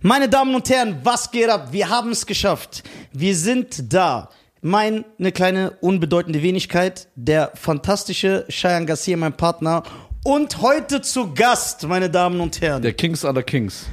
Meine 0.00 0.28
Damen 0.28 0.54
und 0.54 0.68
Herren, 0.70 1.00
was 1.02 1.30
geht 1.30 1.48
ab? 1.48 1.68
Wir 1.72 1.88
haben 1.88 2.10
es 2.12 2.24
geschafft. 2.26 2.82
Wir 3.12 3.34
sind 3.34 3.92
da. 3.92 4.30
Meine 4.60 5.04
kleine 5.32 5.72
unbedeutende 5.80 6.42
Wenigkeit, 6.42 7.08
der 7.14 7.52
fantastische 7.54 8.44
Cheyenne 8.48 8.86
Garcia, 8.86 9.16
mein 9.16 9.32
Partner. 9.36 9.82
Und 10.24 10.60
heute 10.60 11.00
zu 11.00 11.32
Gast, 11.32 11.84
meine 11.84 12.10
Damen 12.10 12.40
und 12.40 12.60
Herren, 12.60 12.82
Der 12.82 12.92
Kings 12.92 13.24
aller 13.24 13.42
Kings. 13.44 13.86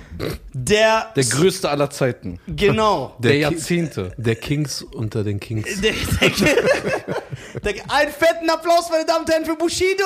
der, 0.54 1.12
Der 1.16 1.24
größte 1.24 1.70
aller 1.70 1.90
Zeiten. 1.92 2.40
genau, 2.48 3.16
Der, 3.20 3.32
Ki- 3.34 3.38
Jahrzehnte. 3.42 4.12
Der 4.18 4.36
Kings 4.36 4.82
unter 4.82 5.24
den 5.24 5.40
Kings. 5.40 5.66
der, 5.82 5.94
der, 5.94 6.30
der, 7.74 7.84
einen 7.90 8.12
fetten 8.12 8.50
Applaus, 8.50 8.90
meine 8.90 9.06
Damen 9.06 9.22
und 9.24 9.30
Herren, 9.32 9.46
für 9.46 9.56
Bushido 9.56 10.04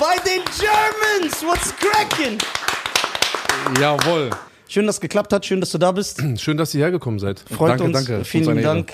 bei 0.00 0.16
den 0.24 0.42
Germans. 0.58 1.42
What's 1.44 1.72
cracking? 1.76 2.38
Jawohl. 3.78 4.30
Schön, 4.68 4.86
dass 4.86 4.96
es 4.96 5.00
geklappt 5.00 5.32
hat. 5.32 5.46
Schön, 5.46 5.60
dass 5.60 5.70
du 5.70 5.78
da 5.78 5.92
bist. 5.92 6.22
Schön, 6.38 6.56
dass 6.56 6.74
ihr 6.74 6.80
hergekommen 6.80 7.18
seid. 7.20 7.40
Freut 7.40 7.70
Danke, 7.70 7.84
uns. 7.84 7.92
danke. 7.92 8.24
Vielen 8.24 8.44
lieben 8.44 8.58
Ehre. 8.58 8.84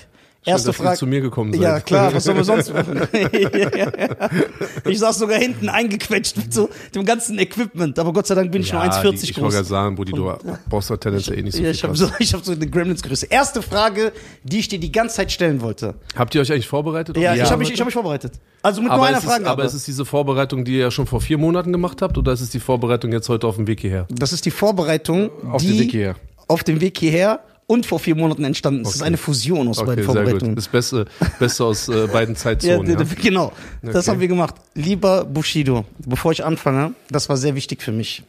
Dank. 0.44 0.54
Erste 0.56 0.72
Frage. 0.72 0.98
zu 0.98 1.06
mir 1.06 1.20
gekommen 1.20 1.52
seid. 1.52 1.62
Ja, 1.62 1.80
klar, 1.80 2.12
was 2.12 2.24
sollen 2.24 2.38
wir 2.38 2.44
sonst 2.44 2.72
machen? 2.74 3.00
ich 4.88 4.98
saß 4.98 5.18
sogar 5.18 5.38
hinten 5.38 5.68
eingequetscht 5.68 6.36
mit 6.36 6.52
so 6.52 6.68
dem 6.94 7.04
ganzen 7.04 7.38
Equipment, 7.38 7.98
aber 7.98 8.12
Gott 8.12 8.26
sei 8.26 8.34
Dank 8.34 8.50
bin 8.50 8.62
ich 8.62 8.72
nur 8.72 8.82
Ja, 8.84 8.90
1,40 8.90 9.10
die- 9.10 9.16
Ich 9.16 9.22
wollte 9.36 9.40
groß. 9.40 9.54
gerade 9.54 9.68
sagen, 9.68 9.94
Budi, 9.96 10.12
du 10.12 10.32
brauchst 10.68 10.90
doch 10.90 10.96
tendenziell 10.96 11.38
eh 11.38 11.42
nicht 11.42 11.54
so 11.54 11.58
Ja, 11.62 11.66
viel 11.66 11.74
ich 11.74 11.84
habe 11.84 11.96
so, 11.96 12.08
ich 12.18 12.34
hab 12.34 12.44
so 12.44 12.52
eine 12.52 12.66
Gremlins-Größe. 12.66 13.26
Erste 13.30 13.62
Frage, 13.62 14.12
die 14.42 14.58
ich 14.58 14.68
dir 14.68 14.80
die 14.80 14.90
ganze 14.92 15.16
Zeit 15.16 15.32
stellen 15.32 15.60
wollte. 15.60 15.94
Habt 16.16 16.34
ihr 16.34 16.40
euch 16.40 16.50
eigentlich 16.52 16.68
vorbereitet? 16.68 17.16
Ja, 17.16 17.34
die 17.34 17.40
ich 17.40 17.46
habe 17.50 17.58
mich, 17.58 17.72
ich 17.72 17.78
hab 17.80 17.86
mich 17.86 17.94
vorbereitet. 17.94 18.32
Also 18.62 18.80
mit 18.82 18.90
aber 18.90 18.98
nur 19.00 19.06
einer 19.08 19.18
es 19.18 19.24
Frage. 19.24 19.42
ist, 19.44 19.48
aber 19.48 19.64
ist 19.64 19.74
es 19.74 19.84
diese 19.84 20.04
Vorbereitung, 20.04 20.64
die 20.64 20.72
ihr 20.72 20.80
ja 20.80 20.90
schon 20.90 21.06
vor 21.06 21.20
vier 21.20 21.38
Monaten 21.38 21.72
gemacht 21.72 22.02
habt, 22.02 22.18
oder 22.18 22.32
ist 22.32 22.40
es 22.40 22.50
die 22.50 22.60
Vorbereitung 22.60 23.12
jetzt 23.12 23.28
heute 23.28 23.46
auf 23.46 23.56
dem 23.56 23.66
Weg 23.66 23.80
hierher? 23.80 24.06
das 24.10 24.32
ist 24.32 24.44
die 24.44 24.50
Vorbereitung, 24.50 25.30
Auf 25.50 25.62
die 25.62 25.68
den 25.68 25.78
Weg 25.80 25.90
hierher. 25.92 26.16
auf 26.48 26.64
dem 26.64 26.80
Weg 26.80 26.98
hierher 26.98 27.40
und 27.72 27.86
vor 27.86 27.98
vier 27.98 28.14
Monaten 28.14 28.44
entstanden 28.44 28.82
ist. 28.82 28.88
Es 28.88 28.94
ist 28.96 29.00
Okay. 29.00 29.06
eine 29.08 29.16
Fusion 29.16 29.68
aus 29.68 29.78
beiden 29.78 29.92
Okay, 29.92 30.04
gut. 30.06 30.14
Vorbereitungen. 30.14 30.54
Das 30.56 30.68
Beste, 30.68 31.06
Beste 31.38 31.64
aus 31.64 31.88
äh, 31.88 32.06
beiden 32.06 32.34
Ja, 32.34 32.40
Zeitzonen. 32.40 32.90
Ja, 32.90 32.96
d- 33.02 33.14
genau. 33.20 33.52
Das 33.82 33.96
Okay. 34.06 34.10
haben 34.10 34.20
wir 34.20 34.28
gemacht. 34.28 34.54
Lieber 34.74 35.24
Bushido, 35.24 35.84
bevor 36.04 36.32
ich 36.32 36.44
anfange, 36.44 36.94
das 37.10 37.28
war 37.28 37.36
sehr 37.36 37.54
wichtig 37.54 37.82
für 37.82 37.92
mich. 37.92 38.22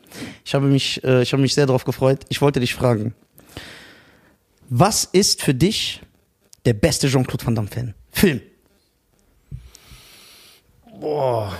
Ich 0.45 0.55
habe 0.55 0.67
mich, 0.67 1.03
äh, 1.03 1.21
ich 1.21 1.33
habe 1.33 1.41
mich 1.41 1.53
sehr 1.53 1.65
darauf 1.65 1.83
gefreut. 1.85 2.19
Ich 2.29 2.41
wollte 2.41 2.59
dich 2.59 2.73
fragen, 2.73 3.13
was 4.69 5.03
ist 5.05 5.41
für 5.41 5.53
dich 5.53 6.01
der 6.65 6.73
beste 6.73 7.07
Jean-Claude 7.09 7.45
Van 7.45 7.55
Damme-Fan? 7.55 7.93
Film. 8.11 8.41
Boah, 10.99 11.53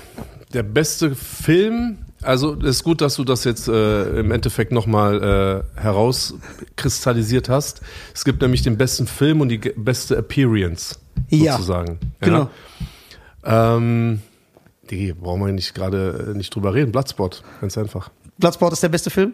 der 0.54 0.64
beste 0.64 1.16
Film. 1.16 2.03
Also 2.24 2.56
es 2.62 2.78
ist 2.78 2.84
gut, 2.84 3.02
dass 3.02 3.16
du 3.16 3.24
das 3.24 3.44
jetzt 3.44 3.68
äh, 3.68 4.20
im 4.20 4.32
Endeffekt 4.32 4.72
nochmal 4.72 5.64
äh, 5.78 5.80
herauskristallisiert 5.82 7.50
hast. 7.50 7.82
Es 8.14 8.24
gibt 8.26 8.42
nämlich 8.42 8.62
den 8.62 8.78
besten 8.78 9.08
Film 9.08 9.42
und 9.42 9.50
die 9.50 9.58
beste 9.58 10.18
Appearance, 10.18 10.98
Ja, 11.30 11.54
sozusagen. 11.54 12.00
Genau. 12.22 12.50
Ja. 13.46 13.76
Ähm, 13.78 14.22
die 14.90 15.14
brauchen 15.14 15.46
wir 15.46 15.52
nicht 15.54 15.74
gerade 15.76 16.32
äh, 16.34 16.38
nicht 16.38 16.54
drüber 16.56 16.74
reden. 16.74 16.92
Bloodspot, 16.92 17.44
ganz 17.62 17.78
einfach. 17.78 18.10
Bloodsport 18.38 18.74
ist 18.74 18.84
der 18.84 18.90
beste 18.90 19.10
Film? 19.10 19.34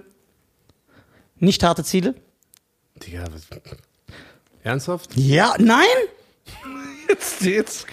Nicht 1.37 1.63
harte 1.63 1.83
Ziele? 1.83 2.15
Digga, 3.05 3.25
was- 3.31 3.47
ernsthaft? 4.63 5.15
Ja, 5.15 5.53
nein? 5.57 5.85
Jetzt, 7.09 7.41
jetzt. 7.41 7.85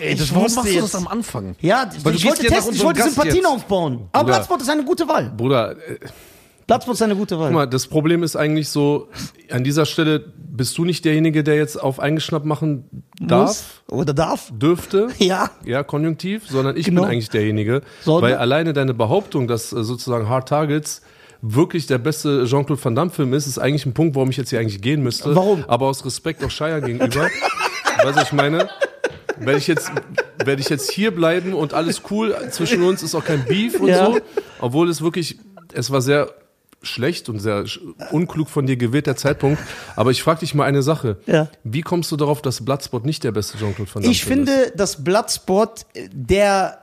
Ey, 0.00 0.14
das, 0.14 0.30
warum 0.34 0.42
machst 0.54 0.68
du 0.68 0.72
jetzt- 0.72 0.82
das 0.84 0.94
am 0.94 1.06
Anfang? 1.08 1.54
Ja, 1.60 1.88
Weil 2.02 2.12
du 2.12 2.18
ich 2.18 2.24
wollte 2.26 2.44
testen, 2.46 2.74
ich 2.74 2.84
wollte 2.84 3.00
Gast 3.00 3.14
Sympathien 3.14 3.36
jetzt. 3.44 3.46
aufbauen. 3.46 4.08
Aber 4.12 4.24
Bruder. 4.24 4.34
Bloodsport 4.34 4.62
ist 4.62 4.70
eine 4.70 4.84
gute 4.84 5.08
Wahl. 5.08 5.32
Bruder, 5.36 5.72
äh, 5.72 5.98
Bloodsport 6.66 6.96
ist 6.96 7.02
eine 7.02 7.14
gute 7.16 7.38
Wahl. 7.38 7.46
guck 7.48 7.54
mal, 7.54 7.66
das 7.66 7.86
Problem 7.86 8.22
ist 8.22 8.34
eigentlich 8.36 8.68
so, 8.68 9.08
an 9.50 9.62
dieser 9.64 9.86
Stelle 9.86 10.24
bist 10.36 10.76
du 10.78 10.84
nicht 10.84 11.04
derjenige, 11.04 11.44
der 11.44 11.54
jetzt 11.56 11.80
auf 11.80 12.00
eingeschnappt 12.00 12.46
machen 12.46 13.04
darf, 13.20 13.48
Muss 13.48 13.64
oder 13.88 14.12
darf? 14.14 14.50
dürfte. 14.52 15.08
Ja. 15.18 15.50
Ja, 15.64 15.82
konjunktiv, 15.84 16.44
sondern 16.48 16.76
ich 16.76 16.86
Genau. 16.86 17.02
bin 17.02 17.10
eigentlich 17.10 17.30
derjenige. 17.30 17.82
Sondern? 18.02 18.22
Weil 18.22 18.34
alleine 18.38 18.72
deine 18.72 18.94
Behauptung, 18.94 19.46
dass 19.46 19.72
äh, 19.72 19.84
sozusagen 19.84 20.28
Hard 20.28 20.48
Targets 20.48 21.02
wirklich 21.42 21.86
der 21.86 21.98
beste 21.98 22.44
Jean-Claude 22.46 22.82
Van 22.84 22.94
Damme-Film 22.96 23.32
ist, 23.34 23.46
ist 23.46 23.58
eigentlich 23.58 23.86
ein 23.86 23.92
Punkt, 23.94 24.16
warum 24.16 24.30
ich 24.30 24.36
jetzt 24.36 24.50
hier 24.50 24.58
eigentlich 24.58 24.80
gehen 24.80 25.02
müsste. 25.02 25.36
Warum? 25.36 25.64
Aber 25.68 25.86
aus 25.86 26.04
Respekt 26.04 26.42
auch 26.42 26.50
Shire 26.50 26.80
gegenüber. 26.80 27.28
weißt 28.06 28.18
du, 28.18 28.22
ich 28.22 28.32
meine, 28.32 28.68
werde 29.38 29.58
ich 29.58 29.66
jetzt, 29.66 29.90
werde 30.44 30.60
ich 30.62 30.68
jetzt 30.68 30.90
hier 30.90 31.14
bleiben 31.14 31.52
und 31.54 31.74
alles 31.74 32.02
cool 32.10 32.34
zwischen 32.50 32.82
uns, 32.82 33.02
ist 33.02 33.14
auch 33.14 33.24
kein 33.24 33.44
Beef 33.44 33.78
und 33.80 33.88
Ja. 33.88 34.06
so. 34.06 34.18
Obwohl 34.60 34.88
es 34.88 35.02
wirklich, 35.02 35.38
es 35.72 35.90
war 35.90 36.00
sehr 36.00 36.32
schlecht 36.82 37.28
und 37.28 37.40
sehr 37.40 37.64
unklug 38.12 38.48
von 38.48 38.66
dir 38.66 38.76
gewählt, 38.76 39.06
der 39.06 39.16
Zeitpunkt. 39.16 39.60
Aber 39.96 40.10
ich 40.12 40.22
frage 40.22 40.40
dich 40.40 40.54
mal 40.54 40.64
eine 40.64 40.82
Sache. 40.82 41.16
Ja. 41.26 41.48
Wie 41.64 41.80
kommst 41.80 42.12
du 42.12 42.16
darauf, 42.16 42.42
dass 42.42 42.64
Bloodspot 42.64 43.04
nicht 43.04 43.24
der 43.24 43.32
beste 43.32 43.58
Jean-Claude 43.58 43.90
Van 43.92 44.02
Damme 44.02 44.12
Ich 44.12 44.24
Film 44.24 44.42
ist? 44.42 44.50
finde, 44.50 44.72
dass 44.76 45.02
Bloodsport 45.02 45.86
der 46.12 46.78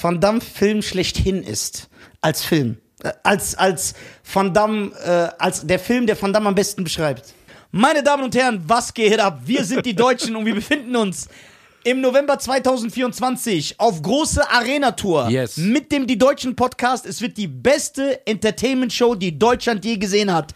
Van 0.00 0.20
Damme-Film 0.20 0.82
schlechthin 0.82 1.42
ist. 1.42 1.88
Als 2.20 2.42
Film. 2.42 2.78
Äh, 3.02 3.12
Als, 3.22 3.54
als 3.54 3.94
Van 4.32 4.52
Damme, 4.54 4.90
äh, 5.04 5.28
als 5.38 5.66
der 5.66 5.78
Film, 5.78 6.06
der 6.06 6.20
Van 6.20 6.32
Damme 6.32 6.48
am 6.48 6.54
besten 6.54 6.82
beschreibt. 6.84 7.32
Meine 7.76 8.04
Damen 8.04 8.22
und 8.22 8.36
Herren, 8.36 8.62
was 8.68 8.94
geht 8.94 9.18
ab? 9.18 9.40
Wir 9.46 9.64
sind 9.64 9.84
die 9.84 9.96
Deutschen 9.96 10.36
und 10.36 10.46
wir 10.46 10.54
befinden 10.54 10.94
uns 10.94 11.26
im 11.82 12.00
November 12.00 12.38
2024 12.38 13.80
auf 13.80 14.00
große 14.00 14.48
Arena-Tour 14.48 15.28
Yes. 15.28 15.56
mit 15.56 15.90
dem 15.90 16.06
Die 16.06 16.16
Deutschen 16.16 16.54
Podcast. 16.54 17.04
Es 17.04 17.20
wird 17.20 17.36
die 17.36 17.48
beste 17.48 18.24
Entertainment-Show, 18.28 19.16
die 19.16 19.36
Deutschland 19.36 19.84
je 19.84 19.96
gesehen 19.96 20.32
hat. 20.32 20.54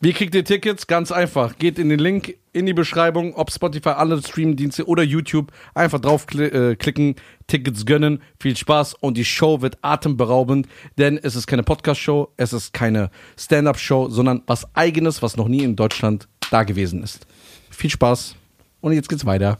Wie 0.00 0.14
kriegt 0.14 0.34
ihr 0.34 0.44
Tickets? 0.44 0.86
Ganz 0.86 1.12
einfach. 1.12 1.58
Geht 1.58 1.78
in 1.78 1.90
den 1.90 1.98
Link 1.98 2.34
in 2.52 2.66
die 2.66 2.72
Beschreibung, 2.72 3.34
ob 3.34 3.50
Spotify, 3.52 3.90
alle 3.90 4.22
Streamdienste 4.22 4.86
oder 4.86 5.02
YouTube. 5.02 5.52
Einfach 5.74 6.00
draufklicken, 6.00 7.10
äh, 7.10 7.14
Tickets 7.46 7.84
gönnen. 7.84 8.22
Viel 8.40 8.56
Spaß 8.56 8.94
und 8.94 9.16
die 9.16 9.24
Show 9.24 9.60
wird 9.60 9.76
atemberaubend, 9.82 10.66
denn 10.98 11.18
es 11.18 11.36
ist 11.36 11.46
keine 11.46 11.62
Podcast-Show, 11.64 12.28
es 12.36 12.52
ist 12.52 12.72
keine 12.72 13.10
Stand-Up-Show, 13.36 14.08
sondern 14.08 14.42
was 14.46 14.66
Eigenes, 14.74 15.20
was 15.20 15.36
noch 15.36 15.48
nie 15.48 15.62
in 15.64 15.74
Deutschland 15.76 16.28
da 16.50 16.62
gewesen 16.62 17.02
ist. 17.02 17.26
Viel 17.70 17.90
Spaß 17.90 18.34
und 18.80 18.92
jetzt 18.92 19.08
geht's 19.08 19.26
weiter. 19.26 19.58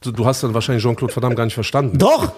Du, 0.00 0.12
du 0.12 0.24
hast 0.24 0.42
dann 0.42 0.54
wahrscheinlich 0.54 0.82
Jean-Claude 0.82 1.14
Van 1.14 1.22
Damme 1.22 1.34
gar 1.34 1.44
nicht 1.44 1.54
verstanden. 1.54 1.98
Doch! 1.98 2.32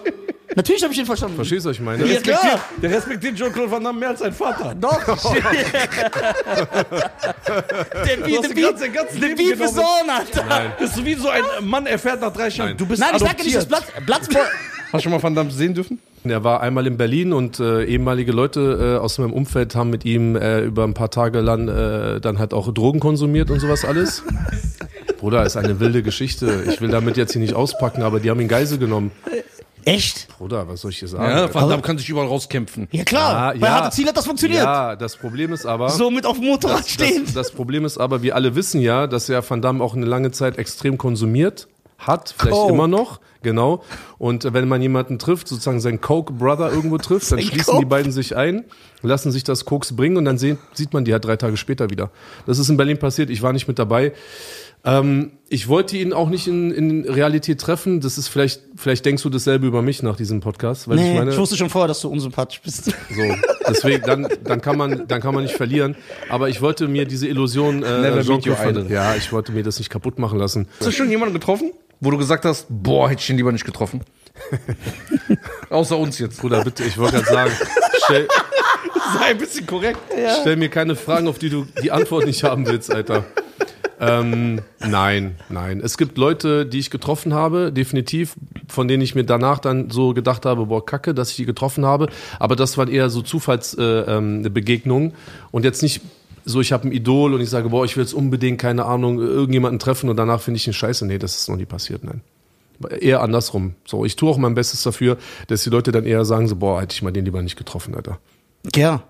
Natürlich 0.53 0.83
habe 0.83 0.91
ich 0.91 0.99
ihn 0.99 1.05
verstanden. 1.05 1.35
Verstehst 1.35 1.65
du, 1.65 1.69
was 1.69 1.77
ich 1.77 1.81
meine? 1.81 2.05
Ja, 2.05 2.19
klar. 2.19 2.59
Der 2.81 2.91
respektiert 2.91 3.37
Jean-Claude 3.37 3.71
Van 3.71 3.83
Damme 3.83 3.99
mehr 3.99 4.09
als 4.09 4.19
sein 4.19 4.33
Vater. 4.33 4.75
Doch! 4.75 4.99
der 5.05 5.31
Beef, 8.17 8.37
hast 8.37 8.49
der 8.49 8.55
Beef, 8.55 8.77
sein 8.77 8.93
ganzes 8.93 9.19
der 9.19 9.29
Leben 9.29 9.37
Beef 9.37 9.61
ist 9.61 9.75
genommen. 9.75 9.87
on, 10.03 10.09
Alter. 10.09 10.43
Das 10.79 10.89
ist 10.89 10.95
so 10.95 11.05
wie 11.05 11.13
so 11.13 11.29
ein 11.29 11.43
Mann 11.61 11.85
erfährt 11.85 12.19
nach 12.21 12.33
drei 12.33 12.49
Jahren, 12.49 12.69
Nein. 12.69 12.77
du 12.77 12.85
bist 12.85 12.99
Nein, 12.99 13.09
ich 13.15 13.23
adoptiert. 13.23 13.37
sage 13.37 13.43
nicht, 13.45 13.57
das 13.57 13.65
Blatt, 13.67 14.05
Bloodsport. 14.05 14.47
Hast 14.85 14.93
du 14.93 14.99
schon 14.99 15.11
mal 15.11 15.23
Van 15.23 15.35
Damme 15.35 15.51
sehen 15.51 15.73
dürfen? 15.73 15.99
Er 16.23 16.43
war 16.43 16.61
einmal 16.61 16.85
in 16.85 16.97
Berlin 16.97 17.33
und 17.33 17.59
äh, 17.59 17.83
ehemalige 17.85 18.31
Leute 18.31 18.97
äh, 18.97 18.99
aus 18.99 19.17
meinem 19.17 19.33
Umfeld 19.33 19.75
haben 19.75 19.89
mit 19.89 20.05
ihm 20.05 20.35
äh, 20.35 20.61
über 20.61 20.83
ein 20.83 20.93
paar 20.93 21.09
Tage 21.09 21.41
lang 21.41 21.67
äh, 21.67 22.19
dann 22.21 22.37
halt 22.37 22.53
auch 22.53 22.71
Drogen 22.71 22.99
konsumiert 22.99 23.49
und 23.49 23.59
sowas 23.59 23.85
alles. 23.85 24.23
Bruder, 25.19 25.45
ist 25.45 25.57
eine 25.57 25.79
wilde 25.79 26.03
Geschichte. 26.03 26.63
Ich 26.69 26.81
will 26.81 26.89
damit 26.89 27.17
jetzt 27.17 27.33
hier 27.33 27.41
nicht 27.41 27.53
auspacken, 27.53 28.03
aber 28.03 28.19
die 28.19 28.29
haben 28.29 28.39
ihn 28.39 28.47
Geisel 28.47 28.77
genommen. 28.77 29.11
Echt? 29.83 30.27
Bruder, 30.37 30.67
was 30.67 30.81
soll 30.81 30.91
ich 30.91 30.99
hier 30.99 31.07
sagen? 31.07 31.23
Ja, 31.23 31.53
Van 31.53 31.69
Damme 31.69 31.81
kann 31.81 31.97
sich 31.97 32.07
überall 32.07 32.27
rauskämpfen. 32.27 32.87
Ja, 32.91 33.03
klar. 33.03 33.53
Ja, 33.55 33.59
Bei 33.59 33.67
ja. 33.67 33.73
Harte 33.73 33.95
Ziel 33.95 34.07
hat 34.07 34.15
das 34.15 34.25
funktioniert. 34.25 34.63
Ja, 34.63 34.95
das 34.95 35.17
Problem 35.17 35.53
ist 35.53 35.65
aber. 35.65 35.89
So 35.89 36.11
mit 36.11 36.25
auf 36.25 36.37
dem 36.37 36.47
Motorrad 36.47 36.81
das, 36.81 36.89
stehen. 36.89 37.23
das, 37.25 37.33
das 37.33 37.51
Problem 37.51 37.85
ist 37.85 37.97
aber, 37.97 38.21
wir 38.21 38.35
alle 38.35 38.55
wissen 38.55 38.81
ja, 38.81 39.07
dass 39.07 39.27
er 39.29 39.47
Van 39.47 39.61
Damme 39.61 39.83
auch 39.83 39.95
eine 39.95 40.05
lange 40.05 40.31
Zeit 40.31 40.57
extrem 40.57 40.97
konsumiert 40.97 41.67
hat, 42.07 42.33
vielleicht 42.37 42.55
Coke. 42.55 42.73
immer 42.73 42.87
noch, 42.87 43.19
genau. 43.41 43.83
Und 44.17 44.53
wenn 44.53 44.67
man 44.67 44.81
jemanden 44.81 45.19
trifft, 45.19 45.47
sozusagen 45.47 45.79
seinen 45.79 46.01
Coke 46.01 46.33
Brother 46.33 46.71
irgendwo 46.71 46.97
trifft, 46.97 47.31
dann 47.31 47.39
Sein 47.39 47.47
schließen 47.47 47.73
Coke. 47.73 47.79
die 47.79 47.89
beiden 47.89 48.11
sich 48.11 48.35
ein, 48.35 48.65
lassen 49.01 49.31
sich 49.31 49.43
das 49.43 49.65
Koks 49.65 49.95
bringen 49.95 50.17
und 50.17 50.25
dann 50.25 50.37
sehen, 50.37 50.57
sieht 50.73 50.93
man 50.93 51.05
die 51.05 51.13
halt 51.13 51.25
drei 51.25 51.37
Tage 51.37 51.57
später 51.57 51.89
wieder. 51.89 52.11
Das 52.45 52.59
ist 52.59 52.69
in 52.69 52.77
Berlin 52.77 52.97
passiert, 52.97 53.29
ich 53.29 53.41
war 53.41 53.53
nicht 53.53 53.67
mit 53.67 53.79
dabei. 53.79 54.13
Ähm, 54.83 55.33
ich 55.47 55.67
wollte 55.67 55.95
ihn 55.97 56.11
auch 56.11 56.29
nicht 56.29 56.47
in, 56.47 56.71
in 56.71 57.07
Realität 57.07 57.61
treffen. 57.61 58.01
Das 58.01 58.17
ist 58.17 58.29
vielleicht, 58.29 58.61
vielleicht 58.75 59.05
denkst 59.05 59.21
du 59.21 59.29
dasselbe 59.29 59.67
über 59.67 59.81
mich 59.83 60.01
nach 60.01 60.15
diesem 60.15 60.39
Podcast, 60.39 60.87
weil 60.87 60.95
Nee, 60.95 61.11
ich 61.11 61.17
meine, 61.19 61.31
ich 61.31 61.37
wusste 61.37 61.55
schon 61.55 61.69
vorher, 61.69 61.87
dass 61.87 62.01
du 62.01 62.09
unsympathisch 62.09 62.61
bist. 62.61 62.85
so, 62.85 62.91
deswegen, 63.67 64.01
dann, 64.03 64.27
dann 64.43 64.61
kann 64.61 64.77
man, 64.77 65.07
dann 65.07 65.21
kann 65.21 65.35
man 65.35 65.43
nicht 65.43 65.55
verlieren. 65.55 65.95
Aber 66.29 66.49
ich 66.49 66.61
wollte 66.61 66.87
mir 66.87 67.05
diese 67.05 67.27
Illusion, 67.27 67.83
äh, 67.83 68.01
Never 68.01 68.89
ja, 68.89 69.15
ich 69.15 69.31
wollte 69.31 69.51
mir 69.51 69.61
das 69.61 69.77
nicht 69.77 69.91
kaputt 69.91 70.17
machen 70.17 70.39
lassen. 70.39 70.67
Hast 70.79 70.87
du 70.87 70.91
schon 70.91 71.11
jemanden 71.11 71.35
getroffen, 71.35 71.73
wo 72.01 72.11
du 72.11 72.17
gesagt 72.17 72.43
hast, 72.43 72.65
boah, 72.69 73.09
hätte 73.09 73.21
ich 73.21 73.29
ihn 73.29 73.37
lieber 73.37 73.53
nicht 73.53 73.65
getroffen? 73.65 74.03
Außer 75.69 75.97
uns 75.97 76.19
jetzt. 76.19 76.41
Bruder, 76.41 76.63
bitte, 76.63 76.83
ich 76.83 76.97
wollte 76.97 77.21
gerade 77.21 77.31
sagen, 77.31 77.51
stell, 78.03 78.27
Sei 79.13 79.25
ein 79.25 79.37
bisschen 79.37 79.65
korrekt. 79.65 79.99
stell 80.41 80.55
mir 80.55 80.69
keine 80.69 80.95
Fragen, 80.95 81.27
auf 81.27 81.39
die 81.39 81.49
du 81.49 81.65
die 81.81 81.91
Antwort 81.91 82.25
nicht 82.25 82.43
haben 82.43 82.65
willst, 82.67 82.93
Alter. 82.93 83.25
Ähm, 83.99 84.61
nein, 84.79 85.35
nein. 85.49 85.79
Es 85.79 85.97
gibt 85.97 86.17
Leute, 86.17 86.65
die 86.65 86.79
ich 86.79 86.89
getroffen 86.89 87.33
habe, 87.33 87.71
definitiv, 87.71 88.33
von 88.67 88.87
denen 88.87 89.03
ich 89.03 89.13
mir 89.13 89.25
danach 89.25 89.59
dann 89.59 89.91
so 89.91 90.13
gedacht 90.13 90.45
habe, 90.45 90.65
boah, 90.65 90.83
kacke, 90.83 91.13
dass 91.13 91.29
ich 91.29 91.35
die 91.35 91.45
getroffen 91.45 91.85
habe. 91.85 92.07
Aber 92.39 92.55
das 92.55 92.77
waren 92.77 92.87
eher 92.87 93.09
so 93.11 93.21
Zufallsbegegnungen 93.21 95.09
äh, 95.09 95.13
ähm, 95.13 95.17
und 95.51 95.65
jetzt 95.65 95.83
nicht 95.83 96.01
so, 96.45 96.61
ich 96.61 96.71
habe 96.71 96.87
ein 96.87 96.91
Idol 96.91 97.33
und 97.33 97.41
ich 97.41 97.49
sage, 97.49 97.69
boah, 97.69 97.85
ich 97.85 97.95
will 97.95 98.03
jetzt 98.03 98.13
unbedingt, 98.13 98.59
keine 98.59 98.85
Ahnung, 98.85 99.19
irgendjemanden 99.19 99.79
treffen 99.79 100.09
und 100.09 100.17
danach 100.17 100.41
finde 100.41 100.57
ich 100.57 100.67
ihn 100.67 100.73
scheiße. 100.73 101.05
Nee, 101.05 101.17
das 101.17 101.37
ist 101.37 101.49
noch 101.49 101.57
nie 101.57 101.65
passiert, 101.65 102.03
nein. 102.03 102.21
Eher 102.99 103.21
andersrum. 103.21 103.75
So, 103.85 104.05
ich 104.05 104.15
tue 104.15 104.29
auch 104.29 104.37
mein 104.37 104.55
Bestes 104.55 104.81
dafür, 104.81 105.17
dass 105.47 105.63
die 105.63 105.69
Leute 105.69 105.91
dann 105.91 106.05
eher 106.05 106.25
sagen 106.25 106.47
so, 106.47 106.55
boah, 106.55 106.81
hätte 106.81 106.93
ich 106.93 107.01
mal 107.03 107.11
den 107.11 107.25
lieber 107.25 107.41
nicht 107.41 107.55
getroffen, 107.55 107.93
Alter. 107.93 108.19
Ja. 108.75 109.03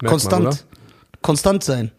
Merkt 0.00 0.10
Konstant. 0.10 0.44
Man? 0.44 0.58
Konstant 1.22 1.64
sein. 1.64 1.90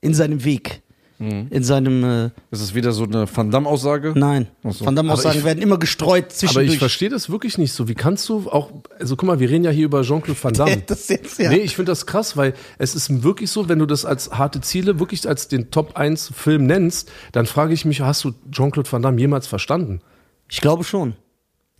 In 0.00 0.14
seinem 0.14 0.44
Weg. 0.44 0.82
In 1.20 1.64
seinem, 1.64 2.04
äh, 2.04 2.30
Das 2.52 2.60
ist 2.60 2.76
wieder 2.76 2.92
so 2.92 3.02
eine 3.02 3.26
Van 3.34 3.50
Damme-Aussage. 3.50 4.12
nein. 4.14 4.46
So. 4.62 4.84
Von 4.84 4.94
Damme 4.94 5.10
Aber 5.10 5.18
Aussagen 5.18 5.38
ich- 5.40 5.44
werden 5.44 5.60
immer 5.60 5.76
gestreut 5.76 6.26
Aber 6.26 6.28
zwischendurch. 6.34 6.72
ich 6.74 6.78
verstehe 6.78 7.08
das 7.08 7.28
wirklich 7.28 7.58
nicht 7.58 7.72
so. 7.72 7.88
Wie 7.88 7.96
kannst 7.96 8.28
du 8.28 8.48
auch, 8.48 8.70
also 9.00 9.16
guck 9.16 9.26
mal, 9.26 9.40
wir 9.40 9.50
reden 9.50 9.64
ja 9.64 9.72
hier 9.72 9.86
über 9.86 10.02
Jean-Claude 10.02 10.38
Van 10.40 10.52
Damme. 10.54 10.76
das 10.86 11.08
jetzt, 11.08 11.40
ja. 11.40 11.50
Nee, 11.50 11.56
ich 11.56 11.74
finde 11.74 11.90
das 11.90 12.06
krass, 12.06 12.36
weil 12.36 12.54
es 12.78 12.94
ist 12.94 13.24
wirklich 13.24 13.50
so, 13.50 13.68
wenn 13.68 13.80
du 13.80 13.86
das 13.86 14.04
als 14.04 14.30
harte 14.30 14.60
Ziele 14.60 15.00
wirklich 15.00 15.28
als 15.28 15.48
den 15.48 15.72
Top 15.72 15.96
1 15.96 16.30
Film 16.36 16.66
nennst, 16.66 17.10
dann 17.32 17.46
frage 17.46 17.74
ich 17.74 17.84
mich, 17.84 18.00
hast 18.00 18.22
du 18.22 18.32
Jean-Claude 18.52 18.90
Van 18.92 19.02
Damme 19.02 19.18
jemals 19.20 19.48
verstanden? 19.48 20.00
Ich 20.48 20.60
glaube 20.60 20.84
schon. 20.84 21.14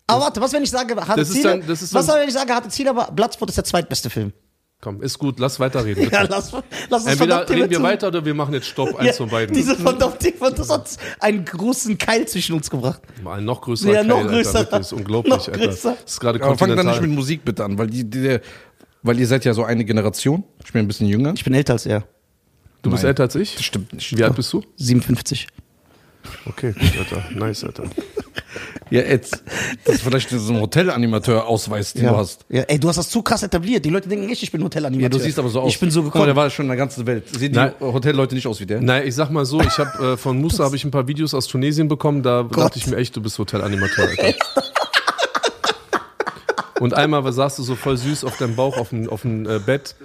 Aber 0.09 0.23
warte, 0.25 0.41
was 0.41 0.53
wenn 0.53 0.63
ich 0.65 0.71
sage, 0.71 0.97
harte 0.97 1.25
Ziele? 1.25 1.61
dann- 1.61 1.69
was 1.69 2.09
wenn 2.09 2.27
ich 2.29 2.35
sage, 2.35 2.53
harte 2.53 2.71
Ziele, 2.71 2.91
aber 2.91 3.13
Bloodsport 3.13 3.51
ist 3.51 3.57
der 3.57 3.65
zweitbeste 3.65 4.11
Film. 4.11 4.33
Komm, 4.81 5.03
ist 5.03 5.19
gut, 5.19 5.41
lass 5.41 5.59
weiterreden. 5.59 6.05
Bitte. 6.05 6.15
Ja, 6.15 6.23
lass, 6.23 6.53
lass 6.89 7.03
uns 7.03 7.13
Entweder 7.13 7.49
reden 7.51 7.69
wir 7.69 7.83
weiter 7.83 8.09
oder 8.09 8.25
wir 8.25 8.33
machen 8.33 8.55
jetzt 8.55 8.69
Stopp, 8.69 8.95
eins 8.95 9.09
Ja, 9.09 9.13
von 9.15 9.29
beiden. 9.29 9.53
Diese 9.53 9.75
verdammte 9.75 10.33
das 10.55 10.71
hat 10.71 10.97
einen 11.19 11.45
großen 11.45 11.99
Keil 11.99 12.29
zwischen 12.29 12.55
uns 12.55 12.71
gebracht. 12.71 13.03
Mal 13.23 13.39
ein 13.39 13.45
noch 13.45 13.61
größerer 13.61 13.93
Ja, 13.93 14.05
noch 14.05 14.19
Keil, 14.19 14.29
größer. 14.29 14.59
Alter. 14.59 14.79
Ist 14.81 14.93
unglaublich, 14.93 15.35
Noch 15.35 15.49
Alter. 15.49 15.67
größer. 15.67 15.97
Das 16.01 16.13
ist 16.13 16.21
gerade 16.21 16.41
Aber 16.45 16.57
fang 16.57 16.77
dann 16.77 16.87
nicht 16.87 17.01
mit 17.01 17.11
Musik 17.11 17.45
bitte 17.45 17.65
an, 17.65 17.77
weil 17.77 17.89
die, 17.89 18.09
die 18.09 18.39
weil 19.03 19.19
ihr 19.19 19.27
seid 19.27 19.45
ja 19.45 19.53
so 19.53 19.65
eine 19.65 19.85
Generation. 19.85 20.45
Ich 20.65 20.73
bin 20.73 20.85
ein 20.85 20.87
bisschen 20.87 21.09
jünger. 21.09 21.33
Ich 21.35 21.43
bin 21.43 21.55
älter 21.55 21.73
als 21.73 21.87
er. 21.87 22.05
Du 22.83 22.91
bist 22.91 23.03
Nein. 23.03 23.09
älter 23.11 23.25
als 23.25 23.35
ich? 23.35 23.57
Das 23.57 23.65
stimmt 23.65 23.93
nicht. 23.93 24.17
Wie 24.17 24.23
alt 24.23 24.37
bist 24.37 24.53
du? 24.53 24.63
57. 24.77 25.49
Okay, 26.47 26.73
gut, 26.73 26.99
Alter. 26.99 27.25
Nice, 27.33 27.65
Alter. 27.65 27.85
Ja, 28.91 29.03
jetzt, 29.03 29.43
das 29.85 29.97
ist 29.97 30.03
vielleicht 30.03 30.31
so 30.31 30.53
ein 30.53 30.61
Hotelanimateur-Ausweis, 30.61 31.93
den 31.93 32.05
Ja. 32.05 32.13
du 32.13 32.17
hast. 32.17 32.47
ja. 32.49 32.63
Ey, 32.63 32.79
du 32.81 32.89
hast 32.89 32.97
das 32.97 33.11
zu 33.11 33.23
krass 33.23 33.43
etabliert. 33.43 33.85
Die 33.85 33.91
Leute 33.91 34.09
denken 34.09 34.29
echt, 34.31 34.43
ich 34.43 34.51
bin 34.51 34.63
Hotelanimateur. 34.65 35.03
Ja, 35.03 35.09
du 35.11 35.19
siehst 35.19 35.39
aber 35.39 35.49
so 35.51 35.61
aus. 35.61 35.73
Ich 35.73 35.79
bin 35.81 35.91
so 35.91 36.03
gekommen. 36.03 36.25
der 36.27 36.37
war 36.37 36.49
schon 36.51 36.65
in 36.65 36.69
der 36.71 36.77
ganzen 36.79 37.07
Welt. 37.07 37.25
Sehen 37.29 37.53
die. 37.53 37.71
Hotelleute 37.85 38.35
nicht 38.35 38.47
aus 38.47 38.61
wie 38.61 38.67
der? 38.67 38.81
Nein, 38.81 39.07
ich 39.07 39.15
sag 39.15 39.31
mal 39.31 39.45
so, 39.45 39.61
ich 39.61 39.79
habe 39.79 40.13
äh, 40.13 40.17
von 40.17 40.39
Musa 40.41 40.65
habe 40.65 40.77
ich 40.77 40.85
ein 40.85 40.91
paar 40.91 41.07
Videos 41.09 41.35
aus 41.35 41.47
Tunesien 41.47 41.89
bekommen, 41.89 42.23
da 42.23 42.43
dachte 42.45 42.79
ich 42.79 42.87
mir 42.87 42.97
echt, 42.97 43.15
du 43.17 43.21
bist 43.21 43.39
Hotelanimateur, 43.39 44.09
Alter. 44.19 44.35
Und 46.81 46.95
einmal 46.95 47.31
saßt 47.33 47.59
du 47.59 47.63
so 47.65 47.75
voll 47.75 47.97
süß 47.97 48.25
auf 48.25 48.37
deinem 48.39 48.55
Bauch 48.55 48.77
auf 48.79 48.91
dem, 48.91 49.09
auf 49.11 49.23
dem 49.23 49.49
äh, 49.49 49.59
Bett. 49.59 49.97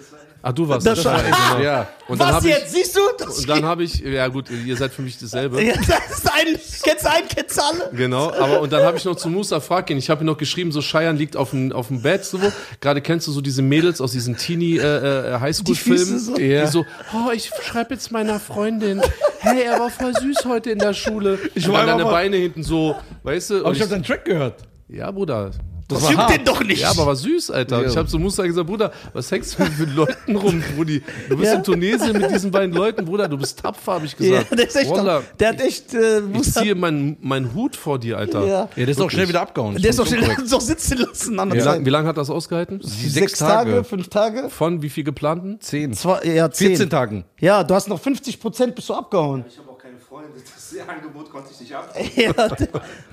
Ach, 0.45 0.51
du 0.51 0.67
warst 0.67 0.85
Das 0.85 1.05
war- 1.05 1.23
ey, 1.23 1.31
genau. 1.31 1.63
Ja. 1.63 1.87
Und 2.09 2.19
dann 2.19 2.27
Was 2.27 2.35
habe 2.35 2.47
ich, 2.49 2.53
jetzt? 2.53 2.73
Siehst 2.73 2.97
du? 2.97 2.99
Das 3.17 3.39
und 3.39 3.47
dann 3.49 3.63
habe 3.63 3.83
ich, 3.85 3.99
ja 3.99 4.27
gut, 4.27 4.47
ihr 4.49 4.75
seid 4.75 4.91
für 4.91 5.01
mich 5.01 5.17
dasselbe. 5.17 5.63
Ja, 5.63 5.73
das 5.75 6.17
ist 6.17 6.27
ein, 6.29 6.59
kennst 6.83 7.05
du 7.05 7.09
einen, 7.11 7.27
kennst 7.29 7.57
du 7.57 7.61
alle? 7.63 7.89
Genau, 7.97 8.29
aber 8.33 8.59
und 8.59 8.73
dann 8.73 8.83
habe 8.83 8.97
ich 8.97 9.05
noch 9.05 9.15
zu 9.15 9.29
Musa 9.29 9.61
frag 9.61 9.89
ihn, 9.89 9.97
ich 9.97 10.09
habe 10.09 10.21
ihm 10.23 10.27
noch 10.27 10.37
geschrieben, 10.37 10.73
so 10.73 10.81
Scheiern 10.81 11.15
liegt 11.15 11.37
auf 11.37 11.51
dem, 11.51 11.71
auf 11.71 11.87
dem 11.87 12.01
Bett, 12.01 12.25
so. 12.25 12.39
Gerade 12.81 12.99
kennst 13.01 13.25
du 13.27 13.31
so 13.31 13.39
diese 13.39 13.61
Mädels 13.61 14.01
aus 14.01 14.11
diesen 14.11 14.35
Teenie 14.35 14.79
äh, 14.79 15.33
äh, 15.35 15.39
Highschool-Filmen, 15.39 16.13
Die 16.13 16.19
so. 16.19 16.35
die 16.35 16.43
Ja. 16.43 16.67
so, 16.67 16.85
oh, 17.13 17.31
ich 17.33 17.49
schreibe 17.63 17.93
jetzt 17.93 18.11
meiner 18.11 18.37
Freundin, 18.41 19.01
hey, 19.39 19.61
er 19.63 19.79
war 19.79 19.89
voll 19.89 20.13
süß 20.13 20.43
heute 20.45 20.71
in 20.71 20.79
der 20.79 20.93
Schule. 20.93 21.39
Ich 21.55 21.65
war 21.69 21.75
war 21.75 21.85
deine 21.85 22.03
Beine 22.03 22.35
hinten 22.35 22.63
so, 22.63 22.97
weißt 23.23 23.49
du? 23.51 23.55
Aber 23.59 23.69
Und 23.69 23.75
ich 23.77 23.81
habe 23.81 23.91
deinen 23.91 24.03
Track 24.03 24.25
gehört. 24.25 24.55
ja, 24.89 25.09
Bruder. 25.09 25.51
Das 25.93 26.03
Stimmt 26.03 26.17
war 26.17 26.27
hart. 26.27 26.37
den 26.37 26.45
doch 26.45 26.63
nicht. 26.63 26.81
Ja, 26.81 26.91
aber 26.91 27.05
war 27.07 27.15
süß, 27.15 27.51
Alter. 27.51 27.81
Ja. 27.81 27.87
Ich 27.89 27.97
habe 27.97 28.07
zu 28.07 28.19
Musa 28.19 28.45
gesagt, 28.45 28.67
Bruder, 28.67 28.91
was 29.13 29.31
hängst 29.31 29.57
du 29.59 29.63
mit 29.63 29.95
Leuten 29.95 30.35
rum, 30.35 30.63
Brudi? 30.75 31.01
Du 31.29 31.37
bist 31.37 31.51
Ja. 31.51 31.57
in 31.57 31.63
Tunesien 31.63 32.13
mit 32.19 32.31
diesen 32.31 32.51
beiden 32.51 32.73
Leuten, 32.75 33.05
Bruder, 33.05 33.27
du 33.27 33.37
bist 33.37 33.59
tapfer, 33.59 33.93
habe 33.93 34.05
ich 34.05 34.15
gesagt. 34.15 34.49
Ja, 34.49 34.55
der 34.55 34.67
ist 34.67 34.75
echt, 34.75 34.89
Wallah, 34.91 35.21
der 35.39 35.49
hat 35.49 35.61
echt, 35.61 35.93
äh, 35.93 36.21
ich 36.33 36.53
ziehe 36.53 36.75
meinen 36.75 37.17
mein 37.21 37.53
Hut 37.53 37.75
vor 37.75 37.99
dir, 37.99 38.17
Alter. 38.17 38.45
Ja. 38.45 38.53
Ja, 38.53 38.67
der 38.75 38.87
ist 38.89 39.01
auch 39.01 39.09
schnell 39.11 39.27
wieder 39.27 39.41
abgehauen. 39.41 39.75
Der 39.81 39.89
ist 39.89 39.99
doch 39.99 40.07
schon 40.07 40.17
schnell 40.23 40.35
doch 40.49 40.61
sitzen 40.73 40.97
lassen 40.97 41.39
an 41.39 41.49
der 41.49 41.57
Wie 41.59 41.63
Zeit. 41.63 41.75
lange 41.77 41.89
lang 41.89 42.07
hat 42.07 42.17
das 42.17 42.29
ausgehalten? 42.29 42.79
Sechs 42.83 43.39
Tage, 43.39 43.83
fünf 43.83 44.07
Tage? 44.09 44.49
Von 44.49 44.81
wie 44.81 44.89
viel 44.89 45.03
geplanten? 45.03 45.59
Zehn. 45.59 45.93
Zwei, 45.93 46.23
ja, 46.23 46.49
zehn. 46.51 46.69
14 46.69 46.89
Tagen. 46.89 47.23
Ja, 47.39 47.63
du 47.63 47.73
hast 47.73 47.87
noch 47.87 47.99
50 47.99 48.39
Prozent 48.39 48.75
bist 48.75 48.89
du 48.89 48.93
abgehauen. 48.93 49.45
Ich 49.47 49.57
habe 49.57 49.69
auch 49.69 49.77
keine 49.77 49.97
Freunde, 49.99 50.29
das 50.79 50.89
Angebot 50.89 51.29
konnte 51.29 51.49
ich 51.51 51.59
nicht 51.59 51.73
ab. 51.73 51.93
Ja, 52.15 52.31
der, 52.33 52.67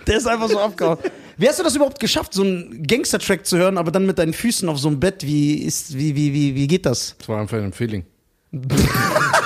der 0.06 0.16
ist 0.16 0.26
einfach 0.26 0.48
so 0.48 0.58
abgehauen. 0.58 0.98
Wie 1.36 1.48
hast 1.48 1.58
du 1.58 1.62
das 1.62 1.74
überhaupt 1.76 2.00
geschafft, 2.00 2.34
so 2.34 2.42
einen 2.42 2.82
Gangster-Track 2.86 3.46
zu 3.46 3.58
hören, 3.58 3.78
aber 3.78 3.90
dann 3.90 4.06
mit 4.06 4.18
deinen 4.18 4.32
Füßen 4.32 4.68
auf 4.68 4.78
so 4.78 4.88
einem 4.88 5.00
Bett? 5.00 5.24
Wie 5.24 5.62
ist, 5.62 5.96
wie, 5.96 6.14
wie, 6.14 6.32
wie, 6.32 6.54
wie 6.54 6.66
geht 6.66 6.86
das? 6.86 7.14
Das 7.18 7.28
war 7.28 7.40
einfach 7.40 7.58
ein 7.58 7.72
Feeling. 7.72 8.04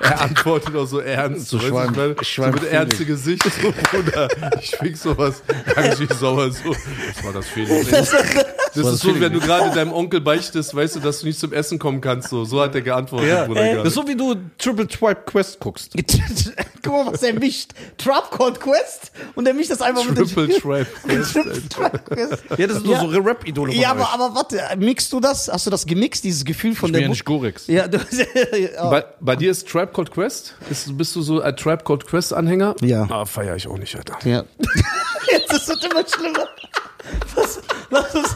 Er 0.00 0.20
antwortet 0.22 0.74
auch 0.76 0.86
so 0.86 0.98
ernst. 1.00 1.48
So 1.48 1.58
ich 1.58 1.70
meine, 1.70 2.14
so 2.16 2.24
Schwein- 2.24 2.52
mit 2.54 2.64
ernste 2.64 3.04
Gesicht, 3.04 3.42
so, 3.44 3.72
Bruder. 3.90 4.28
Ich 4.60 4.70
fick 4.70 4.96
sowas. 4.96 5.42
Ganz 5.74 6.00
wie 6.00 6.06
sauer, 6.12 6.50
so. 6.50 6.74
Das 7.14 7.24
war 7.24 7.32
das 7.34 7.46
Feeling. 7.48 7.86
Das, 7.90 8.12
war 8.12 8.20
ist 8.20 8.46
das 8.74 8.84
so, 9.00 9.08
Feeling. 9.08 9.20
wenn 9.22 9.32
du 9.34 9.40
gerade 9.40 9.74
deinem 9.74 9.92
Onkel 9.92 10.20
beichtest, 10.20 10.74
weißt 10.74 10.96
du, 10.96 11.00
dass 11.00 11.20
du 11.20 11.26
nicht 11.26 11.38
zum 11.38 11.52
Essen 11.52 11.78
kommen 11.78 12.00
kannst, 12.00 12.30
so. 12.30 12.44
So 12.44 12.60
hat 12.62 12.74
er 12.74 12.80
geantwortet, 12.80 13.28
Ja, 13.28 13.44
Bruder. 13.46 13.62
Äh, 13.62 13.74
das 13.76 13.88
ist 13.88 13.94
so 13.94 14.06
wie 14.08 14.16
du 14.16 14.34
Triple 14.58 14.88
Swipe 14.90 15.22
Quest 15.26 15.60
guckst. 15.60 15.92
Guck 16.82 16.92
mal, 16.92 17.12
was 17.12 17.22
er 17.22 17.34
mischt. 17.34 17.72
Trap 17.98 18.30
Called 18.30 18.58
Quest 18.58 19.12
und 19.34 19.46
er 19.46 19.52
mischt 19.52 19.70
das 19.70 19.82
einfach 19.82 20.04
mit 20.08 20.16
Triple 20.16 20.48
dem 20.48 20.60
Tribe. 20.60 20.86
Triple 21.32 21.68
Trap 21.68 22.06
Quest. 22.06 22.42
Ja, 22.56 22.66
das 22.66 22.76
sind 22.76 22.86
nur 22.86 22.94
Ja. 22.94 23.00
so 23.00 23.06
Rap-Idole 23.20 23.74
Ja, 23.74 23.90
aber, 23.90 24.08
aber 24.14 24.34
warte, 24.34 24.60
mixst 24.78 25.12
du 25.12 25.20
das? 25.20 25.48
Hast 25.52 25.66
du 25.66 25.70
das 25.70 25.84
gemixt, 25.84 26.24
dieses 26.24 26.42
Gefühl 26.44 26.74
von 26.74 26.88
ich 26.88 26.92
der 26.92 26.98
bin 27.00 27.04
ja 27.04 27.10
nicht 27.10 27.24
Gorex. 27.26 27.66
Ja, 27.66 27.86
du, 27.86 27.98
ja. 28.56 28.88
Bei, 28.90 29.04
bei 29.20 29.36
dir 29.36 29.50
ist 29.50 29.68
Trap 29.68 29.89
Called 29.92 30.10
Quest? 30.10 30.54
Ist, 30.70 30.96
bist 30.96 31.14
du 31.16 31.22
so 31.22 31.40
ein 31.40 31.56
Trap 31.56 31.84
Called 31.84 32.06
Quest 32.06 32.32
Anhänger? 32.32 32.74
Ja. 32.82 33.06
Ah, 33.10 33.24
feier 33.24 33.56
ich 33.56 33.66
auch 33.68 33.78
nicht, 33.78 33.94
Alter. 33.96 34.16
ja. 34.28 34.44
Jetzt 35.32 35.52
ist 35.52 35.68
es 35.68 35.84
immer 35.84 36.04
schlimmer. 36.08 36.48
Was, 37.34 37.60
lass 37.90 38.14
uns, 38.14 38.34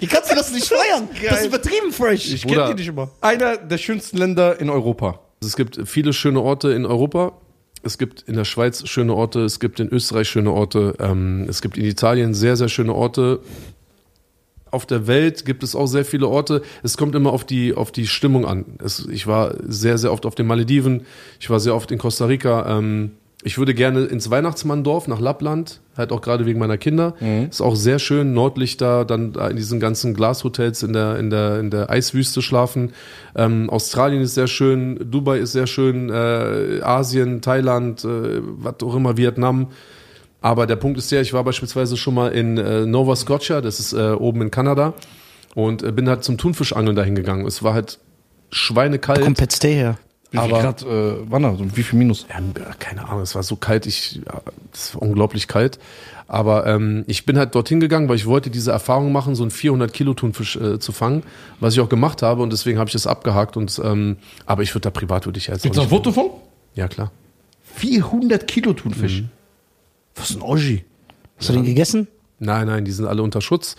Wie 0.00 0.06
kannst 0.06 0.30
du 0.30 0.34
das 0.34 0.52
nicht 0.52 0.66
feiern? 0.68 1.08
Das 1.28 1.40
ist 1.40 1.46
übertrieben 1.46 1.92
fresh. 1.92 2.32
Ich 2.32 2.46
kenne 2.46 2.68
die 2.68 2.74
nicht 2.74 2.88
immer. 2.88 3.10
Einer 3.20 3.56
der 3.56 3.78
schönsten 3.78 4.16
Länder 4.16 4.58
in 4.60 4.70
Europa. 4.70 5.20
Also 5.40 5.48
Es 5.48 5.56
gibt 5.56 5.80
viele 5.88 6.12
schöne 6.12 6.40
Orte 6.40 6.70
in 6.72 6.86
Europa. 6.86 7.32
Es 7.84 7.98
gibt 7.98 8.22
in 8.22 8.34
der 8.34 8.44
Schweiz 8.44 8.86
schöne 8.88 9.14
Orte. 9.14 9.40
Es 9.40 9.58
gibt 9.58 9.80
in 9.80 9.88
Österreich 9.88 10.28
schöne 10.28 10.52
Orte. 10.52 10.94
Ähm, 11.00 11.46
es 11.48 11.62
gibt 11.62 11.76
in 11.76 11.84
Italien 11.84 12.32
sehr, 12.32 12.56
sehr 12.56 12.68
schöne 12.68 12.94
Orte. 12.94 13.40
Auf 14.72 14.86
der 14.86 15.06
Welt 15.06 15.44
gibt 15.44 15.62
es 15.62 15.76
auch 15.76 15.86
sehr 15.86 16.04
viele 16.04 16.26
Orte. 16.26 16.62
Es 16.82 16.96
kommt 16.96 17.14
immer 17.14 17.32
auf 17.32 17.44
die, 17.44 17.74
auf 17.74 17.92
die 17.92 18.06
Stimmung 18.06 18.46
an. 18.46 18.64
Es, 18.82 19.06
ich 19.06 19.26
war 19.26 19.54
sehr, 19.66 19.98
sehr 19.98 20.12
oft 20.12 20.26
auf 20.26 20.34
den 20.34 20.46
Malediven. 20.46 21.02
Ich 21.38 21.50
war 21.50 21.60
sehr 21.60 21.74
oft 21.74 21.92
in 21.92 21.98
Costa 21.98 22.24
Rica. 22.24 22.78
Ähm, 22.78 23.12
ich 23.44 23.58
würde 23.58 23.74
gerne 23.74 24.04
ins 24.04 24.30
Weihnachtsmanndorf 24.30 25.08
nach 25.08 25.20
Lappland, 25.20 25.80
halt 25.96 26.12
auch 26.12 26.20
gerade 26.20 26.46
wegen 26.46 26.60
meiner 26.60 26.78
Kinder. 26.78 27.14
Ist 27.50 27.60
auch 27.60 27.74
sehr 27.74 27.98
schön, 27.98 28.34
dann 28.34 29.32
da 29.32 29.48
in 29.48 29.56
diesen 29.56 29.80
ganzen 29.80 30.14
Glashotels 30.14 30.82
in 30.84 30.92
der, 30.92 31.18
in 31.18 31.28
der, 31.28 31.58
in 31.58 31.70
der 31.70 31.90
Eiswüste 31.90 32.40
schlafen. 32.40 32.92
Ähm, 33.34 33.68
Australien 33.68 34.22
ist 34.22 34.34
sehr 34.34 34.46
schön, 34.46 35.10
Dubai 35.10 35.38
ist 35.38 35.52
sehr 35.52 35.66
schön, 35.66 36.08
äh, 36.08 36.80
Asien, 36.82 37.40
Thailand, 37.40 38.04
äh, 38.04 38.40
was 38.42 38.76
auch 38.82 38.94
immer, 38.94 39.16
Vietnam. 39.16 39.68
Aber 40.42 40.66
der 40.66 40.76
Punkt 40.76 40.98
ist 40.98 41.10
der, 41.12 41.20
ich 41.22 41.32
war 41.32 41.44
beispielsweise 41.44 41.96
schon 41.96 42.14
mal 42.14 42.32
in 42.32 42.58
äh, 42.58 42.84
Nova 42.84 43.16
Scotia, 43.16 43.60
das 43.60 43.80
ist 43.80 43.92
äh, 43.92 44.10
oben 44.12 44.42
in 44.42 44.50
Kanada, 44.50 44.92
und 45.54 45.82
äh, 45.82 45.92
bin 45.92 46.08
halt 46.08 46.24
zum 46.24 46.36
Thunfischangeln 46.36 46.96
dahin 46.96 47.14
gegangen. 47.14 47.46
Es 47.46 47.62
war 47.62 47.74
halt 47.74 47.98
schweinekalt. 48.50 49.22
Kommt 49.22 49.38
Pet 49.38 49.52
Stay 49.52 49.74
her. 49.74 49.98
Wie 50.32 50.38
viel 50.38 50.52
Aber- 50.54 50.62
Grad 50.62 50.82
äh, 50.82 51.30
war 51.30 51.40
da? 51.40 51.54
So, 51.56 51.76
wie 51.76 51.82
viel 51.82 51.98
Minus? 51.98 52.26
Ja, 52.28 52.40
keine 52.78 53.06
Ahnung, 53.06 53.22
es 53.22 53.34
war 53.34 53.42
so 53.42 53.54
kalt, 53.56 53.86
ich, 53.86 54.16
ja, 54.26 54.40
es 54.72 54.94
war 54.94 55.02
unglaublich 55.02 55.46
kalt. 55.46 55.78
Aber 56.26 56.66
ähm, 56.66 57.04
ich 57.06 57.26
bin 57.26 57.36
halt 57.36 57.54
dorthin 57.54 57.80
gegangen, 57.80 58.08
weil 58.08 58.16
ich 58.16 58.24
wollte 58.24 58.48
diese 58.48 58.72
Erfahrung 58.72 59.12
machen, 59.12 59.34
so 59.34 59.42
einen 59.42 59.50
400 59.50 59.92
Kilo 59.92 60.14
Thunfisch 60.14 60.56
äh, 60.56 60.78
zu 60.78 60.92
fangen, 60.92 61.22
was 61.60 61.74
ich 61.74 61.80
auch 61.80 61.90
gemacht 61.90 62.22
habe 62.22 62.42
und 62.42 62.50
deswegen 62.50 62.78
habe 62.78 62.88
ich 62.88 62.94
das 62.94 63.06
abgehakt. 63.06 63.58
Und 63.58 63.78
ähm, 63.84 64.16
aber 64.46 64.62
ich 64.62 64.74
würde 64.74 64.84
da 64.84 64.90
privat 64.90 65.26
würde 65.26 65.38
ich 65.38 65.48
jetzt 65.48 65.62
Gibt's 65.62 65.78
ein 65.78 65.88
Foto 65.88 66.10
von? 66.10 66.30
Ja 66.74 66.88
klar. 66.88 67.12
400 67.74 68.48
Kilo 68.48 68.72
Thunfisch. 68.72 69.24
Was 70.14 70.30
ist 70.30 70.36
ein 70.36 70.42
Oji? 70.42 70.84
Hast 71.38 71.48
du 71.48 71.52
den 71.54 71.64
gegessen? 71.64 72.08
Nein, 72.38 72.66
nein, 72.66 72.84
die 72.84 72.90
sind 72.90 73.06
alle 73.06 73.22
unter 73.22 73.40
Schutz 73.40 73.76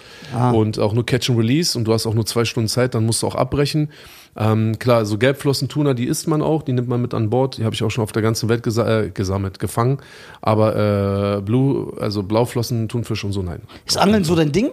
und 0.54 0.80
auch 0.80 0.94
nur 0.94 1.06
Catch 1.06 1.30
and 1.30 1.38
Release 1.38 1.78
und 1.78 1.84
du 1.84 1.92
hast 1.92 2.06
auch 2.06 2.14
nur 2.14 2.26
zwei 2.26 2.46
Stunden 2.46 2.70
Zeit, 2.70 2.96
dann 2.96 3.06
musst 3.06 3.22
du 3.22 3.28
auch 3.28 3.36
abbrechen. 3.36 3.90
Ähm, 4.38 4.80
klar, 4.80 5.06
so 5.06 5.18
Gelbflossentuna, 5.18 5.94
die 5.94 6.06
isst 6.06 6.30
man 6.30 6.42
auch, 6.42 6.64
die 6.64 6.72
nimmt 6.72 6.88
man 6.88 7.02
mit 7.02 7.14
an 7.14 7.30
Bord, 7.30 7.58
die 7.58 7.66
habe 7.66 7.76
ich 7.76 7.84
auch 7.84 7.92
schon 7.92 8.04
auf 8.06 8.14
der 8.14 8.22
ganzen 8.22 8.48
Welt 8.48 8.64
gesa 8.64 9.02
äh, 9.02 9.10
gesammelt, 9.10 9.60
gefangen. 9.60 9.98
Aber 10.42 11.38
äh, 11.38 11.42
Blue, 11.42 11.94
also 12.00 12.24
Blauflossen, 12.24 12.88
Thunfisch 12.88 13.24
und 13.26 13.34
so, 13.34 13.44
nein. 13.44 13.62
Ist 13.86 13.98
Angeln 13.98 14.24
so 14.24 14.34
dein 14.34 14.54
Ding? 14.54 14.72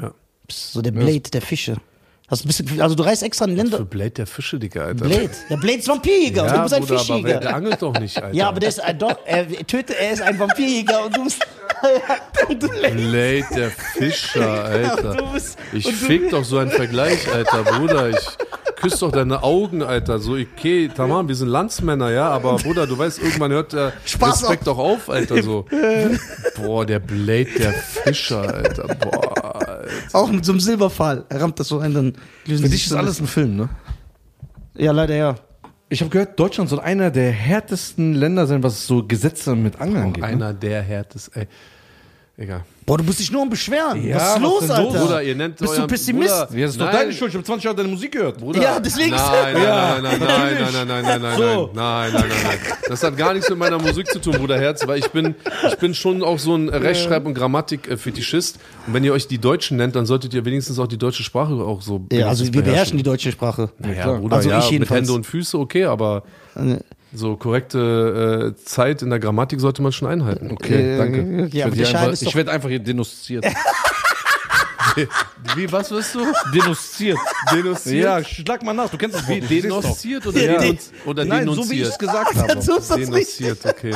Ja. 0.00 0.12
So 0.50 0.82
der 0.82 0.92
Blade 0.92 1.30
der 1.32 1.40
Fische. 1.40 1.78
Hast 2.32 2.46
ein 2.46 2.48
bisschen, 2.48 2.80
also 2.80 2.94
du 2.94 3.02
reist 3.02 3.22
extra 3.22 3.44
in 3.44 3.50
Für 3.50 3.56
Länder. 3.58 3.84
Blade 3.84 4.10
der 4.12 4.26
Fische, 4.26 4.58
Digga, 4.58 4.84
Alter. 4.86 5.04
Blade. 5.04 5.30
Der 5.50 5.56
Blade 5.58 5.78
ist 5.78 5.88
Vampirjäger 5.88 6.44
und 6.44 6.50
du 6.50 6.62
bist 6.62 6.74
ein 6.74 6.80
Bruder, 6.80 7.00
aber 7.00 7.08
wer, 7.08 7.22
der 7.22 7.28
Fischjäger. 7.28 7.54
angelt 7.54 7.82
doch 7.82 8.00
nicht, 8.00 8.22
Alter. 8.22 8.34
Ja, 8.34 8.48
aber 8.48 8.60
der 8.60 8.68
ist 8.70 8.80
ein, 8.80 8.98
doch, 8.98 9.18
er 9.26 9.48
tötet, 9.66 9.96
er 10.00 10.12
ist 10.12 10.22
ein 10.22 10.38
Vampirjäger 10.38 11.04
und 11.04 11.14
du 11.14 11.24
bist. 11.24 11.46
Blade 12.48 13.44
der 13.54 13.70
Fischer, 13.70 14.64
Alter. 14.64 15.16
Ich 15.74 15.92
fick 15.92 16.30
doch 16.30 16.42
so 16.42 16.56
einen 16.56 16.70
Vergleich, 16.70 17.30
Alter, 17.30 17.64
Bruder. 17.64 18.08
Ich 18.08 18.26
küss 18.76 18.98
doch 19.00 19.12
deine 19.12 19.42
Augen, 19.42 19.82
Alter. 19.82 20.18
So, 20.18 20.32
okay, 20.32 20.88
tamam, 20.88 21.28
wir 21.28 21.34
sind 21.34 21.48
Landsmänner, 21.48 22.12
ja, 22.12 22.30
aber 22.30 22.56
Bruder, 22.56 22.86
du 22.86 22.96
weißt, 22.96 23.18
irgendwann 23.18 23.52
hört 23.52 23.74
der 23.74 23.92
Spaß 24.06 24.44
Respekt 24.44 24.66
doch 24.66 24.78
auf, 24.78 25.10
Alter, 25.10 25.42
so. 25.42 25.66
Boah, 26.56 26.86
der 26.86 26.98
Blade, 26.98 27.50
der 27.58 27.74
Fischer, 27.74 28.40
Alter, 28.40 28.88
boah. 28.94 29.31
Auch 30.12 30.30
mit 30.30 30.44
so 30.44 30.52
einem 30.52 30.60
Silberpfahl. 30.60 31.24
Er 31.28 31.40
rammt 31.40 31.58
das 31.58 31.68
so 31.68 31.78
ein, 31.78 31.94
dann 31.94 32.14
lösen 32.46 32.62
Für 32.64 32.68
sich 32.68 32.82
dich 32.82 32.86
ist 32.86 32.92
alles 32.92 33.20
ein 33.20 33.26
Film, 33.26 33.56
ne? 33.56 33.68
Ja, 34.76 34.92
leider 34.92 35.14
ja. 35.14 35.36
Ich 35.88 36.00
habe 36.00 36.10
gehört, 36.10 36.40
Deutschland 36.40 36.70
soll 36.70 36.80
einer 36.80 37.10
der 37.10 37.30
härtesten 37.30 38.14
Länder 38.14 38.46
sein, 38.46 38.62
was 38.62 38.86
so 38.86 39.06
Gesetze 39.06 39.54
mit 39.54 39.80
Angeln 39.80 40.04
angeht. 40.04 40.22
Ne? 40.22 40.28
Einer 40.28 40.54
der 40.54 40.82
härtesten, 40.82 41.42
ey. 41.42 41.48
Egal. 42.38 42.64
Boah, 42.86 42.96
du 42.98 43.04
musst 43.04 43.20
dich 43.20 43.30
nur 43.30 43.42
um 43.42 43.50
beschweren. 43.50 44.02
Ja, 44.04 44.16
was 44.16 44.22
ist 44.22 44.34
was 44.34 44.40
los, 44.42 44.60
los? 44.62 44.70
Alter? 44.70 44.98
Bruder, 45.00 45.22
ihr 45.22 45.34
nennt 45.36 45.56
Bist 45.58 45.70
du 45.72 45.76
euren 45.76 45.86
Pessimist? 45.86 46.28
Bruder, 46.48 46.58
Ja, 46.58 46.62
das 46.66 46.70
ist 46.72 46.80
doch 46.80 46.86
Nein. 46.86 46.94
deine 46.96 47.12
Schuld. 47.12 47.28
Ich 47.30 47.34
habe 47.36 47.44
20 47.44 47.64
Jahre 47.64 47.76
deine 47.76 47.88
Musik 47.90 48.12
gehört. 48.12 48.38
Bruder. 48.38 48.62
Ja, 48.62 48.80
deswegen- 48.80 49.10
Nein, 49.10 49.20
nein, 49.54 49.62
Ja, 49.62 50.00
nein, 50.00 50.02
nein, 50.02 50.18
nein, 50.18 50.28
nein, 50.28 50.72
nein, 50.72 50.86
nein, 50.88 51.04
nein, 51.04 51.22
nein, 51.22 51.36
So. 51.38 51.70
nein, 51.74 52.12
nein, 52.12 52.22
nein, 52.28 52.38
nein. 52.42 52.58
Das 52.88 53.02
hat 53.02 53.16
gar 53.18 53.34
nichts 53.34 53.50
mit 53.50 53.58
meiner 53.58 53.78
Musik 53.78 54.08
zu 54.08 54.18
tun, 54.18 54.32
Bruder 54.32 54.58
Herz, 54.58 54.84
weil 54.86 54.98
ich 54.98 55.10
bin, 55.10 55.34
ich 55.68 55.76
bin 55.76 55.94
schon 55.94 56.22
auch 56.24 56.38
so 56.38 56.56
ein 56.56 56.70
Rechtschreib- 56.70 57.26
und 57.26 57.34
Grammatik-Fetischist. 57.34 58.58
Und 58.86 58.94
wenn 58.94 59.04
ihr 59.04 59.12
euch 59.12 59.28
die 59.28 59.38
Deutschen 59.38 59.76
nennt, 59.76 59.94
dann 59.94 60.06
solltet 60.06 60.32
ihr 60.34 60.44
wenigstens 60.46 60.78
auch 60.78 60.88
die 60.88 60.98
deutsche 60.98 61.22
Sprache 61.22 61.52
auch 61.52 61.82
so 61.82 62.06
Ja, 62.10 62.28
also 62.28 62.50
wir 62.52 62.62
beherrschen 62.62 62.96
die 62.96 63.02
deutsche 63.04 63.30
Sprache. 63.30 63.70
Ja, 63.84 63.92
klar. 63.92 64.18
Bruder, 64.18 64.36
Also 64.36 64.48
ja, 64.48 64.58
ich 64.58 64.78
mit. 64.78 64.88
Hände 64.90 65.12
und 65.12 65.26
Füße 65.26 65.58
okay, 65.58 65.84
aber 65.84 66.24
Äh, 66.56 66.78
so 67.14 67.36
korrekte 67.36 68.54
äh, 68.58 68.64
Zeit 68.64 69.02
in 69.02 69.10
der 69.10 69.18
Grammatik 69.18 69.60
sollte 69.60 69.82
man 69.82 69.92
schon 69.92 70.08
einhalten. 70.08 70.50
Okay, 70.52 70.94
Äh, 70.94 70.98
danke. 70.98 71.48
ja, 71.56 71.66
aber 71.66 71.74
ich 71.74 71.80
werde 71.92 71.98
einfach, 71.98 72.22
ich 72.22 72.34
werd 72.34 72.48
einfach 72.48 72.68
hier 72.68 72.78
denunziert. 72.78 73.44
Wie, 75.56 75.70
was 75.72 75.90
wirst 75.90 76.14
du? 76.14 76.20
denunziert. 76.54 77.18
Denunziert? 77.50 78.04
Ja, 78.04 78.22
schlag 78.22 78.62
mal 78.62 78.74
nach. 78.74 78.90
Du 78.90 78.98
kennst 78.98 79.16
das 79.16 79.28
Wort. 79.28 79.48
Denunziert 79.50 80.26
oder, 80.26 80.40
Ja. 80.42 80.58
denunz 80.58 80.90
oder 81.06 81.24
Nein, 81.24 81.40
denunziert? 81.40 81.66
so 81.66 81.70
wie 81.72 81.80
ich 81.82 81.88
es 81.88 81.98
gesagt 81.98 82.34
habe. 82.34 82.60
so. 82.60 82.78
Denunziert, 82.96 83.58
okay. 83.64 83.94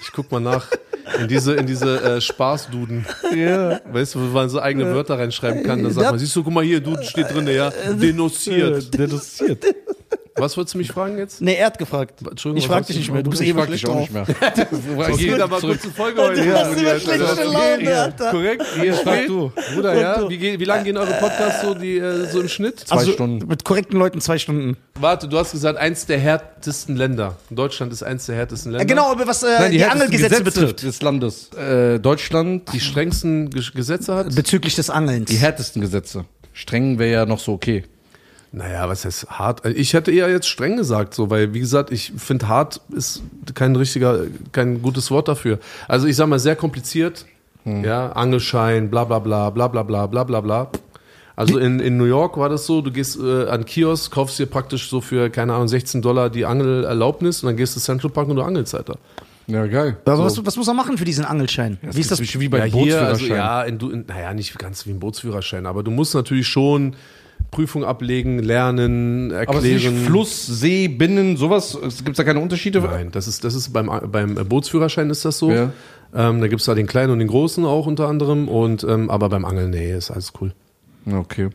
Ich 0.00 0.12
guck 0.12 0.30
mal 0.32 0.40
nach. 0.40 0.66
In 1.20 1.28
diese, 1.28 1.54
in 1.54 1.66
diese 1.66 2.02
äh, 2.02 2.20
Spaßduden. 2.20 3.04
Ja. 3.36 3.80
Weißt 3.92 4.14
du, 4.14 4.20
wo 4.20 4.24
man 4.32 4.48
so 4.48 4.60
eigene 4.60 4.86
Wörter 4.94 5.18
reinschreiben 5.18 5.62
kann. 5.62 5.82
Da 5.82 5.90
sagt 5.90 6.10
man, 6.10 6.18
siehst 6.18 6.34
du, 6.34 6.42
guck 6.42 6.52
mal 6.54 6.64
hier, 6.64 6.80
Duden 6.80 7.04
steht 7.04 7.30
drin, 7.32 7.46
ja. 7.46 7.70
Denunziert. 7.92 8.92
Denunziert. 8.94 9.62
Was 10.36 10.56
wolltest 10.56 10.74
du 10.74 10.78
mich 10.78 10.88
fragen 10.90 11.16
jetzt? 11.16 11.40
Nee, 11.40 11.54
er 11.54 11.66
hat 11.66 11.78
gefragt. 11.78 12.20
Entschuldigung, 12.28 12.58
Ich 12.58 12.66
frag 12.66 12.84
dich 12.86 12.96
nicht 12.96 13.12
mehr, 13.12 13.22
du 13.22 13.30
bist 13.30 13.40
eh 13.42 13.46
Ich 13.46 13.54
dich 13.54 13.64
schlecht 13.64 13.88
auch 13.88 13.92
drauf. 13.92 14.00
nicht 14.00 14.12
mehr. 14.12 14.26
Es 15.10 15.16
Geh 15.18 15.26
geht 15.28 15.40
aber 15.40 15.58
zurück. 15.60 15.80
kurze 15.80 15.94
Folge 15.94 16.20
heute. 16.22 16.44
Du 16.44 16.52
hast 16.58 16.76
immer 16.76 16.98
schlechte 17.00 17.44
Laune, 17.44 17.96
Alter. 18.02 18.30
Korrekt? 18.32 18.64
Hier, 18.80 18.94
frag 18.94 19.26
du. 19.28 19.52
Bruder, 19.74 19.94
ja? 20.00 20.28
Wie, 20.28 20.38
geht- 20.38 20.58
wie 20.58 20.64
lange 20.64 20.84
gehen 20.84 20.96
eure 20.96 21.12
Podcasts 21.20 21.62
so, 21.62 21.74
die, 21.74 21.98
äh, 21.98 22.26
so 22.26 22.40
im 22.40 22.48
Schnitt? 22.48 22.80
Zwei 22.80 22.96
also, 22.96 23.12
Stunden. 23.12 23.46
Mit 23.46 23.64
korrekten 23.64 23.96
Leuten 23.98 24.20
zwei 24.20 24.38
Stunden. 24.38 24.76
Warte, 24.98 25.28
du 25.28 25.38
hast 25.38 25.52
gesagt, 25.52 25.78
eins 25.78 26.06
der 26.06 26.18
härtesten 26.18 26.96
Länder. 26.96 27.36
Deutschland 27.50 27.92
ist 27.92 28.02
eins 28.02 28.26
der 28.26 28.34
härtesten 28.34 28.72
Länder. 28.72 28.84
Genau, 28.86 29.12
aber 29.12 29.26
was 29.28 29.42
äh, 29.44 29.46
Nein, 29.58 29.70
die, 29.72 29.84
Angelgesetze 29.84 30.42
Gesetze 30.42 30.60
betrifft. 30.60 30.82
des 30.82 31.00
Landes. 31.02 31.50
Äh, 31.54 31.98
Deutschland, 32.00 32.72
Die 32.72 32.80
strengsten 32.80 33.50
Ge 33.50 33.62
Gesetze 33.74 34.14
hat? 34.14 34.34
Bezüglich 34.34 34.74
des 34.74 34.90
Angelns. 34.90 35.30
die 35.30 35.36
härtesten 35.36 35.80
Gesetze. 35.80 36.24
Streng 36.52 36.98
wäre 36.98 37.12
ja 37.12 37.26
noch 37.26 37.38
so 37.38 37.52
okay. 37.52 37.84
Naja, 38.56 38.88
was 38.88 39.04
heißt 39.04 39.30
hart? 39.30 39.66
Ich 39.66 39.94
hätte 39.94 40.12
eher 40.12 40.30
jetzt 40.30 40.46
streng 40.46 40.76
gesagt, 40.76 41.12
so, 41.14 41.28
weil, 41.28 41.54
wie 41.54 41.60
gesagt, 41.60 41.90
ich 41.90 42.12
finde 42.16 42.46
hart 42.46 42.80
ist 42.90 43.22
kein 43.54 43.74
richtiger, 43.74 44.20
kein 44.52 44.80
gutes 44.80 45.10
Wort 45.10 45.26
dafür. 45.26 45.58
Also 45.88 46.06
ich 46.06 46.14
sag 46.14 46.28
mal, 46.28 46.38
sehr 46.38 46.54
kompliziert. 46.54 47.26
Ja, 47.64 48.12
Angelschein, 48.12 48.90
bla 48.90 49.04
bla 49.04 49.18
bla, 49.18 49.50
bla 49.50 49.68
bla 49.68 49.82
bla, 49.82 50.06
bla 50.06 50.22
bla 50.22 50.40
bla. 50.40 50.70
Also 51.34 51.58
in, 51.58 51.80
in 51.80 51.96
New 51.96 52.04
York 52.04 52.36
war 52.36 52.48
das 52.48 52.66
so, 52.66 52.80
du 52.80 52.92
gehst 52.92 53.18
äh, 53.18 53.48
an 53.48 53.64
Kiosk, 53.64 54.12
kaufst 54.12 54.38
dir 54.38 54.46
praktisch 54.46 54.88
so 54.88 55.00
für, 55.00 55.30
keine 55.30 55.54
Ahnung, 55.54 55.66
16 55.66 56.00
Dollar 56.00 56.30
die 56.30 56.44
Angelerlaubnis 56.44 57.42
und 57.42 57.48
dann 57.48 57.56
gehst 57.56 57.74
du 57.74 57.80
Central 57.80 58.10
Park 58.10 58.28
und 58.28 58.36
du 58.36 58.42
angelst, 58.42 58.74
Alter. 58.74 58.98
Ja, 59.46 59.66
geil. 59.66 59.96
aber 60.04 60.24
was, 60.24 60.46
was 60.46 60.56
muss 60.56 60.68
er 60.68 60.74
machen 60.74 60.96
für 60.96 61.04
diesen 61.04 61.24
Angelschein? 61.24 61.78
Wie 61.82 62.00
ist 62.00 62.10
das? 62.10 62.20
wie 62.20 62.48
bei 62.48 62.58
ja, 62.58 62.64
hier, 62.64 63.00
also, 63.00 63.26
Bootsführerschein? 63.26 63.36
ja, 63.36 63.62
in, 63.62 63.80
in, 63.80 64.04
naja, 64.06 64.32
nicht 64.32 64.56
ganz 64.58 64.86
wie 64.86 64.90
ein 64.90 65.00
Bootsführerschein, 65.00 65.66
aber 65.66 65.82
du 65.82 65.90
musst 65.90 66.14
natürlich 66.14 66.46
schon 66.46 66.94
Prüfung 67.50 67.84
ablegen, 67.84 68.40
lernen, 68.40 69.30
erklären. 69.30 69.48
Aber 69.48 69.58
es 69.58 69.84
ist 69.84 69.90
nicht 69.90 70.06
Fluss, 70.06 70.46
See, 70.46 70.88
Binnen, 70.88 71.36
sowas? 71.36 71.78
Gibt 71.98 72.10
es 72.10 72.16
da 72.16 72.24
keine 72.24 72.40
Unterschiede? 72.40 72.80
Nein, 72.80 73.10
das 73.12 73.28
ist, 73.28 73.44
das 73.44 73.54
ist 73.54 73.72
beim, 73.72 73.88
beim 74.10 74.34
Bootsführerschein 74.34 75.08
ist 75.10 75.24
das 75.24 75.38
so. 75.38 75.50
Ja. 75.52 75.72
Ähm, 76.12 76.40
da 76.40 76.48
gibt's 76.48 76.64
da 76.64 76.74
den 76.74 76.86
kleinen 76.86 77.12
und 77.12 77.18
den 77.20 77.28
großen 77.28 77.64
auch 77.64 77.86
unter 77.86 78.08
anderem. 78.08 78.48
Und 78.48 78.82
ähm, 78.84 79.08
aber 79.10 79.28
beim 79.28 79.44
Angeln, 79.44 79.70
nee, 79.70 79.92
ist 79.94 80.10
alles 80.10 80.32
cool. 80.40 80.52
Okay. 81.10 81.50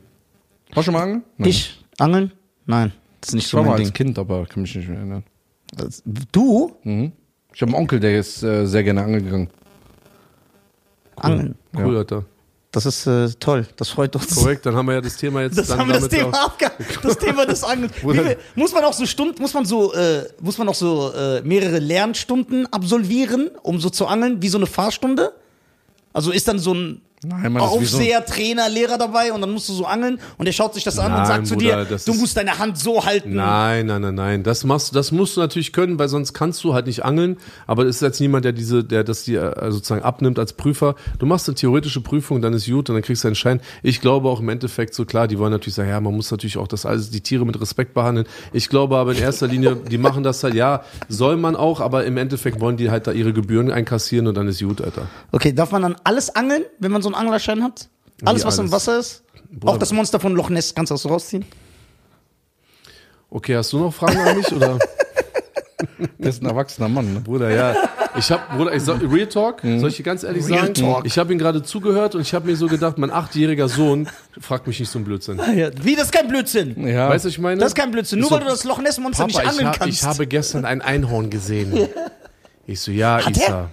Hast 0.70 0.78
du 0.78 0.82
schon 0.84 0.94
mal 0.94 1.02
angeln? 1.04 1.24
Nein. 1.38 1.50
Ich? 1.50 1.84
Angeln? 1.98 2.32
Nein. 2.66 2.94
Das 3.20 3.30
ist 3.30 3.36
nicht 3.36 3.44
Ich 3.46 3.50
so 3.50 3.58
war 3.58 3.64
mal 3.66 3.72
mein 3.72 3.80
als 3.80 3.88
Ding. 3.90 3.94
Kind, 4.06 4.20
aber 4.20 4.46
kann 4.46 4.62
mich 4.62 4.74
nicht 4.76 4.88
mehr 4.88 4.98
erinnern. 5.00 5.24
Das- 5.76 6.02
Du? 6.32 6.76
Ich 7.54 7.62
habe 7.62 7.72
einen 7.74 7.76
Onkel, 7.76 8.00
der 8.00 8.18
ist 8.20 8.42
äh, 8.44 8.66
sehr 8.66 8.84
gerne 8.84 9.04
angeln 9.04 9.26
gegangen. 9.26 9.50
Angeln. 11.18 11.56
Cool, 11.76 11.98
Alter. 11.98 12.24
Das 12.72 12.86
ist 12.86 13.08
äh, 13.08 13.30
toll. 13.40 13.66
Das 13.78 13.90
freut 13.90 14.16
uns. 14.16 14.36
Korrekt, 14.36 14.66
dann 14.66 14.76
haben 14.76 14.86
wir 14.86 14.94
ja 14.94 15.02
das 15.02 15.18
Thema 15.18 15.42
jetzt 15.42 15.58
Das 15.58 15.68
dann 15.68 15.80
haben 15.80 15.88
wir 15.88 16.00
das 16.00 16.08
Thema 16.08 16.46
abgehakt. 16.46 16.78
Das 17.02 17.18
Thema 17.18 17.46
des 17.48 17.64
viel, 18.02 18.38
muss 18.56 18.74
man 18.74 18.84
auch 18.84 18.94
so 18.94 19.08
Stunden, 19.08 19.42
muss 19.42 19.54
man 19.56 19.66
so, 19.66 19.92
äh, 19.94 20.26
muss 20.40 20.58
man 20.60 20.70
auch 20.70 20.76
so 20.76 21.12
äh, 21.14 21.42
mehrere 21.42 21.80
Lernstunden 21.80 22.72
absolvieren, 22.72 23.50
um 23.64 23.80
so 23.80 23.90
zu 23.90 24.06
angeln, 24.06 24.42
wie 24.44 24.50
so 24.50 24.60
eine 24.60 24.68
Fahrstunde? 24.68 25.34
Also 26.14 26.32
ist 26.32 26.48
dann 26.48 26.60
so 26.60 26.74
ein 26.74 27.02
Nein, 27.24 27.52
man, 27.52 27.62
das 27.62 27.74
ist 27.76 27.82
wie 27.82 27.86
so- 27.86 27.98
Aufseher, 27.98 28.26
Trainer, 28.26 28.70
Lehrer 28.70 28.98
dabei 28.98 29.34
und 29.34 29.42
dann 29.42 29.52
musst 29.52 29.68
du 29.68 29.74
so 29.74 29.86
angeln 29.86 30.20
und 30.38 30.46
der 30.46 30.54
schaut 30.54 30.74
sich 30.74 30.86
das 30.86 30.98
an 31.00 31.12
und 31.12 31.18
Nein, 31.18 31.26
sagt 31.26 31.48
zu 31.48 31.56
Bruder, 31.56 31.84
dir, 31.84 31.92
das 31.92 32.06
du 32.06 32.14
musst 32.14 32.38
deine 32.38 32.58
Hand 32.60 32.78
so 32.78 33.06
halten. 33.06 33.34
Nein, 33.36 33.88
nein, 33.88 34.02
nein, 34.02 34.16
nein. 34.16 34.44
Das 34.44 34.64
machst, 34.64 34.96
das 34.96 35.12
musst 35.12 35.36
du 35.36 35.42
natürlich 35.42 35.74
können, 35.74 36.00
weil 36.00 36.08
sonst 36.08 36.34
kannst 36.34 36.64
du 36.64 36.74
halt 36.74 36.88
nicht 36.88 37.04
angeln. 37.04 37.38
Aber 37.68 37.84
es 37.86 37.98
ist 37.98 38.02
jetzt 38.02 38.22
niemand, 38.22 38.46
der 38.46 38.54
diese, 38.54 38.84
der 38.86 39.04
das 39.04 39.24
dir 39.26 39.58
äh, 39.62 39.70
sozusagen 39.72 40.02
abnimmt 40.02 40.40
als 40.40 40.54
Prüfer. 40.54 40.96
Du 41.20 41.26
machst 41.26 41.50
eine 41.50 41.56
theoretische 41.56 42.00
Prüfung, 42.00 42.42
dann 42.42 42.54
ist 42.54 42.66
gut 42.68 42.90
und 42.90 42.96
dann 42.96 43.04
kriegst 43.04 43.26
du 43.26 43.28
einen 43.28 43.36
Schein. 43.36 43.60
Ich 43.84 44.00
glaube 44.00 44.30
auch 44.30 44.40
im 44.40 44.48
Endeffekt 44.48 44.94
so 44.94 45.04
klar, 45.04 45.28
die 45.28 45.38
wollen 45.40 45.52
natürlich 45.52 45.76
sagen, 45.76 45.90
ja, 45.90 46.00
man 46.00 46.16
muss 46.16 46.32
natürlich 46.32 46.58
auch 46.58 46.68
das 46.70 46.86
alles, 46.86 47.10
die 47.10 47.20
Tiere 47.22 47.46
mit 47.46 47.60
Respekt 47.60 47.94
behandeln. 47.94 48.28
Ich 48.54 48.70
glaube 48.70 48.96
aber 48.96 49.12
in 49.12 49.18
erster 49.20 49.48
Linie, 49.48 49.76
die 49.76 49.98
machen 49.98 50.24
das 50.24 50.42
halt, 50.44 50.54
ja, 50.54 50.84
soll 51.10 51.36
man 51.36 51.58
auch, 51.58 51.82
aber 51.82 52.06
im 52.06 52.16
Endeffekt 52.16 52.62
wollen 52.62 52.78
die 52.78 52.90
halt 52.92 53.08
da 53.08 53.12
ihre 53.12 53.34
Gebühren 53.34 53.72
einkassieren 53.72 54.28
und 54.28 54.36
dann 54.38 54.48
ist 54.48 54.62
gut, 54.62 54.80
Alter. 54.82 55.08
Okay, 55.34 55.52
darf 55.52 55.72
man 55.72 55.82
dann 55.82 55.96
alles 56.06 56.34
angeln, 56.34 56.64
wenn 56.80 56.94
man 56.94 57.02
so 57.02 57.09
einen 57.10 57.16
Anglerschein 57.16 57.64
hat? 57.64 57.90
Alles, 58.26 58.44
Wie 58.44 58.48
was 58.48 58.58
im? 58.60 58.72
Wasser 58.72 59.00
ist? 59.00 59.24
Bruder. 59.52 59.74
Auch 59.74 59.78
das 59.78 59.92
Monster 59.92 60.20
von 60.20 60.34
Loch 60.36 60.50
Ness 60.50 60.74
kannst 60.76 60.92
du 60.92 60.94
das 60.96 61.02
so 61.02 61.10
rausziehen? 61.10 61.46
Okay, 63.30 63.56
hast 63.56 63.74
du 63.74 63.80
noch 63.80 63.94
Fragen 63.94 64.18
an 64.20 64.38
mich 64.38 64.52
oder? 64.52 64.80
Der 66.18 66.30
ist 66.30 66.42
ein 66.42 66.46
erwachsener 66.46 66.90
Mann. 66.90 67.14
Ne? 67.14 67.20
Bruder, 67.22 67.50
ja. 67.52 67.76
Ich 68.18 68.30
hab, 68.32 68.56
Bruder, 68.56 68.74
ich 68.74 68.84
sag, 68.84 69.02
Real 69.02 69.28
Talk, 69.28 69.62
soll 69.62 69.90
ich 69.90 69.98
dir 69.98 70.04
ganz 70.04 70.24
ehrlich 70.24 70.46
Real 70.48 70.62
sagen? 70.62 70.74
Talk. 70.74 71.06
Ich 71.06 71.18
habe 71.18 71.32
ihn 71.32 71.40
gerade 71.40 71.64
zugehört 71.64 72.16
und 72.16 72.22
ich 72.22 72.34
habe 72.34 72.48
mir 72.48 72.56
so 72.56 72.68
gedacht, 72.68 72.98
mein 72.98 73.12
achtjähriger 73.12 73.70
Sohn 73.70 74.10
fragt 74.40 74.68
mich 74.68 74.80
nicht 74.80 74.90
so 74.90 75.00
einen 75.00 75.06
Blödsinn. 75.06 75.40
Ja. 75.56 75.70
Wie, 75.82 75.96
das 75.96 76.06
ist 76.06 76.12
kein 76.12 76.28
Blödsinn. 76.28 76.88
Ja. 76.88 77.10
Weißt 77.10 77.24
du, 77.26 77.30
was 77.30 77.34
ich 77.34 77.40
meine? 77.40 77.60
Das 77.60 77.70
ist 77.70 77.76
kein 77.76 77.92
Blödsinn. 77.92 78.20
Nur 78.20 78.30
So, 78.30 78.36
weil 78.36 78.42
du 78.44 78.50
das 78.50 78.64
Loch 78.66 78.80
Ness 78.82 79.00
Monster 79.00 79.26
Papa, 79.26 79.40
nicht 79.40 79.44
ich, 79.44 79.50
angeln 79.50 79.68
hab, 79.68 79.80
kannst. 79.80 80.02
ich 80.02 80.04
habe 80.06 80.28
gestern 80.28 80.66
ein 80.66 80.82
Einhorn 80.82 81.30
gesehen. 81.30 81.88
Ich 82.66 82.82
so, 82.82 82.92
ja, 82.92 83.26
Hat 83.26 83.38
Isa. 83.38 83.70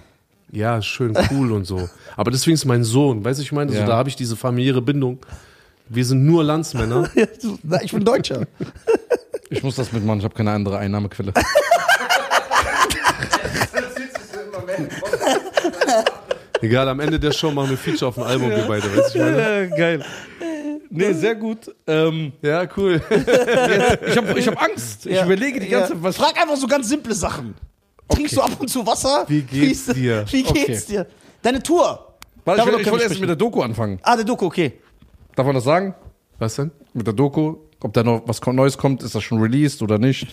Ja, 0.51 0.81
schön 0.81 1.13
cool 1.31 1.51
und 1.51 1.65
so. 1.65 1.89
Aber 2.15 2.31
deswegen 2.31 2.55
ist 2.55 2.65
mein 2.65 2.83
Sohn, 2.83 3.23
weißt 3.23 3.39
du, 3.39 3.43
ich 3.43 3.51
meine, 3.51 3.73
Ja. 3.73 3.81
so, 3.81 3.85
da 3.87 3.97
habe 3.97 4.09
ich 4.09 4.15
diese 4.15 4.35
familiäre 4.35 4.81
Bindung. 4.81 5.19
Wir 5.89 6.05
sind 6.05 6.25
nur 6.25 6.43
Landsmänner. 6.43 7.09
Ja, 7.15 7.25
na, 7.63 7.81
ich 7.81 7.91
bin 7.91 8.03
Deutscher. 8.05 8.45
Ich 9.49 9.63
muss 9.63 9.75
das 9.75 9.91
mitmachen, 9.91 10.19
ich 10.19 10.25
habe 10.25 10.35
keine 10.35 10.51
andere 10.51 10.77
Einnahmequelle. 10.77 11.33
Egal, 16.61 16.89
am 16.89 16.99
Ende 16.99 17.19
der 17.19 17.31
Show 17.31 17.51
machen 17.51 17.69
wir 17.69 17.77
Feature 17.77 18.09
auf 18.09 18.15
dem 18.15 18.23
Album, 18.23 18.49
wir 18.49 18.65
beide, 18.67 18.83
weißt 18.95 19.13
du, 19.15 19.19
ich 19.19 19.23
meine? 19.25 19.69
Geil. 19.77 20.05
Nee, 20.89 21.13
sehr 21.13 21.35
gut. 21.35 21.73
Ähm, 21.85 22.31
Ja, 22.41 22.65
cool. 22.77 23.01
ich 24.07 24.17
habe 24.17 24.39
ich 24.39 24.47
hab 24.47 24.61
Angst. 24.61 25.05
Ich 25.05 25.15
Ja. 25.15 25.25
überlege 25.25 25.59
die 25.59 25.67
ganze 25.67 25.89
Ja. 25.93 25.95
Zeit, 25.95 26.03
was. 26.03 26.15
Frag 26.17 26.41
einfach 26.41 26.55
so 26.55 26.65
ganz 26.67 26.87
simple 26.89 27.13
Sachen. 27.13 27.53
Trinkst 28.09 28.35
du 28.37 28.41
ab 28.41 28.51
und 28.59 28.69
zu 28.69 28.85
Wasser? 28.85 29.25
Wie 29.27 29.41
geht's 29.41 29.87
ist- 29.87 29.95
dir? 29.95 30.25
Wie 30.31 30.43
geht's 30.43 30.83
Okay. 30.85 30.93
dir? 30.93 31.07
Deine 31.41 31.61
Tour. 31.61 32.15
Warte, 32.45 32.61
ich, 32.61 32.67
will- 32.67 32.81
ich 32.81 32.91
wollte 32.91 33.03
erst 33.05 33.19
mit 33.19 33.29
der 33.29 33.35
Doku 33.35 33.61
anfangen. 33.61 33.99
Ah, 34.03 34.15
der 34.15 34.25
Doku, 34.25 34.45
okay. 34.45 34.73
Darf 35.35 35.45
man 35.45 35.55
das 35.55 35.63
sagen? 35.65 35.93
Was 36.39 36.55
denn? 36.55 36.71
Mit 36.93 37.05
der 37.05 37.13
Doku? 37.13 37.55
Ob 37.81 37.93
da 37.93 38.03
noch 38.03 38.23
was 38.25 38.41
Neues 38.45 38.77
kommt? 38.77 39.03
Ist 39.03 39.13
das 39.15 39.23
schon 39.23 39.39
released 39.41 39.81
oder 39.81 39.97
nicht? 39.99 40.27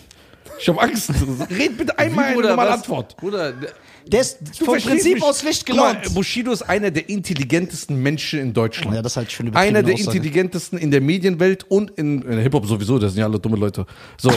Ich 0.59 0.69
habe 0.69 0.79
Angst. 0.81 1.09
Red 1.49 1.77
bitte 1.77 1.97
einmal 1.99 2.25
eine 2.25 2.41
normale? 2.41 2.71
Antwort. 2.71 3.17
Bruder, 3.17 3.51
der- 3.51 4.21
ist 4.21 4.37
Du 4.59 4.65
vom 4.65 4.77
Prinzip 4.77 5.15
mich. 5.15 5.23
aus 5.23 5.41
schlecht 5.41 5.65
Guck 5.65 5.75
mal, 5.75 5.95
gelaunt. 5.95 6.13
Bushido 6.15 6.51
ist 6.51 6.61
einer 6.61 6.91
der 6.91 7.09
intelligentesten 7.09 8.01
Menschen 8.01 8.39
in 8.39 8.53
Deutschland. 8.53 8.95
Ja, 8.95 9.01
das 9.01 9.17
halte 9.17 9.29
ich 9.29 9.35
für 9.35 9.41
eine 9.41 9.49
übertriebene 9.49 9.79
Einer 9.79 9.85
der 9.85 9.95
Aussage. 9.95 10.17
intelligentesten 10.17 10.77
in 10.77 10.91
der 10.91 11.01
Medienwelt 11.01 11.65
und 11.69 11.91
in, 11.91 12.21
in 12.21 12.39
Hip-Hop 12.39 12.65
sowieso, 12.67 12.99
das 12.99 13.13
sind 13.13 13.19
ja 13.19 13.25
alle 13.25 13.39
dumme 13.39 13.57
Leute. 13.57 13.85
So. 14.17 14.31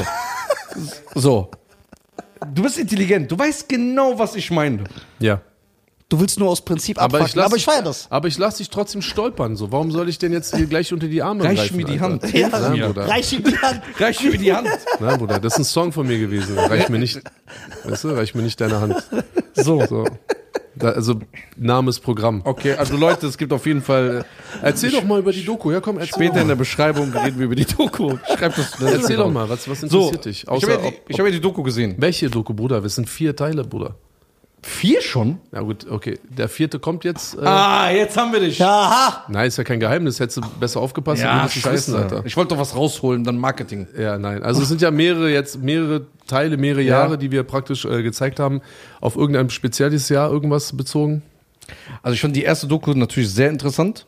so. 1.14 1.50
Du 2.54 2.62
bist 2.62 2.78
intelligent, 2.78 3.30
du 3.30 3.38
weißt 3.38 3.68
genau, 3.68 4.18
was 4.18 4.34
ich 4.36 4.50
meine. 4.50 4.84
ja. 5.18 5.40
Du 6.10 6.18
willst 6.18 6.38
nur 6.38 6.48
aus 6.48 6.62
Prinzip 6.64 6.96
Aber 6.96 7.18
abfucken. 7.18 7.26
ich, 7.26 7.34
lass 7.34 7.44
aber 7.44 7.56
ich 7.56 7.64
dich- 7.66 7.74
feier 7.74 7.82
das. 7.82 8.06
Aber 8.10 8.28
ich 8.28 8.38
lasse 8.38 8.56
dich 8.58 8.70
trotzdem 8.70 9.02
stolpern. 9.02 9.56
So, 9.56 9.72
warum 9.72 9.90
soll 9.90 10.08
ich 10.08 10.16
denn 10.16 10.32
jetzt 10.32 10.56
hier 10.56 10.64
gleich 10.64 10.90
unter 10.90 11.06
die 11.06 11.20
Arme 11.20 11.44
Reich 11.44 11.58
greifen, 11.58 11.76
mir 11.76 11.84
die? 11.84 12.00
Hand. 12.00 12.32
Ja. 12.32 12.48
Nein, 12.48 12.80
Bruder. 12.80 13.06
Reich 13.06 13.30
ihm 13.34 13.44
die 13.44 13.58
Hand. 13.58 13.82
Reich 14.00 14.22
mir 14.24 14.38
die 14.38 14.50
Hand. 14.54 14.68
Nein, 15.00 15.18
Bruder, 15.18 15.38
das 15.38 15.52
ist 15.52 15.58
ein 15.58 15.64
Song 15.64 15.92
von 15.92 16.06
mir 16.06 16.18
gewesen. 16.18 16.58
Reich 16.58 16.88
mir 16.88 16.98
nicht, 16.98 17.20
weißt 17.84 18.04
du, 18.04 18.08
reich 18.16 18.34
mir 18.34 18.40
nicht 18.40 18.58
deine 18.58 18.80
Hand. 18.80 18.94
So. 19.52 19.84
So. 19.84 20.06
Da, 20.78 20.90
also, 20.90 21.20
Name 21.56 21.90
ist 21.90 22.00
Programm. 22.00 22.42
Okay, 22.44 22.72
also 22.74 22.96
Leute, 22.96 23.26
es 23.26 23.36
gibt 23.36 23.52
auf 23.52 23.66
jeden 23.66 23.82
Fall 23.82 24.24
Erzähl 24.62 24.90
doch 24.90 25.04
mal 25.04 25.18
über 25.18 25.32
die 25.32 25.44
Doku. 25.44 25.70
Ja, 25.72 25.80
komm, 25.80 25.98
erzähl 25.98 26.14
später 26.14 26.40
in 26.42 26.48
der 26.48 26.54
Beschreibung 26.54 27.12
reden 27.12 27.38
wir 27.38 27.46
über 27.46 27.54
die 27.56 27.64
Doku. 27.64 28.16
Schreib 28.36 28.54
das. 28.56 28.72
das 28.72 28.92
Erzähl 28.92 29.16
doch 29.16 29.30
mal, 29.30 29.48
was, 29.48 29.68
was 29.68 29.80
So, 29.80 29.86
interessiert 29.86 30.24
dich? 30.24 30.42
ich 30.42 30.48
Außer, 30.48 30.72
habe 30.72 30.84
ja, 30.84 30.92
ich 31.08 31.18
hab 31.18 31.26
ja 31.26 31.32
die 31.32 31.40
Doku 31.40 31.62
gesehen. 31.62 31.94
welche 31.98 32.30
Doku, 32.30 32.54
Bruder? 32.54 32.82
Es 32.84 32.94
sind 32.94 33.08
vier 33.08 33.34
Teile, 33.34 33.64
Bruder. 33.64 33.96
Vier 34.62 35.00
schon? 35.02 35.38
Ja 35.52 35.60
gut, 35.60 35.86
okay. 35.88 36.18
Der 36.28 36.48
vierte 36.48 36.78
kommt 36.80 37.04
jetzt. 37.04 37.36
Äh, 37.36 37.42
Ah, 37.44 37.90
jetzt 37.90 38.16
haben 38.16 38.32
wir 38.32 38.40
dich. 38.40 38.60
Aha. 38.62 39.24
Nein, 39.28 39.46
ist 39.46 39.56
ja 39.56 39.64
kein 39.64 39.78
Geheimnis. 39.80 40.18
Hättest 40.18 40.38
du 40.38 40.40
besser 40.58 40.80
aufgepasst, 40.80 41.22
Ja, 41.22 41.42
würdest 41.42 41.56
du 41.56 41.68
es 41.68 41.72
wissen, 41.74 41.92
scheiße. 41.94 42.02
Alter. 42.16 42.26
Ich 42.26 42.36
wollte 42.36 42.54
doch 42.54 42.60
was 42.60 42.74
rausholen, 42.74 43.22
dann 43.24 43.38
Marketing. 43.38 43.86
Ja, 43.98 44.18
nein. 44.18 44.42
Also 44.42 44.62
es 44.62 44.68
sind 44.68 44.80
ja 44.82 44.90
mehrere 44.90 45.30
jetzt, 45.30 45.62
mehrere 45.62 46.06
Teile, 46.26 46.56
mehrere 46.56 46.82
Ja. 46.82 47.00
Jahre, 47.00 47.18
die 47.18 47.30
wir 47.30 47.44
praktisch 47.44 47.84
äh, 47.84 48.02
gezeigt 48.02 48.40
haben. 48.40 48.60
Auf 49.00 49.14
irgendein 49.16 49.48
spezielles 49.50 50.08
Jahr 50.08 50.30
irgendwas 50.30 50.76
bezogen? 50.76 51.22
Also 52.02 52.14
ich 52.14 52.20
fand 52.20 52.34
die 52.34 52.42
erste 52.42 52.66
Doku 52.66 52.92
natürlich 52.94 53.30
sehr 53.30 53.50
interessant. 53.50 54.06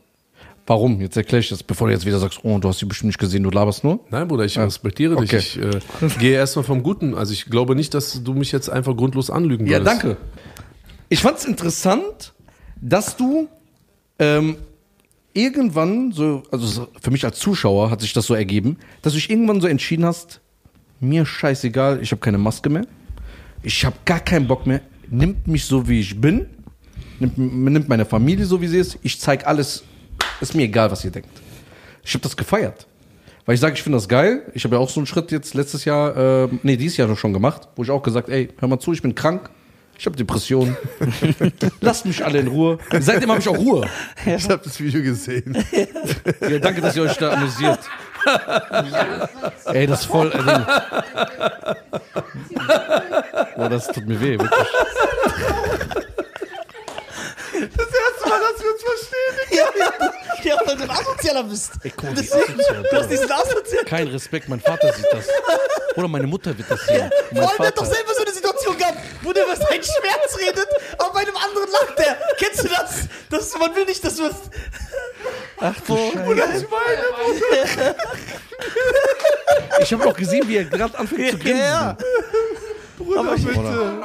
Warum? 0.67 1.01
Jetzt 1.01 1.17
erkläre 1.17 1.39
ich 1.39 1.49
das, 1.49 1.63
bevor 1.63 1.87
du 1.87 1.93
jetzt 1.93 2.05
wieder 2.05 2.19
sagst, 2.19 2.39
oh, 2.43 2.57
du 2.59 2.67
hast 2.69 2.79
sie 2.79 2.85
bestimmt 2.85 3.07
nicht 3.07 3.17
gesehen, 3.19 3.41
du 3.43 3.49
laberst 3.49 3.83
nur. 3.83 3.99
Nein, 4.11 4.27
Bruder, 4.27 4.45
ich 4.45 4.57
respektiere 4.59 5.15
Okay. 5.17 5.37
dich. 5.37 5.57
Ich 5.57 5.63
äh, 5.63 6.19
gehe 6.19 6.33
erstmal 6.35 6.63
vom 6.63 6.83
Guten. 6.83 7.15
Also 7.15 7.33
ich 7.33 7.45
glaube 7.45 7.75
nicht, 7.75 7.93
dass 7.95 8.23
du 8.23 8.33
mich 8.33 8.51
jetzt 8.51 8.69
einfach 8.69 8.95
grundlos 8.95 9.31
anlügen 9.31 9.65
Ja, 9.65 9.79
würdest. 9.79 9.87
danke. 10.03 10.17
Ich 11.11 11.23
fand 11.23 11.39
es 11.39 11.43
interessant, 11.43 12.31
dass 12.79 13.17
du 13.17 13.49
ähm, 14.17 14.55
irgendwann 15.33 16.13
so, 16.13 16.43
also 16.51 16.65
so 16.65 16.87
für 17.01 17.11
mich 17.11 17.25
als 17.25 17.37
Zuschauer 17.37 17.91
hat 17.91 17.99
sich 17.99 18.13
das 18.13 18.27
so 18.27 18.33
ergeben, 18.33 18.77
dass 19.01 19.11
du 19.11 19.19
dich 19.19 19.29
irgendwann 19.29 19.59
so 19.59 19.67
entschieden 19.67 20.05
hast, 20.05 20.39
mir 21.01 21.25
scheißegal, 21.25 22.01
ich 22.01 22.11
habe 22.11 22.21
keine 22.21 22.37
Maske 22.37 22.69
mehr, 22.69 22.85
ich 23.61 23.83
habe 23.83 23.97
gar 24.05 24.21
keinen 24.21 24.47
Bock 24.47 24.65
mehr, 24.65 24.79
nimmt 25.09 25.47
mich 25.47 25.65
so 25.65 25.89
wie 25.89 25.99
ich 25.99 26.21
bin, 26.21 26.45
nimmt, 27.19 27.37
nimmt 27.37 27.89
meine 27.89 28.05
Familie 28.05 28.45
so 28.45 28.61
wie 28.61 28.67
sie 28.67 28.77
ist, 28.77 28.97
ich 29.03 29.19
zeig 29.19 29.45
alles, 29.45 29.83
ist 30.39 30.55
mir 30.55 30.63
egal, 30.63 30.91
was 30.91 31.03
ihr 31.03 31.11
denkt. 31.11 31.41
Ich 32.05 32.13
habe 32.13 32.23
das 32.23 32.37
gefeiert. 32.37 32.87
Weil 33.45 33.55
ich 33.55 33.59
sage, 33.59 33.73
ich 33.73 33.83
finde 33.83 33.97
das 33.97 34.07
geil. 34.07 34.49
Ich 34.53 34.63
habe 34.63 34.75
ja 34.75 34.81
auch 34.81 34.89
so 34.89 35.01
einen 35.01 35.07
Schritt 35.07 35.29
jetzt 35.31 35.55
letztes 35.55 35.83
Jahr, 35.83 36.45
äh, 36.45 36.47
nee, 36.63 36.77
dieses 36.77 36.95
Jahr 36.95 37.13
schon 37.17 37.33
gemacht, 37.33 37.67
wo 37.75 37.83
ich 37.83 37.91
auch 37.91 38.01
gesagt, 38.01 38.29
ey, 38.29 38.47
hör 38.59 38.69
mal 38.69 38.79
zu, 38.79 38.93
ich 38.93 39.01
bin 39.01 39.13
krank, 39.13 39.49
ich 40.01 40.05
habe 40.07 40.17
Depressionen. 40.17 40.75
Lasst 41.79 42.07
mich 42.07 42.25
alle 42.25 42.39
in 42.39 42.47
Ruhe. 42.47 42.79
Seitdem 43.01 43.29
habe 43.29 43.39
ich 43.39 43.47
auch 43.47 43.55
Ruhe. 43.55 43.87
Ich 44.25 44.49
habe 44.49 44.63
das 44.63 44.79
Video 44.79 45.03
gesehen. 45.03 45.63
Ja, 46.41 46.57
danke, 46.57 46.81
dass 46.81 46.95
ihr 46.95 47.03
euch 47.03 47.15
da 47.17 47.33
amüsiert. 47.33 47.77
ey, 49.65 49.85
das 49.85 50.01
ist 50.01 50.05
voll. 50.07 50.31
Ding. 50.31 50.65
Boah, 53.55 53.69
das 53.69 53.89
tut 53.89 54.07
mir 54.07 54.19
weh, 54.19 54.39
wirklich. 54.39 54.67
Ja, 59.51 59.65
ja, 59.77 60.11
ja, 60.49 60.57
weil 60.65 60.75
du 60.77 60.83
ein 60.83 60.89
Asozialer 60.89 61.43
bist. 61.43 61.71
guck 61.83 62.03
mal, 62.03 62.15
wie 62.17 62.31
asozial 62.31 62.83
du 62.89 62.97
hast 62.97 63.09
diesen 63.09 63.31
Asozial. 63.31 63.85
Kein 63.85 64.07
Respekt, 64.07 64.49
mein 64.49 64.59
Vater 64.59 64.93
sieht 64.93 65.05
das. 65.11 65.25
Oder 65.95 66.07
meine 66.07 66.27
Mutter 66.27 66.57
wird 66.57 66.69
das 66.71 66.81
sehen. 66.85 67.09
Mein 67.31 67.43
Vor 67.43 67.49
allem, 67.49 67.57
der 67.59 67.67
hat 67.67 67.77
doch 67.77 67.85
selber 67.85 68.13
so 68.15 68.21
eine 68.23 68.31
Situation 68.31 68.77
gehabt, 68.77 68.97
wo 69.21 69.33
der 69.33 69.43
über 69.45 69.55
seinen 69.55 69.83
Schmerz 69.83 70.37
redet, 70.39 70.67
aber 70.97 71.13
bei 71.13 71.19
einem 71.21 71.35
anderen 71.35 71.69
lacht 71.71 71.99
der. 71.99 72.17
Kennst 72.37 72.63
du 72.63 72.67
das? 72.69 73.07
das 73.29 73.57
man 73.59 73.75
will 73.75 73.85
nicht, 73.85 74.03
dass 74.03 74.15
du 74.17 74.25
es. 74.25 74.35
Ach 75.59 75.75
du 75.85 75.97
Scheiße. 76.35 77.95
Ich 79.81 79.93
habe 79.93 80.05
auch 80.05 80.15
gesehen, 80.15 80.47
wie 80.47 80.57
er 80.57 80.65
gerade 80.65 80.97
anfängt 80.97 81.31
zu 81.31 81.37
Ja, 81.37 81.43
grinsen. 81.43 81.57
ja. 81.59 81.97
Bruder, 82.97 83.23
bitte. 83.35 84.03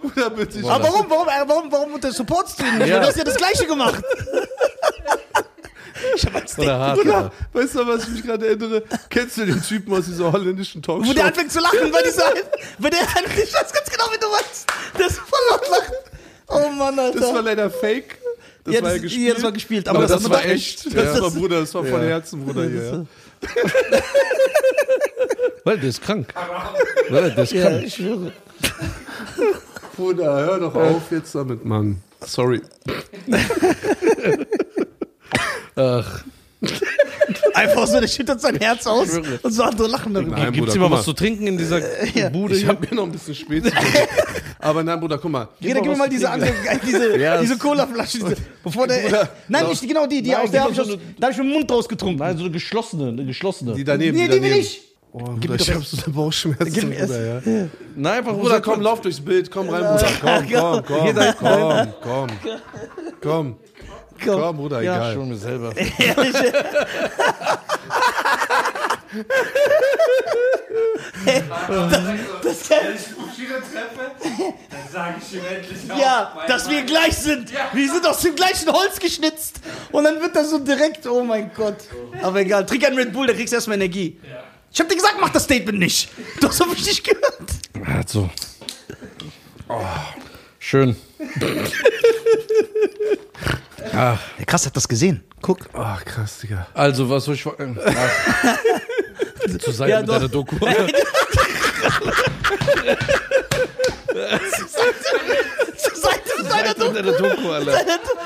Bruder, 0.00 0.30
bitte. 0.30 0.70
Aber 0.70 0.84
warum, 0.84 1.06
warum, 1.10 1.26
warum, 1.46 1.72
warum 1.72 1.94
unter 1.94 2.10
supportst 2.12 2.58
du 2.60 2.64
ihn 2.64 2.78
nicht? 2.78 2.88
Ja. 2.88 3.00
Du 3.00 3.06
hast 3.06 3.16
ja 3.18 3.24
das 3.24 3.36
Gleiche 3.36 3.66
gemacht. 3.66 4.02
Ich 6.16 6.24
hab 6.26 6.34
als 6.36 6.58
Oder 6.58 6.78
hart. 6.78 6.98
Bruder, 7.00 7.32
weißt 7.52 7.74
du, 7.76 7.86
was 7.86 8.02
ich 8.04 8.08
mich 8.10 8.22
gerade 8.24 8.46
erinnere? 8.46 8.82
Kennst 9.10 9.36
du 9.38 9.46
den 9.46 9.62
Typen 9.62 9.92
aus 9.94 10.06
dieser 10.06 10.30
holländischen 10.32 10.82
Wo 10.86 10.92
Talkshow? 10.98 11.14
der 11.14 11.24
anfängt 11.26 11.52
zu 11.52 11.60
lachen, 11.60 11.92
weil 11.92 12.02
dieser, 12.04 12.32
weil 12.78 12.90
der, 12.90 13.00
ich 13.00 13.54
weiß 13.54 13.72
ganz 13.72 13.90
genau, 13.90 14.04
wie 14.12 14.18
du 14.18 14.26
meinst. 14.30 14.66
Der 14.98 15.06
ist 15.06 15.18
voll 15.18 15.38
laut 15.50 15.68
lachen. 15.70 15.94
Oh 16.48 16.70
Mann, 16.70 16.98
Alter. 16.98 17.20
das 17.20 17.34
war 17.34 17.42
leider 17.42 17.70
fake. 17.70 18.18
Das 18.64 18.74
Ja, 18.74 18.82
war 18.82 18.88
ja 18.90 18.94
das- 18.96 19.02
gespielt. 19.02 19.28
ja, 19.28 19.34
das 19.34 19.42
war 19.42 19.52
gespielt, 19.52 19.88
aber 19.88 19.98
Aber, 19.98 20.06
das 20.08 20.22
das, 20.22 20.30
war 20.30 20.44
echt. 20.44 20.86
echt. 20.86 20.96
Das 20.96 21.16
Ja. 21.16 21.22
war 21.22 21.30
Bruder, 21.30 21.60
das 21.60 21.74
war 21.74 21.84
von 21.84 22.00
Herzen, 22.02 22.44
Bruder 22.44 22.64
hier. 22.68 22.82
Ja. 22.84 23.04
Weil 25.64 25.78
der 25.78 25.88
ist 25.90 26.02
krank. 26.02 26.32
Weil 27.10 27.30
der 27.30 27.44
ist 27.44 27.52
ja, 27.52 27.68
krank. 27.68 27.82
ich 27.86 27.94
schwöre. 27.94 28.32
Bruder, 29.96 30.24
hör 30.46 30.58
doch 30.60 30.74
auf 30.74 31.10
jetzt 31.10 31.34
damit, 31.34 31.64
Mann. 31.64 32.00
Sorry. 32.24 32.62
Ach, 35.78 36.24
Einfach 37.54 37.86
so, 37.86 38.00
der 38.00 38.08
schüttet 38.08 38.40
sein 38.40 38.56
Herz 38.56 38.86
aus 38.86 39.08
und 39.42 39.52
so 39.52 39.62
andere 39.62 39.86
lachen 39.88 40.12
darüber. 40.14 40.36
Nein, 40.36 40.52
gibt's 40.52 40.58
Bruder, 40.58 40.72
hier 40.72 40.80
mal 40.80 40.88
guck 40.88 40.98
was 40.98 41.04
zu 41.04 41.12
trinken 41.12 41.46
in 41.46 41.58
dieser 41.58 41.80
Bude 42.32 42.56
Ich 42.56 42.66
habe 42.66 42.86
mir 42.88 42.94
noch 42.96 43.04
ein 43.04 43.12
bisschen 43.12 43.34
spät 43.34 43.64
zu 43.66 43.72
Aber 44.60 44.82
nein, 44.82 44.98
Bruder, 44.98 45.18
guck 45.18 45.30
mal. 45.30 45.48
Jeder, 45.60 45.80
gib 45.80 45.90
mir 45.92 45.96
mal 45.98 46.08
diese 46.08 46.28
andere, 46.30 46.52
diese, 46.84 47.16
Ja, 47.20 47.40
diese 47.40 47.56
Cola-Flasche. 47.58 48.18
Diese, 48.18 48.36
bevor 48.64 48.86
der, 48.88 49.02
Bruder, 49.02 49.28
nein, 49.48 49.68
nicht 49.68 49.86
genau 49.86 50.06
die, 50.06 50.20
die 50.22 50.30
Nein, 50.30 50.40
aus 50.44 50.50
der 50.50 50.62
gib 50.66 50.70
habe 50.78 50.82
ich, 50.82 50.88
mir 50.88 50.94
aus- 50.94 51.00
da 51.18 51.26
hab 51.26 51.32
ich 51.32 51.38
mit 51.38 51.46
dem 51.46 51.52
Mund 51.52 51.70
rausgetrunken. 51.70 52.18
Nein, 52.18 52.36
so 52.36 52.44
eine 52.44 52.52
geschlossene, 52.52 53.08
eine 53.08 53.24
geschlossene. 53.24 53.74
Die 53.74 53.84
daneben, 53.84 54.16
nee, 54.16 54.24
die 54.26 54.28
die 54.28 54.42
will 54.42 54.50
daneben. 54.50 54.60
ich. 54.60 54.82
Oh, 55.12 55.18
Bruder, 55.20 55.54
ich 55.54 55.70
hab 55.74 55.84
so 55.84 55.96
eine 56.04 56.14
Bauchschmerzen, 56.14 56.72
Gib 56.72 56.88
mir 56.88 56.98
Bruder, 57.06 57.24
ja. 57.24 57.40
Nein, 57.96 58.18
einfach 58.18 58.34
Bruder, 58.34 58.60
komm, 58.60 58.80
lauf 58.80 59.00
durchs 59.00 59.20
Bild. 59.20 59.50
Komm 59.50 59.68
rein, 59.68 59.80
Bruder. 59.82 60.08
Komm, 60.20 60.84
komm, 60.84 60.84
komm, 60.84 61.34
komm, 61.40 61.88
komm. 62.02 62.28
Komm, 63.20 63.56
komm, 64.24 64.56
Bruder, 64.56 64.82
Ja. 64.82 64.96
egal. 64.96 65.14
Schon 65.14 65.28
mir 65.28 65.36
selber. 65.36 65.72
Das, 72.42 72.70
ich 72.70 73.14
Bushido 73.16 73.54
treffe, 73.56 74.12
dann 74.70 74.88
sage 74.92 75.14
ich 75.20 75.34
ihm 75.34 75.40
endlich 75.44 75.90
auch. 75.90 75.98
ja, 75.98 76.44
dass 76.46 76.68
wir 76.68 76.82
gleich 76.82 77.16
sind. 77.16 77.50
Wir 77.72 77.90
sind 77.92 78.06
aus 78.06 78.20
dem 78.20 78.34
gleichen 78.34 78.70
Holz 78.72 78.98
geschnitzt. 78.98 79.60
Und 79.92 80.04
dann 80.04 80.20
wird 80.20 80.34
das 80.36 80.50
so 80.50 80.58
direkt, 80.58 81.06
oh 81.06 81.22
mein 81.24 81.50
Gott. 81.54 81.76
Aber 82.22 82.40
egal, 82.40 82.66
trink 82.66 82.86
einen 82.86 82.98
Red 82.98 83.12
Bull, 83.12 83.26
da 83.26 83.32
kriegst 83.34 83.52
du 83.52 83.56
erstmal 83.56 83.76
Energie. 83.76 84.18
Ich 84.72 84.80
hab 84.80 84.88
dir 84.88 84.96
gesagt, 84.96 85.16
mach 85.20 85.30
das 85.30 85.44
Statement 85.44 85.78
nicht. 85.78 86.08
Du 86.40 86.48
hast 86.48 86.60
doch 86.60 86.66
mich 86.66 86.84
nicht 86.86 87.04
gehört. 87.04 87.96
Also. 87.96 88.28
Oh, 89.68 89.80
schön. 90.58 90.96
Der 93.78 94.18
Krass 94.46 94.66
hat 94.66 94.76
das 94.76 94.88
gesehen. 94.88 95.22
Guck. 95.40 95.68
Ach, 95.72 96.04
krass, 96.04 96.38
Digga. 96.40 96.66
Also, 96.74 97.08
was 97.08 97.24
soll 97.24 97.34
ich. 97.34 97.46
äh, 97.46 97.50
ach. 97.86 98.58
Zur 99.60 99.72
Seite 99.72 99.90
Ja, 99.92 100.00
mit 100.00 100.08
doch. 100.08 100.14
deiner 100.16 100.28
Doku. 100.28 100.56
Zur 105.76 105.94
Seite 105.96 106.20
deiner 106.48 106.68
Seite 106.74 106.84
mit 106.92 106.96
deiner 106.96 107.12
Doku, 107.12 107.50
Alter. 107.50 107.78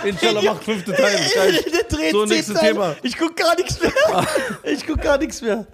Inshallah 0.04 0.42
macht 0.42 0.64
fünfte 0.64 0.92
Teil. 0.94 1.18
So, 2.12 2.24
nächstes. 2.24 2.58
Thema. 2.58 2.96
Ich 3.02 3.16
guck 3.16 3.36
gar 3.36 3.54
nichts 3.56 3.80
mehr. 3.80 3.92
Ich 4.64 4.86
guck 4.86 5.00
gar 5.00 5.18
nichts 5.18 5.40
mehr. 5.40 5.66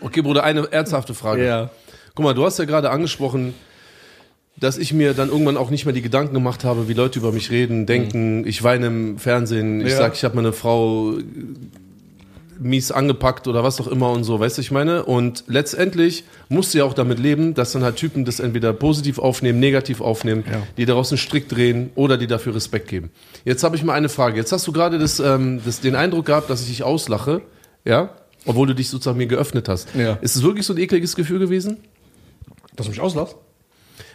Okay, 0.00 0.20
Bruder, 0.22 0.44
eine 0.44 0.70
ernsthafte 0.70 1.12
Frage. 1.14 1.44
Ja. 1.44 1.70
Guck 2.14 2.24
mal, 2.24 2.34
du 2.34 2.44
hast 2.44 2.58
ja 2.58 2.64
gerade 2.64 2.90
angesprochen, 2.90 3.54
dass 4.60 4.76
ich 4.78 4.92
mir 4.92 5.14
dann 5.14 5.30
irgendwann 5.30 5.56
auch 5.56 5.70
nicht 5.70 5.86
mehr 5.86 5.94
die 5.94 6.02
Gedanken 6.02 6.34
gemacht 6.34 6.64
habe, 6.64 6.86
wie 6.88 6.92
Leute 6.92 7.18
über 7.18 7.32
mich 7.32 7.50
reden, 7.50 7.86
denken, 7.86 8.46
ich 8.46 8.62
weine 8.62 8.86
im 8.88 9.18
Fernsehen, 9.18 9.80
ich 9.80 9.92
Ja. 9.92 9.96
sag, 9.98 10.14
ich 10.14 10.22
habe 10.24 10.36
meine 10.36 10.52
Frau 10.52 11.12
äh, 11.18 11.24
mies 12.62 12.92
angepackt 12.92 13.48
oder 13.48 13.64
was 13.64 13.80
auch 13.80 13.86
immer 13.86 14.10
und 14.10 14.22
so, 14.24 14.38
weißt 14.38 14.58
du, 14.58 14.60
ich 14.60 14.70
meine? 14.70 15.04
Und 15.06 15.44
letztendlich 15.46 16.24
musst 16.50 16.74
du 16.74 16.78
ja 16.78 16.84
auch 16.84 16.92
damit 16.92 17.18
leben, 17.18 17.54
dass 17.54 17.72
dann 17.72 17.82
halt 17.82 17.96
Typen 17.96 18.26
das 18.26 18.38
entweder 18.38 18.74
positiv 18.74 19.18
aufnehmen, 19.18 19.60
negativ 19.60 20.02
aufnehmen, 20.02 20.44
Ja. 20.46 20.62
die 20.76 20.84
daraus 20.84 21.10
einen 21.10 21.16
Strick 21.16 21.48
drehen 21.48 21.88
oder 21.94 22.18
die 22.18 22.26
dafür 22.26 22.54
Respekt 22.54 22.88
geben. 22.88 23.10
Jetzt 23.46 23.64
habe 23.64 23.76
ich 23.76 23.82
mal 23.82 23.94
eine 23.94 24.10
Frage. 24.10 24.36
Jetzt 24.36 24.52
hast 24.52 24.66
du 24.66 24.72
gerade 24.72 24.98
das, 24.98 25.20
ähm, 25.20 25.60
das, 25.64 25.80
den 25.80 25.94
Eindruck 25.96 26.26
gehabt, 26.26 26.50
dass 26.50 26.60
ich 26.60 26.68
dich 26.68 26.82
auslache, 26.82 27.40
ja? 27.86 28.10
Obwohl 28.44 28.66
du 28.66 28.74
dich 28.74 28.90
sozusagen 28.90 29.16
mir 29.16 29.26
geöffnet 29.26 29.66
hast. 29.68 29.88
Ja. 29.94 30.14
Ist 30.20 30.36
es 30.36 30.42
wirklich 30.42 30.66
so 30.66 30.74
ein 30.74 30.78
ekliges 30.78 31.16
Gefühl 31.16 31.38
gewesen? 31.38 31.78
Dass 32.76 32.86
du 32.86 32.90
mich 32.90 33.00
auslässt? 33.00 33.36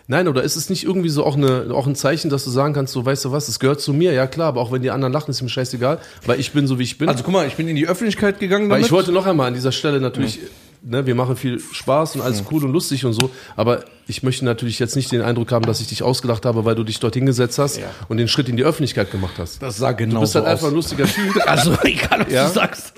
Nein, 0.08 0.28
oder 0.28 0.44
ist 0.44 0.56
es 0.56 0.70
nicht 0.70 0.84
irgendwie 0.84 1.10
so 1.10 1.26
auch, 1.26 1.36
eine, 1.36 1.68
auch 1.74 1.88
ein 1.88 1.96
Zeichen, 1.96 2.30
dass 2.30 2.44
du 2.44 2.52
sagen 2.52 2.74
kannst, 2.74 2.94
so 2.94 3.04
weißt 3.06 3.26
du 3.26 3.32
was, 3.32 3.48
es 3.48 3.60
gehört 3.60 3.82
zu 3.82 3.92
mir, 3.92 4.14
ja 4.14 4.28
klar, 4.28 4.50
aber 4.50 4.62
auch 4.62 4.72
wenn 4.72 4.84
die 4.84 4.92
anderen 4.92 5.12
lachen, 5.12 5.32
ist 5.32 5.42
mir 5.42 5.50
scheißegal, 5.50 6.00
weil 6.26 6.40
ich 6.40 6.52
bin 6.52 6.68
so 6.68 6.78
wie 6.78 6.84
ich 6.84 6.98
bin. 6.98 7.10
Also, 7.10 7.24
guck 7.24 7.34
mal, 7.34 7.48
ich 7.48 7.56
bin 7.56 7.68
in 7.68 7.76
die 7.76 7.88
Öffentlichkeit 7.88 8.40
gegangen 8.40 8.66
weil 8.70 8.78
damit. 8.78 8.86
ich 8.86 8.92
wollte 8.92 9.12
noch 9.12 9.26
einmal 9.26 9.48
an 9.48 9.56
dieser 9.56 9.72
Stelle 9.72 10.00
natürlich 10.00 10.40
ne, 10.86 11.06
wir 11.06 11.16
machen 11.16 11.36
viel 11.36 11.60
Spaß 11.60 12.16
und 12.16 12.22
alles 12.22 12.44
cool 12.52 12.64
und 12.64 12.72
lustig 12.72 13.06
und 13.06 13.14
so, 13.14 13.32
aber 13.56 13.86
ich 14.08 14.24
möchte 14.24 14.46
natürlich 14.46 14.80
jetzt 14.80 14.96
nicht 14.96 15.12
den 15.12 15.22
Eindruck 15.22 15.52
haben, 15.52 15.66
dass 15.66 15.82
ich 15.82 15.88
dich 15.88 16.04
ausgelacht 16.04 16.46
habe, 16.46 16.64
weil 16.66 16.76
du 16.76 16.84
dich 16.84 17.00
dort 17.00 17.16
hingesetzt 17.16 17.58
hast 17.58 17.80
und 18.08 18.18
den 18.18 18.28
Schritt 18.28 18.48
in 18.50 18.58
die 18.58 18.64
Öffentlichkeit 18.64 19.12
gemacht 19.12 19.34
hast. 19.38 19.62
Das 19.62 19.78
sah 19.78 19.92
genau 19.94 20.16
Du 20.16 20.20
bist 20.22 20.34
so 20.34 20.40
halt 20.40 20.48
einfach 20.50 20.68
ein 20.68 20.74
lustiger 20.76 21.06
Typ. 21.06 21.36
Also, 21.48 21.76
egal, 21.84 22.26
was 22.26 22.32
Ja? 22.34 22.48
du 22.48 22.54
sagst. 22.54 22.94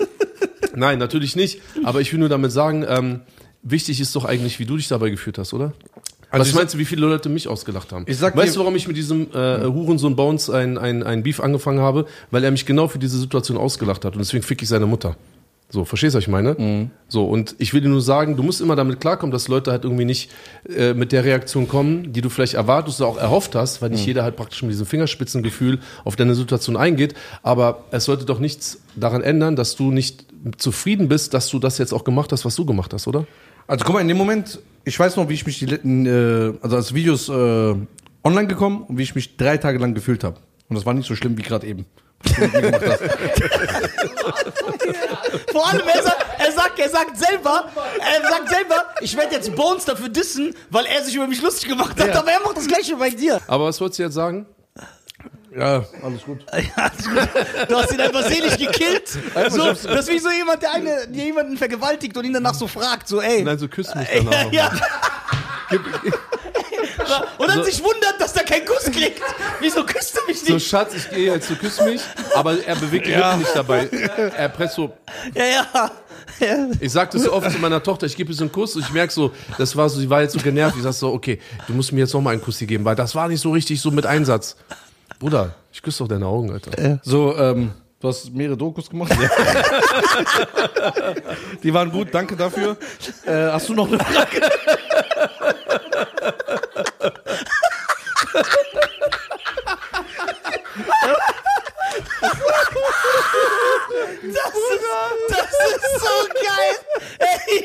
Nein, 0.74 0.98
natürlich 0.98 1.34
nicht. 1.34 1.60
Aber 1.84 2.00
ich 2.00 2.12
will 2.12 2.20
nur 2.20 2.28
damit 2.28 2.52
sagen, 2.52 2.84
ähm, 2.88 3.20
wichtig 3.62 4.00
ist 4.00 4.14
doch 4.14 4.24
eigentlich, 4.24 4.58
wie 4.58 4.66
du 4.66 4.76
dich 4.76 4.88
dabei 4.88 5.10
gefühlt 5.10 5.38
hast, 5.38 5.52
oder? 5.54 5.72
Also 6.30 6.42
Was 6.42 6.48
ich 6.48 6.54
meinst 6.54 6.74
du, 6.74 6.78
wie 6.78 6.84
viele 6.84 7.06
Leute 7.06 7.28
mich 7.28 7.48
ausgelacht 7.48 7.90
haben? 7.92 8.04
Ich 8.06 8.18
sag 8.18 8.36
weißt 8.36 8.54
du, 8.56 8.60
warum 8.60 8.76
ich 8.76 8.86
mit 8.86 8.96
diesem 8.96 9.28
äh, 9.32 9.64
Hurensohn 9.64 10.14
Bones 10.14 10.50
ein, 10.50 10.76
ein, 10.76 11.02
ein 11.02 11.22
Beef 11.22 11.40
angefangen 11.40 11.80
habe? 11.80 12.06
Weil 12.30 12.44
er 12.44 12.50
mich 12.50 12.66
genau 12.66 12.86
für 12.88 12.98
diese 12.98 13.18
Situation 13.18 13.56
ausgelacht 13.56 14.04
hat 14.04 14.12
und 14.14 14.18
deswegen 14.18 14.42
fick 14.42 14.60
ich 14.60 14.68
seine 14.68 14.86
Mutter. 14.86 15.16
So, 15.70 15.84
verstehst 15.84 16.14
du, 16.14 16.16
was 16.16 16.24
ich 16.24 16.28
meine? 16.28 16.54
Mhm. 16.58 16.90
So, 17.08 17.24
und 17.26 17.54
ich 17.58 17.74
will 17.74 17.82
dir 17.82 17.88
nur 17.90 18.00
sagen, 18.00 18.36
du 18.36 18.42
musst 18.42 18.62
immer 18.62 18.74
damit 18.74 19.00
klarkommen, 19.00 19.32
dass 19.32 19.48
Leute 19.48 19.70
halt 19.70 19.84
irgendwie 19.84 20.06
nicht 20.06 20.30
äh, 20.74 20.94
mit 20.94 21.12
der 21.12 21.24
Reaktion 21.24 21.68
kommen, 21.68 22.12
die 22.12 22.22
du 22.22 22.30
vielleicht 22.30 22.54
erwartest 22.54 23.00
oder 23.02 23.10
auch 23.10 23.18
erhofft 23.18 23.54
hast, 23.54 23.82
weil 23.82 23.90
nicht 23.90 24.00
Mhm. 24.00 24.06
jeder 24.06 24.22
halt 24.22 24.36
praktisch 24.36 24.62
mit 24.62 24.70
diesem 24.72 24.86
Fingerspitzengefühl 24.86 25.78
auf 26.04 26.16
deine 26.16 26.34
Situation 26.34 26.76
eingeht. 26.78 27.14
Aber 27.42 27.84
es 27.90 28.04
sollte 28.04 28.24
doch 28.24 28.38
nichts 28.38 28.80
daran 28.96 29.22
ändern, 29.22 29.56
dass 29.56 29.76
du 29.76 29.90
nicht 29.90 30.24
zufrieden 30.56 31.08
bist, 31.08 31.34
dass 31.34 31.48
du 31.50 31.58
das 31.58 31.76
jetzt 31.78 31.92
auch 31.92 32.04
gemacht 32.04 32.32
hast, 32.32 32.44
was 32.46 32.54
du 32.56 32.64
gemacht 32.64 32.94
hast, 32.94 33.06
oder? 33.06 33.26
Also 33.66 33.84
guck 33.84 33.94
mal, 33.94 34.00
in 34.00 34.08
dem 34.08 34.16
Moment, 34.16 34.60
ich 34.88 34.98
weiß 34.98 35.16
noch, 35.16 35.28
wie 35.28 35.34
ich 35.34 35.46
mich 35.46 35.58
die 35.58 35.66
letzten, 35.66 36.06
äh, 36.06 36.54
also 36.62 36.76
als 36.76 36.94
Videos 36.94 37.28
äh, 37.28 37.74
online 38.24 38.48
gekommen 38.48 38.82
und 38.82 38.96
wie 38.98 39.02
ich 39.02 39.14
mich 39.14 39.36
drei 39.36 39.58
Tage 39.58 39.78
lang 39.78 39.94
gefühlt 39.94 40.24
habe. 40.24 40.36
Und 40.68 40.76
das 40.76 40.86
war 40.86 40.94
nicht 40.94 41.06
so 41.06 41.14
schlimm 41.14 41.36
wie 41.36 41.42
gerade 41.42 41.66
eben. 41.66 41.84
was 42.24 42.34
du 42.34 42.40
mit 42.40 42.52
mir 42.52 42.62
gemacht 42.62 42.82
hast. 42.86 43.00
Vor 45.52 45.68
allem, 45.68 45.82
er 45.86 46.02
sagt, 46.02 46.26
er 46.38 46.52
sagt, 46.52 46.78
er 46.78 46.88
sagt 46.88 47.18
selber, 47.18 47.66
er 48.00 48.22
sagt 48.28 48.48
selber, 48.48 48.84
ich 49.00 49.16
werde 49.16 49.34
jetzt 49.34 49.54
Bones 49.54 49.84
dafür 49.84 50.08
dissen, 50.08 50.54
weil 50.70 50.86
er 50.86 51.04
sich 51.04 51.14
über 51.14 51.26
mich 51.26 51.42
lustig 51.42 51.68
gemacht 51.68 52.00
hat, 52.00 52.16
aber 52.16 52.32
er 52.32 52.40
macht 52.40 52.56
das 52.56 52.66
gleiche 52.66 52.96
bei 52.96 53.10
dir. 53.10 53.40
Aber 53.46 53.66
was 53.66 53.78
wolltest 53.80 53.98
du 53.98 54.04
jetzt 54.04 54.14
sagen? 54.14 54.46
Ja, 55.56 55.84
alles 56.02 56.22
gut. 56.24 56.44
Ja, 56.52 56.90
du 57.68 57.76
hast 57.76 57.92
ihn 57.92 58.00
einfach 58.00 58.22
selig 58.22 58.58
gekillt. 58.58 59.08
So, 59.50 59.66
das 59.68 59.84
ist 59.84 60.08
wie 60.10 60.18
so 60.18 60.30
jemand, 60.30 60.62
der 60.62 60.74
eine, 60.74 61.06
der 61.08 61.24
jemanden 61.24 61.56
vergewaltigt 61.56 62.16
und 62.16 62.24
ihn 62.24 62.32
danach 62.32 62.54
so 62.54 62.66
fragt, 62.66 63.08
so, 63.08 63.20
ey. 63.20 63.42
Nein, 63.42 63.58
so 63.58 63.68
küsst 63.68 63.94
mich 63.96 64.08
Ja, 64.12 64.22
danach. 64.22 64.52
ja. 64.52 64.70
Und 67.38 67.48
dann 67.48 67.64
sich 67.64 67.82
wundert, 67.82 68.16
dass 68.20 68.34
er 68.36 68.44
keinen 68.44 68.66
Kuss 68.66 68.84
kriegt. 68.84 69.20
Wieso 69.60 69.84
küsst 69.84 70.16
du 70.16 70.20
mich 70.26 70.40
So, 70.40 70.54
nicht? 70.54 70.66
Schatz, 70.68 70.94
ich 70.94 71.08
gehe 71.10 71.32
jetzt, 71.32 71.48
du 71.48 71.56
küsst 71.56 71.82
mich, 71.84 72.00
aber 72.34 72.62
er 72.64 72.76
bewegt 72.76 73.06
die 73.06 73.12
Lippen 73.14 73.38
nicht 73.38 73.54
dabei. 73.54 73.86
Er 74.36 74.48
presst 74.48 74.74
so. 74.74 74.92
Ja, 75.34 75.44
ja. 75.44 75.90
ja. 76.40 76.66
Ich 76.80 76.92
sag 76.92 77.10
das 77.10 77.22
so 77.22 77.32
oft 77.32 77.50
zu 77.50 77.58
meiner 77.58 77.82
Tochter, 77.82 78.06
ich 78.06 78.16
gebe 78.16 78.32
ihr 78.32 78.36
so 78.36 78.44
einen 78.44 78.52
Kuss 78.52 78.76
und 78.76 78.82
ich 78.82 78.92
merk 78.92 79.10
so, 79.10 79.32
das 79.56 79.74
war 79.76 79.88
so, 79.88 79.98
sie 80.00 80.10
war 80.10 80.22
jetzt 80.22 80.32
so 80.34 80.40
genervt. 80.40 80.76
Ich 80.76 80.82
sag 80.82 80.92
so, 80.92 81.12
okay, 81.12 81.40
du 81.66 81.72
musst 81.74 81.92
mir 81.92 82.00
jetzt 82.00 82.12
noch 82.14 82.20
mal 82.20 82.30
einen 82.32 82.42
Kuss 82.42 82.58
hier 82.58 82.66
geben, 82.66 82.84
weil 82.84 82.96
das 82.96 83.14
war 83.14 83.28
nicht 83.28 83.40
so 83.40 83.50
richtig 83.52 83.80
so 83.80 83.90
mit 83.90 84.04
Einsatz. 84.06 84.56
Bruder, 85.18 85.54
ich 85.72 85.82
küsse 85.82 85.98
doch 86.04 86.08
deine 86.08 86.26
Augen, 86.26 86.52
Alter. 86.52 87.00
So, 87.02 87.36
ähm, 87.36 87.72
du 88.00 88.08
hast 88.08 88.32
mehrere 88.32 88.56
Dokus 88.56 88.88
gemacht. 88.88 89.12
Die 91.62 91.74
waren 91.74 91.90
gut, 91.90 92.08
danke 92.12 92.36
dafür. 92.36 92.76
Äh, 93.26 93.50
hast 93.50 93.68
du 93.68 93.74
noch 93.74 93.88
eine 93.88 93.98
Frage? 93.98 94.40
Das 104.22 104.52
ist, 104.54 105.30
das 105.30 105.92
ist 105.92 106.00
so 106.00 106.28
geil. 106.34 106.76
Ey, 107.18 107.64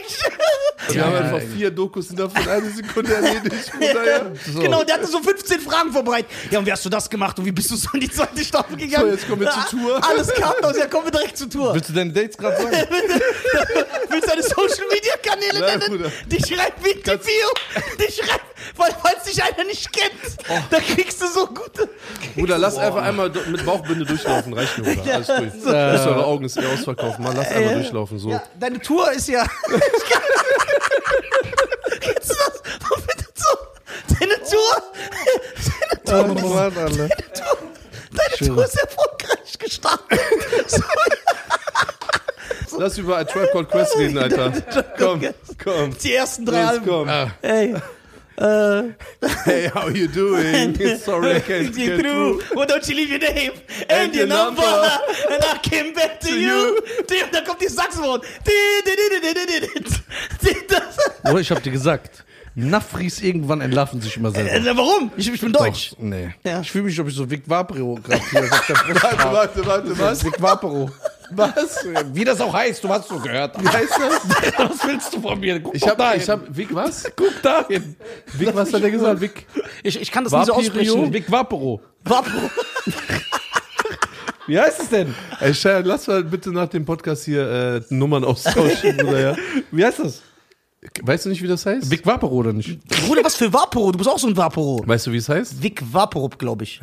ich, 0.88 0.94
Wir 0.96 1.06
haben 1.06 1.16
einfach 1.16 1.40
vier 1.56 1.72
Dokus 1.72 2.10
innerhalb 2.12 2.38
von 2.38 2.48
einer 2.48 2.70
Sekunde 2.70 3.14
erledigt, 3.14 3.72
Bruder, 3.72 4.06
ja. 4.06 4.22
Genau, 4.62 4.84
der 4.84 4.96
hatte 4.96 5.08
so 5.08 5.20
15 5.22 5.60
Fragen 5.62 5.92
vorbereitet. 5.92 6.30
Ja, 6.52 6.60
und 6.60 6.66
wie 6.66 6.72
hast 6.72 6.84
du 6.86 6.90
das 6.90 7.10
gemacht 7.10 7.38
und 7.40 7.46
wie 7.46 7.52
bist 7.52 7.72
du 7.72 7.76
so 7.76 7.90
in 7.94 8.02
die 8.02 8.12
zweite 8.12 8.44
Staffel 8.44 8.76
gegangen? 8.78 9.06
So, 9.10 9.16
jetzt 9.16 9.28
kommen 9.28 9.42
wir 9.42 9.52
zur 9.52 9.66
Tour. 9.80 10.02
Alles 10.08 10.34
Kartenhaus, 10.34 10.78
ja, 10.78 10.86
kommen 10.88 11.06
wir 11.06 11.12
direkt 11.12 11.38
zur 11.38 11.50
Tour. 11.50 11.74
Willst 11.74 11.90
du 11.90 11.94
deine 11.94 12.12
Dates 12.12 12.38
gerade 12.38 12.58
sagen? 12.62 12.72
Willst 14.10 14.26
du 14.26 14.30
deine 14.30 14.44
Social 14.44 14.88
Media 14.92 15.14
Kanäle 15.22 15.60
Ja, 15.60 15.78
nennen? 15.78 15.84
Bruder. 15.90 16.12
Die 16.28 16.38
schreibt 16.44 16.84
wie 16.84 16.94
die 16.94 17.02
Bio. 17.02 17.18
Die 18.00 18.12
schreibt, 18.12 18.46
weil 18.76 18.92
falls 19.02 19.24
dich 19.24 19.42
einer 19.44 19.64
nicht 19.66 19.92
kennt, 19.92 20.14
Oh. 20.50 20.58
da 20.70 20.80
kriegst 20.80 21.22
du 21.22 21.28
so 21.28 21.48
gute. 21.48 21.90
Bruder, 22.36 22.58
lass 22.58 22.78
einfach 22.78 23.02
einmal 23.04 23.30
do- 23.32 23.40
mit 23.50 23.66
Bauchbinde 23.66 24.06
durchlaufen, 24.06 24.54
reicht 24.54 24.78
mir, 24.78 24.96
Bruder. 24.96 25.14
Alles 25.16 25.28
gut. 25.28 25.54
Bis 25.64 25.66
eure 26.06 26.26
Augen 26.26 26.43
ist 26.46 26.58
eh 26.58 26.66
ausverkauft. 26.66 27.20
Mann, 27.20 27.36
lass 27.36 27.50
einmal 27.50 27.76
durchlaufen, 27.76 28.20
so. 28.20 28.30
Ja, 28.30 28.44
deine 28.60 28.80
Tour 28.80 29.12
ist 29.12 29.28
ja. 29.28 29.46
Kennst 32.00 32.30
du 32.30 32.36
das? 32.36 32.62
Deine 34.20 34.36
Tour. 34.44 34.84
Deine 36.06 36.34
Tour, 36.36 36.50
Oh 36.50 36.54
Mann, 36.54 36.78
Alter. 36.78 36.88
deine 36.88 38.38
Tour 38.38 38.66
ist 38.66 38.76
erfolgreich 38.76 39.58
gestartet. 39.60 40.20
So, 42.70 42.80
Lass 42.80 42.98
über 42.98 43.18
A 43.20 43.24
Tribe 43.24 43.50
Called 43.52 43.70
Quest 43.70 43.96
reden, 43.98 44.18
Alter. 44.18 44.52
Komm, 44.98 45.22
komm. 45.64 45.96
die 46.00 46.14
ersten 46.16 46.44
drei 46.46 46.62
Los, 46.62 46.70
Alben. 46.72 46.88
komm. 46.88 47.08
Ey, 47.44 47.76
Uh, 48.38 48.90
hey, 49.46 49.70
how 49.74 49.88
you 49.88 50.08
doing? 50.08 50.76
Sorry, 50.98 51.36
I 51.36 51.40
can't 51.40 51.76
get 51.76 52.00
through. 52.00 52.42
through. 52.42 52.58
Why 52.58 52.66
don't 52.66 52.88
you 52.88 52.96
leave 52.96 53.10
your 53.10 53.20
name 53.20 53.54
and, 53.82 53.92
and 53.92 54.16
your 54.16 54.28
number, 54.28 54.62
number, 54.62 54.90
and 55.30 55.44
I 55.44 55.60
came 55.62 55.94
back 55.94 56.20
to, 56.22 56.30
to 56.30 56.40
you. 56.40 56.82
Damn, 57.08 57.32
da 57.32 57.42
kommt 57.42 57.62
die 57.62 57.68
Saxophon. 57.68 58.22
Bro, 61.24 61.38
ich 61.38 61.52
hab 61.52 61.62
dir 61.62 61.72
gesagt. 61.72 62.24
Nafris 62.56 63.22
irgendwann 63.22 63.62
entlarven 63.62 64.00
sich 64.00 64.16
immer 64.18 64.30
selber. 64.32 64.52
Äh, 64.52 64.60
äh 64.60 64.78
warum? 64.78 65.12
Ich, 65.18 65.28
ich 65.28 65.42
bin 65.42 65.52
Doch, 65.52 65.66
deutsch. 65.66 65.96
nee. 65.98 66.36
Ja. 66.44 66.62
Ich 66.62 66.72
fühle 66.72 66.86
mich, 66.86 67.00
ob 67.00 67.08
ich 67.08 67.16
so 67.16 67.30
Vic 67.30 67.44
Vapro 67.48 67.96
gerade 67.96 68.22
hier 68.30 68.44
auf 68.44 68.70
Warte, 69.04 69.34
warte, 69.34 69.66
warte, 69.66 70.00
was? 70.00 70.24
Vic 70.24 70.40
Vapro. 70.40 70.92
Was? 71.36 71.86
Wie 72.14 72.24
das 72.24 72.40
auch 72.42 72.54
heißt, 72.54 72.84
du 72.84 72.90
hast 72.90 73.08
so 73.10 73.18
gehört. 73.20 73.62
Wie 73.62 73.68
heißt 73.68 73.94
das? 74.00 74.58
Was 74.58 74.88
willst 74.88 75.14
du 75.14 75.22
von 75.22 75.40
mir? 75.40 75.60
Guck 75.60 75.76
Ich 75.76 75.88
hab, 75.88 75.98
dahin. 75.98 76.22
ich 76.22 76.30
hab, 76.30 76.42
Vic, 76.56 76.74
was? 76.74 77.04
Guck 77.16 77.42
dahin. 77.42 77.96
Vic, 78.38 78.56
was 78.56 78.74
hat 78.74 78.84
der 78.84 78.92
gesagt? 78.92 79.22
Vic? 79.22 79.46
Ich, 79.84 80.00
ich 80.02 80.12
kann 80.12 80.24
das 80.24 80.34
nicht 80.34 80.46
so 80.46 80.54
Vapirio? 80.56 80.94
aussprechen. 80.94 81.14
Vic 81.14 81.32
Vapro. 81.32 81.82
Vapro. 82.04 82.50
Wie 84.48 84.60
heißt 84.60 84.82
es 84.82 84.90
denn? 84.90 85.14
Ey, 85.40 85.54
Sharon, 85.54 85.86
lass 85.86 86.08
mal 86.08 86.24
bitte 86.24 86.52
nach 86.52 86.68
dem 86.68 86.84
Podcast 86.86 87.24
hier 87.24 87.50
äh, 87.50 87.82
Nummern 87.94 88.26
austauschen, 88.26 89.02
oder 89.02 89.20
ja? 89.32 89.36
Wie 89.72 89.86
heißt 89.86 90.00
das? 90.00 90.22
Weißt 91.02 91.26
du 91.26 91.30
nicht, 91.30 91.42
wie 91.42 91.48
das 91.48 91.66
heißt? 91.66 91.90
Vic 91.90 92.06
Vapro 92.06 92.28
oder 92.28 92.52
nicht? 92.52 92.78
Bruder, 93.08 93.24
was 93.24 93.38
für 93.38 93.52
Vaporo? 93.54 93.94
Du 93.94 93.98
bist 93.98 94.10
auch 94.10 94.20
so 94.20 94.28
ein 94.28 94.36
Vaporo. 94.36 94.84
Weißt 94.86 95.08
du, 95.08 95.14
wie 95.14 95.18
es 95.18 95.30
heißt? 95.30 95.64
Vic 95.64 95.82
Vaporub, 95.94 96.38
glaube 96.38 96.66
ich. 96.66 96.82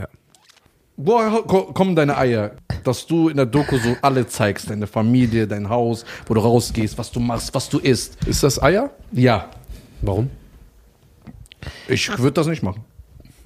Woher 1.02 1.42
ko- 1.42 1.72
kommen 1.72 1.96
deine 1.96 2.16
Eier? 2.18 2.52
Dass 2.84 3.06
du 3.06 3.28
in 3.30 3.36
der 3.38 3.46
Doku 3.46 3.78
so 3.78 3.96
alle 4.02 4.26
zeigst, 4.26 4.68
deine 4.68 4.86
Familie, 4.86 5.46
dein 5.46 5.68
Haus, 5.68 6.04
wo 6.26 6.34
du 6.34 6.40
rausgehst, 6.40 6.98
was 6.98 7.10
du 7.10 7.20
machst, 7.20 7.54
was 7.54 7.68
du 7.70 7.78
isst. 7.78 8.16
Ist 8.26 8.42
das 8.42 8.62
Eier? 8.62 8.90
Ja. 9.12 9.48
Warum? 10.02 10.28
Ich 11.88 12.08
würde 12.18 12.32
das 12.32 12.46
nicht 12.46 12.62
machen. 12.62 12.84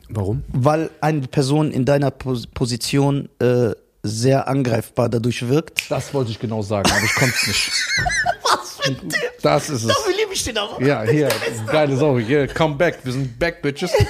Warum? 0.09 0.43
Weil 0.53 0.90
eine 1.01 1.23
Person 1.29 1.71
in 1.71 1.85
deiner 1.85 2.11
Pos 2.11 2.47
Position 2.47 3.29
äh, 3.40 3.71
sehr 4.03 4.47
angreifbar 4.49 5.09
dadurch 5.09 5.49
wirkt. 5.49 5.90
Das 5.90 6.12
wollte 6.12 6.31
ich 6.31 6.38
genau 6.38 6.61
sagen, 6.62 6.90
aber 6.90 7.05
ich 7.05 7.14
konnte 7.14 7.35
es 7.40 7.47
nicht. 7.47 7.73
Was 8.43 8.77
für 8.77 8.88
ein 8.90 8.99
Typ? 9.01 9.12
Das 9.43 9.71
ist 9.71 9.85
es. 9.85 9.88
Dafür 9.88 10.12
liebe 10.12 10.33
ich 10.35 10.45
den 10.45 10.59
auch. 10.59 10.81
Ja, 10.81 11.03
hier, 11.05 11.29
geile 11.71 11.97
Sau. 11.97 12.19
Hier, 12.19 12.47
come 12.49 12.75
back. 12.75 12.99
Wir 13.05 13.12
sind 13.12 13.38
back, 13.38 13.62
Bitches. 13.62 13.93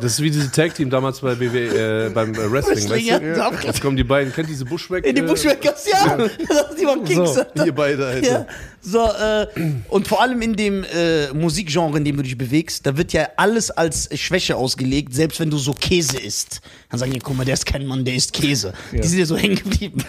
Das 0.00 0.12
ist 0.12 0.22
wie 0.22 0.30
diese 0.30 0.50
Tag-Team 0.50 0.90
damals 0.90 1.20
bei 1.20 1.34
BW, 1.34 1.66
äh, 1.66 2.10
beim 2.10 2.32
äh, 2.34 2.50
Wrestling, 2.50 2.88
weißt 2.88 3.20
du? 3.20 3.36
ja. 3.36 3.50
Jetzt 3.64 3.80
kommen 3.80 3.96
die 3.96 4.04
beiden, 4.04 4.32
kennt 4.32 4.48
diese 4.48 4.64
Bushwack? 4.64 5.04
In 5.04 5.14
die 5.14 5.22
äh, 5.22 5.26
Bushwackers, 5.26 5.86
ja. 5.90 6.16
Die 6.78 6.86
waren 6.86 7.04
Kings. 7.04 7.34
So. 7.34 7.64
Ihr 7.64 7.74
beide, 7.74 8.06
Alter. 8.06 8.30
Ja. 8.30 8.46
So, 8.80 9.04
äh, 9.04 9.46
und 9.88 10.06
vor 10.06 10.22
allem 10.22 10.40
in 10.42 10.54
dem 10.54 10.84
äh, 10.84 11.32
Musikgenre, 11.32 11.98
in 11.98 12.04
dem 12.04 12.16
du 12.16 12.22
dich 12.22 12.38
bewegst, 12.38 12.86
da 12.86 12.96
wird 12.96 13.12
ja 13.12 13.28
alles 13.36 13.70
als 13.70 14.08
Schwäche 14.18 14.56
ausgelegt, 14.56 15.14
selbst 15.14 15.40
wenn 15.40 15.50
du 15.50 15.58
so 15.58 15.72
Käse 15.72 16.18
isst. 16.18 16.60
Dann 16.90 17.00
sagen 17.00 17.12
die, 17.12 17.18
guck 17.18 17.36
mal, 17.36 17.44
der 17.44 17.54
ist 17.54 17.66
kein 17.66 17.86
Mann, 17.86 18.04
der 18.04 18.14
isst 18.14 18.32
Käse. 18.32 18.72
Die 18.92 19.06
sind 19.06 19.18
ja 19.18 19.26
so 19.26 19.36
hängen 19.38 19.56
geblieben. 19.56 20.04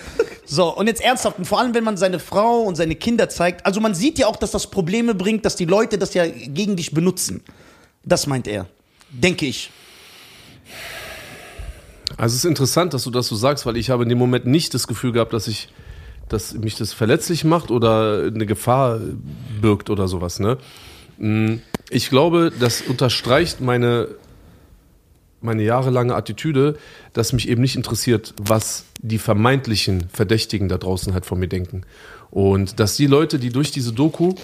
So, 0.45 0.75
und 0.75 0.87
jetzt 0.87 1.01
ernsthaft, 1.01 1.39
und 1.39 1.45
vor 1.45 1.59
allem, 1.59 1.73
wenn 1.73 1.83
man 1.83 1.97
seine 1.97 2.19
Frau 2.19 2.61
und 2.61 2.75
seine 2.75 2.95
Kinder 2.95 3.29
zeigt, 3.29 3.65
also 3.65 3.81
man 3.81 3.95
sieht 3.95 4.19
ja 4.19 4.27
auch, 4.27 4.35
dass 4.35 4.51
das 4.51 4.69
Probleme 4.69 5.15
bringt, 5.15 5.45
dass 5.45 5.55
die 5.55 5.65
Leute 5.65 5.97
das 5.97 6.13
ja 6.13 6.25
gegen 6.27 6.75
dich 6.75 6.91
benutzen. 6.91 7.41
Das 8.03 8.27
meint 8.27 8.47
er. 8.47 8.67
Denke 9.11 9.45
ich. 9.45 9.71
Also 12.19 12.33
es 12.33 12.43
ist 12.43 12.49
interessant, 12.49 12.93
dass 12.93 13.05
du 13.05 13.11
das 13.11 13.27
so 13.27 13.35
sagst, 13.37 13.65
weil 13.65 13.77
ich 13.77 13.89
habe 13.89 14.03
in 14.03 14.09
dem 14.09 14.17
Moment 14.17 14.45
nicht 14.45 14.73
das 14.73 14.87
Gefühl 14.87 15.13
gehabt, 15.13 15.31
dass 15.31 15.47
ich, 15.47 15.69
dass 16.27 16.53
mich 16.53 16.75
das 16.75 16.91
verletzlich 16.91 17.45
macht 17.45 17.71
oder 17.71 18.23
eine 18.25 18.45
Gefahr 18.45 18.99
birgt 19.61 19.89
oder 19.89 20.09
sowas. 20.09 20.41
Ne? 20.41 20.57
Mm, 21.17 21.59
Ich 21.89 22.09
glaube, 22.09 22.51
das 22.59 22.81
unterstreicht 22.81 23.61
meine 23.61 24.09
meine 25.41 25.63
jahrelange 25.63 26.13
Attitüde, 26.15 26.75
dass 27.13 27.31
mich 27.31 27.47
eben 27.47 27.61
nicht 27.61 27.77
interessiert, 27.77 28.33
was 28.41 28.83
die 29.01 29.17
vermeintlichen 29.17 30.09
Verdächtigen 30.11 30.67
da 30.67 30.77
draußen 30.77 31.13
halt 31.13 31.25
von 31.25 31.39
mir 31.39 31.47
denken. 31.47 31.83
Und 32.29 32.81
dass 32.81 32.97
die 32.97 33.07
Leute, 33.07 33.39
die 33.39 33.49
durch 33.49 33.71
diese 33.71 33.93
Doku 33.93 34.35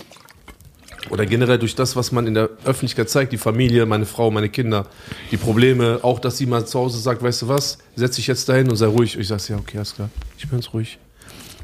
Oder 1.09 1.25
generell 1.25 1.59
durch 1.59 1.75
das, 1.75 1.95
was 1.95 2.11
man 2.11 2.25
in 2.27 2.33
der 2.33 2.49
Öffentlichkeit 2.63 3.09
zeigt, 3.09 3.31
die 3.31 3.37
Familie, 3.37 3.85
meine 3.85 4.05
Frau, 4.05 4.31
meine 4.31 4.49
Kinder, 4.49 4.87
die 5.31 5.37
Probleme, 5.37 5.99
auch, 6.01 6.19
dass 6.19 6.37
sie 6.37 6.45
mal 6.45 6.65
zu 6.65 6.79
Hause 6.79 6.99
sagt, 6.99 7.21
weißt 7.21 7.43
du 7.43 7.47
was, 7.47 7.77
setz 7.95 8.15
dich 8.15 8.27
jetzt 8.27 8.49
dahin 8.49 8.69
und 8.69 8.75
sei 8.75 8.87
ruhig. 8.87 9.17
Ich 9.17 9.27
sage, 9.27 9.43
ja, 9.49 9.57
okay, 9.57 9.77
alles 9.77 9.95
klar, 9.95 10.09
ich 10.37 10.47
bin 10.49 10.59
jetzt 10.59 10.73
ruhig. 10.73 10.97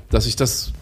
Dass 0.10 0.28
ich 0.28 0.36
das 0.36 0.74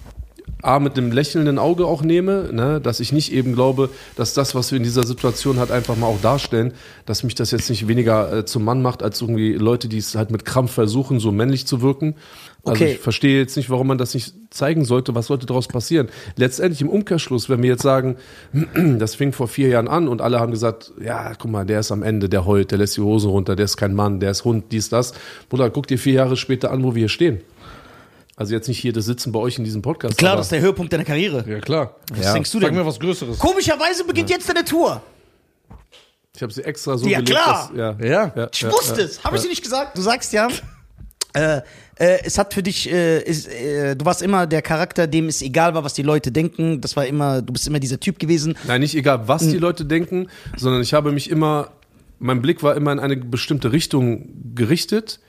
A, 0.61 0.79
mit 0.79 0.97
einem 0.97 1.13
lächelnden 1.13 1.57
Auge 1.57 1.85
auch 1.85 2.01
nehme, 2.01 2.49
ne, 2.51 2.81
dass 2.81 2.99
ich 2.99 3.13
nicht 3.13 3.31
eben 3.31 3.53
glaube, 3.53 3.89
dass 4.17 4.33
das, 4.33 4.55
was 4.55 4.71
wir 4.71 4.77
in 4.77 4.83
dieser 4.83 5.07
Situation 5.07 5.57
halt 5.57 5.71
einfach 5.71 5.95
mal 5.95 6.07
auch 6.07 6.19
darstellen, 6.21 6.73
dass 7.05 7.23
mich 7.23 7.33
das 7.33 7.51
jetzt 7.51 7.69
nicht 7.69 7.87
weniger 7.87 8.39
äh, 8.39 8.45
zum 8.45 8.65
Mann 8.65 8.81
macht, 8.81 9.01
als 9.01 9.21
irgendwie 9.21 9.53
Leute, 9.53 9.87
die 9.87 9.99
es 9.99 10.15
halt 10.15 10.31
mit 10.31 10.43
Krampf 10.43 10.73
versuchen, 10.73 11.21
so 11.21 11.31
männlich 11.31 11.65
zu 11.65 11.81
wirken. 11.81 12.15
Also 12.65 12.83
Okay. 12.83 12.93
ich 12.93 12.99
verstehe 12.99 13.39
jetzt 13.39 13.55
nicht, 13.55 13.69
warum 13.69 13.87
man 13.87 13.97
das 13.97 14.13
nicht 14.13 14.33
zeigen 14.49 14.83
sollte. 14.83 15.15
Was 15.15 15.27
sollte 15.27 15.45
daraus 15.45 15.67
passieren? 15.67 16.09
Letztendlich 16.35 16.81
im 16.81 16.89
Umkehrschluss, 16.89 17.49
wenn 17.49 17.61
wir 17.63 17.69
jetzt 17.69 17.83
sagen, 17.83 18.17
das 18.99 19.15
fing 19.15 19.31
vor 19.31 19.47
vier 19.47 19.69
Jahren 19.69 19.87
an 19.87 20.07
und 20.07 20.21
alle 20.21 20.39
haben 20.39 20.51
gesagt, 20.51 20.91
ja, 21.01 21.33
guck 21.35 21.49
mal, 21.51 21.65
der 21.65 21.79
ist 21.79 21.91
am 21.91 22.03
Ende, 22.03 22.27
der 22.27 22.45
heult, 22.45 22.71
der 22.71 22.77
lässt 22.79 22.97
die 22.97 23.01
Hose 23.01 23.29
runter, 23.29 23.55
der 23.55 23.65
ist 23.65 23.77
kein 23.77 23.93
Mann, 23.93 24.19
der 24.19 24.31
ist 24.31 24.43
Hund, 24.43 24.65
dies, 24.71 24.89
das. 24.89 25.13
Bruder, 25.47 25.69
guck 25.69 25.87
dir 25.87 25.97
vier 25.97 26.13
Jahre 26.13 26.35
später 26.35 26.71
an, 26.71 26.83
wo 26.83 26.93
wir 26.95 26.99
hier 26.99 27.09
stehen. 27.09 27.41
Also 28.35 28.53
jetzt 28.53 28.67
nicht 28.67 28.79
hier 28.79 28.93
das 28.93 29.05
Sitzen 29.05 29.31
bei 29.31 29.39
euch 29.39 29.57
in 29.57 29.63
diesem 29.65 29.81
Podcast. 29.81 30.17
Klar, 30.17 30.35
das 30.37 30.45
ist 30.47 30.51
der 30.53 30.61
Höhepunkt 30.61 30.91
deiner 30.93 31.03
Karriere. 31.05 31.43
Ja, 31.47 31.59
klar. 31.59 31.95
Was 32.13 32.33
denkst 32.33 32.51
du 32.51 32.59
Sag 32.59 32.69
denn? 32.69 32.77
mir 32.77 32.85
was 32.85 32.99
Größeres. 32.99 33.37
Komischerweise 33.39 34.03
beginnt 34.05 34.29
jetzt 34.29 34.47
deine 34.47 34.63
Tour. 34.63 35.01
Ich 36.35 36.41
habe 36.41 36.53
sie 36.53 36.63
extra 36.63 36.97
so 36.97 37.05
Ja, 37.07 37.19
gelegt, 37.19 37.37
klar. 37.37 37.69
dass, 37.73 37.77
ja, 37.77 38.05
Ja. 38.05 38.31
ja, 38.35 38.49
Ich 38.53 38.61
ja, 38.61 38.71
wusste 38.71 39.01
ja. 39.01 39.07
es. 39.07 39.23
Habe 39.23 39.35
ich 39.35 39.41
dir 39.41 39.49
nicht 39.49 39.63
gesagt? 39.63 39.97
Du 39.97 40.01
sagst 40.01 40.31
ja. 40.31 40.47
Äh, 41.33 41.61
äh, 41.99 42.19
es 42.23 42.37
hat 42.37 42.53
für 42.53 42.63
dich, 42.63 42.89
äh, 42.89 43.21
ist, 43.21 43.47
äh, 43.47 43.95
du 43.95 44.05
warst 44.05 44.21
immer 44.21 44.47
der 44.47 44.61
Charakter, 44.61 45.05
dem 45.05 45.27
es 45.27 45.41
egal 45.41 45.73
war, 45.73 45.83
was 45.83 45.93
die 45.93 46.01
Leute 46.01 46.31
denken. 46.31 46.81
Das 46.81 46.95
war 46.95 47.05
immer, 47.05 47.41
du 47.41 47.53
bist 47.53 47.67
immer 47.67 47.79
dieser 47.79 47.99
Typ 47.99 48.19
gewesen. 48.19 48.57
Nein, 48.67 48.81
nicht 48.81 48.95
egal, 48.95 49.27
was 49.27 49.47
die 49.47 49.57
Leute 49.57 49.85
denken, 49.85 50.27
sondern 50.55 50.81
ich 50.81 50.93
habe 50.93 51.11
mich 51.11 51.29
immer, 51.29 51.71
mein 52.19 52.41
Blick 52.41 52.63
war 52.63 52.75
immer 52.75 52.93
in 52.93 52.99
eine 52.99 53.17
bestimmte 53.17 53.71
Richtung 53.71 54.29
gerichtet. 54.55 55.19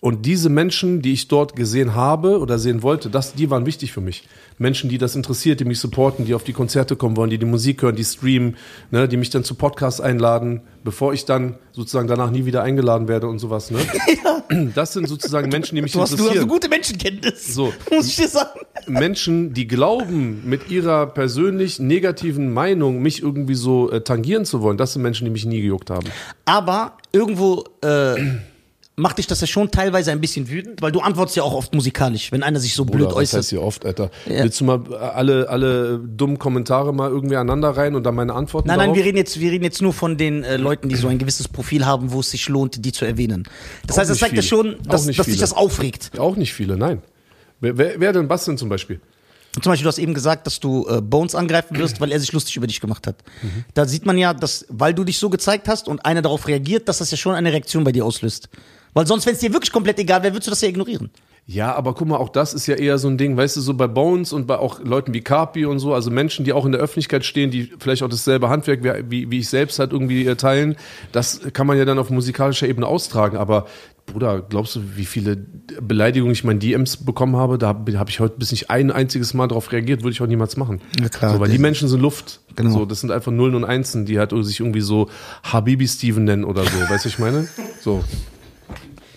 Und 0.00 0.26
diese 0.26 0.48
Menschen, 0.48 1.02
die 1.02 1.12
ich 1.12 1.26
dort 1.26 1.56
gesehen 1.56 1.96
habe 1.96 2.38
oder 2.38 2.60
sehen 2.60 2.84
wollte, 2.84 3.10
das, 3.10 3.34
die 3.34 3.50
waren 3.50 3.66
wichtig 3.66 3.90
für 3.92 4.00
mich. 4.00 4.28
Menschen, 4.56 4.88
die 4.88 4.96
das 4.98 5.16
interessiert, 5.16 5.58
die 5.58 5.64
mich 5.64 5.80
supporten, 5.80 6.24
die 6.24 6.34
auf 6.34 6.44
die 6.44 6.52
Konzerte 6.52 6.94
kommen 6.94 7.16
wollen, 7.16 7.30
die 7.30 7.38
die 7.38 7.46
Musik 7.46 7.82
hören, 7.82 7.96
die 7.96 8.04
streamen, 8.04 8.56
ne, 8.92 9.08
die 9.08 9.16
mich 9.16 9.30
dann 9.30 9.42
zu 9.42 9.56
Podcasts 9.56 10.00
einladen, 10.00 10.60
bevor 10.84 11.14
ich 11.14 11.24
dann 11.24 11.56
sozusagen 11.72 12.06
danach 12.06 12.30
nie 12.30 12.44
wieder 12.44 12.62
eingeladen 12.62 13.08
werde 13.08 13.26
und 13.26 13.38
sowas. 13.40 13.70
Ne? 13.70 13.78
Das 14.74 14.94
sind 14.94 15.06
sozusagen 15.06 15.50
Menschen, 15.50 15.76
die 15.76 15.82
mich 15.82 15.92
Du 15.92 16.00
hast, 16.00 16.12
du 16.12 16.14
hast 16.14 16.20
interessieren. 16.20 16.44
eine 16.44 16.52
gute 16.52 16.68
Menschenkenntnis. 16.70 17.54
So. 17.54 17.70
Muss 17.90 18.06
ich 18.06 18.16
dir 18.16 18.28
sagen. 18.28 18.60
Menschen, 18.86 19.52
die 19.52 19.66
glauben, 19.66 20.42
mit 20.48 20.70
ihrer 20.70 21.06
persönlich 21.06 21.78
negativen 21.80 22.50
Meinung 22.54 23.02
mich 23.02 23.22
irgendwie 23.22 23.54
so 23.54 23.90
äh, 23.90 24.00
tangieren 24.00 24.46
zu 24.46 24.62
wollen, 24.62 24.78
das 24.78 24.94
sind 24.94 25.02
Menschen, 25.02 25.26
die 25.26 25.30
mich 25.30 25.44
nie 25.44 25.60
gejuckt 25.60 25.90
haben. 25.90 26.06
Aber 26.46 26.96
irgendwo 27.12 27.64
äh, 27.82 28.14
macht 28.98 29.18
dich 29.18 29.26
das 29.26 29.40
ja 29.40 29.46
schon 29.46 29.70
teilweise 29.70 30.10
ein 30.12 30.20
bisschen 30.20 30.48
wütend, 30.50 30.82
weil 30.82 30.92
du 30.92 31.00
antwortest 31.00 31.36
ja 31.36 31.42
auch 31.44 31.54
oft 31.54 31.72
musikalisch, 31.74 32.32
wenn 32.32 32.42
einer 32.42 32.60
sich 32.60 32.74
so 32.74 32.84
blöd 32.84 33.06
Oder 33.06 33.10
was 33.10 33.16
äußert. 33.16 33.38
heißt 33.38 33.50
hier 33.50 33.62
oft, 33.62 33.86
Alter? 33.86 34.10
Ja. 34.26 34.42
Willst 34.42 34.60
du 34.60 34.64
mal 34.64 34.94
alle, 34.94 35.48
alle 35.48 35.98
dummen 35.98 36.38
Kommentare 36.38 36.92
mal 36.92 37.08
irgendwie 37.10 37.36
aneinander 37.36 37.70
rein 37.70 37.94
und 37.94 38.04
dann 38.04 38.14
meine 38.14 38.34
Antworten 38.34 38.68
Nein, 38.68 38.78
nein, 38.78 38.86
darauf? 38.88 38.96
wir 38.98 39.04
reden 39.04 39.16
jetzt, 39.16 39.40
wir 39.40 39.50
reden 39.50 39.64
jetzt 39.64 39.80
nur 39.80 39.92
von 39.92 40.16
den 40.16 40.42
äh, 40.44 40.56
Leuten, 40.56 40.88
die 40.88 40.96
so 40.96 41.08
ein 41.08 41.18
gewisses 41.18 41.48
Profil 41.48 41.86
haben, 41.86 42.12
wo 42.12 42.20
es 42.20 42.30
sich 42.30 42.48
lohnt, 42.48 42.84
die 42.84 42.92
zu 42.92 43.04
erwähnen. 43.04 43.44
Das 43.86 43.96
Auch 43.96 44.00
heißt, 44.00 44.10
das 44.10 44.18
zeigt 44.18 44.34
ja 44.34 44.42
viele. 44.42 44.48
schon, 44.48 44.80
Auch 44.80 44.86
dass, 44.90 45.06
dass 45.06 45.26
dich 45.26 45.38
das 45.38 45.52
aufregt. 45.52 46.18
Auch 46.18 46.36
nicht 46.36 46.52
viele, 46.52 46.76
nein. 46.76 47.00
Wer, 47.60 47.78
wer, 47.78 48.00
wer 48.00 48.12
denn 48.12 48.28
Bastian 48.28 48.58
zum 48.58 48.68
Beispiel? 48.68 49.00
Zum 49.62 49.72
Beispiel, 49.72 49.84
du 49.84 49.88
hast 49.88 49.98
eben 49.98 50.14
gesagt, 50.14 50.46
dass 50.46 50.60
du 50.60 50.86
äh, 50.88 51.00
Bones 51.00 51.34
angreifen 51.34 51.76
wirst, 51.78 52.00
weil 52.00 52.12
er 52.12 52.20
sich 52.20 52.32
lustig 52.32 52.56
über 52.56 52.66
dich 52.66 52.80
gemacht 52.80 53.06
hat. 53.06 53.16
Mhm. 53.42 53.64
Da 53.74 53.86
sieht 53.86 54.06
man 54.06 54.18
ja, 54.18 54.34
dass, 54.34 54.66
weil 54.68 54.94
du 54.94 55.04
dich 55.04 55.18
so 55.18 55.30
gezeigt 55.30 55.68
hast 55.68 55.88
und 55.88 56.04
einer 56.04 56.22
darauf 56.22 56.46
reagiert, 56.46 56.88
dass 56.88 56.98
das 56.98 57.10
ja 57.10 57.16
schon 57.16 57.34
eine 57.34 57.52
Reaktion 57.52 57.82
bei 57.82 57.92
dir 57.92 58.04
auslöst. 58.04 58.48
Weil 58.98 59.06
sonst, 59.06 59.26
wenn 59.26 59.34
es 59.34 59.38
dir 59.38 59.52
wirklich 59.52 59.70
komplett 59.70 59.96
egal 60.00 60.24
wäre, 60.24 60.34
würdest 60.34 60.48
du 60.48 60.50
das 60.50 60.60
ja 60.60 60.66
ignorieren. 60.66 61.08
Ja, 61.46 61.72
aber 61.76 61.94
guck 61.94 62.08
mal, 62.08 62.16
auch 62.16 62.30
das 62.30 62.52
ist 62.52 62.66
ja 62.66 62.74
eher 62.74 62.98
so 62.98 63.06
ein 63.06 63.16
Ding, 63.16 63.36
weißt 63.36 63.56
du, 63.56 63.60
so 63.60 63.74
bei 63.74 63.86
Bones 63.86 64.32
und 64.32 64.48
bei 64.48 64.58
auch 64.58 64.80
Leuten 64.80 65.14
wie 65.14 65.20
Carpi 65.20 65.66
und 65.66 65.78
so, 65.78 65.94
also 65.94 66.10
Menschen, 66.10 66.44
die 66.44 66.52
auch 66.52 66.66
in 66.66 66.72
der 66.72 66.80
Öffentlichkeit 66.80 67.24
stehen, 67.24 67.52
die 67.52 67.70
vielleicht 67.78 68.02
auch 68.02 68.08
dasselbe 68.08 68.48
Handwerk 68.48 68.82
wie, 68.82 69.08
wie, 69.08 69.30
wie 69.30 69.38
ich 69.38 69.48
selbst 69.48 69.78
halt 69.78 69.92
irgendwie 69.92 70.26
äh, 70.26 70.34
teilen, 70.34 70.74
das 71.12 71.42
kann 71.52 71.68
man 71.68 71.78
ja 71.78 71.84
dann 71.84 72.00
auf 72.00 72.10
musikalischer 72.10 72.66
Ebene 72.66 72.88
austragen, 72.88 73.36
aber 73.36 73.66
Bruder, 74.04 74.42
glaubst 74.42 74.74
du, 74.74 74.80
wie 74.96 75.04
viele 75.04 75.36
Beleidigungen 75.36 76.32
ich 76.32 76.42
meinen 76.42 76.58
DMs 76.58 76.96
bekommen 76.96 77.36
habe? 77.36 77.56
Da 77.56 77.68
habe 77.68 77.96
hab 78.00 78.08
ich 78.08 78.18
heute 78.18 78.34
bis 78.36 78.50
nicht 78.50 78.68
ein 78.68 78.90
einziges 78.90 79.32
Mal 79.32 79.46
darauf 79.46 79.70
reagiert, 79.70 80.02
würde 80.02 80.12
ich 80.14 80.22
auch 80.22 80.26
niemals 80.26 80.56
machen. 80.56 80.80
Ja, 81.00 81.08
klar. 81.08 81.34
So, 81.34 81.40
weil 81.40 81.50
die 81.50 81.58
Menschen 81.58 81.88
sind 81.88 82.00
Luft. 82.00 82.40
Genau. 82.56 82.70
So, 82.70 82.84
das 82.84 83.00
sind 83.00 83.12
einfach 83.12 83.30
Nullen 83.30 83.54
und 83.54 83.64
Einsen, 83.64 84.06
die 84.06 84.18
halt 84.18 84.32
sich 84.32 84.58
irgendwie 84.58 84.80
so 84.80 85.08
Habibi 85.44 85.86
Steven 85.86 86.24
nennen 86.24 86.42
oder 86.42 86.64
so, 86.64 86.80
weißt 86.80 86.90
du, 86.90 86.94
was 86.94 87.06
ich 87.06 87.18
meine? 87.20 87.46
So. 87.80 88.02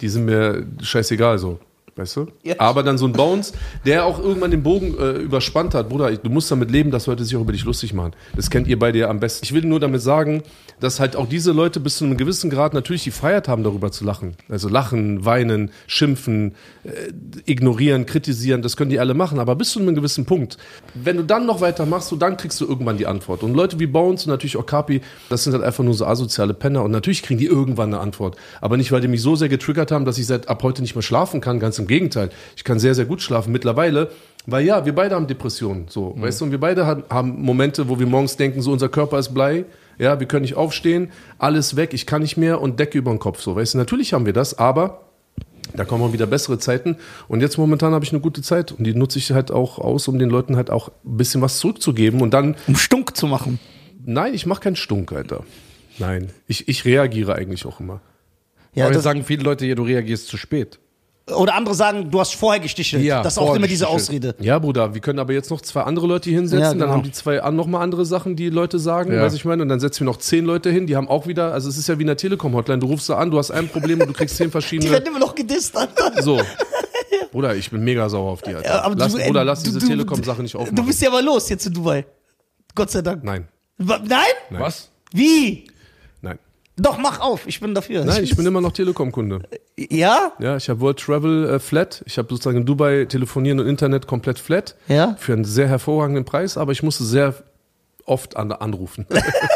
Die 0.01 0.09
sind 0.09 0.25
mir 0.25 0.65
scheißegal 0.81 1.37
so. 1.37 1.59
Weißt 1.97 2.15
du? 2.15 2.27
Ja. 2.43 2.55
Aber 2.57 2.83
dann 2.83 2.97
so 2.97 3.05
ein 3.05 3.11
Bones, 3.11 3.51
der 3.85 4.05
auch 4.05 4.17
irgendwann 4.17 4.51
den 4.51 4.63
Bogen 4.63 4.97
äh, 4.97 5.11
überspannt 5.17 5.73
hat. 5.73 5.89
Bruder, 5.89 6.15
du 6.15 6.29
musst 6.29 6.49
damit 6.49 6.71
leben, 6.71 6.89
dass 6.89 7.05
Leute 7.05 7.25
sich 7.25 7.35
auch 7.35 7.41
über 7.41 7.51
dich 7.51 7.65
lustig 7.65 7.93
machen. 7.93 8.13
Das 8.33 8.49
kennt 8.49 8.67
ihr 8.67 8.79
beide 8.79 8.99
ja 8.99 9.09
am 9.09 9.19
besten. 9.19 9.43
Ich 9.43 9.53
will 9.53 9.65
nur 9.65 9.81
damit 9.81 10.01
sagen, 10.01 10.41
dass 10.79 11.01
halt 11.01 11.17
auch 11.17 11.27
diese 11.27 11.51
Leute 11.51 11.81
bis 11.81 11.97
zu 11.97 12.05
einem 12.05 12.15
gewissen 12.15 12.49
Grad 12.49 12.73
natürlich 12.73 13.03
die 13.03 13.11
Freiheit 13.11 13.49
haben, 13.49 13.63
darüber 13.63 13.91
zu 13.91 14.05
lachen. 14.05 14.35
Also 14.47 14.69
lachen, 14.69 15.25
weinen, 15.25 15.71
schimpfen, 15.85 16.55
äh, 16.85 17.11
ignorieren, 17.45 18.05
kritisieren, 18.05 18.61
das 18.61 18.77
können 18.77 18.89
die 18.89 18.99
alle 18.99 19.13
machen. 19.13 19.39
Aber 19.39 19.55
bis 19.55 19.71
zu 19.71 19.79
einem 19.79 19.93
gewissen 19.93 20.25
Punkt. 20.25 20.57
Wenn 20.93 21.17
du 21.17 21.23
dann 21.23 21.45
noch 21.45 21.59
weiter 21.59 21.85
machst, 21.85 22.07
so 22.07 22.15
dann 22.15 22.37
kriegst 22.37 22.61
du 22.61 22.65
irgendwann 22.65 22.97
die 22.97 23.05
Antwort. 23.05 23.43
Und 23.43 23.53
Leute 23.53 23.79
wie 23.79 23.87
Bones 23.87 24.25
und 24.25 24.29
natürlich 24.29 24.55
auch 24.55 24.65
Kapi, 24.65 25.01
das 25.27 25.43
sind 25.43 25.51
halt 25.51 25.63
einfach 25.63 25.83
nur 25.83 25.93
so 25.93 26.05
asoziale 26.05 26.53
Penner. 26.53 26.83
Und 26.83 26.91
natürlich 26.91 27.21
kriegen 27.21 27.39
die 27.39 27.47
irgendwann 27.47 27.93
eine 27.93 28.01
Antwort. 28.01 28.37
Aber 28.61 28.77
nicht, 28.77 28.93
weil 28.93 29.01
die 29.01 29.09
mich 29.09 29.21
so 29.21 29.35
sehr 29.35 29.49
getriggert 29.49 29.91
haben, 29.91 30.05
dass 30.05 30.17
ich 30.17 30.25
seit 30.25 30.47
ab 30.47 30.63
heute 30.63 30.81
nicht 30.81 30.95
mehr 30.95 31.01
schlafen 31.01 31.41
kann. 31.41 31.59
Ganz 31.59 31.80
im 31.81 31.87
Gegenteil. 31.87 32.29
Ich 32.55 32.63
kann 32.63 32.79
sehr, 32.79 32.95
sehr 32.95 33.05
gut 33.05 33.21
schlafen 33.21 33.51
mittlerweile. 33.51 34.09
Weil 34.47 34.65
ja, 34.65 34.85
wir 34.85 34.95
beide 34.95 35.13
haben 35.13 35.27
Depressionen, 35.27 35.85
so, 35.87 36.15
weißt 36.17 36.41
du, 36.41 36.45
und 36.45 36.51
wir 36.51 36.59
beide 36.59 36.87
haben, 36.87 37.03
haben 37.11 37.41
Momente, 37.43 37.89
wo 37.89 37.99
wir 37.99 38.07
morgens 38.07 38.37
denken, 38.37 38.63
so 38.63 38.71
unser 38.71 38.89
Körper 38.89 39.19
ist 39.19 39.35
Blei, 39.35 39.65
ja, 39.99 40.19
wir 40.19 40.25
können 40.27 40.41
nicht 40.41 40.55
aufstehen, 40.55 41.11
alles 41.37 41.75
weg, 41.75 41.93
ich 41.93 42.07
kann 42.07 42.23
nicht 42.23 42.37
mehr 42.37 42.59
und 42.59 42.79
Decke 42.79 42.97
über 42.97 43.11
den 43.11 43.19
Kopf, 43.19 43.39
so, 43.39 43.55
weißt 43.55 43.75
du, 43.75 43.77
natürlich 43.77 44.13
haben 44.13 44.25
wir 44.25 44.33
das, 44.33 44.57
aber 44.57 45.01
da 45.75 45.85
kommen 45.85 46.03
auch 46.03 46.11
wieder 46.11 46.25
bessere 46.25 46.57
Zeiten 46.57 46.97
und 47.27 47.41
jetzt 47.41 47.59
momentan 47.59 47.93
habe 47.93 48.03
ich 48.03 48.11
eine 48.13 48.19
gute 48.19 48.41
Zeit 48.41 48.71
und 48.71 48.83
die 48.83 48.95
nutze 48.95 49.19
ich 49.19 49.31
halt 49.31 49.51
auch 49.51 49.77
aus, 49.77 50.07
um 50.07 50.17
den 50.17 50.31
Leuten 50.31 50.55
halt 50.55 50.71
auch 50.71 50.89
ein 51.05 51.17
bisschen 51.17 51.43
was 51.43 51.59
zurückzugeben 51.59 52.19
und 52.19 52.33
dann, 52.33 52.55
Um 52.67 52.75
stunk 52.75 53.15
zu 53.15 53.27
machen. 53.27 53.59
nein, 54.03 54.33
ich 54.33 54.47
mache 54.47 54.61
keinen 54.61 54.75
Stunk, 54.75 55.11
Alter, 55.11 55.43
nein, 55.99 56.31
ich, 56.47 56.67
ich 56.67 56.83
reagiere 56.83 57.35
eigentlich 57.35 57.67
auch 57.67 57.79
immer. 57.79 58.01
Ja, 58.73 58.85
Aber 58.85 58.93
das, 58.95 59.03
sagen 59.03 59.23
viele 59.23 59.43
Leute 59.43 59.65
hier, 59.65 59.75
du 59.75 59.83
reagierst 59.83 60.29
zu 60.29 60.37
spät. 60.37 60.79
Oder 61.29 61.55
andere 61.55 61.75
sagen, 61.75 62.09
du 62.11 62.19
hast 62.19 62.33
vorher 62.35 62.59
gestichelt. 62.59 63.03
Ja, 63.03 63.21
das 63.21 63.33
ist 63.33 63.39
auch 63.39 63.53
immer 63.55 63.67
diese. 63.67 63.87
Ausrede. 63.87 64.35
Ja, 64.39 64.57
Bruder, 64.59 64.93
wir 64.93 65.01
können 65.01 65.19
aber 65.19 65.33
jetzt 65.33 65.49
noch 65.51 65.61
zwei 65.61 65.81
andere 65.83 66.07
Leute 66.07 66.29
hier 66.29 66.39
hinsetzen, 66.39 66.63
Ja, 66.63 66.71
genau. 66.73 66.85
dann 66.85 66.93
haben 66.95 67.03
die 67.03 67.11
zwei 67.11 67.37
nochmal 67.51 67.83
andere 67.83 68.05
Sachen, 68.05 68.35
die 68.35 68.49
Leute 68.49 68.79
sagen, 68.79 69.13
Ja. 69.13 69.21
weiß 69.21 69.33
ich 69.33 69.45
meine, 69.45 69.61
und 69.63 69.69
dann 69.69 69.79
setzen 69.79 70.01
wir 70.01 70.05
noch 70.05 70.17
zehn 70.17 70.45
Leute 70.45 70.71
hin, 70.71 70.87
die 70.87 70.95
haben 70.95 71.07
auch 71.07 71.27
wieder, 71.27 71.53
also 71.53 71.69
es 71.69 71.77
ist 71.77 71.87
ja 71.87 71.97
wie 71.97 72.01
in 72.03 72.07
der 72.07 72.17
Telekom-Hotline, 72.17 72.79
du 72.79 72.87
rufst 72.87 73.07
da 73.09 73.17
an, 73.17 73.31
du 73.31 73.37
hast 73.37 73.51
ein 73.51 73.67
Problem 73.69 74.01
und 74.01 74.07
du 74.07 74.13
kriegst 74.13 74.35
zehn 74.37 74.47
Die 74.47 74.51
verschiedene. 74.51 74.91
werden 74.91 75.05
immer 75.07 75.19
noch 75.19 75.35
gedisst, 75.35 75.75
Alter. 75.77 76.21
So. 76.21 76.41
Bruder, 77.31 77.55
ich 77.55 77.69
bin 77.71 77.83
mega 77.83 78.09
sauer 78.09 78.31
auf 78.31 78.41
die, 78.41 78.53
Alter. 78.55 78.67
Ja, 78.67 78.81
aber 78.81 78.95
lass, 78.95 79.13
du, 79.13 79.19
Bruder, 79.19 79.43
lass 79.45 79.63
du- 79.63 79.71
diese 79.71 79.85
Telekom-Sache 79.87 80.41
nicht 80.41 80.55
aufmachen. 80.55 80.75
Du 80.75 80.85
bist 80.85 81.01
ja 81.01 81.09
aber 81.09 81.21
los 81.21 81.47
jetzt 81.49 81.65
in 81.67 81.73
Dubai. 81.73 82.05
Gott 82.75 82.89
sei 82.91 83.01
Dank. 83.01 83.23
Nein, 83.23 83.47
Wa- 83.77 84.01
Nein? 84.05 84.19
Was? 84.49 84.89
Wie? 85.13 85.65
Doch, 86.77 86.97
mach 86.97 87.19
auf. 87.19 87.47
Ich 87.47 87.59
bin 87.59 87.75
dafür. 87.75 88.05
Nein, 88.05 88.23
ich 88.23 88.35
bin 88.35 88.45
immer 88.45 88.61
noch 88.61 88.71
Telekom-Kunde. 88.71 89.41
Ja? 89.77 90.31
Ja, 90.39 90.57
ich 90.57 90.69
habe 90.69 90.79
World 90.79 90.99
Travel 90.99 91.49
äh, 91.49 91.59
flat. 91.59 92.01
Ich 92.05 92.17
habe 92.17 92.29
sozusagen 92.29 92.57
in 92.57 92.65
Dubai 92.65 93.05
telefonieren 93.05 93.59
und 93.59 93.67
Internet 93.67 94.07
komplett 94.07 94.39
flat. 94.39 94.75
Ja? 94.87 95.15
Für 95.19 95.33
einen 95.33 95.45
sehr 95.45 95.67
hervorragenden 95.67 96.25
Preis, 96.25 96.57
aber 96.57 96.71
ich 96.71 96.81
musste 96.81 97.03
sehr 97.03 97.35
oft 98.05 98.37
an, 98.37 98.51
anrufen. 98.51 99.05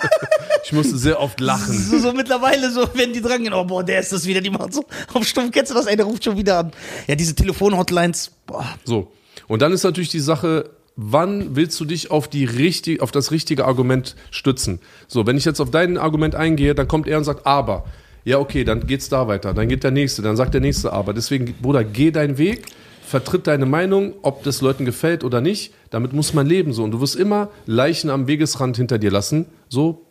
ich 0.64 0.74
musste 0.74 0.98
sehr 0.98 1.20
oft 1.20 1.40
lachen. 1.40 1.78
So, 1.78 2.00
so 2.00 2.14
mittlerweile, 2.14 2.70
so, 2.72 2.88
wenn 2.94 3.14
die 3.14 3.22
dran 3.22 3.44
gehen, 3.44 3.54
oh, 3.54 3.64
boah, 3.64 3.84
der 3.84 4.00
ist 4.00 4.12
das 4.12 4.26
wieder, 4.26 4.42
die 4.42 4.50
machen 4.50 4.72
so 4.72 4.86
auf 5.14 5.26
Stumm, 5.26 5.52
kennst 5.52 5.72
du 5.72 5.76
das? 5.76 5.88
Ey, 5.88 5.96
der 5.96 6.06
ruft 6.06 6.24
schon 6.24 6.38
wieder 6.38 6.60
an. 6.60 6.72
Ja, 7.08 7.16
diese 7.16 7.34
Telefon-Hotlines, 7.34 8.32
boah. 8.46 8.66
So. 8.84 9.12
Und 9.48 9.62
dann 9.62 9.72
ist 9.72 9.84
natürlich 9.84 10.10
die 10.10 10.20
Sache, 10.20 10.70
wann 10.96 11.56
willst 11.56 11.80
du 11.80 11.86
dich 11.86 12.12
auf 12.12 12.28
die 12.28 12.46
richtig, 12.46 13.02
auf 13.02 13.12
das 13.12 13.32
richtige 13.32 13.66
Argument 13.66 14.16
stützen? 14.32 14.80
So, 15.08 15.28
wenn 15.28 15.38
ich 15.38 15.46
jetzt 15.46 15.60
auf 15.60 15.72
dein 15.72 15.98
Argument 15.98 16.36
eingehe, 16.36 16.76
dann 16.76 16.88
kommt 16.88 17.08
er 17.08 17.18
und 17.18 17.24
sagt, 17.24 17.46
aber. 17.46 17.86
Ja, 18.24 18.40
okay, 18.40 18.64
dann 18.64 18.88
geht's 18.88 19.08
da 19.08 19.28
weiter. 19.28 19.54
Dann 19.54 19.70
geht 19.70 19.84
der 19.84 19.92
nächste, 19.92 20.24
dann 20.24 20.36
sagt 20.36 20.54
der 20.56 20.62
nächste 20.62 20.92
aber. 20.92 21.14
Deswegen, 21.14 21.54
Bruder, 21.62 21.84
geh 21.84 22.10
deinen 22.10 22.40
Weg, 22.40 22.66
vertritt 23.06 23.46
deine 23.46 23.68
Meinung, 23.68 24.14
ob 24.24 24.44
das 24.44 24.62
Leuten 24.62 24.84
gefällt 24.84 25.24
oder 25.24 25.42
nicht. 25.42 25.74
Damit 25.92 26.12
muss 26.14 26.34
man 26.34 26.48
leben 26.48 26.74
so. 26.74 26.84
Und 26.84 26.92
du 26.92 27.02
wirst 27.02 27.16
immer 27.16 27.50
Leichen 27.68 28.10
am 28.10 28.28
Wegesrand 28.28 28.78
hinter 28.78 28.98
dir 28.98 29.12
lassen. 29.12 29.46
So, 29.70 30.02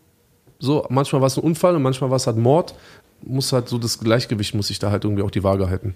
so, 0.61 0.87
manchmal 0.90 1.20
war 1.23 1.27
es 1.27 1.37
ein 1.37 1.42
Unfall 1.42 1.75
und 1.75 1.83
manchmal 1.83 2.11
war 2.11 2.16
es 2.16 2.29
halt 2.29 2.37
Mord. 2.37 2.75
Muss 3.23 3.53
halt 3.53 3.68
so 3.68 3.79
das 3.79 3.99
Gleichgewicht 3.99 4.55
muss 4.55 4.68
sich 4.68 4.79
da 4.79 4.90
halt 4.90 5.05
irgendwie 5.05 5.23
auch 5.23 5.31
die 5.31 5.42
Waage 5.42 5.68
halten. 5.68 5.94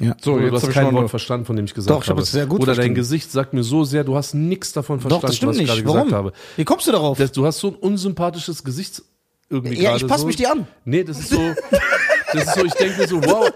Ja. 0.00 0.16
So, 0.20 0.32
Oder 0.34 0.42
jetzt 0.44 0.50
du 0.50 0.56
hast 0.56 0.62
hab 0.64 0.68
ich 0.70 0.74
kein 0.74 0.84
noch 0.86 0.92
Wort 0.94 1.10
verstanden, 1.10 1.46
von 1.46 1.56
dem 1.56 1.64
ich 1.66 1.74
gesagt 1.74 1.90
Doch, 1.90 2.02
ich 2.02 2.08
hab 2.08 2.16
habe. 2.16 2.22
es 2.22 2.32
sehr 2.32 2.46
gut 2.46 2.58
Oder 2.60 2.66
dein 2.72 2.74
verstanden. 2.76 2.94
Gesicht 2.96 3.30
sagt 3.30 3.52
mir 3.54 3.62
so 3.62 3.84
sehr, 3.84 4.02
du 4.04 4.16
hast 4.16 4.34
nichts 4.34 4.72
davon 4.72 4.98
Doch, 4.98 5.02
verstanden, 5.20 5.26
das 5.26 5.36
stimmt 5.36 5.50
was 5.50 5.56
ich 5.56 5.62
nicht. 5.62 5.70
gerade 5.70 5.84
Warum? 5.86 6.04
gesagt 6.08 6.16
habe. 6.24 6.32
Wie 6.56 6.64
kommst 6.64 6.86
du 6.88 6.92
darauf? 6.92 7.18
Das, 7.18 7.30
du 7.32 7.46
hast 7.46 7.58
so 7.60 7.68
ein 7.68 7.74
unsympathisches 7.76 8.64
Gesicht 8.64 9.02
irgendwie 9.50 9.80
Ja, 9.80 9.94
ich 9.94 10.06
pass 10.06 10.22
so. 10.22 10.26
mich 10.26 10.36
dir 10.36 10.50
an. 10.50 10.66
Nee, 10.84 11.04
das 11.04 11.18
ist 11.20 11.28
so, 11.30 11.40
das 12.32 12.44
ist 12.44 12.54
so, 12.54 12.64
ich 12.64 12.72
denke 12.74 13.02
mir 13.02 13.06
so, 13.08 13.22
wow, 13.24 13.48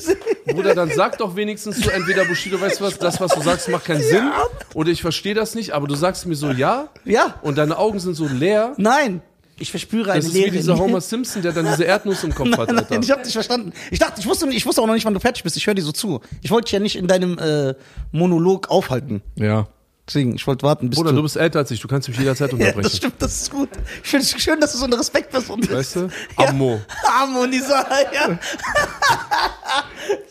Bruder, 0.46 0.74
dann 0.74 0.90
sag 0.90 1.18
doch 1.18 1.36
wenigstens 1.36 1.76
so, 1.82 1.90
entweder 1.90 2.24
Bushido, 2.24 2.60
weißt 2.60 2.80
du 2.80 2.84
was, 2.84 2.98
das, 2.98 3.20
was 3.20 3.32
du 3.34 3.40
sagst, 3.42 3.68
macht 3.68 3.84
keinen 3.84 4.02
Sinn, 4.02 4.30
oder 4.74 4.90
ich 4.90 5.02
verstehe 5.02 5.34
das 5.34 5.54
nicht, 5.54 5.72
aber 5.72 5.86
du 5.86 5.94
sagst 5.94 6.26
mir 6.26 6.34
so, 6.36 6.50
ja, 6.50 6.88
Ja. 7.04 7.34
und 7.42 7.58
deine 7.58 7.76
Augen 7.78 7.98
sind 8.00 8.14
so 8.14 8.26
leer. 8.26 8.72
Nein. 8.78 9.20
Ich 9.62 9.70
verspüre 9.70 10.10
eine 10.12 10.20
Das 10.20 10.28
ist 10.28 10.34
wie 10.34 10.38
Leere. 10.40 10.50
dieser 10.50 10.72
in 10.72 10.78
mir. 10.78 10.84
Homer 10.84 11.00
Simpson, 11.00 11.40
der 11.42 11.52
dann 11.52 11.64
diese 11.66 11.84
Erdnuss 11.84 12.24
im 12.24 12.34
Kopf 12.34 12.50
hat, 12.58 12.68
Nein, 12.68 12.78
Alter. 12.78 12.94
nein, 12.94 13.02
ich 13.02 13.10
hab 13.10 13.22
dich 13.22 13.32
verstanden. 13.32 13.72
Ich 13.90 13.98
dachte, 13.98 14.20
ich 14.20 14.26
wusste, 14.26 14.48
ich 14.50 14.66
wusste 14.66 14.82
auch 14.82 14.86
noch 14.86 14.94
nicht, 14.94 15.04
wann 15.04 15.14
du 15.14 15.20
fertig 15.20 15.42
bist. 15.44 15.56
Ich 15.56 15.66
höre 15.66 15.74
dir 15.74 15.82
so 15.82 15.92
zu. 15.92 16.20
Ich 16.42 16.50
wollte 16.50 16.64
dich 16.66 16.72
ja 16.72 16.78
nicht 16.80 16.96
in 16.96 17.06
deinem 17.06 17.38
äh, 17.38 17.74
Monolog 18.10 18.70
aufhalten. 18.70 19.22
Ja. 19.36 19.68
Deswegen, 20.06 20.34
ich 20.34 20.44
wollte 20.48 20.64
warten, 20.66 20.90
bis 20.90 20.98
Bruder, 20.98 21.10
du. 21.12 21.16
du 21.18 21.22
bist 21.22 21.36
älter 21.36 21.60
als 21.60 21.70
ich, 21.70 21.78
du 21.80 21.86
kannst 21.86 22.08
mich 22.08 22.18
jederzeit 22.18 22.48
ja, 22.52 22.54
unterbrechen. 22.56 22.82
das 22.82 22.96
stimmt, 22.96 23.14
das 23.20 23.42
ist 23.42 23.50
gut. 23.52 23.68
Ich 24.02 24.10
finde 24.10 24.24
es 24.26 24.42
schön, 24.42 24.60
dass 24.60 24.72
du 24.72 24.78
so 24.78 24.84
eine 24.86 24.98
Respektperson 24.98 25.60
bist. 25.60 25.72
Weißt 25.72 25.96
du? 25.96 26.08
Ja. 26.38 26.48
Ammo. 26.48 26.80
Harmonisa, 27.04 27.86
ja. 28.12 28.38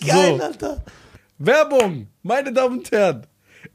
Geil, 0.06 0.38
So. 0.38 0.44
Alter. 0.44 0.84
Werbung, 1.38 2.08
meine 2.22 2.52
Damen 2.52 2.80
und 2.80 2.92
Herren. 2.92 3.26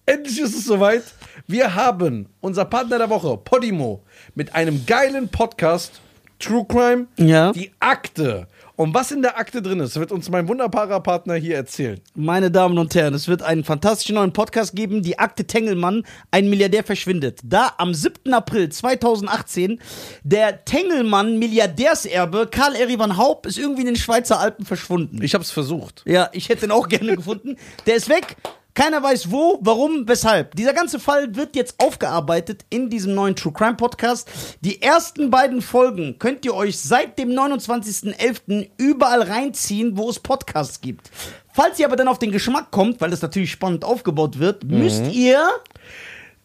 Endlich 0.05 0.39
ist 0.41 0.55
es 0.55 0.67
soweit. 0.67 1.03
Wir 1.47 1.75
haben 1.75 2.27
unser 2.41 2.65
Partner 2.65 2.99
der 2.99 3.11
Woche, 3.11 3.37
Podimo, 3.37 4.03
mit 4.35 4.55
einem 4.55 4.85
geilen 4.85 5.29
Podcast, 5.29 6.01
True 6.41 6.67
Crime, 6.69 7.07
Ja. 7.19 7.53
die 7.53 7.71
Akte. 7.79 8.47
Und 8.75 8.93
was 8.93 9.11
in 9.11 9.23
der 9.23 9.39
Akte 9.39 9.63
drin 9.63 9.81
ist, 9.81 9.99
wird 9.99 10.13
uns 10.13 10.29
mein 10.29 10.49
wunderbarer 10.49 11.01
Partner 11.01 11.35
hier 11.37 11.57
erzählen. 11.57 11.99
Meine 12.15 12.51
Damen 12.51 12.77
und 12.77 12.95
Herren, 12.95 13.15
es 13.15 13.27
wird 13.27 13.41
einen 13.43 13.65
fantastischen 13.65 14.17
neuen 14.17 14.35
Podcast 14.35 14.77
geben, 14.77 15.03
die 15.03 15.19
Akte 15.19 15.47
Tengelmann, 15.47 16.05
ein 16.31 16.51
Milliardär 16.51 16.85
verschwindet. 16.85 17.39
Da 17.43 17.73
am 17.79 17.95
7. 17.95 18.35
April 18.35 18.69
2018 18.69 19.81
der 20.25 20.65
Tengelmann 20.67 21.39
Milliardärserbe 21.39 22.49
Karl 22.51 22.75
Erivan 22.75 23.17
Haupt 23.17 23.47
ist 23.47 23.57
irgendwie 23.57 23.81
in 23.83 23.87
den 23.87 23.97
Schweizer 23.97 24.41
Alpen 24.41 24.67
verschwunden. 24.67 25.23
Ich 25.23 25.33
habe 25.33 25.43
es 25.45 25.51
versucht. 25.53 26.03
Ja, 26.07 26.29
ich 26.33 26.51
hätte 26.51 26.67
ihn 26.67 26.73
auch 26.73 26.89
gerne 26.91 27.17
gefunden. 27.17 27.57
Der 27.87 27.95
ist 27.95 28.11
weg. 28.11 28.37
Keiner 28.77 29.03
weiß 29.03 29.31
wo, 29.31 29.59
warum, 29.63 30.07
weshalb. 30.07 30.55
Dieser 30.55 30.75
ganze 30.75 31.01
Fall 31.01 31.35
wird 31.35 31.57
jetzt 31.57 31.77
aufgearbeitet 31.79 32.67
in 32.69 32.91
diesem 32.91 33.15
neuen 33.15 33.35
True 33.35 33.55
Crime 33.55 33.75
Podcast. 33.75 34.29
Die 34.61 34.83
ersten 34.83 35.31
beiden 35.31 35.63
Folgen 35.63 36.19
könnt 36.19 36.45
ihr 36.45 36.53
euch 36.53 36.79
seit 36.79 37.19
dem 37.19 37.31
29.11. 37.31 38.69
überall 38.77 39.23
reinziehen, 39.23 39.97
wo 39.97 40.11
es 40.11 40.21
Podcasts 40.21 40.83
gibt. 40.83 41.11
Falls 41.55 41.79
ihr 41.79 41.87
aber 41.87 41.97
dann 41.97 42.07
auf 42.07 42.19
den 42.19 42.33
Geschmack 42.33 42.71
kommt, 42.71 43.01
weil 43.01 43.09
das 43.09 43.23
natürlich 43.23 43.51
spannend 43.51 43.83
aufgebaut 43.83 44.39
wird, 44.39 44.65
müsst 44.65 45.11
ihr 45.11 45.43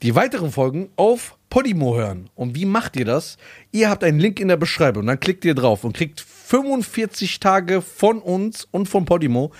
Die 0.02 0.16
weiteren 0.16 0.54
Folgen 0.54 0.90
auf 0.96 1.38
Podimo 1.50 1.98
hören. 1.98 2.30
Und 2.36 2.56
wie 2.56 2.64
macht 2.64 2.96
ihr 2.96 3.04
das? 3.04 3.36
Ihr 3.74 3.90
habt 3.90 4.06
einen 4.06 4.20
Link 4.22 4.40
in 4.40 4.48
der 4.48 4.56
Beschreibung, 4.56 5.06
dann 5.06 5.20
klickt 5.20 5.44
ihr 5.44 5.54
drauf 5.54 5.84
und 5.84 5.98
kriegt 5.98 6.22
45 6.22 7.42
Tage 7.42 7.82
von 7.82 8.20
uns 8.20 8.66
und 8.72 8.88
von 8.88 9.04
Podimo 9.04 9.52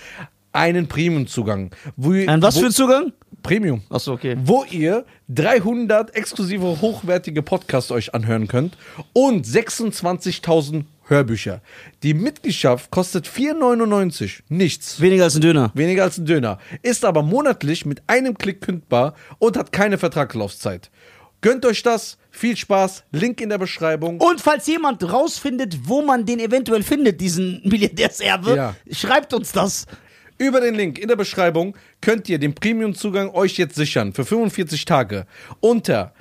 einen 0.52 0.88
Premium-Zugang. 0.88 1.70
Ein 1.98 2.42
was 2.42 2.56
wo, 2.56 2.60
für 2.60 2.66
ein 2.66 2.72
Zugang? 2.72 3.12
Premium. 3.42 3.82
Achso, 3.90 4.12
okay. 4.12 4.36
Wo 4.44 4.64
ihr 4.70 5.04
300 5.28 6.14
exklusive, 6.14 6.80
hochwertige 6.80 7.42
Podcasts 7.42 7.90
euch 7.90 8.14
anhören 8.14 8.46
könnt 8.48 8.76
und 9.12 9.46
26.000 9.46 10.84
Hörbücher. 11.08 11.60
Die 12.04 12.14
Mitgliedschaft 12.14 12.90
kostet 12.90 13.26
4,99. 13.26 14.40
Nichts. 14.48 15.00
Weniger 15.00 15.24
als 15.24 15.34
ein 15.34 15.40
Döner. 15.40 15.72
Weniger 15.74 16.04
als 16.04 16.18
ein 16.18 16.26
Döner. 16.26 16.58
Ist 16.82 17.04
aber 17.04 17.22
monatlich 17.22 17.84
mit 17.84 18.02
einem 18.06 18.38
Klick 18.38 18.60
kündbar 18.60 19.14
und 19.38 19.56
hat 19.56 19.72
keine 19.72 19.98
Vertragslaufzeit. 19.98 20.90
Gönnt 21.40 21.66
euch 21.66 21.82
das. 21.82 22.18
Viel 22.30 22.56
Spaß. 22.56 23.02
Link 23.10 23.40
in 23.40 23.48
der 23.50 23.58
Beschreibung. 23.58 24.18
Und 24.20 24.40
falls 24.40 24.66
jemand 24.68 25.02
rausfindet, 25.12 25.80
wo 25.88 26.00
man 26.00 26.24
den 26.24 26.38
eventuell 26.38 26.82
findet, 26.84 27.20
diesen 27.20 27.60
Milliardärserbe, 27.64 28.54
Ja. 28.54 28.76
schreibt 28.90 29.34
uns 29.34 29.50
das. 29.52 29.86
Über 30.42 30.60
den 30.60 30.74
Link 30.74 30.98
in 30.98 31.06
der 31.06 31.14
Beschreibung 31.14 31.76
könnt 32.00 32.28
ihr 32.28 32.36
den 32.40 32.52
Premium-Zugang 32.52 33.30
euch 33.32 33.58
jetzt 33.58 33.76
sichern 33.76 34.12
für 34.12 34.24
45 34.24 34.84
Tage 34.84 35.24
unter 35.60 36.12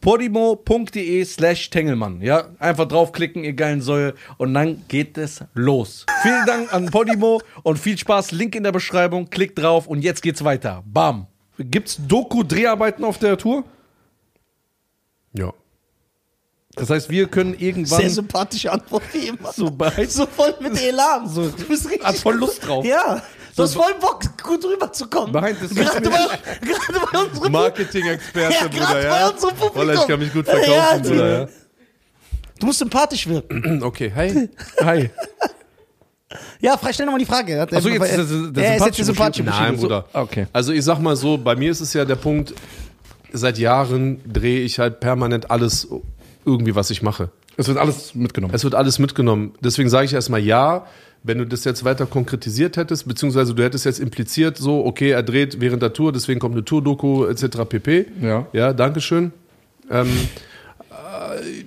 podimo.de 0.00 1.24
slash 1.24 1.70
Tengelmann. 1.70 2.20
Ja, 2.20 2.46
einfach 2.60 2.86
draufklicken, 2.86 3.42
ihr 3.42 3.54
geilen 3.54 3.82
Säue, 3.82 4.14
und 4.38 4.54
dann 4.54 4.84
geht 4.86 5.18
es 5.18 5.40
los. 5.54 6.06
Vielen 6.22 6.46
Dank 6.46 6.72
an 6.72 6.86
Podimo 6.86 7.40
und 7.64 7.76
viel 7.80 7.98
Spaß. 7.98 8.30
Link 8.30 8.54
in 8.54 8.62
der 8.62 8.70
Beschreibung, 8.70 9.30
klickt 9.30 9.58
drauf 9.58 9.88
und 9.88 10.02
jetzt 10.02 10.22
geht's 10.22 10.44
weiter. 10.44 10.84
Bam. 10.86 11.26
Gibt's 11.58 11.98
Doku-Dreharbeiten 12.06 13.04
auf 13.04 13.18
der 13.18 13.36
Tour? 13.36 13.64
Ja. 15.32 15.52
Das 16.76 16.88
heißt, 16.90 17.10
wir 17.10 17.26
können 17.26 17.54
irgendwann. 17.58 18.00
Sehr 18.00 18.10
sympathische 18.10 18.70
Antwort 18.70 19.02
wie 19.12 19.26
immer. 19.26 19.50
So 19.52 19.70
bei- 19.72 20.06
so 20.06 20.24
voll 20.26 20.54
mit 20.60 20.80
Elan. 20.80 21.26
So- 21.28 21.48
du 21.48 21.64
bist 21.64 21.86
richtig. 21.86 22.04
Hast 22.04 22.20
voll 22.20 22.36
Lust 22.36 22.64
drauf. 22.64 22.84
Ja. 22.84 23.22
Du 23.56 23.62
hast 23.62 23.74
voll 23.74 23.94
Bock, 24.00 24.20
gut 24.42 24.64
rüberzukommen. 24.64 25.32
Behind 25.32 25.56
the 25.60 25.74
Gerade 25.74 25.90
scenes. 25.90 26.10
bei, 26.10 26.66
gerade 26.66 27.06
bei 27.12 27.18
unserem 27.18 27.52
Marketing-Experte, 27.52 28.54
Ja, 28.54 28.68
Bruder, 28.68 29.02
ja. 29.02 29.32
bei 29.74 29.94
ich 29.94 30.06
kann 30.06 30.18
mich 30.20 30.32
gut 30.32 30.44
verkaufen, 30.44 30.72
ja, 30.72 30.98
Bruder, 30.98 31.40
ja. 31.40 31.48
Du 32.58 32.66
musst 32.66 32.78
sympathisch 32.78 33.26
wirken. 33.26 33.82
Okay, 33.82 34.12
hey. 34.14 34.48
Hi. 34.82 35.10
Ja, 36.60 36.76
frei, 36.76 36.92
stell 36.92 37.06
nochmal 37.06 37.20
die 37.20 37.26
Frage. 37.26 37.60
Hat 37.60 37.72
er- 37.72 37.78
Ach 37.78 37.82
so, 37.82 37.88
jetzt 37.88 38.02
ist 38.02 38.30
der- 38.30 38.50
der 38.50 38.64
er 38.66 38.76
ist 38.76 38.84
jetzt 38.86 38.98
der 38.98 39.04
sympathische. 39.06 39.44
Nein. 39.44 39.76
Bruder. 39.76 40.04
Okay. 40.12 40.46
Also 40.52 40.72
ich 40.72 40.84
sag 40.84 40.98
mal 40.98 41.16
so, 41.16 41.38
bei 41.38 41.54
mir 41.56 41.70
ist 41.70 41.80
es 41.80 41.92
ja 41.92 42.04
der 42.04 42.16
Punkt, 42.16 42.52
seit 43.32 43.58
Jahren 43.58 44.20
drehe 44.30 44.60
ich 44.60 44.78
halt 44.78 45.00
permanent 45.00 45.50
alles 45.50 45.88
irgendwie, 46.44 46.74
was 46.74 46.90
ich 46.90 47.00
mache. 47.02 47.30
Es 47.56 47.68
wird 47.68 47.78
alles 47.78 48.14
mitgenommen. 48.14 48.54
Es 48.54 48.64
wird 48.64 48.74
alles 48.74 48.98
mitgenommen. 48.98 49.54
Deswegen 49.60 49.88
sage 49.88 50.04
ich 50.06 50.12
erstmal 50.12 50.40
ja. 50.40 50.86
Wenn 51.26 51.38
du 51.38 51.46
das 51.46 51.64
jetzt 51.64 51.84
weiter 51.84 52.06
konkretisiert 52.06 52.76
hättest, 52.76 53.08
beziehungsweise 53.08 53.54
du 53.54 53.62
hättest 53.62 53.84
jetzt 53.84 53.98
impliziert, 53.98 54.56
so, 54.56 54.86
okay, 54.86 55.10
er 55.10 55.22
dreht 55.22 55.60
während 55.60 55.82
der 55.82 55.92
Tour, 55.92 56.12
deswegen 56.12 56.38
kommt 56.38 56.54
eine 56.54 56.64
Tour-Doku 56.64 57.24
etc. 57.24 57.58
pp. 57.68 58.06
Ja. 58.22 58.46
Ja, 58.52 58.72
Dankeschön. 58.72 59.32
Ähm, 59.90 60.08
äh, 60.90 61.64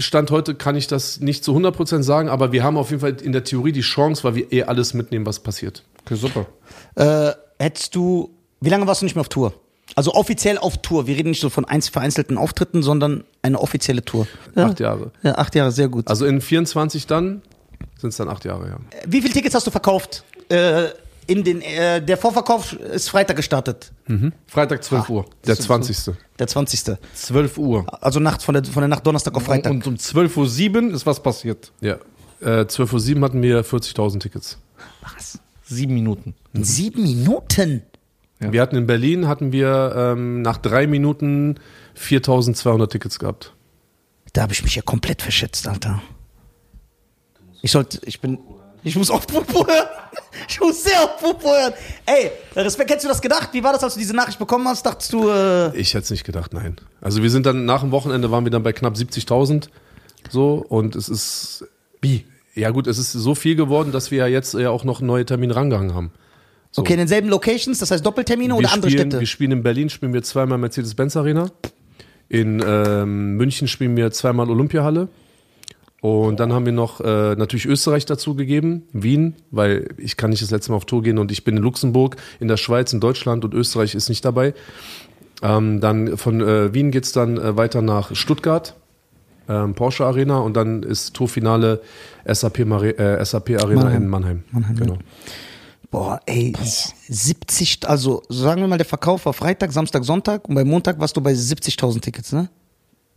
Stand 0.00 0.30
heute 0.30 0.54
kann 0.54 0.76
ich 0.76 0.86
das 0.86 1.20
nicht 1.20 1.44
zu 1.44 1.54
100% 1.54 2.02
sagen, 2.02 2.28
aber 2.28 2.52
wir 2.52 2.62
haben 2.62 2.76
auf 2.76 2.90
jeden 2.90 3.00
Fall 3.00 3.16
in 3.20 3.32
der 3.32 3.44
Theorie 3.44 3.72
die 3.72 3.80
Chance, 3.80 4.24
weil 4.24 4.36
wir 4.36 4.52
eh 4.52 4.62
alles 4.62 4.94
mitnehmen, 4.94 5.26
was 5.26 5.40
passiert. 5.40 5.84
Okay, 6.04 6.14
super. 6.14 6.46
Äh, 6.94 7.32
hättest 7.58 7.94
du, 7.94 8.30
wie 8.60 8.70
lange 8.70 8.86
warst 8.86 9.02
du 9.02 9.04
nicht 9.04 9.16
mehr 9.16 9.20
auf 9.20 9.28
Tour? 9.28 9.52
Also 9.96 10.14
offiziell 10.14 10.58
auf 10.58 10.78
Tour. 10.78 11.06
Wir 11.06 11.16
reden 11.16 11.30
nicht 11.30 11.40
so 11.40 11.50
von 11.50 11.64
eins 11.64 11.88
vereinzelten 11.88 12.38
Auftritten, 12.38 12.82
sondern 12.82 13.24
eine 13.42 13.60
offizielle 13.60 14.04
Tour. 14.04 14.26
Ja? 14.54 14.66
Acht 14.66 14.80
Jahre. 14.80 15.10
Ja, 15.22 15.36
acht 15.36 15.54
Jahre, 15.54 15.72
sehr 15.72 15.88
gut. 15.88 16.08
Also 16.08 16.26
in 16.26 16.40
24 16.40 17.06
dann 17.06 17.42
sind 17.98 18.10
es 18.10 18.16
dann 18.16 18.28
acht 18.28 18.44
Jahre, 18.44 18.68
ja. 18.68 18.76
Wie 19.06 19.20
viele 19.20 19.34
Tickets 19.34 19.54
hast 19.54 19.66
du 19.66 19.70
verkauft? 19.70 20.24
Äh, 20.48 20.88
in 21.26 21.44
den, 21.44 21.60
äh, 21.60 22.00
der 22.02 22.16
Vorverkauf 22.16 22.72
ist 22.72 23.10
Freitag 23.10 23.36
gestartet. 23.36 23.92
Freitag 24.46 24.82
12 24.82 25.10
Uhr. 25.10 25.26
Der 25.46 25.58
20. 25.58 26.14
Der 26.38 26.46
20. 26.46 26.96
12 27.14 27.58
Uhr. 27.58 28.02
Also 28.02 28.18
Nacht 28.18 28.42
von 28.42 28.54
der, 28.54 28.64
von 28.64 28.80
der 28.80 28.88
Nacht 28.88 29.06
Donnerstag 29.06 29.36
auf 29.36 29.42
Freitag. 29.42 29.72
Und 29.72 29.86
um 29.86 29.94
12.07 29.94 30.88
Uhr 30.88 30.94
ist 30.94 31.04
was 31.04 31.22
passiert. 31.22 31.70
Ja. 31.82 31.98
Äh, 32.40 32.62
12.07 32.62 33.16
Uhr 33.16 33.22
hatten 33.22 33.42
wir 33.42 33.62
40.000 33.62 34.20
Tickets. 34.20 34.58
Was? 35.02 35.38
Sieben 35.64 35.92
Minuten. 35.92 36.34
In 36.54 36.64
sieben 36.64 37.02
Minuten? 37.02 37.82
Ja. 38.40 38.52
Wir 38.52 38.62
hatten 38.62 38.76
in 38.76 38.86
Berlin, 38.86 39.28
hatten 39.28 39.52
wir 39.52 39.92
ähm, 39.94 40.40
nach 40.40 40.56
drei 40.56 40.86
Minuten 40.86 41.56
4.200 41.98 42.88
Tickets 42.88 43.18
gehabt. 43.18 43.52
Da 44.32 44.42
habe 44.42 44.54
ich 44.54 44.62
mich 44.62 44.76
ja 44.76 44.82
komplett 44.82 45.20
verschätzt, 45.20 45.68
Alter. 45.68 46.00
Ich 47.62 47.72
sollte, 47.72 48.00
ich 48.04 48.20
bin, 48.20 48.38
ich 48.84 48.96
muss 48.96 49.10
auf 49.10 49.26
Pupo 49.26 49.66
hören. 49.66 49.86
Ich 50.48 50.60
muss 50.60 50.84
sehr 50.84 51.02
auf 51.02 51.20
Pupo 51.20 51.48
hören. 51.48 51.72
Ey, 52.06 52.30
Respekt, 52.54 52.90
hättest 52.90 53.04
du 53.04 53.08
das 53.08 53.20
gedacht? 53.20 53.50
Wie 53.52 53.62
war 53.62 53.72
das, 53.72 53.82
als 53.82 53.94
du 53.94 54.00
diese 54.00 54.14
Nachricht 54.14 54.38
bekommen 54.38 54.66
hast? 54.68 54.86
Dachtest 54.86 55.12
du, 55.12 55.28
äh, 55.28 55.76
Ich 55.76 55.94
hätte 55.94 56.04
es 56.04 56.10
nicht 56.10 56.24
gedacht, 56.24 56.52
nein. 56.52 56.76
Also 57.00 57.22
wir 57.22 57.30
sind 57.30 57.44
dann 57.46 57.64
nach 57.64 57.80
dem 57.80 57.90
Wochenende 57.90 58.30
waren 58.30 58.44
wir 58.44 58.50
dann 58.50 58.62
bei 58.62 58.72
knapp 58.72 58.94
70.000 58.94 59.68
so 60.30 60.64
und 60.68 60.96
es 60.96 61.08
ist 61.08 61.64
wie 62.00 62.24
ja 62.54 62.70
gut, 62.70 62.86
es 62.86 62.98
ist 62.98 63.12
so 63.12 63.34
viel 63.34 63.54
geworden, 63.54 63.92
dass 63.92 64.10
wir 64.10 64.18
ja 64.18 64.26
jetzt 64.26 64.54
ja 64.54 64.70
auch 64.70 64.84
noch 64.84 65.00
neue 65.00 65.24
Termine 65.24 65.54
rangehangen 65.54 65.94
haben. 65.94 66.10
So. 66.70 66.82
okay, 66.82 66.94
in 66.94 66.98
denselben 66.98 67.28
Locations, 67.28 67.78
das 67.78 67.90
heißt 67.90 68.04
Doppeltermine 68.04 68.52
wir 68.52 68.58
oder 68.58 68.72
andere 68.72 68.90
spielen, 68.90 69.10
Städte? 69.10 69.20
Wir 69.20 69.26
spielen 69.26 69.52
in 69.52 69.62
Berlin, 69.62 69.88
spielen 69.88 70.12
wir 70.12 70.22
zweimal 70.22 70.58
Mercedes-Benz 70.58 71.16
Arena. 71.16 71.50
In 72.28 72.62
ähm, 72.66 73.36
München 73.36 73.68
spielen 73.68 73.96
wir 73.96 74.10
zweimal 74.10 74.50
Olympiahalle. 74.50 75.08
Und 76.00 76.38
dann 76.38 76.52
haben 76.52 76.64
wir 76.64 76.72
noch 76.72 77.00
äh, 77.00 77.34
natürlich 77.34 77.66
Österreich 77.66 78.06
dazu 78.06 78.36
gegeben, 78.36 78.84
Wien, 78.92 79.34
weil 79.50 79.88
ich 79.96 80.16
kann 80.16 80.30
nicht 80.30 80.42
das 80.42 80.50
letzte 80.50 80.70
Mal 80.70 80.76
auf 80.76 80.84
Tour 80.84 81.02
gehen 81.02 81.18
und 81.18 81.32
ich 81.32 81.42
bin 81.42 81.56
in 81.56 81.62
Luxemburg, 81.62 82.16
in 82.38 82.46
der 82.46 82.56
Schweiz, 82.56 82.92
in 82.92 83.00
Deutschland 83.00 83.44
und 83.44 83.52
Österreich 83.52 83.96
ist 83.96 84.08
nicht 84.08 84.24
dabei. 84.24 84.54
Ähm, 85.42 85.80
dann 85.80 86.16
von 86.16 86.40
äh, 86.40 86.72
Wien 86.72 86.92
geht's 86.92 87.12
dann 87.12 87.36
äh, 87.36 87.56
weiter 87.56 87.82
nach 87.82 88.14
Stuttgart, 88.14 88.76
ähm, 89.48 89.74
Porsche 89.74 90.04
Arena 90.04 90.38
und 90.38 90.56
dann 90.56 90.84
ist 90.84 91.14
Tourfinale 91.14 91.80
SAP, 92.26 92.64
Mare 92.64 92.96
äh, 92.96 93.24
SAP 93.24 93.50
Arena 93.60 93.82
Mannheim. 93.82 94.02
in 94.02 94.08
Mannheim. 94.08 94.44
Mannheim, 94.52 94.76
ja. 94.76 94.84
genau. 94.84 94.98
Boah, 95.90 96.20
ey, 96.26 96.52
70, 97.08 97.88
also 97.88 98.22
sagen 98.28 98.60
wir 98.60 98.68
mal, 98.68 98.76
der 98.76 98.84
Verkauf 98.84 99.26
war 99.26 99.32
Freitag, 99.32 99.72
Samstag, 99.72 100.04
Sonntag 100.04 100.48
und 100.48 100.54
bei 100.54 100.64
Montag 100.64 101.00
warst 101.00 101.16
du 101.16 101.20
bei 101.20 101.32
70.000 101.32 102.00
Tickets, 102.02 102.32
ne? 102.32 102.50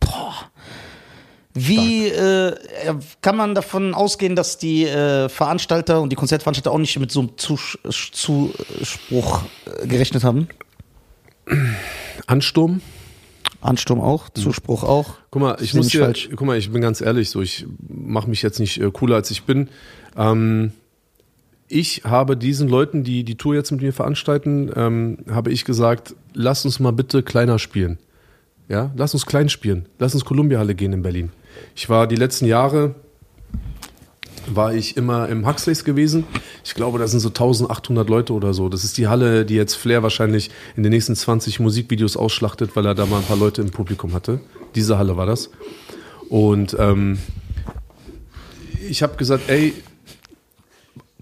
Boah. 0.00 0.51
Wie 1.54 2.06
äh, 2.08 2.56
kann 3.20 3.36
man 3.36 3.54
davon 3.54 3.92
ausgehen, 3.92 4.36
dass 4.36 4.56
die 4.56 4.84
äh, 4.84 5.28
Veranstalter 5.28 6.00
und 6.00 6.10
die 6.10 6.16
Konzertveranstalter 6.16 6.70
auch 6.70 6.78
nicht 6.78 6.98
mit 6.98 7.10
so 7.10 7.20
einem 7.20 7.36
Zus 7.36 7.78
Zuspruch 8.12 9.42
äh, 9.66 9.86
gerechnet 9.86 10.24
haben? 10.24 10.48
Ansturm. 12.26 12.80
Ansturm 13.60 14.00
auch, 14.00 14.28
Zuspruch 14.30 14.82
auch. 14.82 15.14
Guck 15.30 15.42
mal, 15.42 15.56
ich 15.60 15.74
muss 15.74 15.88
dir, 15.88 16.00
falsch. 16.00 16.30
guck 16.34 16.46
mal, 16.46 16.58
ich 16.58 16.72
bin 16.72 16.80
ganz 16.80 17.00
ehrlich, 17.00 17.30
so 17.30 17.42
ich 17.42 17.66
mache 17.88 18.28
mich 18.28 18.42
jetzt 18.42 18.58
nicht 18.58 18.80
äh, 18.80 18.90
cooler 18.90 19.16
als 19.16 19.30
ich 19.30 19.44
bin. 19.44 19.68
Ähm, 20.16 20.72
ich 21.68 22.02
habe 22.04 22.36
diesen 22.36 22.68
Leuten, 22.68 23.04
die 23.04 23.24
die 23.24 23.36
Tour 23.36 23.54
jetzt 23.54 23.70
mit 23.70 23.82
mir 23.82 23.92
veranstalten, 23.92 24.70
ähm, 24.74 25.18
habe 25.30 25.52
ich 25.52 25.64
gesagt, 25.64 26.14
lass 26.34 26.64
uns 26.64 26.80
mal 26.80 26.92
bitte 26.92 27.22
kleiner 27.22 27.58
spielen. 27.58 27.98
Ja, 28.68 28.90
lass 28.96 29.14
uns 29.14 29.26
klein 29.26 29.48
spielen. 29.48 29.86
Lass 29.98 30.14
uns 30.14 30.24
Columbia-Halle 30.24 30.74
gehen 30.74 30.92
in 30.92 31.02
Berlin. 31.02 31.30
Ich 31.74 31.88
war 31.88 32.06
die 32.06 32.16
letzten 32.16 32.46
Jahre 32.46 32.94
war 34.46 34.74
ich 34.74 34.96
immer 34.96 35.28
im 35.28 35.46
Huxleys 35.46 35.84
gewesen. 35.84 36.24
Ich 36.64 36.74
glaube, 36.74 36.98
da 36.98 37.06
sind 37.06 37.20
so 37.20 37.28
1800 37.28 38.08
Leute 38.08 38.32
oder 38.32 38.54
so. 38.54 38.68
Das 38.68 38.84
ist 38.84 38.98
die 38.98 39.08
Halle, 39.08 39.44
die 39.44 39.54
jetzt 39.54 39.74
Flair 39.74 40.02
wahrscheinlich 40.02 40.50
in 40.76 40.82
den 40.82 40.90
nächsten 40.90 41.14
20 41.14 41.60
Musikvideos 41.60 42.16
ausschlachtet, 42.16 42.74
weil 42.74 42.86
er 42.86 42.94
da 42.94 43.06
mal 43.06 43.18
ein 43.18 43.24
paar 43.24 43.36
Leute 43.36 43.62
im 43.62 43.70
Publikum 43.70 44.12
hatte. 44.12 44.40
Diese 44.74 44.98
Halle 44.98 45.16
war 45.16 45.26
das. 45.26 45.50
Und 46.28 46.76
ähm, 46.78 47.18
ich 48.88 49.02
habe 49.02 49.16
gesagt, 49.16 49.48
ey, 49.48 49.74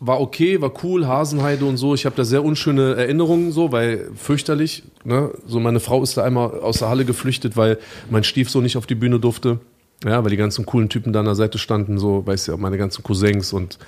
war 0.02 0.20
okay, 0.20 0.62
war 0.62 0.72
cool, 0.82 1.06
Hasenheide 1.06 1.66
und 1.66 1.76
so. 1.76 1.94
Ich 1.94 2.06
habe 2.06 2.16
da 2.16 2.24
sehr 2.24 2.42
unschöne 2.42 2.94
Erinnerungen 2.94 3.52
so, 3.52 3.70
weil 3.70 4.10
fürchterlich. 4.14 4.82
Ne? 5.04 5.30
So 5.46 5.60
meine 5.60 5.80
Frau 5.80 6.02
ist 6.02 6.16
da 6.16 6.24
einmal 6.24 6.58
aus 6.60 6.78
der 6.78 6.88
Halle 6.88 7.04
geflüchtet, 7.04 7.56
weil 7.56 7.78
mein 8.08 8.24
Stiefsohn 8.24 8.62
nicht 8.62 8.78
auf 8.78 8.86
die 8.86 8.94
Bühne 8.94 9.20
durfte. 9.20 9.60
Ja, 10.04 10.22
weil 10.22 10.30
die 10.30 10.36
ganzen 10.36 10.64
coolen 10.64 10.88
Typen 10.88 11.12
da 11.12 11.20
an 11.20 11.26
der 11.26 11.34
Seite 11.34 11.58
standen, 11.58 11.98
so, 11.98 12.26
weißt 12.26 12.48
du, 12.48 12.52
ja, 12.52 12.58
meine 12.58 12.78
ganzen 12.78 13.02
Cousins 13.02 13.52
und 13.52 13.78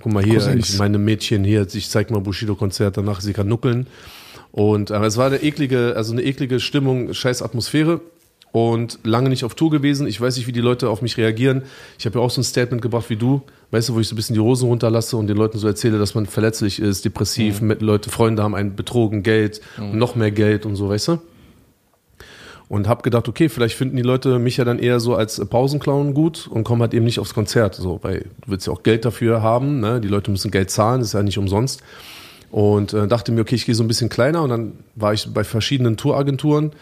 guck 0.00 0.12
mal 0.12 0.22
hier, 0.22 0.54
ich, 0.54 0.78
meine 0.78 0.98
Mädchen 0.98 1.42
hier, 1.42 1.66
ich 1.72 1.90
zeig 1.90 2.10
mal 2.10 2.20
Bushido-Konzert, 2.20 2.96
danach 2.96 3.20
sie 3.20 3.32
kann 3.32 3.48
nuckeln. 3.48 3.88
Und 4.52 4.90
äh, 4.90 5.04
es 5.04 5.16
war 5.16 5.26
eine 5.26 5.42
eklige, 5.42 5.94
also 5.96 6.12
eine 6.12 6.22
eklige 6.22 6.60
Stimmung, 6.60 7.12
scheiß 7.12 7.42
Atmosphäre 7.42 8.00
und 8.52 9.00
lange 9.04 9.28
nicht 9.28 9.44
auf 9.44 9.54
Tour 9.54 9.70
gewesen. 9.70 10.06
Ich 10.06 10.20
weiß 10.20 10.36
nicht, 10.36 10.46
wie 10.46 10.52
die 10.52 10.60
Leute 10.60 10.88
auf 10.88 11.02
mich 11.02 11.16
reagieren. 11.16 11.62
Ich 11.98 12.06
habe 12.06 12.18
ja 12.18 12.24
auch 12.24 12.30
so 12.30 12.40
ein 12.40 12.44
Statement 12.44 12.80
gebracht 12.80 13.10
wie 13.10 13.16
du, 13.16 13.42
weißt 13.72 13.88
du, 13.88 13.94
wo 13.94 14.00
ich 14.00 14.08
so 14.08 14.14
ein 14.14 14.16
bisschen 14.16 14.34
die 14.34 14.40
Hosen 14.40 14.68
runterlasse 14.68 15.16
und 15.16 15.26
den 15.26 15.36
Leuten 15.36 15.58
so 15.58 15.66
erzähle, 15.66 15.98
dass 15.98 16.14
man 16.14 16.26
verletzlich 16.26 16.80
ist, 16.80 17.04
depressiv, 17.04 17.60
mit 17.60 17.82
Leute, 17.82 18.10
Freunde 18.10 18.42
haben 18.42 18.54
einen 18.54 18.74
betrogen, 18.76 19.22
Geld 19.22 19.60
und 19.76 19.98
noch 19.98 20.14
mehr 20.14 20.30
Geld 20.30 20.66
und 20.66 20.76
so, 20.76 20.88
weißt 20.88 21.08
du? 21.08 21.18
Und 22.68 22.86
habe 22.86 23.02
gedacht, 23.02 23.28
okay, 23.28 23.48
vielleicht 23.48 23.76
finden 23.76 23.96
die 23.96 24.02
Leute 24.02 24.38
mich 24.38 24.58
ja 24.58 24.64
dann 24.64 24.78
eher 24.78 25.00
so 25.00 25.14
als 25.14 25.42
Pausenclown 25.42 26.12
gut 26.12 26.46
und 26.46 26.64
kommen 26.64 26.82
halt 26.82 26.92
eben 26.92 27.06
nicht 27.06 27.18
aufs 27.18 27.32
Konzert, 27.32 27.74
so, 27.74 27.98
weil 28.02 28.26
du 28.42 28.50
willst 28.50 28.66
ja 28.66 28.74
auch 28.74 28.82
Geld 28.82 29.06
dafür 29.06 29.40
haben, 29.40 29.80
ne? 29.80 30.02
Die 30.02 30.08
Leute 30.08 30.30
müssen 30.30 30.50
Geld 30.50 30.70
zahlen, 30.70 31.00
das 31.00 31.08
ist 31.08 31.14
ja 31.14 31.22
nicht 31.22 31.38
umsonst. 31.38 31.82
Und 32.50 32.92
äh, 32.92 33.08
dachte 33.08 33.32
mir, 33.32 33.40
okay, 33.40 33.54
ich 33.54 33.64
gehe 33.64 33.74
so 33.74 33.84
ein 33.84 33.88
bisschen 33.88 34.10
kleiner 34.10 34.42
und 34.42 34.50
dann 34.50 34.72
war 34.96 35.14
ich 35.14 35.32
bei 35.32 35.44
verschiedenen 35.44 35.96
Touragenturen 35.96 36.72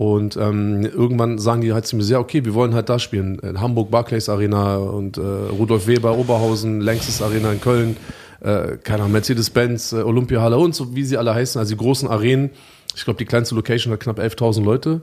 und 0.00 0.38
ähm, 0.38 0.86
irgendwann 0.86 1.38
sagen 1.38 1.60
die 1.60 1.74
halt 1.74 1.84
zu 1.84 1.94
mir, 1.94 2.04
ja, 2.04 2.18
okay, 2.20 2.46
wir 2.46 2.54
wollen 2.54 2.72
halt 2.72 2.88
da 2.88 2.98
spielen. 2.98 3.38
In 3.40 3.60
Hamburg 3.60 3.90
Barclays 3.90 4.30
Arena 4.30 4.78
und 4.78 5.18
äh, 5.18 5.20
Rudolf 5.20 5.86
Weber 5.86 6.16
Oberhausen, 6.16 6.80
Längstes 6.80 7.20
Arena 7.20 7.52
in 7.52 7.60
Köln, 7.60 7.98
äh, 8.40 8.78
keine 8.82 9.02
Ahnung, 9.02 9.12
Mercedes-Benz, 9.12 9.92
äh, 9.92 9.96
Olympiahalle 9.96 10.56
und 10.56 10.74
so, 10.74 10.96
wie 10.96 11.04
sie 11.04 11.18
alle 11.18 11.34
heißen, 11.34 11.58
also 11.58 11.74
die 11.74 11.76
großen 11.76 12.08
Arenen. 12.08 12.48
Ich 12.96 13.04
glaube, 13.04 13.18
die 13.18 13.26
kleinste 13.26 13.54
Location 13.54 13.92
hat 13.92 14.00
knapp 14.00 14.18
11.000 14.18 14.64
Leute. 14.64 15.02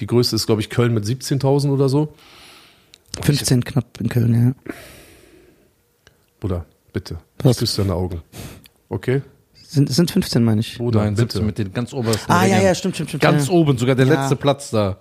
Die 0.00 0.06
größte 0.06 0.36
ist, 0.36 0.46
glaube 0.46 0.60
ich, 0.60 0.70
Köln 0.70 0.94
mit 0.94 1.04
17.000 1.04 1.70
oder 1.70 1.88
so. 1.88 2.14
15 3.22 3.64
knapp 3.64 4.00
in 4.00 4.08
Köln, 4.08 4.54
ja. 4.66 4.72
Bruder, 6.40 6.66
bitte. 6.92 7.18
Was? 7.42 7.56
Ich 7.56 7.60
küsse 7.60 7.82
deine 7.82 7.94
Augen. 7.94 8.22
Okay? 8.88 9.22
Sind, 9.64 9.90
sind 9.92 10.10
15, 10.10 10.42
meine 10.44 10.60
ich. 10.60 10.78
Bruder, 10.78 11.00
Nein, 11.04 11.14
bitte. 11.14 11.32
17 11.32 11.46
mit 11.46 11.58
den 11.58 11.72
ganz 11.72 11.92
obersten. 11.92 12.30
Ah, 12.30 12.44
ja, 12.46 12.54
Rängen. 12.54 12.66
ja, 12.66 12.74
stimmt, 12.74 12.94
stimmt, 12.94 13.10
stimmt. 13.10 13.22
Ganz 13.22 13.48
ja. 13.48 13.52
oben, 13.52 13.76
sogar 13.76 13.94
der 13.94 14.06
Ja. 14.06 14.20
letzte 14.20 14.36
Platz 14.36 14.70
da. 14.70 14.98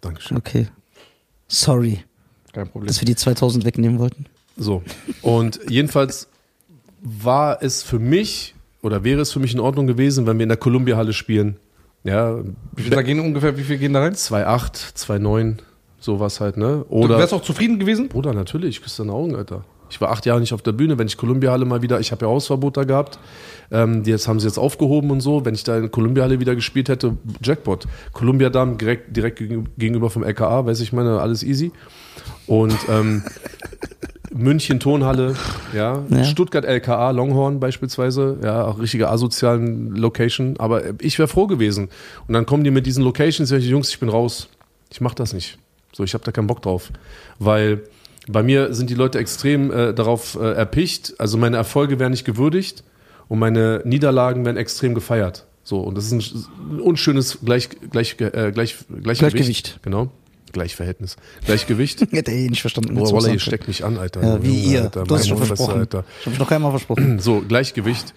Dankeschön. 0.00 0.36
Okay. 0.38 0.68
Sorry, 1.46 2.02
Kein 2.52 2.68
Problem. 2.68 2.88
dass 2.88 3.00
wir 3.00 3.06
die 3.06 3.16
2000 3.16 3.64
wegnehmen 3.64 3.98
wollten. 3.98 4.26
So. 4.56 4.82
Und 5.22 5.60
jedenfalls 5.68 6.28
war 7.02 7.62
es 7.62 7.82
für 7.82 7.98
mich 7.98 8.54
oder 8.82 9.04
wäre 9.04 9.20
es 9.20 9.32
für 9.32 9.40
mich 9.40 9.52
in 9.52 9.60
Ordnung 9.60 9.86
gewesen, 9.86 10.26
wenn 10.26 10.38
wir 10.38 10.44
in 10.44 10.48
der 10.48 10.58
Columbia-Halle 10.58 11.12
spielen. 11.12 11.56
Ja, 12.04 12.38
Wie 12.74 12.82
viel 12.82 12.90
da 12.90 13.02
gehen 13.02 13.20
ungefähr, 13.20 13.56
wie 13.58 13.62
viel 13.62 13.76
gehen 13.78 13.92
da 13.92 14.00
rein? 14.00 14.14
2,8, 14.14 14.94
2,9, 14.96 15.56
sowas 15.98 16.40
halt, 16.40 16.56
ne? 16.56 16.84
Du 16.88 16.94
Oder. 16.94 17.18
wärst 17.18 17.34
auch 17.34 17.42
zufrieden 17.42 17.78
gewesen? 17.78 18.08
Bruder, 18.08 18.32
natürlich, 18.32 18.76
ich 18.76 18.82
küsse 18.82 19.02
deine 19.02 19.12
Augen, 19.12 19.36
Alter. 19.36 19.64
Ich 19.90 20.00
war 20.00 20.10
acht 20.10 20.24
Jahre 20.24 20.38
nicht 20.40 20.54
auf 20.54 20.62
der 20.62 20.70
Bühne, 20.72 20.98
wenn 20.98 21.08
ich 21.08 21.16
Columbia-Halle 21.16 21.64
mal 21.64 21.82
wieder, 21.82 21.98
ich 22.00 22.12
habe 22.12 22.24
ja 22.24 22.30
Hausverbot 22.30 22.76
da 22.76 22.84
gehabt, 22.84 23.18
ähm, 23.72 24.04
die 24.04 24.10
jetzt 24.10 24.28
haben 24.28 24.38
sie 24.40 24.46
jetzt 24.46 24.56
aufgehoben 24.56 25.10
und 25.10 25.20
so, 25.20 25.44
wenn 25.44 25.54
ich 25.54 25.64
da 25.64 25.76
in 25.78 25.90
Columbia-Halle 25.90 26.38
wieder 26.40 26.54
gespielt 26.54 26.88
hätte, 26.88 27.16
Jackpot. 27.42 27.86
Columbia 28.12 28.50
Damm 28.50 28.78
direkt, 28.78 29.14
direkt 29.16 29.38
gegen- 29.40 29.68
gegenüber 29.76 30.08
vom 30.08 30.22
LKA, 30.22 30.64
weiß 30.64 30.80
ich 30.80 30.92
meine, 30.92 31.20
alles 31.20 31.42
easy. 31.42 31.72
Und 32.46 32.76
ähm, 32.88 33.24
München 34.32 34.78
Tonhalle, 34.78 35.34
ja, 35.74 36.04
Ja. 36.08 36.24
Stuttgart 36.24 36.64
LKA, 36.64 37.10
Longhorn 37.10 37.58
beispielsweise, 37.60 38.38
ja, 38.42 38.64
auch 38.64 38.78
richtige 38.78 39.08
asozialen 39.08 39.96
Location, 39.96 40.54
aber 40.58 40.82
ich 41.00 41.18
wäre 41.18 41.28
froh 41.28 41.46
gewesen. 41.46 41.88
Und 42.28 42.34
dann 42.34 42.46
kommen 42.46 42.62
die 42.64 42.70
mit 42.70 42.86
diesen 42.86 43.02
Locations, 43.04 43.50
ich, 43.50 43.66
Jungs, 43.66 43.90
ich 43.90 43.98
bin 43.98 44.08
raus. 44.08 44.48
Ich 44.92 45.00
mach 45.00 45.14
das 45.14 45.32
nicht. 45.32 45.58
So, 45.92 46.04
ich 46.04 46.14
habe 46.14 46.24
da 46.24 46.30
keinen 46.32 46.46
Bock 46.46 46.62
drauf, 46.62 46.90
weil 47.38 47.82
bei 48.28 48.42
mir 48.42 48.72
sind 48.74 48.90
die 48.90 48.94
Leute 48.94 49.18
extrem 49.18 49.72
äh, 49.72 49.92
darauf 49.92 50.38
äh, 50.40 50.52
erpicht, 50.52 51.14
also 51.18 51.36
meine 51.36 51.56
Erfolge 51.56 51.98
werden 51.98 52.12
nicht 52.12 52.24
gewürdigt 52.24 52.84
und 53.28 53.40
meine 53.40 53.82
Niederlagen 53.84 54.44
werden 54.44 54.56
extrem 54.56 54.94
gefeiert. 54.94 55.46
So, 55.64 55.80
und 55.80 55.96
das 55.96 56.10
ist 56.10 56.12
ein, 56.12 56.44
ein 56.76 56.80
unschönes 56.80 57.38
Gleich, 57.44 57.68
Gleich, 57.90 58.16
äh, 58.20 58.52
Gleich, 58.52 58.52
Gleichgewicht. 58.52 59.02
Gleichgewicht. 59.02 59.80
Genau. 59.82 60.10
Gleichverhältnis. 60.52 61.16
Gleichgewicht. 61.44 62.00
Hätte 62.12 62.30
eh 62.30 62.48
nicht 62.48 62.60
verstanden. 62.60 62.94
Boah, 62.94 63.20
du 63.20 63.26
ihr 63.28 63.38
steckt 63.38 63.68
mich 63.68 63.84
an, 63.84 63.98
Alter. 63.98 64.22
Ja, 64.22 64.42
wie 64.42 64.48
Junge, 64.48 64.72
ihr. 64.72 64.82
Alter, 64.82 65.04
du 65.04 65.14
hast 65.14 65.28
schon 65.28 65.38
versprochen. 65.38 65.80
Alter. 65.80 66.04
Ich 66.20 66.26
habe 66.26 66.38
noch 66.38 66.50
einmal 66.50 66.70
versprochen. 66.70 67.18
So, 67.30 67.42
Gleichgewicht. 67.46 68.14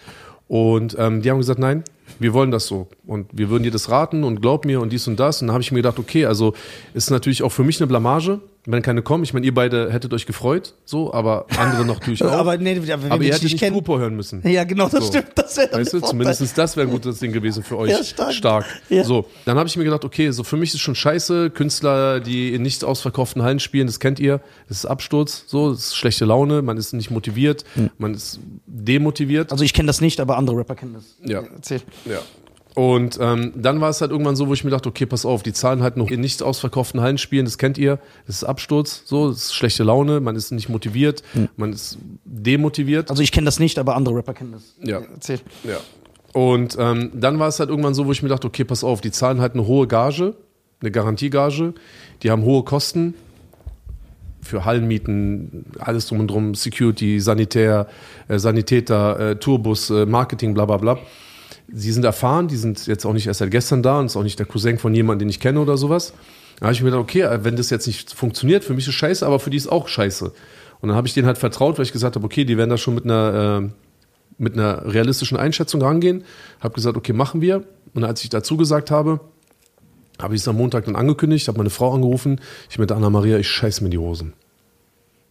Und 0.48 0.96
ähm, 1.00 1.22
die 1.22 1.32
haben 1.32 1.38
gesagt, 1.40 1.60
nein, 1.60 1.84
wir 2.20 2.34
wollen 2.34 2.52
das 2.52 2.68
so. 2.68 2.88
Und 3.06 3.28
wir 3.34 3.50
würden 3.50 3.64
dir 3.64 3.72
das 3.72 3.90
raten 3.90 4.24
und 4.24 4.42
glaub 4.42 4.66
mir 4.66 4.82
und 4.82 4.92
dies 4.92 5.08
und 5.08 5.20
das. 5.20 5.42
Und 5.42 5.48
dann 5.48 5.54
habe 5.54 5.62
ich 5.62 5.72
mir 5.72 5.80
gedacht, 5.80 6.00
okay, 6.00 6.26
also 6.26 6.54
ist 6.94 7.10
natürlich 7.10 7.44
auch 7.44 7.52
für 7.52 7.64
mich 7.64 7.80
eine 7.80 7.88
Blamage, 7.88 8.40
wenn 8.66 8.82
keine 8.82 9.02
kommen. 9.02 9.24
Ich 9.24 9.34
meine, 9.34 9.46
ihr 9.46 9.54
beide 9.54 9.92
hättet 9.92 10.14
euch 10.14 10.26
gefreut, 10.26 10.74
so, 10.86 11.14
aber 11.14 11.46
andere 11.58 11.86
noch 11.86 12.00
natürlich 12.00 12.24
auch. 12.24 12.32
Aber 12.32 12.58
nee, 12.58 12.78
aber 12.92 13.12
aber 13.12 13.24
ihr 13.24 13.32
hättet 13.34 13.44
nicht 13.44 13.60
kennen. 13.60 13.74
Purpur 13.74 14.00
hören 14.00 14.16
müssen. 14.16 14.42
Ja, 14.48 14.64
genau, 14.64 14.88
das 14.88 15.06
So. 15.06 15.10
stimmt. 15.12 15.28
Das 15.36 15.58
wäre 15.58 15.74
Weißt 15.74 15.94
du, 15.94 16.00
zumindest 16.00 16.58
das 16.58 16.78
wäre 16.78 16.88
ein 16.88 16.92
gutes 16.92 17.20
Ding 17.20 17.32
gewesen 17.32 17.64
für 17.64 17.78
euch. 17.78 17.92
Ja, 17.92 18.32
stark. 18.32 18.66
Ja. 18.90 19.04
So, 19.04 19.26
dann 19.46 19.58
habe 19.58 19.68
ich 19.68 19.76
mir 19.76 19.84
gedacht, 19.84 20.06
okay, 20.06 20.32
so 20.32 20.44
für 20.44 20.58
mich 20.58 20.74
ist 20.74 20.80
schon 20.82 20.96
scheiße. 20.96 21.50
Künstler, 21.50 22.20
die 22.20 22.54
in 22.54 22.62
nicht 22.62 22.84
ausverkauften 22.84 23.42
Hallen 23.44 23.60
spielen, 23.60 23.88
das 23.88 24.00
kennt 24.00 24.20
ihr. 24.20 24.40
Das 24.70 24.78
ist 24.78 24.86
Absturz, 24.86 25.44
so, 25.48 25.72
das 25.72 25.80
ist 25.88 25.96
schlechte 25.98 26.26
Laune, 26.26 26.62
man 26.62 26.78
ist 26.78 26.94
nicht 26.94 27.12
motiviert, 27.12 27.64
man 27.98 28.14
ist 28.14 28.40
demotiviert. 28.66 29.52
Also 29.52 29.64
ich 29.64 29.74
kenne 29.74 29.88
das 29.88 30.02
nicht, 30.02 30.20
aber 30.20 30.38
andere 30.38 30.58
Rapper 30.58 30.76
kennen 30.76 30.94
das. 30.94 31.18
Ja. 31.30 31.44
Erzähl. 31.56 31.82
Ja. 32.06 32.20
Und 32.76 33.20
ähm, 33.22 33.54
dann 33.56 33.82
war 33.82 33.90
es 33.90 34.02
halt 34.02 34.10
irgendwann 34.10 34.36
so, 34.36 34.48
wo 34.48 34.54
ich 34.54 34.64
mir 34.64 34.72
dachte, 34.72 34.90
okay, 34.90 35.06
pass 35.06 35.26
auf, 35.26 35.44
die 35.44 35.54
zahlen 35.54 35.84
halt 35.84 35.96
noch 35.96 36.10
in 36.10 36.22
nicht 36.22 36.42
ausverkauften 36.42 37.02
Hallen 37.02 37.20
spielen, 37.20 37.46
das 37.46 37.60
kennt 37.60 37.78
ihr, 37.78 38.00
das 38.26 38.38
ist 38.38 38.44
Absturz, 38.44 39.04
so, 39.06 39.30
das 39.30 39.46
ist 39.46 39.54
schlechte 39.54 39.84
Laune, 39.84 40.20
man 40.22 40.36
ist 40.36 40.52
nicht 40.52 40.70
motiviert, 40.70 41.22
man 41.56 41.74
ist 41.74 42.00
demotiviert. 42.26 43.12
Also 43.12 43.22
ich 43.22 43.32
kenne 43.32 43.46
das 43.46 43.60
nicht, 43.60 43.78
aber 43.78 43.96
andere 43.96 44.16
Rapper 44.16 44.34
kennen 44.34 44.54
das. 44.54 44.76
Ja. 44.82 45.02
Erzähl. 45.14 45.40
Ja. 45.64 45.78
Und 46.34 46.76
ähm, 46.80 47.12
dann 47.14 47.38
war 47.38 47.48
es 47.48 47.60
halt 47.60 47.70
irgendwann 47.70 47.94
so, 47.94 48.08
wo 48.08 48.12
ich 48.12 48.24
mir 48.24 48.30
dachte, 48.30 48.48
okay, 48.48 48.64
pass 48.64 48.84
auf, 48.84 49.02
die 49.02 49.12
zahlen 49.12 49.40
halt 49.40 49.54
eine 49.54 49.68
hohe 49.68 49.88
Gage, 49.88 50.34
eine 50.82 50.90
Garantiegage, 50.90 51.76
die 52.24 52.32
haben 52.32 52.44
hohe 52.44 52.64
Kosten 52.64 53.14
für 54.42 54.66
Hallenmieten, 54.66 55.66
alles 55.80 56.08
drum 56.08 56.22
und 56.22 56.28
drum, 56.28 56.56
Security, 56.56 57.20
Sanitär, 57.20 57.88
äh, 58.28 58.40
Sanitäter, 58.40 59.20
äh, 59.20 59.36
Tourbus, 59.36 59.92
äh, 59.92 60.08
Marketing, 60.08 60.56
bla 60.56 60.66
bla 60.66 60.78
bla. 60.78 61.00
Sie 61.68 61.92
sind 61.92 62.04
erfahren, 62.06 62.48
die 62.48 62.58
sind 62.58 62.88
jetzt 62.88 63.06
auch 63.06 63.14
nicht 63.14 63.28
erst 63.28 63.40
seit 63.40 63.52
gestern 63.52 63.84
da 63.84 64.00
und 64.00 64.08
ist 64.08 64.16
auch 64.16 64.24
nicht 64.24 64.40
der 64.40 64.46
Cousin 64.46 64.78
von 64.78 64.94
jemandem, 64.94 65.28
den 65.28 65.30
ich 65.30 65.40
kenne 65.40 65.60
oder 65.60 65.78
sowas. 65.78 66.14
Da 66.60 66.66
habe 66.66 66.74
ich 66.74 66.82
mir 66.82 66.92
gedacht, 66.92 67.04
okay, 67.04 67.22
äh, 67.22 67.44
wenn 67.44 67.56
das 67.56 67.70
jetzt 67.70 67.88
nicht 67.88 68.14
funktioniert, 68.14 68.64
für 68.64 68.74
mich 68.74 68.88
ist 68.88 68.94
scheiße, 68.94 69.26
aber 69.26 69.40
für 69.40 69.50
die 69.50 69.58
ist 69.58 69.68
auch 69.68 69.88
scheiße. 69.88 70.32
Und 70.82 70.90
dann 70.90 70.98
habe 70.98 71.08
ich 71.08 71.14
denen 71.14 71.28
halt 71.28 71.38
vertraut, 71.38 71.78
weil 71.78 71.86
ich 71.86 71.94
gesagt 71.94 72.16
habe, 72.16 72.26
okay, 72.26 72.46
die 72.46 72.58
werden 72.58 72.70
da 72.70 72.78
schon 72.78 72.96
mit 72.96 73.06
einer, 73.06 73.64
äh, 73.64 73.70
mit 74.38 74.54
einer 74.54 74.86
realistischen 74.94 75.38
Einschätzung 75.38 75.82
rangehen. 75.82 76.24
Habe 76.60 76.74
gesagt, 76.74 76.98
okay, 76.98 77.14
machen 77.14 77.42
wir. 77.42 77.64
Und 77.94 78.04
als 78.04 78.24
ich 78.24 78.30
dazu 78.30 78.58
gesagt 78.58 78.92
habe, 78.92 79.22
habe 80.22 80.36
ich 80.36 80.42
es 80.42 80.48
am 80.48 80.58
Montag 80.58 80.86
dann 80.86 80.96
angekündigt, 80.96 81.48
habe 81.48 81.58
meine 81.58 81.70
Frau 81.70 81.94
angerufen. 81.94 82.40
Ich 82.70 82.78
meinte, 82.78 82.96
Anna 82.96 83.10
Maria, 83.10 83.38
ich 83.38 83.48
scheiß 83.48 83.82
mir 83.82 83.90
die 83.90 83.98
Hosen. 83.98 84.34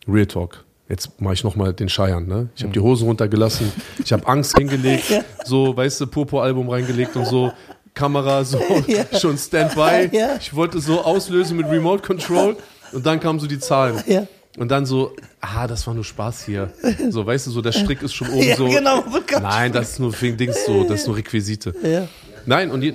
Real 0.08 0.26
Talk. 0.26 0.64
Jetzt 0.88 1.20
mache 1.20 1.34
ich 1.34 1.44
nochmal 1.44 1.72
den 1.72 1.88
Scheiern, 1.88 2.26
ne? 2.26 2.48
Ich 2.56 2.62
habe 2.64 2.72
die 2.72 2.80
Hosen 2.80 3.06
runtergelassen, 3.06 3.72
ich 4.04 4.12
habe 4.12 4.26
Angst 4.26 4.56
hingelegt, 4.58 5.04
so, 5.44 5.74
weißt 5.76 6.00
du, 6.02 6.06
Popo-Album 6.06 6.68
reingelegt 6.68 7.16
und 7.16 7.26
so, 7.26 7.52
Kamera 7.94 8.44
so, 8.44 8.60
Ja. 8.86 9.04
schon 9.18 9.38
Standby. 9.38 10.10
Ja. 10.16 10.36
Ich 10.40 10.54
wollte 10.54 10.80
so 10.80 11.02
auslösen 11.02 11.56
mit 11.56 11.66
Remote 11.66 12.02
Control 12.02 12.56
und 12.92 13.06
dann 13.06 13.20
kamen 13.20 13.38
so 13.38 13.46
die 13.46 13.58
Zahlen. 13.58 14.02
Ja. 14.06 14.26
Und 14.58 14.70
dann 14.70 14.84
so, 14.84 15.16
ah, 15.40 15.66
das 15.66 15.86
war 15.86 15.94
nur 15.94 16.04
Spaß 16.04 16.44
hier. 16.44 16.70
So, 17.08 17.24
weißt 17.24 17.46
du, 17.46 17.50
so 17.52 17.62
der 17.62 17.72
Strick 17.72 18.02
ist 18.02 18.12
schon 18.12 18.28
oben 18.28 18.42
Ja, 18.48 18.56
so. 18.56 18.68
genau. 18.68 19.02
Nein, 19.40 19.72
das 19.72 19.92
ist 19.92 19.98
nur 19.98 20.12
Dings 20.12 20.66
so, 20.66 20.84
das 20.84 21.00
ist 21.02 21.06
nur 21.06 21.16
Requisite. 21.16 21.74
Ja. 21.82 22.06
Nein, 22.44 22.70
und 22.70 22.82
die, 22.82 22.92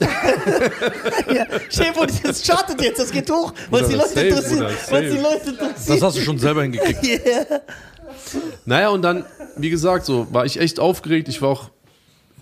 Ja. 1.34 1.46
Vor, 1.94 2.06
das 2.06 2.42
chartet 2.44 2.82
jetzt, 2.82 2.98
das 2.98 3.10
geht 3.10 3.30
hoch, 3.30 3.52
weil 3.70 3.82
es 3.82 3.88
die 3.88 3.94
Leute 3.96 4.20
interessiert. 4.20 4.70
Es 4.70 4.88
die. 4.88 5.18
Leute 5.18 5.38
Das 5.44 5.48
interessiert. 5.48 6.02
hast 6.02 6.16
du 6.16 6.20
schon 6.22 6.38
selber 6.38 6.62
hingekriegt. 6.62 7.00
Yeah. 7.06 7.60
Naja, 8.64 8.88
und 8.90 9.02
dann, 9.02 9.24
wie 9.56 9.70
gesagt, 9.70 10.04
so 10.04 10.26
war 10.32 10.44
ich 10.44 10.60
echt 10.60 10.78
aufgeregt. 10.78 11.28
Ich 11.28 11.42
war 11.42 11.50
auch 11.50 11.70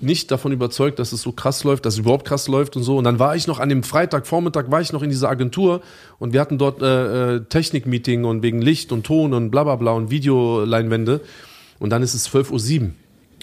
nicht 0.01 0.31
davon 0.31 0.53
überzeugt, 0.53 0.99
dass 0.99 1.13
es 1.13 1.23
so 1.23 1.33
krass 1.33 1.65
läuft, 1.65 1.85
dass 1.87 1.95
es 1.95 2.01
überhaupt 2.01 2.27
krass 2.27 2.49
läuft 2.49 2.77
und 2.77 2.83
so. 2.83 2.97
Und 2.97 3.05
dann 3.05 3.19
war 3.19 3.37
ich 3.37 3.47
noch 3.47 3.59
an 3.59 3.69
dem 3.69 3.83
Freitagvormittag, 3.83 4.71
war 4.71 4.81
ich 4.81 4.93
noch 4.93 5.03
in 5.03 5.11
dieser 5.11 5.29
Agentur 5.29 5.83
und 6.19 6.33
wir 6.33 6.41
hatten 6.41 6.59
dort 6.59 6.83
äh, 6.83 7.37
äh, 7.37 7.41
Technikmeeting 7.45 8.25
und 8.25 8.43
wegen 8.43 8.63
Licht 8.63 8.93
und 8.93 9.05
Ton 9.05 9.35
und 9.35 9.51
bla 9.51 9.65
bla 9.65 9.77
bla 9.77 9.93
und 9.93 10.11
Videoleinwände. 10.11 11.21
Und 11.79 11.91
dann 11.91 12.03
ist 12.03 12.15
es 12.15 12.29
12.07 12.29 12.81
Uhr. 12.83 12.91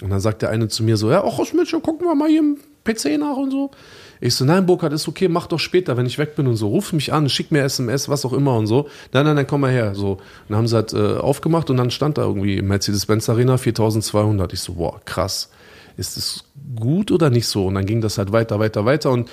Und 0.02 0.10
dann 0.10 0.20
sagt 0.20 0.42
der 0.42 0.50
eine 0.50 0.68
zu 0.68 0.82
mir 0.82 0.96
so, 0.96 1.10
ja, 1.10 1.24
ach, 1.24 1.38
Mitchell, 1.52 1.80
gucken 1.80 2.06
wir 2.06 2.14
mal 2.14 2.28
hier 2.28 2.40
im 2.40 2.58
PC 2.84 3.18
nach 3.18 3.36
und 3.36 3.50
so. 3.50 3.70
Ich 4.20 4.34
so, 4.34 4.44
nein, 4.44 4.66
Burkhard, 4.66 4.92
ist 4.92 5.08
okay, 5.08 5.28
mach 5.28 5.46
doch 5.46 5.58
später, 5.58 5.96
wenn 5.96 6.06
ich 6.06 6.18
weg 6.18 6.36
bin 6.36 6.46
und 6.46 6.56
so. 6.56 6.68
Ruf 6.68 6.92
mich 6.92 7.12
an, 7.12 7.28
schick 7.28 7.50
mir 7.50 7.62
SMS, 7.62 8.08
was 8.08 8.24
auch 8.24 8.32
immer 8.32 8.56
und 8.56 8.66
so. 8.66 8.88
Nein, 9.12 9.24
nein, 9.24 9.36
nein, 9.36 9.46
komm 9.46 9.62
mal 9.62 9.70
her. 9.70 9.94
So. 9.94 10.12
Und 10.12 10.20
dann 10.48 10.58
haben 10.58 10.68
sie 10.68 10.76
halt 10.76 10.92
äh, 10.92 11.16
aufgemacht 11.18 11.70
und 11.70 11.76
dann 11.76 11.90
stand 11.90 12.18
da 12.18 12.22
irgendwie 12.22 12.62
Mercedes-Benz 12.62 13.28
Arena 13.28 13.58
4200. 13.58 14.52
Ich 14.52 14.60
so, 14.60 14.74
boah, 14.74 15.00
krass. 15.04 15.50
Ist 15.96 16.16
das 16.16 16.44
gut 16.78 17.10
oder 17.10 17.30
nicht 17.30 17.46
so? 17.46 17.66
Und 17.66 17.74
dann 17.74 17.86
ging 17.86 18.00
das 18.00 18.18
halt 18.18 18.32
weiter, 18.32 18.58
weiter, 18.58 18.84
weiter. 18.84 19.10
Und 19.10 19.28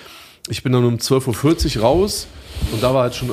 ich 0.49 0.63
bin 0.63 0.73
dann 0.73 0.83
um 0.83 0.95
12.40 0.95 1.77
Uhr 1.77 1.83
raus 1.83 2.27
und 2.71 2.83
da 2.83 2.93
war 2.93 3.03
halt 3.03 3.15
schon, 3.15 3.31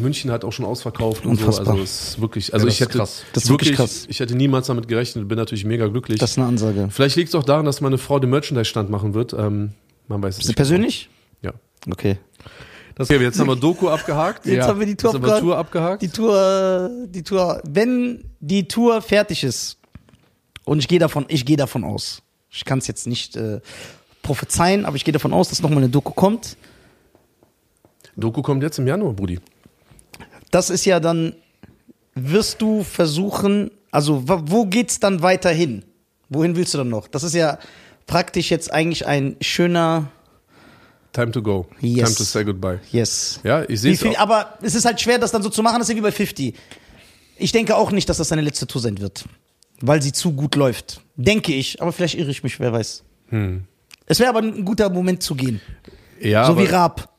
München 0.00 0.30
hat 0.30 0.44
auch 0.44 0.52
schon 0.52 0.64
ausverkauft 0.64 1.24
und 1.24 1.32
Unfassbar. 1.32 1.64
so. 1.64 1.70
Also 1.72 1.82
es 1.82 2.08
ist 2.08 2.20
wirklich, 2.20 2.52
also 2.52 2.66
Ja, 2.66 2.72
ich 2.72 2.80
hätte 2.80 2.98
krass. 2.98 3.22
Das 3.32 3.44
ist 3.44 3.50
wirklich 3.50 3.74
krass. 3.74 4.06
Ich 4.08 4.18
hätte 4.20 4.34
niemals 4.34 4.66
damit 4.66 4.88
gerechnet, 4.88 5.28
bin 5.28 5.38
natürlich 5.38 5.64
mega 5.64 5.86
glücklich. 5.86 6.18
Das 6.18 6.32
ist 6.32 6.38
eine 6.38 6.48
Ansage. 6.48 6.88
Vielleicht 6.90 7.16
liegt 7.16 7.28
es 7.28 7.34
auch 7.34 7.44
daran, 7.44 7.64
dass 7.64 7.80
meine 7.80 7.98
Frau 7.98 8.18
den 8.18 8.30
Merchandise-Stand 8.30 8.90
machen 8.90 9.14
wird. 9.14 9.34
Ähm, 9.34 9.70
man 10.08 10.22
weiß 10.22 10.38
es 10.38 10.46
nicht. 10.46 10.56
Persönlich? 10.56 11.08
Ja. 11.42 11.52
Okay. 11.88 12.18
Okay, 12.98 13.16
jetzt 13.18 13.38
haben 13.38 13.46
wir 13.46 13.56
Doku 13.56 13.88
abgehakt. 13.88 14.44
Jetzt 14.46 14.66
haben 14.66 14.80
wir 14.80 14.86
die 14.86 14.96
Tour 14.96 15.14
Jetzt 15.14 15.22
haben 15.22 15.26
wir 15.26 15.32
abgehakt. 15.34 15.42
Tour 15.42 15.56
abgehakt. 15.56 16.02
Die 16.02 16.08
Tour, 16.08 16.90
die 17.06 17.22
Tour, 17.22 17.62
wenn 17.64 18.24
die 18.40 18.66
Tour 18.66 19.00
fertig 19.02 19.44
ist, 19.44 19.78
und 20.64 20.80
ich 20.80 20.88
gehe 20.88 20.98
davon, 20.98 21.24
ich 21.28 21.46
gehe 21.46 21.56
davon 21.56 21.84
aus, 21.84 22.22
ich 22.50 22.64
kann 22.64 22.78
es 22.78 22.88
jetzt 22.88 23.06
nicht 23.06 23.36
äh, 23.36 23.60
prophezeien, 24.22 24.84
aber 24.84 24.96
ich 24.96 25.04
gehe 25.04 25.12
davon 25.12 25.32
aus, 25.32 25.48
dass 25.48 25.62
nochmal 25.62 25.78
eine 25.78 25.88
Doku 25.88 26.12
kommt. 26.12 26.56
Doku 28.16 28.42
kommt 28.42 28.62
jetzt 28.64 28.78
im 28.78 28.86
Januar, 28.86 29.12
Brudi. 29.12 29.38
Das 30.50 30.68
ist 30.70 30.84
ja 30.84 30.98
dann, 30.98 31.34
wirst 32.14 32.60
du 32.60 32.82
versuchen, 32.82 33.70
also 33.92 34.24
wo 34.26 34.66
geht's 34.66 34.98
dann 34.98 35.22
weiter 35.22 35.50
hin? 35.50 35.84
Wohin 36.28 36.56
willst 36.56 36.74
du 36.74 36.78
dann 36.78 36.88
noch? 36.88 37.06
Das 37.08 37.22
ist 37.22 37.34
ja 37.34 37.58
praktisch 38.08 38.50
jetzt 38.50 38.72
eigentlich 38.72 39.06
ein 39.06 39.36
schöner 39.40 40.10
Time 41.12 41.30
to 41.30 41.42
go. 41.42 41.66
Yes. 41.80 42.04
Time 42.04 42.16
to 42.16 42.24
say 42.24 42.44
goodbye. 42.44 42.80
Yes. 42.90 43.38
Ja, 43.44 43.62
ich 43.68 43.80
sehe 43.80 43.92
es 43.92 44.16
aber 44.16 44.58
es 44.62 44.74
ist 44.74 44.84
halt 44.84 45.00
schwer, 45.00 45.18
das 45.18 45.30
dann 45.30 45.44
so 45.44 45.48
zu 45.48 45.62
machen, 45.62 45.78
das 45.78 45.88
ist 45.88 45.94
wie 45.94 46.00
bei 46.00 46.10
50. 46.10 46.54
Ich 47.36 47.52
denke 47.52 47.76
auch 47.76 47.92
nicht, 47.92 48.08
dass 48.08 48.18
das 48.18 48.28
seine 48.28 48.42
letzte 48.42 48.66
Tour 48.66 48.82
sein 48.82 48.98
wird. 49.00 49.24
Weil 49.80 50.02
sie 50.02 50.10
zu 50.10 50.32
gut 50.32 50.56
läuft. 50.56 51.02
Denke 51.14 51.54
ich, 51.54 51.80
aber 51.80 51.92
vielleicht 51.92 52.16
irre 52.16 52.32
ich 52.32 52.42
mich, 52.42 52.58
wer 52.58 52.72
weiß. 52.72 53.04
Es 54.06 54.18
wäre 54.18 54.30
aber 54.30 54.40
ein 54.40 54.64
guter 54.64 54.90
Moment 54.90 55.22
zu 55.22 55.36
gehen. 55.36 55.60
Ja, 56.20 56.46
so 56.46 56.58
wie 56.58 56.64
Raab. 56.64 57.16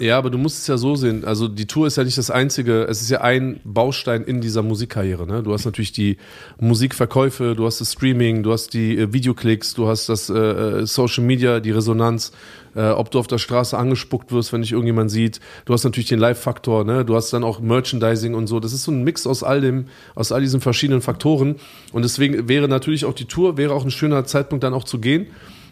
Ja, 0.00 0.18
aber 0.18 0.30
du 0.30 0.38
musst 0.38 0.60
es 0.60 0.66
ja 0.66 0.76
so 0.76 0.94
sehen. 0.94 1.24
Also 1.24 1.48
die 1.48 1.66
Tour 1.66 1.86
ist 1.86 1.96
ja 1.96 2.04
nicht 2.04 2.18
das 2.18 2.30
einzige, 2.30 2.84
es 2.84 3.02
ist 3.02 3.10
ja 3.10 3.20
ein 3.20 3.60
Baustein 3.64 4.22
in 4.24 4.40
dieser 4.40 4.62
Musikkarriere. 4.62 5.26
Ne? 5.26 5.42
Du 5.42 5.52
hast 5.52 5.64
natürlich 5.64 5.92
die 5.92 6.16
Musikverkäufe, 6.60 7.54
du 7.54 7.66
hast 7.66 7.80
das 7.80 7.92
Streaming, 7.92 8.42
du 8.42 8.52
hast 8.52 8.74
die 8.74 8.98
äh, 8.98 9.12
Videoklicks, 9.12 9.74
du 9.74 9.88
hast 9.88 10.08
das 10.08 10.30
äh, 10.30 10.34
äh, 10.34 10.86
Social 10.86 11.24
Media, 11.24 11.60
die 11.60 11.70
Resonanz, 11.70 12.32
äh, 12.74 12.88
ob 12.88 13.10
du 13.10 13.18
auf 13.18 13.26
der 13.26 13.38
Straße 13.38 13.76
angespuckt 13.76 14.32
wirst, 14.32 14.52
wenn 14.52 14.62
dich 14.62 14.72
irgendjemand 14.72 15.10
sieht. 15.10 15.40
Du 15.64 15.72
hast 15.72 15.84
natürlich 15.84 16.08
den 16.08 16.18
Live-Faktor, 16.18 16.84
ne? 16.84 17.04
du 17.04 17.16
hast 17.16 17.32
dann 17.32 17.44
auch 17.44 17.60
Merchandising 17.60 18.34
und 18.34 18.46
so. 18.46 18.60
Das 18.60 18.72
ist 18.72 18.84
so 18.84 18.92
ein 18.92 19.04
Mix 19.04 19.26
aus 19.26 19.42
all 19.42 19.60
dem, 19.60 19.86
aus 20.14 20.32
all 20.32 20.40
diesen 20.40 20.60
verschiedenen 20.60 21.00
Faktoren. 21.00 21.56
Und 21.92 22.02
deswegen 22.02 22.48
wäre 22.48 22.68
natürlich 22.68 23.04
auch 23.04 23.14
die 23.14 23.26
Tour, 23.26 23.56
wäre 23.56 23.74
auch 23.74 23.84
ein 23.84 23.90
schöner 23.90 24.24
Zeitpunkt 24.24 24.64
dann 24.64 24.74
auch 24.74 24.84
zu 24.84 24.98
gehen. 24.98 25.26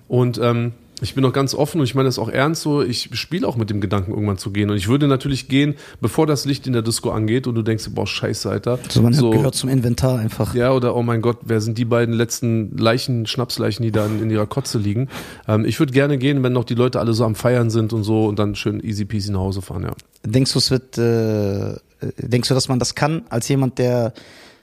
Und 0.09 0.39
ähm, 0.39 0.73
ich 1.03 1.15
bin 1.15 1.23
noch 1.23 1.33
ganz 1.35 1.55
offen 1.55 1.81
und 1.81 1.85
ich 1.85 1.95
meine 1.95 2.09
das 2.09 2.19
auch 2.19 2.31
ernst 2.31 2.63
so. 2.63 2.83
Ich 2.83 3.11
spiele 3.13 3.47
auch 3.47 3.57
mit 3.57 3.69
dem 3.69 3.83
Gedanken, 3.83 4.13
irgendwann 4.13 4.39
zu 4.39 4.51
gehen. 4.51 4.71
Und 4.71 4.77
ich 4.79 4.89
würde 4.89 5.09
natürlich 5.09 5.47
gehen, 5.47 5.75
bevor 6.01 6.27
das 6.27 6.47
Licht 6.47 6.67
in 6.67 6.73
der 6.73 6.81
Disco 6.81 7.11
angeht 7.11 7.47
und 7.47 7.55
du 7.55 7.63
denkst, 7.63 7.91
boah, 7.91 8.07
scheiße, 8.07 8.49
Alter. 8.49 8.79
So, 8.89 9.03
man 9.03 9.13
gehört 9.13 9.55
zum 9.55 9.69
Inventar 9.69 10.19
einfach. 10.19 10.55
Ja, 10.55 10.73
oder 10.73 10.97
oh 10.97 11.03
mein 11.03 11.21
Gott, 11.21 11.39
wer 11.43 11.61
sind 11.61 11.77
die 11.77 11.85
beiden 11.85 12.15
letzten 12.15 12.77
Leichen, 12.79 13.27
Schnapsleichen, 13.27 13.83
die 13.83 13.93
da 13.93 14.07
in, 14.07 14.23
in 14.23 14.31
ihrer 14.31 14.47
Kotze 14.47 14.79
liegen? 14.79 15.09
Ähm, 15.47 15.67
ich 15.67 15.79
würde 15.79 15.93
gerne 15.93 16.17
gehen, 16.17 16.43
wenn 16.43 16.55
noch 16.55 16.65
die 16.65 16.75
Leute 16.75 16.99
alle 16.99 17.13
so 17.13 17.25
am 17.25 17.35
Feiern 17.35 17.69
sind 17.69 17.93
und 17.93 18.03
so 18.03 18.27
und 18.27 18.39
dann 18.39 18.55
schön 18.55 18.83
easy 18.83 19.05
peasy 19.05 19.31
nach 19.31 19.41
Hause 19.41 19.61
fahren, 19.61 19.83
ja. 19.83 19.93
Denkst 20.25 20.53
du, 20.55 20.59
es 20.59 20.71
wird, 20.71 20.97
äh, 20.97 21.75
denkst 22.17 22.49
du, 22.49 22.55
dass 22.55 22.69
man 22.69 22.79
das 22.79 22.95
kann, 22.95 23.25
als 23.29 23.49
jemand, 23.49 23.79
der 23.79 24.15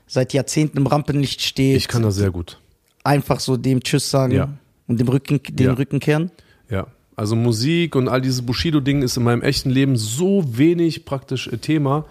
seit 0.08 0.34
Jahrzehnten 0.34 0.78
im 0.78 0.88
Rampenlicht 0.88 1.42
steht? 1.42 1.78
Ich 1.78 1.88
kann 1.88 2.02
das 2.02 2.16
sehr 2.16 2.32
gut. 2.32 2.60
Einfach 3.04 3.40
so 3.40 3.56
dem 3.56 3.84
Tschüss 3.84 4.10
sagen 4.10 4.34
Ja. 4.34 4.50
Und 4.88 5.00
dem 5.00 5.08
Rücken, 5.08 5.40
den 5.50 5.68
Ja. 5.68 5.74
Rücken 5.74 6.00
kehren? 6.00 6.32
Ja. 6.70 6.88
Also 7.16 7.36
Musik 7.36 7.96
und 7.96 8.08
all 8.08 8.22
dieses 8.22 8.42
Bushido-Ding 8.44 9.04
ist 9.04 9.18
in 9.18 9.24
meinem 9.24 9.44
echten 9.44 9.70
Leben 9.70 9.96
so 9.98 10.44
wenig 10.58 11.06
praktisch 11.06 11.48
äh, 11.48 11.58
Thema, 11.58 12.06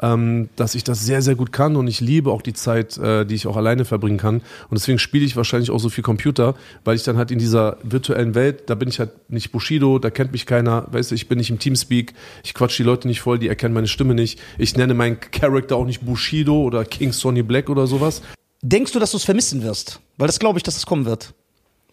ähm, 0.00 0.48
dass 0.56 0.74
ich 0.74 0.84
das 0.84 1.04
sehr, 1.04 1.22
sehr 1.22 1.34
gut 1.34 1.52
kann 1.52 1.76
und 1.76 1.86
ich 1.88 2.00
liebe 2.00 2.30
auch 2.30 2.40
die 2.40 2.52
Zeit, 2.54 2.96
äh, 2.98 3.26
die 3.26 3.34
ich 3.34 3.46
auch 3.46 3.56
alleine 3.56 3.84
verbringen 3.84 4.16
kann. 4.16 4.36
Und 4.36 4.72
deswegen 4.78 4.98
spiele 4.98 5.24
ich 5.26 5.36
wahrscheinlich 5.36 5.70
auch 5.70 5.80
so 5.80 5.88
viel 5.90 6.04
Computer, 6.04 6.54
weil 6.84 6.96
ich 6.96 7.02
dann 7.02 7.16
halt 7.18 7.30
in 7.30 7.38
dieser 7.38 7.76
virtuellen 7.82 8.34
Welt, 8.34 8.70
da 8.70 8.74
bin 8.74 8.88
ich 8.88 9.00
halt 9.00 9.10
nicht 9.28 9.52
Bushido, 9.52 9.98
da 9.98 10.08
kennt 10.10 10.32
mich 10.32 10.46
keiner, 10.46 10.86
weißt 10.92 11.10
du, 11.10 11.14
ich 11.14 11.28
bin 11.28 11.36
nicht 11.38 11.50
im 11.50 11.58
Teamspeak, 11.58 12.14
ich 12.44 12.54
quatsch 12.54 12.78
die 12.78 12.84
Leute 12.84 13.08
nicht 13.08 13.20
voll, 13.20 13.38
die 13.38 13.48
erkennen 13.48 13.74
meine 13.74 13.88
Stimme 13.88 14.14
nicht. 14.14 14.40
Ich 14.56 14.76
nenne 14.76 14.94
meinen 14.94 15.18
Charakter 15.20 15.76
auch 15.76 15.84
nicht 15.84 16.06
Bushido 16.06 16.62
oder 16.62 16.84
King 16.84 17.12
Sonny 17.12 17.42
Black 17.42 17.68
oder 17.68 17.86
sowas. 17.86 18.22
Denkst 18.62 18.92
du, 18.92 18.98
dass 18.98 19.10
du 19.10 19.16
es 19.18 19.24
vermissen 19.24 19.62
wirst? 19.62 20.00
Weil 20.16 20.28
das 20.28 20.38
glaube 20.38 20.58
ich, 20.58 20.62
dass 20.62 20.76
es 20.76 20.86
kommen 20.86 21.04
wird. 21.04 21.34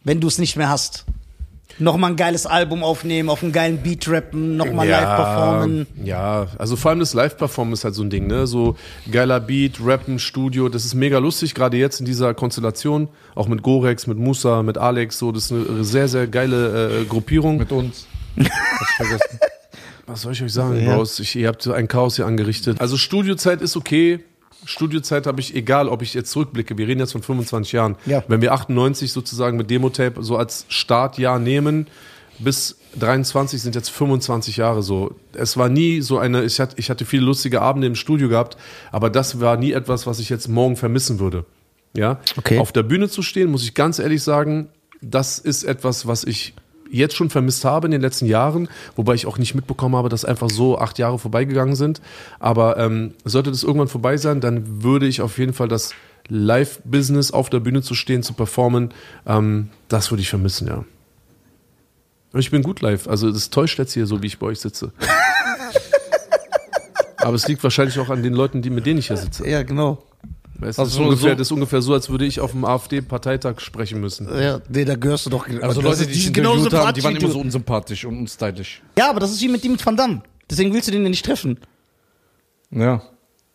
Wenn 0.05 0.21
du 0.21 0.27
es 0.27 0.37
nicht 0.37 0.55
mehr 0.55 0.69
hast. 0.69 1.03
Nochmal 1.77 2.11
ein 2.11 2.15
geiles 2.15 2.45
Album 2.45 2.83
aufnehmen, 2.83 3.27
auf 3.27 3.43
einen 3.43 3.51
geilen 3.51 3.79
Beat 3.79 4.07
rappen, 4.07 4.55
nochmal 4.55 4.87
live 4.87 5.03
performen. 5.17 5.87
Ja, 6.01 6.47
also 6.57 6.77
vor 6.77 6.91
allem 6.91 7.01
das 7.01 7.13
Live-Performen 7.13 7.73
ist 7.73 7.83
halt 7.83 7.95
so 7.95 8.03
ein 8.03 8.09
Ding, 8.09 8.27
ne? 8.27 8.47
So 8.47 8.77
geiler 9.11 9.41
Beat, 9.41 9.79
Rappen, 9.83 10.17
Studio, 10.19 10.69
das 10.69 10.85
ist 10.85 10.93
mega 10.93 11.17
lustig, 11.17 11.53
gerade 11.53 11.75
jetzt 11.75 11.99
in 11.99 12.05
dieser 12.05 12.33
Konstellation, 12.33 13.09
auch 13.33 13.49
mit 13.49 13.61
Gorex, 13.61 14.07
mit 14.07 14.17
Musa, 14.17 14.63
mit 14.63 14.77
Alex, 14.77 15.17
so, 15.19 15.33
das 15.33 15.51
ist 15.51 15.51
eine 15.51 15.83
sehr, 15.83 16.07
sehr 16.07 16.27
geile 16.27 17.01
äh, 17.01 17.05
Gruppierung. 17.05 17.57
Mit 17.57 17.73
uns. 17.73 18.07
Hast 18.37 18.95
vergessen. 18.95 19.39
Was 20.07 20.21
soll 20.21 20.31
ich 20.33 20.43
euch 20.43 20.53
sagen, 20.53 20.81
Ja. 20.85 20.95
Bros? 20.95 21.19
Ich, 21.19 21.35
ihr 21.35 21.47
habt 21.49 21.61
so 21.61 21.73
ein 21.73 21.89
Chaos 21.89 22.15
hier 22.15 22.25
angerichtet. 22.27 22.79
Also 22.79 22.95
Studiozeit 22.95 23.61
ist 23.61 23.75
okay. 23.75 24.19
Studiozeit 24.65 25.27
habe 25.27 25.39
ich, 25.39 25.55
egal 25.55 25.87
ob 25.87 26.01
ich 26.01 26.13
jetzt 26.13 26.31
zurückblicke, 26.31 26.77
wir 26.77 26.87
reden 26.87 26.99
jetzt 26.99 27.13
von 27.13 27.21
25 27.21 27.71
Jahren. 27.71 27.95
Ja. 28.05 28.23
Wenn 28.27 28.41
wir 28.41 28.53
98 28.53 29.11
sozusagen 29.11 29.57
mit 29.57 29.69
Demotape 29.69 30.23
so 30.23 30.37
als 30.37 30.65
Startjahr 30.67 31.39
nehmen, 31.39 31.87
bis 32.39 32.77
23 32.99 33.61
sind 33.61 33.75
jetzt 33.75 33.89
25 33.89 34.57
Jahre 34.57 34.83
so. 34.83 35.15
Es 35.33 35.57
war 35.57 35.69
nie 35.69 36.01
so 36.01 36.17
eine, 36.17 36.43
ich 36.43 36.59
hatte, 36.59 36.75
ich 36.77 36.89
hatte 36.89 37.05
viele 37.05 37.23
lustige 37.23 37.61
Abende 37.61 37.87
im 37.87 37.95
Studio 37.95 38.29
gehabt, 38.29 38.57
aber 38.91 39.09
das 39.09 39.39
war 39.39 39.57
nie 39.57 39.71
etwas, 39.71 40.07
was 40.07 40.19
ich 40.19 40.29
jetzt 40.29 40.47
morgen 40.47 40.75
vermissen 40.75 41.19
würde. 41.19 41.45
Ja. 41.95 42.19
Okay. 42.37 42.59
Auf 42.59 42.71
der 42.71 42.83
Bühne 42.83 43.09
zu 43.09 43.21
stehen, 43.21 43.51
muss 43.51 43.63
ich 43.63 43.73
ganz 43.73 43.99
ehrlich 43.99 44.21
sagen, 44.21 44.69
das 45.01 45.39
ist 45.39 45.63
etwas, 45.63 46.07
was 46.07 46.23
ich 46.23 46.53
jetzt 46.95 47.15
schon 47.15 47.29
vermisst 47.29 47.65
habe 47.65 47.87
in 47.87 47.91
den 47.91 48.01
letzten 48.01 48.25
Jahren, 48.25 48.69
wobei 48.95 49.13
ich 49.13 49.25
auch 49.25 49.37
nicht 49.37 49.55
mitbekommen 49.55 49.95
habe, 49.95 50.09
dass 50.09 50.25
einfach 50.25 50.49
so 50.49 50.77
acht 50.77 50.97
Jahre 50.99 51.19
vorbeigegangen 51.19 51.75
sind. 51.75 52.01
Aber 52.39 52.77
ähm, 52.77 53.13
sollte 53.23 53.51
das 53.51 53.63
irgendwann 53.63 53.87
vorbei 53.87 54.17
sein, 54.17 54.41
dann 54.41 54.83
würde 54.83 55.07
ich 55.07 55.21
auf 55.21 55.37
jeden 55.37 55.53
Fall 55.53 55.67
das 55.67 55.93
Live-Business 56.27 57.31
auf 57.31 57.49
der 57.49 57.59
Bühne 57.59 57.81
zu 57.81 57.93
stehen, 57.93 58.23
zu 58.23 58.33
performen, 58.33 58.93
ähm, 59.25 59.69
das 59.87 60.11
würde 60.11 60.21
ich 60.21 60.29
vermissen, 60.29 60.67
ja. 60.67 60.83
Und 62.33 62.39
ich 62.39 62.51
bin 62.51 62.63
gut 62.63 62.81
live, 62.81 63.07
also 63.07 63.31
das 63.31 63.49
täuscht 63.49 63.79
jetzt 63.79 63.93
hier 63.93 64.07
so, 64.07 64.21
wie 64.21 64.27
ich 64.27 64.39
bei 64.39 64.47
euch 64.47 64.59
sitze. 64.59 64.91
Aber 67.17 67.35
es 67.35 67.47
liegt 67.47 67.63
wahrscheinlich 67.63 67.97
auch 67.97 68.09
an 68.09 68.23
den 68.23 68.33
Leuten, 68.33 68.61
die, 68.61 68.69
mit 68.69 68.85
denen 68.85 68.99
ich 68.99 69.07
hier 69.07 69.17
sitze. 69.17 69.49
Ja, 69.49 69.63
genau. 69.63 70.03
Du, 70.59 70.65
Also 70.65 70.83
das, 70.83 70.93
ist 70.93 70.99
ungefähr, 70.99 71.29
so- 71.31 71.35
das 71.35 71.47
ist 71.47 71.51
ungefähr 71.51 71.81
so, 71.81 71.93
als 71.93 72.09
würde 72.09 72.25
ich 72.25 72.39
auf 72.39 72.51
dem 72.51 72.65
AfD-Parteitag 72.65 73.59
sprechen 73.59 73.99
müssen. 73.99 74.27
Ja, 74.39 74.61
nee, 74.69 74.85
da 74.85 74.95
gehörst 74.95 75.25
du 75.25 75.29
doch. 75.29 75.47
Also 75.61 75.81
Leute, 75.81 76.07
die 76.07 76.13
sind 76.13 76.33
genauso 76.33 76.65
interviewt 76.65 76.85
haben, 76.87 76.93
die 76.95 77.03
waren 77.03 77.15
immer 77.17 77.29
so 77.31 77.39
unsympathisch 77.39 78.05
und 78.05 78.17
unstylisch. 78.17 78.81
Ja, 78.97 79.09
aber 79.09 79.19
das 79.19 79.31
ist 79.31 79.41
wie 79.41 79.49
mit 79.49 79.63
dem 79.63 79.73
mit 79.73 79.85
Van 79.85 79.97
Damme. 79.97 80.21
Deswegen 80.49 80.73
willst 80.73 80.87
du 80.87 80.91
den 80.91 81.03
ja 81.03 81.09
nicht 81.09 81.25
treffen. 81.25 81.59
Ja. 82.71 83.01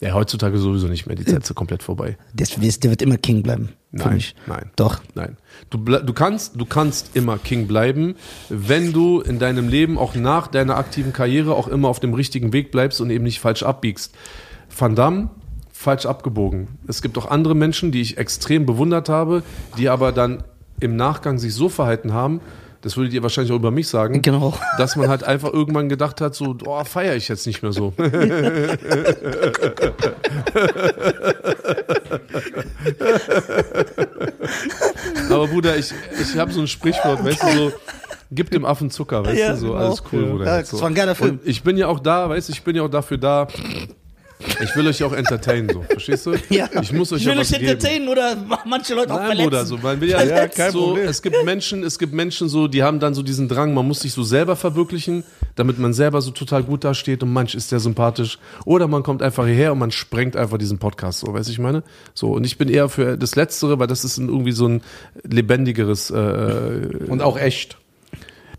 Ja, 0.03 0.15
heutzutage 0.15 0.57
sowieso 0.57 0.87
nicht 0.89 1.07
mehr. 1.07 1.15
Die 1.15 1.27
Zeit 1.27 1.43
ist 1.43 1.55
komplett 1.55 1.83
vorbei. 1.83 2.17
Das, 2.33 2.51
der 2.59 2.91
wird 2.91 3.03
immer 3.03 3.19
King 3.19 3.43
bleiben. 3.43 3.69
Nein, 3.93 4.15
mich. 4.15 4.35
nein. 4.47 4.71
Doch. 4.77 5.01
Nein. 5.15 5.37
Du, 5.69 5.77
du, 5.77 6.13
kannst, 6.15 6.59
du 6.59 6.65
kannst 6.65 7.11
immer 7.15 7.37
King 7.37 7.67
bleiben, 7.67 8.15
wenn 8.49 8.95
du 8.95 9.21
in 9.21 9.39
deinem 9.39 9.69
Leben 9.69 9.99
auch 9.99 10.15
nach 10.15 10.47
deiner 10.47 10.77
aktiven 10.79 11.13
Karriere 11.13 11.55
auch 11.55 11.69
immer 11.69 11.89
auf 11.89 12.01
dem 12.01 12.15
richtigen 12.15 12.55
Weg 12.55 12.71
bleibst 12.73 13.01
und 13.03 13.11
eben 13.11 13.25
nicht 13.25 13.41
falsch 13.41 13.63
abbiegst. 13.63 14.15
Van 14.75 14.95
Damme, 14.95 15.29
falsch 15.81 16.05
abgebogen. 16.05 16.69
Es 16.87 17.01
gibt 17.01 17.17
auch 17.17 17.31
andere 17.31 17.55
Menschen, 17.55 17.91
die 17.91 18.03
ich 18.03 18.19
extrem 18.19 18.67
bewundert 18.67 19.09
habe, 19.09 19.43
die 19.79 19.89
aber 19.89 20.13
dann 20.13 20.43
im 20.79 20.95
Nachgang 20.97 21.39
sich 21.39 21.55
so 21.55 21.71
verhalten 21.71 22.13
haben, 22.13 22.41
das 22.83 22.97
würdet 22.97 23.13
ihr 23.15 23.23
wahrscheinlich 23.23 23.53
auch 23.53 23.57
über 23.57 23.71
mich 23.71 23.89
sagen, 23.89 24.21
Genau. 24.23 24.55
dass 24.79 24.97
man 24.97 25.09
halt 25.09 25.25
einfach 25.25 25.53
irgendwann 25.53 25.89
gedacht 25.89 26.21
hat, 26.21 26.35
so, 26.35 26.57
oh, 26.67 26.85
feiere 26.85 27.17
ich 27.17 27.29
jetzt 27.29 27.47
nicht 27.47 27.63
mehr 27.63 27.73
so. 27.73 27.93
Aber 35.31 35.47
Bruder, 35.47 35.77
ich, 35.77 35.93
ich 36.21 36.37
habe 36.39 36.53
so 36.53 36.61
ein 36.61 36.67
Sprichwort, 36.67 37.25
weißt 37.25 37.43
du, 37.43 37.47
so, 37.57 37.73
gib 38.31 38.51
dem 38.51 38.65
Affen 38.65 38.91
Zucker, 38.91 39.25
weißt 39.25 39.39
Ja, 39.39 39.51
du, 39.53 39.57
so, 39.59 39.67
genau. 39.69 39.79
alles 39.79 40.03
cool, 40.13 40.27
Bruder. 40.27 40.45
Ja, 40.47 40.65
so. 40.65 40.73
das 40.77 40.81
war 40.83 40.89
ein 40.91 40.95
geiler 40.95 41.15
Film. 41.15 41.39
Und 41.39 41.47
ich 41.47 41.63
bin 41.63 41.77
ja 41.77 41.87
auch 41.89 42.01
da, 42.01 42.29
weißt 42.29 42.49
du, 42.49 42.53
ich 42.53 42.63
bin 42.63 42.77
ja 42.77 42.83
auch 42.83 42.91
dafür 42.91 43.19
da, 43.19 43.49
ich 44.63 44.75
will 44.77 44.87
euch 44.87 45.03
auch 45.05 45.13
entertainen, 45.13 45.69
so, 45.71 45.83
verstehst 45.83 46.27
du? 46.27 46.35
Ja. 46.49 46.69
Ich 46.81 46.93
muss 46.93 47.13
euch 47.13 47.21
ich 47.21 47.27
will 47.27 47.35
ja 47.35 47.41
euch 47.41 47.51
was 47.53 47.59
geben. 47.59 47.71
entertainen 47.71 48.09
oder 48.09 48.37
manche 48.67 48.95
Leute 48.95 49.13
auch 49.13 49.19
Nein, 49.19 49.27
verletzen. 49.27 49.45
Bruder, 49.51 49.67
so, 49.67 49.79
man 49.79 50.01
will 50.01 50.09
ja, 50.11 50.23
Ja, 50.25 50.49
kein 50.49 50.73
so, 50.73 50.87
Problem. 50.89 51.09
es 51.09 51.23
gibt 51.23 51.45
Menschen, 51.45 51.83
es 51.85 51.99
gibt 51.99 52.13
Menschen 52.13 52.49
so, 52.49 52.69
die 52.69 52.83
haben 52.83 53.01
dann 53.01 53.15
so 53.15 53.23
diesen 53.23 53.49
Drang, 53.49 53.75
man 53.75 53.87
muss 53.87 54.01
sich 54.01 54.13
so 54.13 54.23
selber 54.23 54.57
verwirklichen, 54.57 55.25
damit 55.57 55.79
man 55.79 55.93
selber 55.93 56.21
so 56.23 56.31
total 56.31 56.63
gut 56.63 56.85
dasteht 56.85 57.23
und 57.23 57.33
manch 57.33 57.55
ist 57.55 57.73
der 57.73 57.81
sympathisch. 57.81 58.39
Oder 58.65 58.89
man 58.89 59.03
kommt 59.03 59.23
einfach 59.23 59.47
hierher 59.47 59.73
und 59.73 59.79
man 59.79 59.91
sprengt 59.91 60.37
einfach 60.37 60.59
diesen 60.59 60.79
Podcast, 60.79 61.21
so, 61.21 61.33
weißt 61.33 61.49
du, 61.49 61.53
ich 61.53 61.59
meine? 61.59 61.83
So, 62.15 62.33
und 62.33 62.45
ich 62.45 62.57
bin 62.59 62.69
eher 62.69 62.89
für 62.89 63.17
das 63.17 63.37
Letztere, 63.37 63.79
weil 63.79 63.87
das 63.87 64.05
ist 64.05 64.19
irgendwie 64.19 64.53
so 64.53 64.67
ein 64.67 64.83
lebendigeres, 65.23 66.11
äh, 66.11 66.89
Und 67.09 67.23
auch 67.23 67.39
echt. 67.39 67.77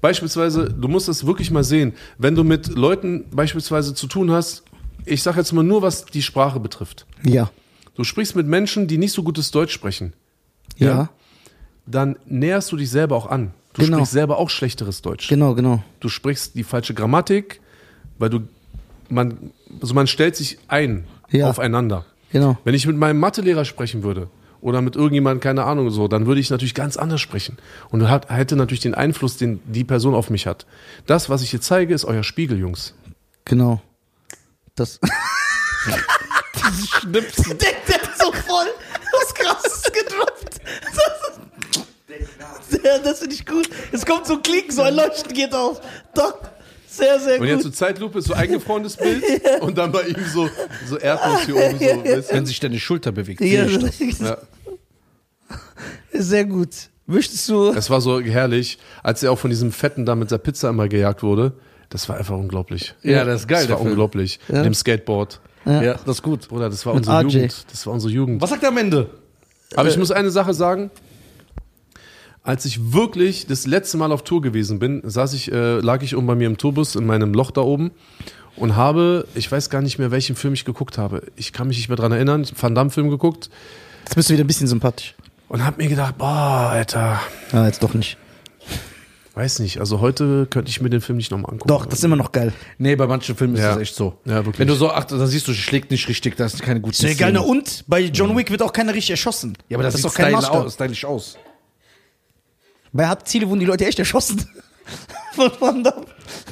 Beispielsweise, 0.02 0.68
du 0.70 0.88
musst 0.88 1.08
es 1.10 1.28
wirklich 1.28 1.52
mal 1.52 1.64
sehen, 1.64 1.94
wenn 2.18 2.34
du 2.36 2.44
mit 2.44 2.70
Leuten 2.70 3.26
beispielsweise 3.32 3.94
zu 3.94 4.08
tun 4.08 4.32
hast, 4.32 4.64
ich 5.06 5.24
sag 5.24 5.36
jetzt 5.38 5.52
mal 5.54 5.64
nur, 5.64 5.82
was 5.82 6.06
die 6.06 6.22
Sprache 6.22 6.60
betrifft. 6.60 7.06
Ja. 7.24 7.52
Du 7.96 8.04
sprichst 8.04 8.36
mit 8.36 8.48
Menschen, 8.48 8.88
die 8.88 8.98
nicht 8.98 9.12
so 9.14 9.24
gutes 9.24 9.52
Deutsch 9.52 9.74
sprechen 9.74 10.14
Ja. 10.78 11.10
dann 11.86 12.16
näherst 12.26 12.72
du 12.72 12.78
dich 12.78 12.90
selber 12.90 13.16
auch 13.16 13.26
an. 13.28 13.54
Du 13.74 13.84
Genau. 13.84 13.98
sprichst 13.98 14.14
selber 14.14 14.38
auch 14.38 14.50
schlechteres 14.50 15.02
Deutsch. 15.02 15.28
Genau, 15.28 15.56
genau. 15.56 15.84
Du 16.00 16.10
sprichst 16.10 16.56
die 16.56 16.64
falsche 16.64 16.94
Grammatik, 16.94 17.62
weil 18.18 18.30
du 18.30 18.42
man 19.10 19.52
also 19.82 19.94
man 19.94 20.08
stellt 20.08 20.36
sich 20.36 20.58
ein 20.68 21.06
Ja. 21.32 21.50
aufeinander. 21.50 22.06
Genau. 22.32 22.58
Wenn 22.64 22.74
ich 22.74 22.88
mit 22.88 22.96
meinem 22.98 23.20
Mathelehrer 23.20 23.66
sprechen 23.66 24.04
würde 24.04 24.30
oder 24.62 24.82
mit 24.82 24.96
irgendjemandem, 24.96 25.42
keine 25.42 25.64
Ahnung, 25.66 25.90
so, 25.90 26.08
dann 26.08 26.26
würde 26.28 26.40
ich 26.40 26.50
natürlich 26.50 26.74
ganz 26.74 26.96
anders 26.96 27.20
sprechen. 27.20 27.58
Und 27.90 28.08
hat, 28.10 28.30
hätte 28.30 28.56
natürlich 28.56 28.80
den 28.82 28.94
Einfluss, 28.94 29.36
den 29.38 29.60
die 29.66 29.84
Person 29.84 30.14
auf 30.16 30.30
mich 30.30 30.48
hat. 30.48 30.66
Das, 31.08 31.30
was 31.30 31.42
ich 31.42 31.50
hier 31.52 31.60
zeige, 31.62 31.94
ist 31.94 32.06
euer 32.06 32.24
Spiegel, 32.24 32.58
Jungs. 32.58 32.94
Genau. 33.44 33.82
Das. 34.82 35.00
Schnipsen. 37.02 37.58
der, 37.60 37.70
der 37.88 37.96
hat 38.02 38.18
so 38.18 38.32
voll 38.32 38.66
was 39.14 39.34
krasses 39.36 39.84
gedroppt. 39.92 40.60
Ja, 42.84 42.98
das 42.98 43.20
finde 43.20 43.36
ich 43.36 43.46
gut. 43.46 43.70
Es 43.92 44.04
kommt 44.06 44.26
so 44.26 44.34
ein 44.34 44.42
Klicken, 44.42 44.72
so 44.72 44.82
ein 44.82 44.96
Leuchten 44.96 45.34
geht 45.34 45.54
auf. 45.54 45.82
Doch. 46.16 46.34
Sehr, 46.88 47.20
sehr 47.20 47.40
Und 47.40 47.46
jetzt 47.48 47.58
gut. 47.58 47.64
so 47.66 47.70
Zeitlupe, 47.70 48.22
so 48.24 48.34
eingefrorenes 48.34 48.98
Bild 48.98 49.24
und 49.62 49.78
dann 49.78 49.92
bei 49.92 50.02
ihm 50.04 50.26
so, 50.34 50.50
so 50.88 50.98
Erdnuss 50.98 51.42
hier 51.46 51.56
oben, 51.56 51.80
so? 51.80 52.34
Wenn 52.34 52.46
sich 52.48 52.60
deine 52.60 52.80
Schulter 52.80 53.12
bewegt, 53.12 53.40
Ja, 53.42 53.66
das. 53.66 54.00
Ja. 54.20 54.38
Sehr 56.14 56.46
gut. 56.46 56.70
Möchtest 57.06 57.48
du. 57.50 57.70
Es 57.72 57.90
war 57.92 58.02
so 58.02 58.20
herrlich, 58.20 58.80
als 59.04 59.22
er 59.22 59.32
auch 59.32 59.40
von 59.40 59.52
diesem 59.52 59.72
Fetten 59.72 60.06
da 60.08 60.16
mit 60.16 60.32
der 60.32 60.40
Pizza 60.40 60.70
immer 60.70 60.88
gejagt 60.88 61.22
wurde. 61.24 61.54
Das 61.92 62.10
war 62.10 62.18
einfach 62.18 62.36
unglaublich. 62.36 62.96
Ja, 63.04 63.24
das 63.24 63.42
ist 63.42 63.48
geil, 63.48 63.62
Das 63.64 63.70
war 63.72 63.78
Film. 63.78 63.90
unglaublich. 63.90 64.40
Mit 64.48 64.66
dem 64.66 64.74
Skateboard. 64.74 65.40
Ja. 65.66 65.94
das 65.94 66.08
ist 66.18 66.22
gut. 66.24 66.48
Bruder, 66.50 66.70
das 66.72 66.84
war 66.88 66.96
Mit 66.96 67.02
unsere 67.08 67.20
RJ. 67.20 67.34
Jugend. 67.36 67.66
Das 67.72 67.86
war 67.86 67.94
unsere 67.94 68.12
Jugend. 68.12 68.42
Was 68.42 68.50
sagt 68.50 68.64
er 68.64 68.70
am 68.70 68.78
Ende? 68.78 69.10
Aber 69.76 69.88
ich 69.90 69.98
muss 69.98 70.10
eine 70.12 70.32
Sache 70.32 70.54
sagen. 70.56 70.90
Als 72.44 72.66
ich 72.66 72.92
wirklich 72.94 73.46
das 73.46 73.68
letzte 73.68 73.98
Mal 73.98 74.12
auf 74.12 74.24
Tour 74.24 74.42
gewesen 74.42 74.80
bin, 74.80 75.02
saß 75.04 75.34
ich, 75.34 75.52
äh, 75.52 75.80
lag 75.80 76.02
ich 76.02 76.16
oben 76.16 76.26
bei 76.26 76.34
mir 76.34 76.48
im 76.48 76.58
Tourbus 76.58 76.96
in 76.96 77.06
meinem 77.06 77.34
Loch 77.36 77.52
da 77.52 77.62
oben 77.62 77.92
und 78.56 78.76
habe, 78.76 79.28
ich 79.36 79.52
weiß 79.52 79.70
gar 79.70 79.82
nicht 79.84 80.00
mehr, 80.00 80.10
welchen 80.10 80.36
Film 80.36 80.56
ich 80.56 80.66
geguckt 80.66 80.98
habe. 80.98 81.22
Ich 81.36 81.54
kann 81.54 81.68
mich 81.68 81.78
nicht 81.78 81.90
mehr 81.90 81.98
dran 81.98 82.12
erinnern. 82.12 82.42
Ich 82.42 82.50
habe 82.50 82.58
einen 82.58 82.64
Van 82.64 82.76
Damme-Film 82.76 83.10
geguckt 83.10 83.50
Jetzt 84.06 84.16
bist 84.16 84.30
du 84.30 84.34
wieder 84.34 84.44
ein 84.44 84.48
bisschen 84.48 84.66
sympathisch. 84.68 85.14
und 85.50 85.64
habe 85.64 85.84
mir 85.84 85.88
gedacht, 85.90 86.18
boah, 86.18 86.70
Alter, 86.72 87.20
Ja, 87.54 87.68
jetzt 87.68 87.84
doch 87.84 87.94
nicht. 87.94 88.18
Weiß 89.34 89.60
nicht. 89.60 89.80
Also 89.80 90.00
heute 90.02 90.46
könnte 90.48 90.70
ich 90.70 90.82
mir 90.82 90.90
den 90.90 91.02
Film 91.02 91.18
nicht 91.18 91.32
nochmal 91.32 91.52
angucken. 91.52 91.68
Doch, 91.70 91.86
das 91.86 92.00
ist 92.00 92.06
immer 92.06 92.16
noch 92.16 92.32
geil. 92.32 92.54
Nee, 92.78 92.96
bei 92.96 93.08
manchen 93.08 93.36
Filmen 93.36 93.56
ist 93.56 93.62
Ja. 93.62 93.70
das 93.74 93.80
echt 93.82 93.96
so. 93.96 94.18
Ja, 94.26 94.38
wirklich. 94.46 94.60
Wenn 94.60 94.68
du 94.68 94.76
so 94.76 94.92
achtest, 94.92 95.20
dann 95.22 95.28
siehst 95.28 95.48
du, 95.48 95.54
schlägt 95.54 95.90
nicht 95.92 96.08
richtig, 96.08 96.36
da 96.38 96.46
ist 96.46 96.62
keine 96.62 96.82
gute 96.82 96.94
Ist 96.96 97.04
ja 97.04 97.10
egal, 97.10 97.32
na 97.34 97.40
und? 97.42 97.84
Bei 97.88 98.02
John 98.02 98.36
Wick 98.38 98.52
wird 98.52 98.62
auch 98.62 98.74
keiner 98.74 98.94
richtig 98.94 99.12
erschossen. 99.12 99.58
Ja, 99.70 99.78
aber 99.78 99.84
das, 99.84 99.96
ist 99.96 100.04
doch 100.06 100.14
kein 100.14 100.28
stylisch 100.28 100.42
Maßstab. 100.48 100.66
aus, 100.66 100.74
stylisch 100.74 101.06
aus. 101.06 101.38
Bei 102.94 103.08
Hart 103.08 103.28
Ziele 103.28 103.48
wurden 103.48 103.62
die 103.62 103.66
Leute 103.66 103.86
echt 103.86 104.00
erschossen. 104.00 104.46
Von 105.36 105.50
Van 105.60 105.84
Damme. 105.84 106.06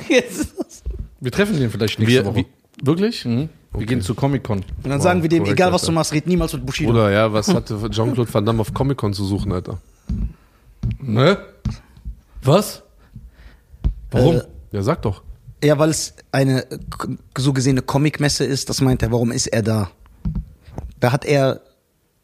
Jetzt 0.08 0.40
ist 0.40 0.54
das- 0.58 0.84
Wir 1.20 1.32
treffen 1.32 1.60
den 1.60 1.70
vielleicht 1.70 2.00
nächste 2.00 2.16
wir, 2.16 2.26
Woche. 2.26 2.36
wie, 2.38 2.46
wirklich? 2.86 3.26
Mhm. 3.26 3.50
Wir 3.74 3.86
gehen 3.86 4.02
zu 4.02 4.16
Comic-Con. 4.16 4.60
Und 4.84 4.90
dann 4.90 5.00
sagen 5.02 5.22
wir 5.22 5.30
dem, 5.30 5.44
korrekt, 5.44 5.60
egal 5.60 5.72
was 5.74 5.82
Alter. 5.82 5.92
du 5.92 5.96
machst, 5.96 6.14
red 6.14 6.26
niemals 6.28 6.54
mit 6.54 6.66
Bushido. 6.66 6.92
Oder 6.92 7.12
ja, 7.12 7.32
was 7.32 7.50
hatte 7.54 7.78
Jean-Claude 7.90 8.34
Van 8.34 8.46
Damme 8.46 8.62
auf 8.62 8.74
Comic-Con 8.74 9.14
zu 9.14 9.26
suchen, 9.26 9.52
Alter? 9.52 9.80
Ne? 11.02 11.38
Was? 12.44 12.84
Warum? 14.12 14.38
Äh, 14.38 14.42
Ja, 14.72 14.82
sag 14.84 15.02
doch. 15.02 15.24
Ja, 15.64 15.78
weil 15.78 15.90
es 15.90 16.14
eine 16.32 16.70
äh, 16.72 16.78
so 17.38 17.52
gesehene 17.54 17.82
Comicmesse 17.82 18.46
ist, 18.46 18.70
das 18.70 18.82
meint 18.82 19.02
er, 19.04 19.12
warum 19.12 19.32
ist 19.32 19.48
er 19.48 19.62
da? 19.62 19.92
Da 21.00 21.12
hat 21.12 21.26
er 21.26 21.62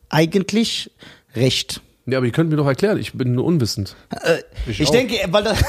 eigentlich 0.09 0.91
recht. 1.35 1.81
Ja, 2.05 2.19
aber 2.19 2.27
ihr 2.27 2.31
könnt 2.31 2.49
mir 2.49 2.55
doch 2.55 2.67
erklären, 2.67 2.97
ich 2.97 3.13
bin 3.13 3.33
nur 3.33 3.45
unwissend. 3.45 3.95
Äh, 4.11 4.37
ich 4.67 4.85
auch. 4.85 4.91
denke, 4.91 5.15
weil 5.31 5.43
das. 5.43 5.59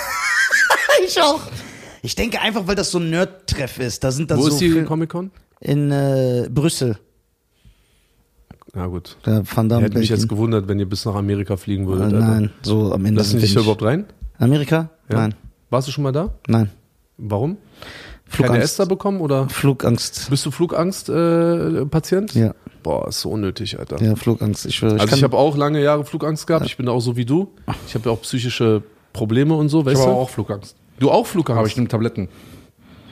ich 1.07 1.21
auch. 1.21 1.41
Ich 2.03 2.15
denke 2.15 2.41
einfach, 2.41 2.67
weil 2.69 2.75
das 2.77 2.91
so 2.91 2.99
ein 2.99 3.11
Nerd-Treff 3.11 3.79
ist. 3.79 4.05
Da 4.05 4.13
sind 4.13 4.31
dann 4.31 4.39
Wo 4.39 4.43
so 4.43 4.49
ist 4.51 4.61
die 4.61 4.83
Comic-Con? 4.83 5.31
in 5.61 5.91
äh, 5.91 6.49
Brüssel. 6.51 6.99
Na 8.75 8.87
gut. 8.87 9.17
Da 9.23 9.43
Van 9.45 9.69
Damme. 9.69 9.87
Hätte 9.87 9.99
mich 9.99 10.11
jetzt 10.11 10.29
gewundert, 10.29 10.69
wenn 10.69 10.79
ihr 10.79 10.89
bis 10.89 11.05
nach 11.07 11.15
Amerika 11.15 11.57
fliegen 11.57 11.85
äh, 11.85 11.89
würdet. 11.89 12.13
Alter. 12.13 12.19
nein, 12.19 12.51
so 12.63 12.93
am 12.93 13.05
Ende. 13.07 13.19
Lassen 13.21 13.31
sind 13.31 13.43
dich 13.43 13.55
da 13.55 13.61
überhaupt 13.61 13.83
rein? 13.83 14.05
Amerika? 14.39 14.91
Ja. 15.11 15.17
Nein, 15.17 15.35
Warst 15.71 15.89
du 15.89 15.93
schon 15.93 16.05
mal 16.05 16.13
da? 16.13 16.31
nein. 16.49 16.71
Warum? 17.19 17.57
Keine 17.57 18.49
Flugangst. 18.49 18.65
Esther 18.65 18.87
bekommen 18.87 19.21
oder 19.21 19.49
Flugangst. 19.49 20.29
bist 20.31 20.45
du 20.45 20.51
Flugangst-Patient? 20.51 22.37
Äh? 22.37 22.41
Ja, 22.41 22.55
Boah, 22.83 23.09
ist 23.09 23.21
so 23.21 23.31
unnötig, 23.31 23.79
Alter. 23.79 24.01
ja, 24.03 24.15
Flugangst. 24.17 24.67
Ich, 24.67 24.77
schwöre, 24.77 24.97
ich 24.97 25.01
also 25.01 25.11
kann- 25.11 25.19
ich 25.19 25.25
habe 25.25 25.37
auch 25.37 25.57
lange 25.57 25.83
Jahre 25.83 26.05
Flugangst 26.05 26.47
gehabt. 26.47 26.67
Ich 26.67 26.77
bin 26.77 26.89
auch 26.89 27.01
so 27.01 27.17
wie 27.17 27.25
du. 27.25 27.53
Ich 27.87 27.95
habe 27.95 28.09
ja 28.09 28.15
auch 28.15 28.21
psychische 28.23 28.83
Probleme 29.13 29.55
und 29.55 29.69
so, 29.69 29.81
Ich 29.81 29.87
weißt 29.87 29.97
habe 30.03 30.07
du? 30.11 30.13
aber 30.13 30.21
auch 30.23 30.31
Flugangst. 30.31 30.77
Du 30.99 31.11
auch 31.11 31.27
Flugangst? 31.27 31.59
Aber 31.59 31.67
ich 31.69 31.77
nehme 31.77 31.89
Tabletten. 31.89 32.29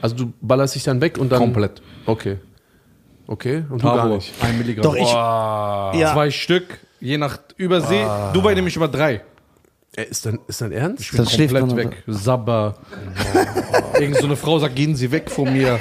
Also 0.01 0.15
du 0.15 0.33
ballerst 0.41 0.75
dich 0.75 0.83
dann 0.83 1.01
weg 1.01 1.17
und 1.17 1.31
dann... 1.31 1.39
Komplett. 1.39 1.81
Okay. 2.05 2.37
Okay, 3.27 3.63
und 3.69 3.81
du 3.81 3.87
gar 3.87 4.07
nicht. 4.07 4.31
ein 4.41 4.57
Milligramm. 4.57 4.83
Doch, 4.83 4.95
ich. 4.95 5.01
Boah. 5.11 5.93
Ja. 5.95 6.13
Zwei 6.13 6.29
Stück, 6.29 6.79
je 6.99 7.17
nach 7.17 7.39
Übersee. 7.57 8.03
Ah. 8.03 8.31
Dubai 8.33 8.53
nehme 8.53 8.67
ich 8.67 8.75
immer 8.75 8.87
drei. 8.87 9.21
Ey, 9.97 10.05
ist 10.09 10.25
dein, 10.25 10.39
ist 10.47 10.59
dein 10.61 10.71
Ernst? 10.71 11.01
Ich 11.03 11.09
bin 11.11 11.17
Dann 11.19 11.27
schläft 11.29 11.55
komplett 11.57 11.89
weg. 11.91 12.03
Sabber. 12.07 12.77
Irgend 13.99 14.17
so 14.17 14.25
eine 14.25 14.35
Frau 14.35 14.59
sagt, 14.59 14.75
gehen 14.75 14.95
Sie 14.95 15.09
weg 15.11 15.29
von 15.31 15.51
mir. 15.53 15.79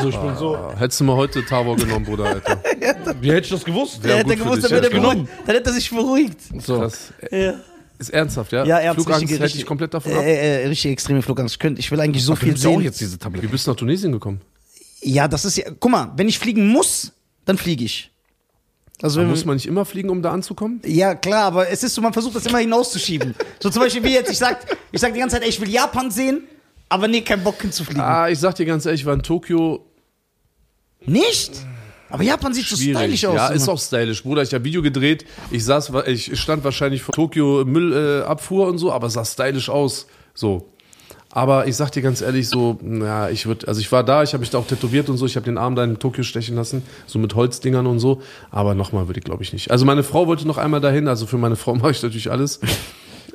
So, 0.00 0.08
ich 0.08 0.16
bin 0.16 0.36
so. 0.36 0.56
Hättest 0.78 1.00
du 1.00 1.04
mal 1.04 1.16
heute 1.16 1.44
Tavor 1.44 1.74
genommen, 1.76 2.04
Bruder, 2.04 2.26
Alter. 2.26 2.60
Wie 3.20 3.28
hätte 3.30 3.40
ich 3.46 3.48
das 3.50 3.64
gewusst? 3.64 4.04
Der 4.04 4.10
Ja, 4.12 4.16
hätte 4.18 4.36
gewusst, 4.36 4.62
dann 4.64 4.70
wäre 4.70 4.84
ja. 4.84 4.90
er 4.92 5.00
beruhigt. 5.00 5.28
Dann 5.46 5.56
hätte 5.56 5.70
er 5.70 5.72
sich 5.72 5.90
beruhigt. 5.90 6.38
So. 6.64 6.78
Krass. 6.80 7.12
Ja, 7.32 7.54
Ist 7.98 8.10
ernsthaft, 8.10 8.52
ja? 8.52 8.64
ja 8.64 8.78
ernst, 8.78 9.02
Flugangst 9.02 9.32
richtig- 9.32 9.52
dich 9.54 9.66
komplett 9.66 9.94
davon 9.94 10.12
ab. 10.12 10.22
Äh, 10.22 10.62
äh, 10.62 10.66
richtig 10.68 10.92
extreme 10.92 11.22
Flugangst. 11.22 11.54
Ich, 11.54 11.58
könnte, 11.58 11.80
ich 11.80 11.90
will 11.90 11.98
eigentlich 12.00 12.22
so 12.24 12.34
Du 12.34 12.40
viel 12.40 12.48
nimmst 12.50 12.62
ja 12.64 12.70
auch 12.70 12.74
sehen. 12.74 12.82
jetzt 12.82 13.00
diese 13.00 13.14
Wie 13.14 13.18
Tabletten. 13.18 13.48
bist 13.48 13.66
du 13.66 13.70
nach 13.72 13.76
Tunesien 13.76 14.12
gekommen? 14.12 14.40
Ja, 15.00 15.26
das 15.26 15.44
ist 15.44 15.56
ja. 15.56 15.64
Guck 15.80 15.90
mal, 15.90 16.12
wenn 16.16 16.28
ich 16.28 16.38
fliegen 16.38 16.68
muss, 16.68 17.12
dann 17.44 17.58
fliege 17.58 17.84
ich. 17.84 18.10
Also 19.02 19.22
Muss 19.22 19.44
man 19.44 19.56
nicht 19.56 19.66
immer 19.66 19.84
fliegen, 19.84 20.08
um 20.08 20.22
da 20.22 20.30
anzukommen? 20.30 20.80
ja, 20.86 21.14
klar, 21.14 21.44
aber 21.44 21.68
es 21.68 21.82
ist 21.82 21.94
so, 21.94 22.00
man 22.00 22.12
versucht 22.14 22.36
das 22.36 22.46
immer 22.46 22.58
hinauszuschieben. 22.58 23.34
so 23.62 23.68
zum 23.68 23.82
Beispiel 23.82 24.02
wie 24.02 24.12
jetzt, 24.12 24.30
ich 24.30 24.38
sag, 24.38 24.58
ich 24.90 25.00
sag 25.00 25.12
die 25.12 25.20
ganze 25.20 25.36
Zeit, 25.36 25.42
ey, 25.42 25.50
ich 25.50 25.60
will 25.60 25.68
Japan 25.68 26.10
sehen, 26.10 26.44
aber 26.88 27.06
nee, 27.06 27.20
kein 27.20 27.44
Bock 27.44 27.60
hinzufliegen. 27.60 28.02
Ah, 28.02 28.28
ich 28.30 28.38
sag 28.38 28.54
dir 28.54 28.64
ganz 28.64 28.86
ehrlich, 28.86 29.02
ich 29.02 29.06
war 29.06 29.14
in 29.14 29.22
Tokio 29.22 29.84
Nicht? 31.04 31.52
Aber 32.08 32.22
Japan 32.22 32.54
sieht 32.54 32.66
so 32.66 32.76
schwierig. 32.76 32.96
stylisch 32.96 33.24
aus. 33.26 33.34
ja, 33.34 33.48
ist 33.48 33.64
immer. 33.64 33.72
auch 33.72 33.80
stylisch. 33.80 34.22
Bruder, 34.22 34.42
ich 34.42 34.54
habe 34.54 34.64
Video 34.64 34.80
gedreht. 34.80 35.26
Ich 35.50 35.64
saß, 35.64 35.92
ich 36.06 36.40
stand 36.40 36.62
wahrscheinlich 36.64 37.02
vor 37.02 37.12
Tokio 37.14 37.64
Müllabfuhr 37.64 38.66
äh, 38.66 38.70
und 38.70 38.78
so, 38.78 38.92
aber 38.92 39.08
es 39.08 39.14
sah 39.14 39.24
stylisch 39.24 39.68
aus. 39.68 40.06
So. 40.32 40.68
Aber 41.36 41.66
ich 41.66 41.76
sag 41.76 41.90
dir 41.90 42.00
ganz 42.00 42.22
ehrlich, 42.22 42.48
so, 42.48 42.78
ja, 42.82 43.28
ich 43.28 43.44
würde, 43.44 43.68
also 43.68 43.78
ich 43.78 43.92
war 43.92 44.02
da, 44.02 44.22
ich 44.22 44.32
habe 44.32 44.40
mich 44.40 44.48
da 44.48 44.56
auch 44.56 44.66
tätowiert 44.66 45.10
und 45.10 45.18
so, 45.18 45.26
ich 45.26 45.36
habe 45.36 45.44
den 45.44 45.58
Arm 45.58 45.76
da 45.76 45.84
in 45.84 45.98
Tokio 45.98 46.24
stechen 46.24 46.56
lassen, 46.56 46.82
so 47.06 47.18
mit 47.18 47.34
Holzdingern 47.34 47.86
und 47.86 47.98
so. 47.98 48.22
Aber 48.50 48.74
nochmal 48.74 49.06
würde 49.06 49.18
ich, 49.18 49.24
glaube 49.24 49.42
ich, 49.42 49.52
nicht. 49.52 49.70
Also 49.70 49.84
meine 49.84 50.02
Frau 50.02 50.26
wollte 50.26 50.48
noch 50.48 50.56
einmal 50.56 50.80
dahin, 50.80 51.08
also 51.08 51.26
für 51.26 51.36
meine 51.36 51.56
Frau 51.56 51.74
mache 51.74 51.90
ich 51.90 52.02
natürlich 52.02 52.30
alles. 52.30 52.58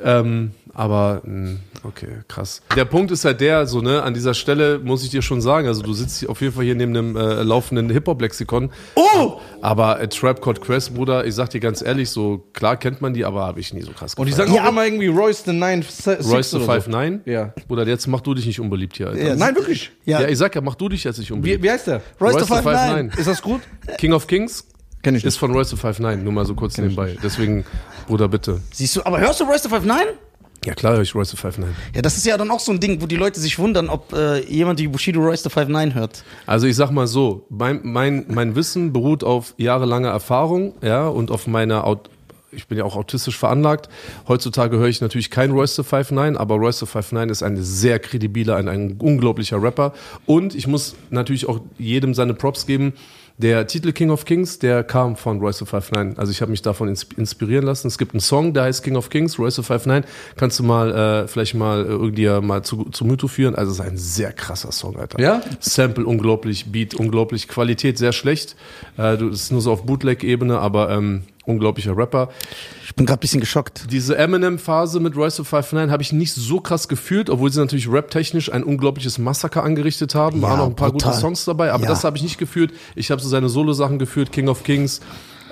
Ähm, 0.03 0.51
aber 0.73 1.21
mh, 1.25 1.57
okay, 1.83 2.07
krass. 2.29 2.61
Der 2.77 2.85
Punkt 2.85 3.11
ist 3.11 3.25
halt 3.25 3.41
der, 3.41 3.65
so 3.67 3.81
ne, 3.81 4.01
an 4.03 4.13
dieser 4.13 4.33
Stelle 4.33 4.79
muss 4.79 5.03
ich 5.03 5.09
dir 5.09 5.21
schon 5.21 5.41
sagen, 5.41 5.67
also 5.67 5.81
du 5.81 5.91
sitzt 5.93 6.27
auf 6.29 6.39
jeden 6.41 6.53
Fall 6.53 6.63
hier 6.63 6.75
neben 6.75 6.95
einem 6.95 7.15
äh, 7.17 7.43
laufenden 7.43 7.89
Hip-Hop-Lexikon. 7.89 8.71
Oh! 8.95 9.39
Aber 9.61 9.99
äh, 9.99 10.07
Trap 10.07 10.41
Called 10.41 10.61
Quest, 10.61 10.93
Bruder, 10.93 11.25
ich 11.25 11.35
sag 11.35 11.49
dir 11.49 11.59
ganz 11.59 11.81
ehrlich, 11.81 12.09
so 12.09 12.45
klar 12.53 12.77
kennt 12.77 13.01
man 13.01 13.13
die, 13.13 13.25
aber 13.25 13.45
habe 13.45 13.59
ich 13.59 13.73
nie 13.73 13.81
so 13.81 13.91
krass 13.91 14.13
Und 14.15 14.27
die 14.27 14.31
gefeiert. 14.31 14.47
sagen 14.49 14.55
Ja. 14.57 14.65
auch 14.65 14.71
immer 14.71 14.85
irgendwie 14.85 15.07
Royce 15.07 15.43
the 15.45 15.51
Nine 15.51 15.83
Six 15.83 16.31
Royce 16.31 16.51
the 16.51 16.59
Five 16.61 16.85
so. 16.85 16.91
Nine? 16.91 17.19
Ja. 17.25 17.53
Bruder, 17.67 17.85
jetzt 17.85 18.07
mach 18.07 18.21
du 18.21 18.33
dich 18.33 18.45
nicht 18.45 18.59
unbeliebt 18.61 18.95
hier, 18.95 19.07
Alter. 19.09 19.21
Ja, 19.21 19.35
Nein, 19.35 19.55
wirklich. 19.55 19.91
Ja, 20.05 20.21
Ja, 20.21 20.27
ich 20.29 20.37
sag 20.37 20.55
ja, 20.55 20.61
mach 20.61 20.75
du 20.75 20.87
dich 20.87 21.03
jetzt 21.03 21.19
nicht 21.19 21.31
unbeliebt. 21.31 21.61
Wie, 21.61 21.67
wie 21.67 21.71
heißt 21.71 21.87
der? 21.87 22.01
Royce 22.21 22.39
the 22.39 22.45
Five 22.45 22.63
Nine. 22.95 23.11
Ist 23.17 23.27
das 23.27 23.41
gut? 23.41 23.61
King 23.97 24.13
of 24.13 24.25
Kings 24.27 24.65
Kenn 25.01 25.15
ich 25.15 25.25
ist 25.25 25.37
von 25.37 25.51
Royce 25.51 25.69
the 25.69 25.77
Five 25.77 25.99
Nine, 25.99 26.17
nur 26.17 26.33
mal 26.33 26.45
so 26.45 26.53
kurz 26.53 26.77
nebenbei. 26.77 27.17
Deswegen, 27.23 27.65
Bruder, 28.07 28.27
bitte. 28.27 28.61
Siehst 28.71 28.95
du, 28.95 29.05
aber 29.05 29.19
hörst 29.19 29.39
du 29.39 29.45
Royce 29.45 29.63
the 29.63 29.69
Five 29.69 29.83
Nine? 29.83 30.13
Ja, 30.63 30.75
klar 30.75 30.93
höre 30.93 31.01
ich 31.01 31.15
Royce 31.15 31.31
the 31.31 31.37
Five 31.37 31.57
Nine. 31.57 31.73
Ja, 31.95 32.03
das 32.03 32.17
ist 32.17 32.25
ja 32.25 32.37
dann 32.37 32.51
auch 32.51 32.59
so 32.59 32.71
ein 32.71 32.79
Ding, 32.79 33.01
wo 33.01 33.07
die 33.07 33.15
Leute 33.15 33.39
sich 33.39 33.57
wundern, 33.57 33.89
ob 33.89 34.13
äh, 34.13 34.41
jemand 34.45 34.79
die 34.79 34.87
Bushido 34.87 35.19
Royce 35.19 35.41
the 35.41 35.49
Five 35.49 35.69
Nine 35.69 35.95
hört. 35.95 36.23
Also 36.45 36.67
ich 36.67 36.75
sag 36.75 36.91
mal 36.91 37.07
so, 37.07 37.47
mein, 37.49 37.79
mein, 37.83 38.25
mein 38.29 38.55
Wissen 38.55 38.93
beruht 38.93 39.23
auf 39.23 39.55
jahrelanger 39.57 40.09
Erfahrung, 40.09 40.75
ja, 40.83 41.07
und 41.07 41.31
auf 41.31 41.47
meiner 41.47 41.85
Aut 41.85 42.09
ich 42.53 42.67
bin 42.67 42.77
ja 42.77 42.83
auch 42.83 42.95
autistisch 42.95 43.37
veranlagt. 43.37 43.89
Heutzutage 44.27 44.77
höre 44.77 44.87
ich 44.87 45.01
natürlich 45.01 45.29
kein 45.29 45.51
Royce 45.51 45.77
the 45.77 45.83
Five 45.83 46.11
Nine, 46.11 46.39
aber 46.39 46.55
Royce 46.55 46.79
the 46.79 46.85
Five 46.85 47.11
Nine 47.13 47.31
ist 47.31 47.43
ein 47.43 47.55
sehr 47.61 47.97
kredibiler, 47.99 48.57
ein, 48.57 48.67
ein 48.67 48.97
unglaublicher 48.99 49.61
Rapper. 49.61 49.93
Und 50.25 50.53
ich 50.53 50.67
muss 50.67 50.95
natürlich 51.09 51.47
auch 51.47 51.61
jedem 51.77 52.13
seine 52.13 52.33
Props 52.33 52.65
geben. 52.65 52.93
Der 53.41 53.65
Titel 53.65 53.91
King 53.91 54.11
of 54.11 54.25
Kings, 54.25 54.59
der 54.59 54.83
kam 54.83 55.15
von 55.15 55.39
Royce 55.39 55.57
the 55.57 55.65
Five 55.65 55.91
Nine. 55.91 56.13
Also 56.15 56.31
ich 56.31 56.41
habe 56.41 56.51
mich 56.51 56.61
davon 56.61 56.87
ins 56.87 57.07
inspirieren 57.17 57.65
lassen. 57.65 57.87
Es 57.87 57.97
gibt 57.97 58.13
einen 58.13 58.21
Song, 58.21 58.53
der 58.53 58.63
heißt 58.63 58.83
King 58.83 58.95
of 58.95 59.09
Kings, 59.09 59.39
Royce 59.39 59.55
the 59.55 59.63
Five 59.63 59.87
Nine. 59.87 60.03
Kannst 60.35 60.59
du 60.59 60.63
mal 60.63 60.91
äh, 61.23 61.27
vielleicht 61.27 61.55
mal 61.55 61.83
äh, 61.83 61.87
irgendwie 61.87 62.27
mal 62.45 62.61
zu, 62.61 62.83
zu 62.91 63.03
Mytho 63.03 63.27
führen. 63.27 63.55
Also 63.55 63.71
es 63.71 63.79
ist 63.79 63.83
ein 63.83 63.97
sehr 63.97 64.31
krasser 64.31 64.71
Song, 64.71 64.95
Alter. 64.95 65.19
Ja? 65.19 65.41
Sample 65.59 66.05
unglaublich, 66.05 66.71
Beat 66.71 66.93
unglaublich, 66.93 67.47
Qualität 67.47 67.97
sehr 67.97 68.11
schlecht. 68.11 68.55
Äh, 68.97 69.17
du, 69.17 69.31
das 69.31 69.41
ist 69.41 69.51
nur 69.51 69.61
so 69.61 69.71
auf 69.71 69.87
Bootleg-Ebene, 69.87 70.59
aber 70.59 70.91
ähm, 70.91 71.23
unglaublicher 71.45 71.95
Rapper. 71.97 72.29
Ich 72.85 72.95
bin 72.95 73.05
gerade 73.05 73.19
ein 73.19 73.21
bisschen 73.21 73.39
geschockt. 73.39 73.85
Diese 73.91 74.17
Eminem-Phase 74.17 74.99
mit 74.99 75.15
Royce 75.15 75.41
Five 75.43 75.71
Nine 75.73 75.91
habe 75.91 76.03
ich 76.03 76.11
nicht 76.11 76.33
so 76.33 76.59
krass 76.59 76.87
gefühlt, 76.87 77.29
obwohl 77.29 77.51
sie 77.51 77.59
natürlich 77.59 77.89
rap-technisch 77.91 78.51
ein 78.51 78.63
unglaubliches 78.63 79.17
Massaker 79.17 79.63
angerichtet 79.63 80.13
haben. 80.13 80.41
Waren 80.41 80.57
Ja, 80.59 80.63
auch 80.65 80.69
ein 80.69 80.75
paar 80.75 80.91
brutal. 80.91 81.11
gute 81.11 81.21
Songs 81.21 81.45
dabei, 81.45 81.71
aber 81.71 81.83
Ja. 81.83 81.89
das 81.89 82.03
habe 82.03 82.17
ich 82.17 82.23
nicht 82.23 82.37
gefühlt. 82.37 82.71
Ich 82.95 83.11
habe 83.11 83.21
so 83.21 83.29
seine 83.29 83.49
Solo-Sachen 83.49 83.97
geführt, 83.99 84.31
King 84.31 84.49
of 84.49 84.63
Kings. 84.63 84.99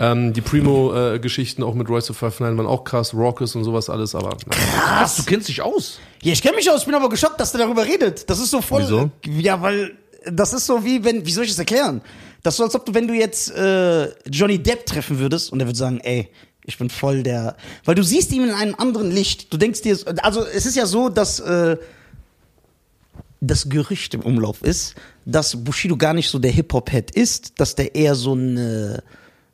Ähm, 0.02 0.32
die 0.32 0.42
Primo-Geschichten 0.42 1.62
auch 1.64 1.74
mit 1.74 1.90
Royce 1.90 2.12
Five 2.16 2.40
Nine 2.40 2.58
waren 2.58 2.68
auch 2.68 2.84
krass, 2.84 3.14
Raucus 3.14 3.56
und 3.56 3.64
sowas 3.64 3.90
alles, 3.90 4.16
aber 4.16 4.30
nein. 4.48 4.60
Krass, 4.82 5.18
du 5.18 5.24
kennst 5.24 5.50
dich 5.50 5.62
aus. 5.62 6.00
Ja, 6.22 6.32
ich 6.34 6.42
kenne 6.42 6.56
mich 6.56 6.70
aus, 6.70 6.82
ich 6.82 6.86
bin 6.86 6.96
aber 6.96 7.10
geschockt, 7.10 7.40
dass 7.40 7.52
der 7.52 7.62
darüber 7.62 7.86
redet. 7.86 8.30
Das 8.30 8.40
ist 8.40 8.52
so 8.52 8.62
voll. 8.62 8.84
Wieso? 8.84 9.12
Ja, 9.26 9.62
weil 9.62 9.92
das 10.32 10.54
ist 10.54 10.66
so 10.66 10.84
wie 10.86 11.04
wenn, 11.04 11.26
wie 11.26 11.32
soll 11.32 11.44
ich 11.46 11.50
das 11.50 11.60
erklären? 11.60 12.02
Das 12.44 12.54
ist 12.54 12.58
so, 12.58 12.64
als 12.64 12.76
ob 12.76 12.86
du, 12.86 12.94
wenn 12.94 13.08
du 13.08 13.14
jetzt 13.14 13.52
äh, 13.52 14.10
Johnny 14.30 14.60
Depp 14.60 14.86
treffen 14.86 15.20
würdest 15.20 15.52
und 15.52 15.60
er 15.60 15.68
würde 15.68 15.78
sagen, 15.78 16.00
ey, 16.02 16.30
ich 16.66 16.78
bin 16.78 16.90
voll 16.90 17.24
der. 17.24 17.58
Weil 17.84 17.96
du 17.96 18.04
siehst 18.04 18.32
ihn 18.32 18.44
in 18.44 18.52
einem 18.52 18.76
anderen 18.76 19.12
Licht. 19.12 19.52
Du 19.52 19.58
denkst 19.58 19.82
dir, 19.82 19.98
also 20.22 20.46
es 20.46 20.66
ist 20.66 20.76
ja 20.76 20.86
so, 20.86 21.10
dass 21.10 21.40
äh, 21.40 21.78
das 23.42 23.70
Gerücht 23.70 24.14
im 24.14 24.22
Umlauf 24.22 24.62
ist, 24.62 24.96
dass 25.26 25.64
Bushido 25.64 25.98
gar 25.98 26.14
nicht 26.14 26.30
so 26.30 26.40
der 26.40 26.52
Hip-Hop-Head 26.52 27.12
ist, 27.12 27.60
dass 27.60 27.76
der 27.76 27.96
eher 27.96 28.16
so 28.16 28.34
eine 28.34 29.04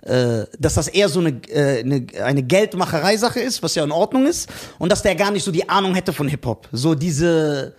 äh, 0.02 0.46
dass 0.60 0.76
das 0.76 0.88
eher 0.88 1.10
so 1.10 1.20
eine, 1.20 1.30
äh, 1.50 1.80
eine, 1.80 2.06
eine 2.24 2.44
Geldmacherei-Sache 2.44 3.40
ist, 3.40 3.64
was 3.64 3.74
ja 3.74 3.84
in 3.84 3.92
Ordnung 3.92 4.28
ist, 4.28 4.48
und 4.78 4.92
dass 4.92 5.02
der 5.02 5.16
gar 5.16 5.32
nicht 5.32 5.44
so 5.44 5.52
die 5.52 5.68
Ahnung 5.68 5.96
hätte 5.96 6.14
von 6.14 6.28
Hip-Hop. 6.28 6.70
So 6.72 6.94
diese 6.94 7.74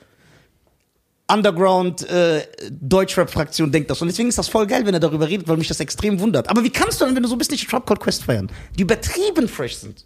Underground 1.29 2.09
äh, 2.09 2.43
Deutschrap-Fraktion 2.70 3.72
denkt 3.72 3.91
das. 3.91 4.01
Und 4.01 4.09
deswegen 4.09 4.29
ist 4.29 4.39
das 4.39 4.49
voll 4.49 4.66
geil, 4.66 4.87
wenn 4.87 4.95
er 4.95 5.01
darüber 5.01 5.29
redet, 5.29 5.49
weil 5.49 5.57
mich 5.57 5.68
das 5.68 5.81
extrem 5.81 6.20
wundert. 6.20 6.49
Aber 6.49 6.62
wie 6.62 6.70
kannst 6.70 7.01
du 7.01 7.05
dann, 7.05 7.16
wenn 7.16 7.22
du 7.22 7.29
so 7.29 7.37
bist, 7.37 7.51
nicht 7.51 7.68
Trap 7.68 7.85
Called 7.87 8.01
Quest 8.01 8.24
feiern? 8.24 8.49
Die 8.79 8.83
übertrieben 8.83 9.49
fresh 9.49 9.77
sind. 9.77 10.05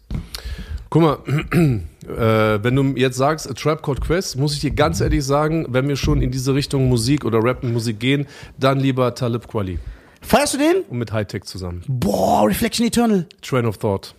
Guck 0.88 1.02
mal, 1.02 1.18
äh, 2.04 2.64
wenn 2.64 2.74
du 2.74 2.82
jetzt 2.96 3.16
sagst, 3.16 3.48
A 3.48 3.52
Trap 3.52 3.82
Called 3.82 4.00
Quest, 4.00 4.36
muss 4.36 4.54
ich 4.54 4.60
dir 4.60 4.70
ganz 4.70 5.00
ehrlich 5.00 5.24
sagen, 5.24 5.66
wenn 5.68 5.86
wir 5.88 5.96
schon 5.96 6.22
in 6.22 6.30
diese 6.30 6.54
Richtung 6.54 6.88
Musik 6.88 7.24
oder 7.24 7.42
Rap-Musik 7.44 8.00
gehen, 8.00 8.26
dann 8.58 8.80
lieber 8.80 9.14
Talib 9.14 9.46
Kweli 9.46 9.78
Feierst 10.22 10.54
du 10.54 10.58
den? 10.58 10.82
und 10.88 10.98
mit 10.98 11.12
Hightech 11.12 11.44
zusammen. 11.44 11.82
Boah, 11.86 12.46
Reflection 12.46 12.86
Eternal. 12.86 13.26
Train 13.42 13.66
of 13.66 13.78
Thought. 13.78 14.14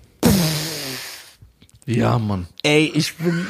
Ja, 1.85 2.17
Mann. 2.19 2.47
Ey, 2.63 2.91
ich 2.93 3.15
bin. 3.17 3.45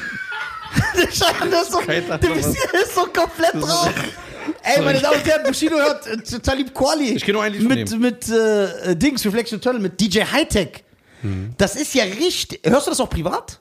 Der 0.95 1.07
Scheiße, 1.07 1.49
der 1.49 1.61
ist 1.61 1.71
so, 1.71 1.81
der 1.81 2.33
ist, 2.35 2.95
so 2.95 3.01
komplett 3.05 3.53
drauf. 3.55 3.89
Ey, 4.63 4.81
meine 4.81 4.99
Damen 4.99 5.17
und 5.17 5.25
Herren, 5.25 5.43
Bushido 5.45 5.77
hört 5.77 6.07
äh, 6.07 6.17
Talib 6.39 6.73
Kweli. 6.73 7.15
Ich 7.15 7.23
kenn 7.23 7.33
nur 7.33 7.43
ein 7.43 7.53
Lied 7.53 7.61
von 7.61 7.69
Mit, 7.69 7.91
ihm. 7.91 7.99
mit 7.99 8.29
äh, 8.29 8.95
Dings, 8.95 9.25
Reflection 9.25 9.59
Eternal, 9.59 9.81
mit 9.81 9.99
DJ 9.99 10.21
Hightech. 10.23 10.83
Mhm. 11.21 11.53
Das 11.57 11.75
ist 11.75 11.93
ja 11.93 12.03
richtig. 12.03 12.59
Hörst 12.65 12.87
du 12.87 12.91
das 12.91 12.99
auch 12.99 13.09
privat? 13.09 13.60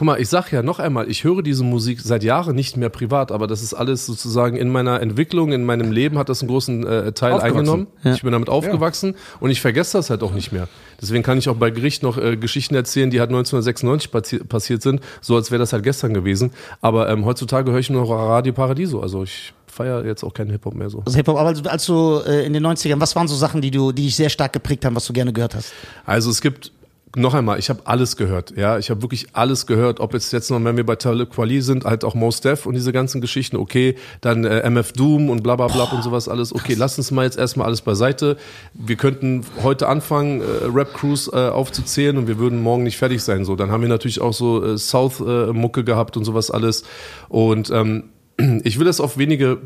Guck 0.00 0.06
mal, 0.06 0.18
ich 0.18 0.30
sag 0.30 0.50
ja 0.50 0.62
noch 0.62 0.78
einmal, 0.78 1.10
ich 1.10 1.24
höre 1.24 1.42
diese 1.42 1.62
Musik 1.62 2.00
seit 2.00 2.24
Jahren 2.24 2.56
nicht 2.56 2.74
mehr 2.78 2.88
privat, 2.88 3.30
aber 3.30 3.46
das 3.46 3.60
ist 3.60 3.74
alles 3.74 4.06
sozusagen 4.06 4.56
in 4.56 4.70
meiner 4.70 4.98
Entwicklung, 5.02 5.52
in 5.52 5.66
meinem 5.66 5.92
Leben 5.92 6.16
hat 6.16 6.30
das 6.30 6.40
einen 6.40 6.48
großen 6.48 6.86
äh, 6.86 7.12
Teil 7.12 7.38
eingenommen. 7.38 7.86
Ja. 8.02 8.14
Ich 8.14 8.22
bin 8.22 8.32
damit 8.32 8.48
aufgewachsen 8.48 9.14
und 9.40 9.50
ich 9.50 9.60
vergesse 9.60 9.98
das 9.98 10.08
halt 10.08 10.22
auch 10.22 10.32
nicht 10.32 10.52
mehr. 10.52 10.68
Deswegen 11.02 11.22
kann 11.22 11.36
ich 11.36 11.50
auch 11.50 11.56
bei 11.56 11.68
Gericht 11.68 12.02
noch 12.02 12.16
äh, 12.16 12.38
Geschichten 12.38 12.74
erzählen, 12.76 13.10
die 13.10 13.20
halt 13.20 13.28
1996 13.28 14.10
passi 14.10 14.38
passiert 14.38 14.80
sind, 14.80 15.02
so 15.20 15.36
als 15.36 15.50
wäre 15.50 15.58
das 15.58 15.74
halt 15.74 15.82
gestern 15.82 16.14
gewesen. 16.14 16.52
Aber 16.80 17.10
ähm, 17.10 17.26
heutzutage 17.26 17.70
höre 17.70 17.80
ich 17.80 17.90
nur 17.90 18.00
noch 18.00 18.10
Radio 18.10 18.54
Paradiso, 18.54 19.02
also 19.02 19.24
ich 19.24 19.52
feiere 19.66 20.06
jetzt 20.06 20.24
auch 20.24 20.32
keinen 20.32 20.50
Hip-Hop 20.50 20.76
mehr 20.76 20.88
so. 20.88 21.02
Also 21.04 21.14
Hip-Hop, 21.14 21.36
aber 21.36 21.48
als, 21.50 21.66
als 21.66 21.84
du 21.84 22.22
äh, 22.26 22.46
in 22.46 22.54
den 22.54 22.66
90ern, 22.66 23.00
was 23.00 23.14
waren 23.16 23.28
so 23.28 23.36
Sachen, 23.36 23.60
die 23.60 23.70
du, 23.70 23.92
die 23.92 24.04
dich 24.04 24.16
sehr 24.16 24.30
stark 24.30 24.54
geprägt 24.54 24.86
haben, 24.86 24.96
was 24.96 25.04
du 25.04 25.12
gerne 25.12 25.34
gehört 25.34 25.54
hast? 25.54 25.74
Also 26.06 26.30
es 26.30 26.40
gibt 26.40 26.72
noch 27.16 27.34
einmal, 27.34 27.58
ich 27.58 27.70
habe 27.70 27.80
alles 27.86 28.16
gehört, 28.16 28.56
ja, 28.56 28.78
ich 28.78 28.88
habe 28.88 29.02
wirklich 29.02 29.28
alles 29.32 29.66
gehört, 29.66 29.98
ob 29.98 30.14
jetzt 30.14 30.32
jetzt 30.32 30.50
noch, 30.50 30.62
wenn 30.62 30.76
wir 30.76 30.86
bei 30.86 30.94
Talib 30.94 31.30
Kweli 31.30 31.60
sind, 31.60 31.84
halt 31.84 32.04
auch 32.04 32.14
Mos 32.14 32.40
Def 32.40 32.66
und 32.66 32.74
diese 32.74 32.92
ganzen 32.92 33.20
Geschichten, 33.20 33.56
okay, 33.56 33.96
dann 34.20 34.44
äh, 34.44 34.60
MF 34.70 34.92
Doom 34.92 35.28
und 35.28 35.42
bla 35.42 35.56
bla 35.56 35.66
bla 35.66 35.84
und 35.84 36.04
sowas 36.04 36.28
alles, 36.28 36.54
okay, 36.54 36.74
lass 36.78 36.98
uns 36.98 37.10
mal 37.10 37.24
jetzt 37.24 37.36
erstmal 37.36 37.66
alles 37.66 37.80
beiseite. 37.80 38.36
Wir 38.74 38.94
könnten 38.94 39.44
heute 39.62 39.88
anfangen, 39.88 40.40
äh, 40.40 40.44
Rap 40.72 40.94
Crews 40.94 41.28
äh, 41.32 41.36
aufzuzählen 41.36 42.16
und 42.16 42.28
wir 42.28 42.38
würden 42.38 42.62
morgen 42.62 42.84
nicht 42.84 42.96
fertig 42.96 43.22
sein, 43.22 43.44
so. 43.44 43.56
Dann 43.56 43.72
haben 43.72 43.82
wir 43.82 43.88
natürlich 43.88 44.20
auch 44.20 44.34
so 44.34 44.64
äh, 44.64 44.78
South-Mucke 44.78 45.82
gehabt 45.82 46.16
und 46.16 46.24
sowas 46.24 46.50
alles 46.52 46.84
und 47.28 47.70
ähm, 47.70 48.04
ich 48.62 48.78
will 48.78 48.86
das 48.86 49.00
auf 49.00 49.18
wenige, 49.18 49.58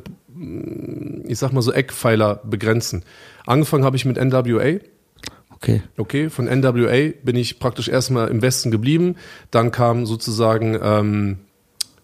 ich 1.25 1.39
sag 1.39 1.53
mal 1.53 1.63
so 1.63 1.73
Eckpfeiler 1.73 2.41
begrenzen. 2.45 3.05
Angefangen 3.47 3.85
habe 3.85 3.97
ich 3.97 4.07
mit 4.07 4.17
NWA, 4.17 4.79
Okay. 5.55 5.83
Okay, 5.97 6.29
von 6.31 6.47
NWA 6.47 7.13
bin 7.23 7.37
ich 7.37 7.59
praktisch 7.59 7.89
erstmal 7.89 8.29
im 8.29 8.43
Westen 8.43 8.71
geblieben. 8.71 9.17
Dann 9.51 9.71
kam 9.71 10.05
sozusagen 10.07 10.79
ähm, 10.83 11.39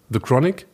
The 0.09 0.19
Chronic, 0.19 0.65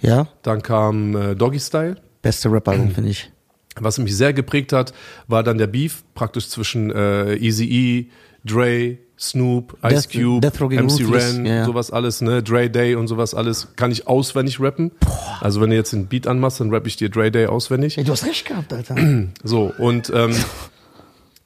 Ja? 0.00 0.28
dann 0.42 0.62
kam 0.62 1.16
äh, 1.16 1.34
Doggy 1.34 1.60
Style. 1.60 1.96
Beste 2.22 2.50
Rap-Album, 2.52 2.90
finde 2.94 3.10
ich. 3.10 3.30
Was 3.78 3.98
mich 3.98 4.16
sehr 4.16 4.32
geprägt 4.32 4.72
hat, 4.72 4.92
war 5.28 5.42
dann 5.42 5.58
der 5.58 5.66
Beef 5.66 6.02
praktisch 6.14 6.48
zwischen 6.48 6.90
äh, 6.90 7.34
Eazy-E, 7.36 8.06
Dre, 8.44 8.98
Snoop, 9.18 9.76
Ice 9.82 10.08
Death- 10.08 10.12
Cube, 10.12 10.40
Death 10.40 10.60
MC 10.60 11.12
Ren, 11.12 11.44
ja. 11.46 11.64
sowas 11.64 11.90
alles, 11.90 12.20
ne, 12.22 12.42
Dre 12.42 12.70
Day 12.70 12.94
und 12.94 13.08
sowas 13.08 13.34
alles, 13.34 13.68
kann 13.76 13.90
ich 13.90 14.06
auswendig 14.06 14.60
rappen. 14.60 14.92
Also 15.40 15.60
wenn 15.60 15.70
du 15.70 15.76
jetzt 15.76 15.92
den 15.92 16.06
Beat 16.06 16.26
anmachst, 16.26 16.60
dann 16.60 16.72
rappe 16.72 16.88
ich 16.88 16.96
dir 16.96 17.08
Dre 17.10 17.30
Day 17.30 17.46
auswendig. 17.46 17.98
Ey, 17.98 18.04
du 18.04 18.12
hast 18.12 18.24
recht 18.26 18.46
gehabt, 18.46 18.72
Alter. 18.72 18.94
So, 19.44 19.72
und 19.78 20.10
ähm, 20.14 20.34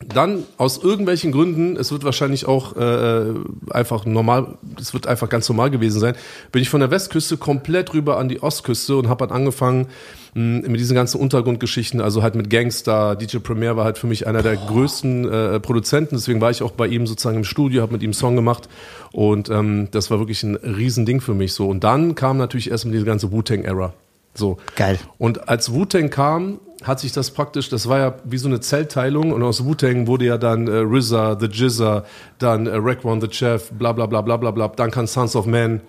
dann 0.06 0.44
aus 0.56 0.82
irgendwelchen 0.82 1.30
Gründen, 1.30 1.76
es 1.76 1.92
wird 1.92 2.04
wahrscheinlich 2.04 2.46
auch 2.46 2.74
äh, 2.76 3.34
einfach 3.70 4.06
normal, 4.06 4.58
es 4.80 4.94
wird 4.94 5.06
einfach 5.06 5.28
ganz 5.28 5.48
normal 5.48 5.70
gewesen 5.70 6.00
sein, 6.00 6.14
bin 6.52 6.62
ich 6.62 6.70
von 6.70 6.80
der 6.80 6.90
Westküste 6.90 7.36
komplett 7.36 7.92
rüber 7.92 8.16
an 8.16 8.28
die 8.28 8.42
Ostküste 8.42 8.96
und 8.96 9.08
habe 9.08 9.24
halt 9.24 9.32
angefangen 9.32 9.88
mh, 10.34 10.68
mit 10.68 10.80
diesen 10.80 10.94
ganzen 10.94 11.20
Untergrundgeschichten, 11.20 12.00
also 12.00 12.22
halt 12.22 12.34
mit 12.34 12.48
Gangster, 12.48 13.14
DJ 13.14 13.38
Premier 13.38 13.76
war 13.76 13.84
halt 13.84 13.98
für 13.98 14.06
mich 14.06 14.26
einer 14.26 14.42
der 14.42 14.56
größten 14.56 15.30
äh, 15.30 15.60
Produzenten, 15.60 16.16
deswegen 16.16 16.40
war 16.40 16.50
ich 16.50 16.62
auch 16.62 16.72
bei 16.72 16.86
ihm 16.86 17.06
sozusagen 17.06 17.36
im 17.36 17.44
Studio, 17.44 17.82
habe 17.82 17.92
mit 17.92 18.02
ihm 18.02 18.08
einen 18.08 18.14
Song 18.14 18.36
gemacht 18.36 18.70
und 19.12 19.50
ähm, 19.50 19.88
das 19.90 20.10
war 20.10 20.18
wirklich 20.18 20.42
ein 20.42 20.56
Riesending 20.56 21.20
für 21.20 21.34
mich 21.34 21.52
so. 21.52 21.68
Und 21.68 21.84
dann 21.84 22.14
kam 22.14 22.38
natürlich 22.38 22.70
erstmal 22.70 22.92
diese 22.92 23.04
ganze 23.04 23.32
Wu-Tang-Era. 23.32 23.92
So. 24.34 24.58
Geil. 24.76 24.98
Und 25.18 25.48
als 25.48 25.72
Wu-Tang 25.72 26.10
kam, 26.10 26.60
hat 26.82 27.00
sich 27.00 27.12
das 27.12 27.30
praktisch, 27.30 27.68
das 27.68 27.88
war 27.88 27.98
ja 27.98 28.14
wie 28.24 28.38
so 28.38 28.48
eine 28.48 28.60
Zellteilung 28.60 29.32
und 29.32 29.42
aus 29.42 29.64
Wu-Tang 29.64 30.06
wurde 30.06 30.24
ja 30.24 30.38
dann 30.38 30.66
äh, 30.66 30.78
RZA, 30.80 31.38
The 31.38 31.46
Jizza, 31.46 32.04
dann 32.38 32.66
äh, 32.66 32.72
Raekwon 32.74 33.20
the 33.20 33.28
Chef, 33.30 33.70
bla 33.72 33.92
bla 33.92 34.06
bla 34.06 34.22
bla 34.22 34.36
bla 34.38 34.50
bla, 34.50 34.68
dann 34.68 34.90
kam 34.90 35.06
Sons 35.06 35.36
of 35.36 35.44
Man. 35.46 35.80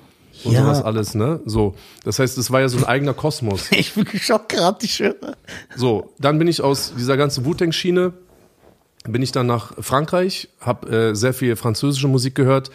und 0.43 0.51
Ja. 0.53 0.63
sowas 0.63 0.81
alles, 0.83 1.15
ne? 1.15 1.39
So. 1.45 1.75
Das 2.03 2.19
heißt, 2.19 2.37
es 2.37 2.51
war 2.51 2.61
ja 2.61 2.67
so 2.69 2.77
ein 2.77 2.83
eigener 2.85 3.13
Kosmos. 3.13 3.67
Ich 3.71 3.93
bin 3.93 4.03
geschockt 4.05 4.49
gerade, 4.49 4.77
ich 4.83 4.93
schwöre. 4.95 5.35
So, 5.75 6.11
dann 6.19 6.37
bin 6.39 6.47
ich 6.47 6.61
aus 6.61 6.93
dieser 6.97 7.15
ganzen 7.15 7.45
Wu-Tang-Schiene, 7.45 8.11
bin 9.07 9.21
ich 9.21 9.31
dann 9.31 9.47
nach 9.47 9.73
Frankreich, 9.79 10.49
habe 10.59 10.89
äh, 11.11 11.15
sehr 11.15 11.33
viel 11.33 11.55
französische 11.55 12.07
Musik 12.07 12.35
gehört. 12.35 12.69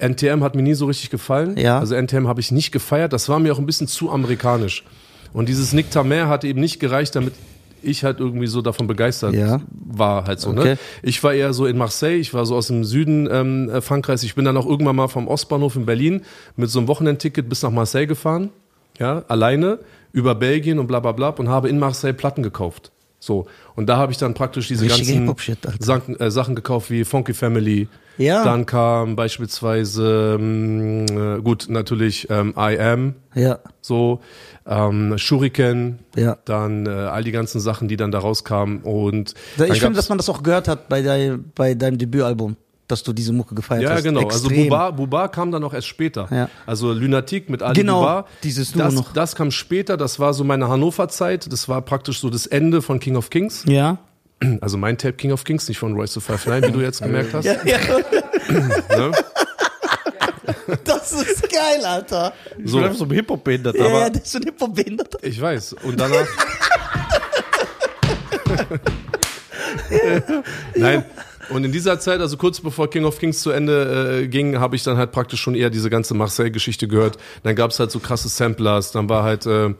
NTM 0.00 0.42
hat 0.42 0.54
mir 0.54 0.62
nie 0.62 0.74
so 0.74 0.86
richtig 0.86 1.10
gefallen. 1.10 1.56
Ja. 1.58 1.78
Also 1.80 1.94
NTM 1.96 2.28
habe 2.28 2.40
ich 2.40 2.50
nicht 2.52 2.72
gefeiert. 2.72 3.12
Das 3.12 3.28
war 3.28 3.38
mir 3.40 3.52
auch 3.52 3.58
ein 3.58 3.66
bisschen 3.66 3.88
zu 3.88 4.10
amerikanisch. 4.10 4.84
Und 5.32 5.48
dieses 5.48 5.72
Nick 5.72 5.90
Tamer 5.90 6.28
hat 6.28 6.44
eben 6.44 6.60
nicht 6.60 6.78
gereicht, 6.80 7.14
damit 7.16 7.34
ich 7.82 8.04
halt 8.04 8.20
irgendwie 8.20 8.46
so 8.46 8.62
davon 8.62 8.86
begeistert 8.86 9.34
Ja. 9.34 9.60
war 9.70 10.26
halt 10.26 10.40
so. 10.40 10.50
Okay. 10.50 10.70
Ne? 10.74 10.78
Ich 11.02 11.22
war 11.22 11.32
eher 11.34 11.52
so 11.52 11.66
in 11.66 11.76
Marseille, 11.76 12.16
ich 12.18 12.34
war 12.34 12.46
so 12.46 12.56
aus 12.56 12.68
dem 12.68 12.84
Süden 12.84 13.28
ähm, 13.30 13.70
äh, 13.70 13.80
Frankreichs. 13.80 14.22
Ich 14.22 14.34
bin 14.34 14.44
dann 14.44 14.56
auch 14.56 14.66
irgendwann 14.66 14.96
mal 14.96 15.08
vom 15.08 15.28
Ostbahnhof 15.28 15.76
in 15.76 15.86
Berlin 15.86 16.22
mit 16.56 16.70
so 16.70 16.78
einem 16.78 16.88
Wochenendticket 16.88 17.48
bis 17.48 17.62
nach 17.62 17.70
Marseille 17.70 18.06
gefahren, 18.06 18.50
ja, 18.98 19.24
alleine 19.28 19.78
über 20.12 20.34
Belgien 20.34 20.78
und 20.78 20.86
bla 20.86 21.00
bla 21.00 21.12
bla 21.12 21.28
und 21.28 21.48
habe 21.48 21.68
in 21.68 21.78
Marseille 21.78 22.14
Platten 22.14 22.42
gekauft. 22.42 22.90
So. 23.20 23.46
Und 23.74 23.88
da 23.88 23.96
habe 23.96 24.12
ich 24.12 24.18
dann 24.18 24.34
praktisch 24.34 24.68
diese 24.68 24.84
Richtige 24.84 25.24
ganzen. 25.26 25.56
Sachen, 25.80 26.18
äh, 26.20 26.30
Sachen 26.30 26.54
gekauft 26.54 26.90
wie 26.90 27.04
Funky 27.04 27.34
Family. 27.34 27.88
Ja. 28.18 28.44
Dann 28.44 28.66
kam 28.66 29.16
beispielsweise, 29.16 30.36
ähm, 30.38 31.06
äh, 31.08 31.40
gut, 31.40 31.66
natürlich 31.68 32.28
ähm, 32.30 32.54
I 32.56 32.78
Am, 32.78 33.14
Ja, 33.34 33.58
so, 33.80 34.20
ähm, 34.66 35.16
Shuriken, 35.18 36.00
Ja. 36.16 36.36
dann 36.44 36.86
äh, 36.86 36.90
all 36.90 37.24
die 37.24 37.32
ganzen 37.32 37.60
Sachen, 37.60 37.88
die 37.88 37.96
dann 37.96 38.10
da 38.10 38.18
rauskamen. 38.18 38.82
Und 38.82 39.34
ich 39.56 39.80
finde, 39.80 39.96
dass 39.96 40.08
man 40.08 40.18
das 40.18 40.28
auch 40.28 40.42
gehört 40.42 40.68
hat 40.68 40.88
bei, 40.88 41.00
dein, 41.02 41.44
bei 41.54 41.74
deinem 41.74 41.96
Debütalbum, 41.98 42.56
dass 42.86 43.02
du 43.02 43.12
diese 43.12 43.32
Mucke 43.32 43.54
gefeiert 43.54 43.82
Ja, 43.84 43.90
hast. 43.90 44.02
genau. 44.02 44.26
Also 44.26 44.48
Extrem. 44.48 44.64
Buba, 44.68 44.90
Buba 44.90 45.28
kam 45.28 45.50
dann 45.52 45.62
auch 45.64 45.74
erst 45.74 45.86
später. 45.86 46.26
Ja. 46.30 46.48
Also 46.66 46.92
Lunatic 46.92 47.48
mit 47.50 47.62
Ali 47.62 47.74
Genau, 47.80 48.00
Buba. 48.00 48.26
dieses 48.42 48.72
das, 48.72 48.94
noch. 48.94 49.12
das 49.12 49.36
kam 49.36 49.50
später, 49.50 49.96
das 49.96 50.18
war 50.18 50.32
so 50.34 50.42
meine 50.44 50.68
Hannover-Zeit. 50.68 51.52
Das 51.52 51.68
war 51.68 51.82
praktisch 51.82 52.20
so 52.20 52.30
das 52.30 52.46
Ende 52.46 52.80
von 52.82 52.98
King 52.98 53.16
of 53.16 53.30
Kings. 53.30 53.64
Ja. 53.68 53.98
Also 54.60 54.76
mein 54.78 54.96
Tape 54.98 55.14
King 55.14 55.32
of 55.32 55.44
Kings, 55.44 55.68
nicht 55.68 55.78
von 55.78 55.94
Royce 55.94 56.14
to 56.14 56.20
Five 56.20 56.46
Nine, 56.46 56.68
wie 56.68 56.72
du 56.72 56.80
jetzt 56.80 57.02
gemerkt 57.02 57.34
hast. 57.34 57.44
ja, 57.44 57.56
ja. 57.64 57.78
Ne? 58.96 59.12
Das 60.84 61.12
ist 61.12 61.42
geil, 61.50 61.84
Alter. 61.84 62.32
Ich 62.58 62.72
bin 62.72 62.82
einfach 62.84 62.96
so 62.96 63.06
Hip-Hop 63.06 63.44
behindert, 63.44 63.76
Ja, 63.76 63.86
aber 63.86 64.00
ja, 64.00 64.10
das 64.10 64.22
ist 64.22 64.36
ein 64.36 64.42
Hip-Hop-Behinderter. 64.44 65.18
Ich 65.22 65.40
weiß. 65.40 65.74
Und 65.82 65.98
danach. 65.98 66.26
Nein. 70.74 71.04
Und 71.50 71.64
in 71.64 71.72
dieser 71.72 71.98
Zeit, 71.98 72.20
also 72.20 72.36
kurz 72.36 72.60
bevor 72.60 72.90
King 72.90 73.04
of 73.04 73.18
Kings 73.18 73.40
zu 73.40 73.50
Ende 73.50 74.20
äh, 74.22 74.28
ging, 74.28 74.58
habe 74.58 74.76
ich 74.76 74.82
dann 74.82 74.98
halt 74.98 75.12
praktisch 75.12 75.40
schon 75.40 75.54
eher 75.54 75.70
diese 75.70 75.88
ganze 75.88 76.12
Marseille-Geschichte 76.14 76.88
gehört. 76.88 77.16
Dann 77.42 77.56
gab 77.56 77.70
es 77.70 77.80
halt 77.80 77.90
so 77.90 78.00
krasse 78.00 78.28
Samplers, 78.28 78.92
dann 78.92 79.08
war 79.08 79.22
halt 79.22 79.46
äh, 79.46 79.74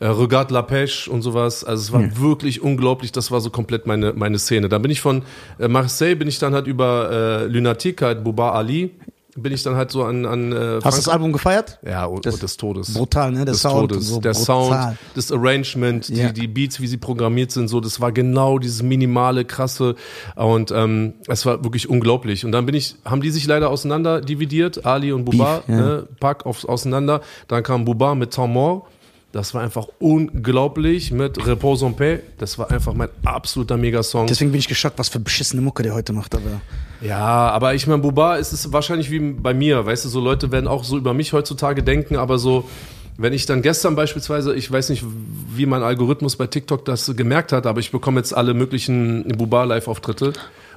äh, 0.00 0.06
Regarde 0.06 0.54
la 0.54 0.60
Pêche 0.60 1.08
und 1.08 1.22
sowas. 1.22 1.64
Also 1.64 1.82
es 1.82 1.92
war 1.92 2.20
wirklich 2.20 2.62
unglaublich, 2.62 3.12
das 3.12 3.30
war 3.30 3.40
so 3.40 3.50
komplett 3.50 3.86
meine, 3.86 4.12
meine 4.12 4.38
Szene. 4.38 4.68
Dann 4.68 4.82
bin 4.82 4.90
ich 4.90 5.00
von 5.00 5.22
äh, 5.58 5.68
Marseille, 5.68 6.14
bin 6.16 6.28
ich 6.28 6.38
dann 6.38 6.54
halt 6.54 6.66
über 6.66 7.10
äh, 7.10 7.44
Lunatic, 7.46 8.02
halt 8.02 8.22
Boba 8.24 8.52
Ali, 8.52 8.90
bin 9.36 9.52
ich 9.52 9.62
dann 9.62 9.76
halt 9.76 9.92
so 9.92 10.02
an, 10.02 10.26
an 10.26 10.50
äh, 10.50 10.80
Hast 10.82 10.98
du 10.98 11.02
das 11.02 11.08
Album 11.08 11.32
gefeiert? 11.32 11.78
ja, 11.86 12.06
und, 12.06 12.26
und 12.26 12.42
des 12.42 12.56
Todes. 12.56 12.92
brutal, 12.94 13.30
ne? 13.30 13.44
Der 13.44 13.52
des 13.52 13.62
Sound 13.62 13.90
Todes. 13.92 14.08
so, 14.08 14.20
der 14.20 14.32
brutal. 14.32 14.44
Sound, 14.88 14.98
das 15.14 15.30
Arrangement, 15.30 16.08
Ja. 16.08 16.28
die, 16.32 16.40
die 16.40 16.48
Beats, 16.48 16.80
wie 16.80 16.88
sie 16.88 16.96
programmiert 16.96 17.52
sind, 17.52 17.68
so, 17.68 17.78
das 17.80 18.00
war 18.00 18.10
genau 18.10 18.58
dieses 18.58 18.82
minimale, 18.82 19.44
krasse. 19.44 19.94
Und 20.34 20.72
ähm, 20.72 21.14
es 21.28 21.46
war 21.46 21.62
wirklich 21.62 21.88
unglaublich. 21.88 22.44
Und 22.44 22.50
dann 22.50 22.66
bin 22.66 22.74
ich, 22.74 22.96
haben 23.04 23.20
die 23.20 23.30
sich 23.30 23.46
leider 23.46 23.70
auseinander 23.70 24.20
dividiert, 24.20 24.84
Ali 24.84 25.12
und 25.12 25.24
Buba, 25.24 25.58
Beef, 25.66 25.68
ja. 25.68 25.76
ne, 25.76 26.08
Pack 26.18 26.44
aufs, 26.44 26.64
auseinander. 26.64 27.20
Dann 27.46 27.62
kam 27.62 27.84
Buba 27.84 28.16
mit 28.16 28.32
Temps 28.32 28.52
Mort. 28.52 28.86
Das 29.38 29.54
war 29.54 29.62
einfach 29.62 29.86
unglaublich 30.00 31.12
mit 31.12 31.46
Repose 31.46 31.86
en 31.86 31.94
Paix. 31.94 32.24
Das 32.38 32.58
war 32.58 32.72
einfach 32.72 32.92
mein 32.92 33.08
absoluter 33.24 33.76
Megasong. 33.76 34.26
Deswegen 34.26 34.50
bin 34.50 34.58
ich 34.58 34.66
geschockt, 34.66 34.98
was 34.98 35.10
für 35.10 35.20
beschissene 35.20 35.62
Mucke 35.62 35.84
der 35.84 35.94
heute 35.94 36.12
macht, 36.12 36.34
aber. 36.34 36.60
Ja, 37.00 37.48
aber 37.50 37.72
ich 37.72 37.86
meine, 37.86 38.02
Buba 38.02 38.34
ist 38.34 38.52
es 38.52 38.72
wahrscheinlich 38.72 39.12
wie 39.12 39.20
bei 39.20 39.54
mir, 39.54 39.86
weißt 39.86 40.04
du, 40.04 40.08
so 40.08 40.18
Leute 40.18 40.50
werden 40.50 40.66
auch 40.66 40.82
so 40.82 40.98
über 40.98 41.14
mich 41.14 41.32
heutzutage 41.32 41.84
denken, 41.84 42.16
aber 42.16 42.40
so, 42.40 42.68
wenn 43.16 43.32
ich 43.32 43.46
dann 43.46 43.62
gestern 43.62 43.94
beispielsweise, 43.94 44.56
ich 44.56 44.68
weiß 44.72 44.88
nicht, 44.88 45.04
wie 45.54 45.66
mein 45.66 45.84
Algorithmus 45.84 46.34
bei 46.34 46.48
TikTok 46.48 46.84
das 46.84 47.14
gemerkt 47.14 47.52
hat, 47.52 47.64
aber 47.66 47.78
ich 47.78 47.92
bekomme 47.92 48.18
jetzt 48.18 48.36
alle 48.36 48.54
möglichen 48.54 49.22
Buba-Live-Auftritte 49.38 50.32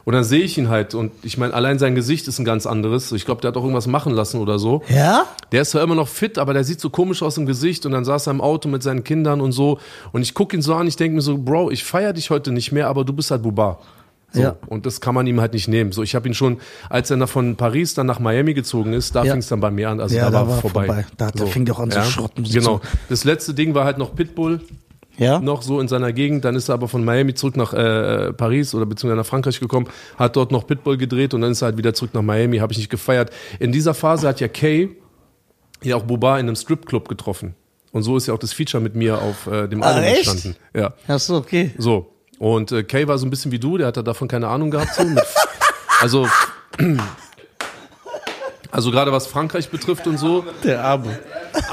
und 0.06 0.14
dann 0.14 0.24
sehe 0.24 0.42
ich 0.42 0.58
ihn 0.58 0.70
halt 0.70 0.94
und 0.96 1.12
ich 1.24 1.38
meine, 1.38 1.54
allein 1.54 1.78
sein 1.80 1.96
Gesicht 1.96 2.28
ist 2.28 2.40
ein 2.40 2.46
ganz 2.46 2.66
anderes. 2.66 3.12
Ich 3.12 3.26
glaube, 3.26 3.42
der 3.42 3.50
hat 3.50 3.58
auch 3.58 3.62
irgendwas 3.64 3.88
machen 3.88 4.14
lassen 4.14 4.40
oder 4.40 4.58
so. 4.60 4.82
Ja? 4.90 5.26
Der 5.52 5.62
ist 5.62 5.72
zwar 5.72 5.84
immer 5.84 5.96
noch 5.96 6.08
fit, 6.08 6.38
aber 6.38 6.54
der 6.54 6.64
sieht 6.64 6.80
so 6.82 6.90
komisch 6.90 7.22
aus 7.22 7.38
im 7.38 7.46
Gesicht 7.46 7.86
und 7.86 7.92
dann 7.92 8.06
saß 8.06 8.28
er 8.28 8.32
im 8.32 8.42
Auto 8.42 8.68
mit 8.70 8.82
seinen 8.84 9.04
Kindern 9.04 9.42
und 9.42 9.52
so 9.52 9.80
und 10.12 10.22
ich 10.22 10.34
gucke 10.34 10.56
ihn 10.56 10.62
so 10.62 10.74
an, 10.76 10.88
ich 10.88 10.96
denke 10.96 11.16
mir 11.16 11.22
so, 11.22 11.38
Bro, 11.38 11.72
ich 11.72 11.84
feiere 11.84 12.14
dich 12.14 12.30
heute 12.30 12.52
nicht 12.52 12.72
mehr, 12.72 12.88
aber 12.88 13.04
du 13.06 13.14
bist 13.14 13.32
halt 13.32 13.44
Buba. 13.44 13.80
So. 14.34 14.42
Ja. 14.42 14.56
Und 14.68 14.86
das 14.86 15.02
kann 15.02 15.14
man 15.14 15.28
ihm 15.28 15.42
halt 15.42 15.52
nicht 15.52 15.68
nehmen. 15.68 15.92
So, 15.92 16.04
ich 16.04 16.16
habe 16.16 16.26
ihn 16.26 16.34
schon, 16.34 16.58
als 16.90 17.12
er 17.12 17.18
nach, 17.18 17.28
von 17.28 17.58
Paris 17.58 17.96
dann 17.96 18.06
nach 18.08 18.20
Miami 18.20 18.54
gezogen 18.54 18.94
ist, 18.94 19.14
da 19.14 19.26
Ja. 19.26 19.32
fing 19.34 19.42
es 19.42 19.48
dann 19.50 19.60
bei 19.60 19.72
mir 19.72 19.90
an. 19.90 20.00
Also 20.00 20.16
Ja, 20.16 20.30
da, 20.30 20.40
war 20.40 20.48
war 20.48 20.62
vorbei. 20.62 20.86
vorbei. 20.86 21.06
Da- 21.18 21.32
da 21.32 21.46
fing 21.48 21.70
auch 21.70 21.80
an, 21.82 21.92
so 21.92 22.02
Schrottmusik 22.02 22.62
Genau. 22.62 22.78
zu- 22.80 22.88
Das 23.10 23.26
letzte 23.26 23.54
Ding 23.54 23.76
war 23.76 23.84
halt 23.84 23.98
noch 23.98 24.16
Pitbull, 24.16 24.62
Ja? 25.18 25.40
noch 25.40 25.62
so 25.62 25.80
in 25.80 25.88
seiner 25.88 26.14
Gegend. 26.14 26.46
Dann 26.46 26.56
ist 26.56 26.70
er 26.70 26.74
aber 26.76 26.88
von 26.88 27.04
Miami 27.04 27.34
zurück 27.34 27.58
nach 27.58 27.74
äh, 27.74 28.34
Paris 28.34 28.74
oder 28.74 28.86
beziehungsweise 28.86 29.18
nach 29.18 29.26
Frankreich 29.26 29.60
gekommen, 29.60 29.88
hat 30.18 30.36
dort 30.36 30.52
noch 30.52 30.66
Pitbull 30.66 30.98
gedreht 30.98 31.34
und 31.34 31.42
dann 31.42 31.52
ist 31.52 31.62
er 31.62 31.68
halt 31.68 31.78
wieder 31.78 31.94
zurück 31.94 32.14
nach 32.14 32.22
Miami. 32.22 32.58
Habe 32.58 32.72
ich 32.74 32.78
nicht 32.80 32.90
gefeiert. 32.90 33.30
In 33.60 33.72
dieser 33.72 33.94
Phase 33.94 34.28
hat 34.28 34.40
ja 34.40 34.48
Kay 34.48 34.90
ja 35.84 35.96
auch 35.96 36.04
Buba 36.04 36.40
in 36.40 36.48
einem 36.48 36.56
Stripclub 36.56 37.08
getroffen. 37.10 37.56
Und 37.92 38.04
so 38.04 38.16
ist 38.16 38.28
ja 38.28 38.34
auch 38.34 38.40
das 38.40 38.54
Feature 38.54 38.82
mit 38.82 38.96
mir 38.96 39.22
auf 39.22 39.48
äh, 39.48 39.68
dem 39.68 39.84
Ah, 39.84 39.88
Album 39.88 40.04
echt? 40.04 40.28
entstanden. 40.30 40.56
Ja. 40.74 40.94
Ach 41.08 41.20
so, 41.20 41.36
okay. 41.36 41.72
So. 41.78 42.14
Und 42.40 42.72
äh, 42.72 42.84
Kay 42.84 43.08
war 43.08 43.18
so 43.18 43.26
ein 43.26 43.30
bisschen 43.30 43.52
wie 43.52 43.60
du, 43.60 43.78
der 43.78 43.88
hat 43.88 43.98
da 43.98 44.02
davon 44.02 44.28
keine 44.28 44.48
Ahnung 44.48 44.72
gehabt. 44.72 44.96
So, 44.96 45.04
also, 46.02 46.28
also 48.72 48.92
gerade 48.92 49.12
was 49.12 49.28
Frankreich 49.28 49.70
betrifft 49.70 50.08
und 50.08 50.18
so. 50.18 50.46
der 50.64 50.84
Arme. 50.84 51.20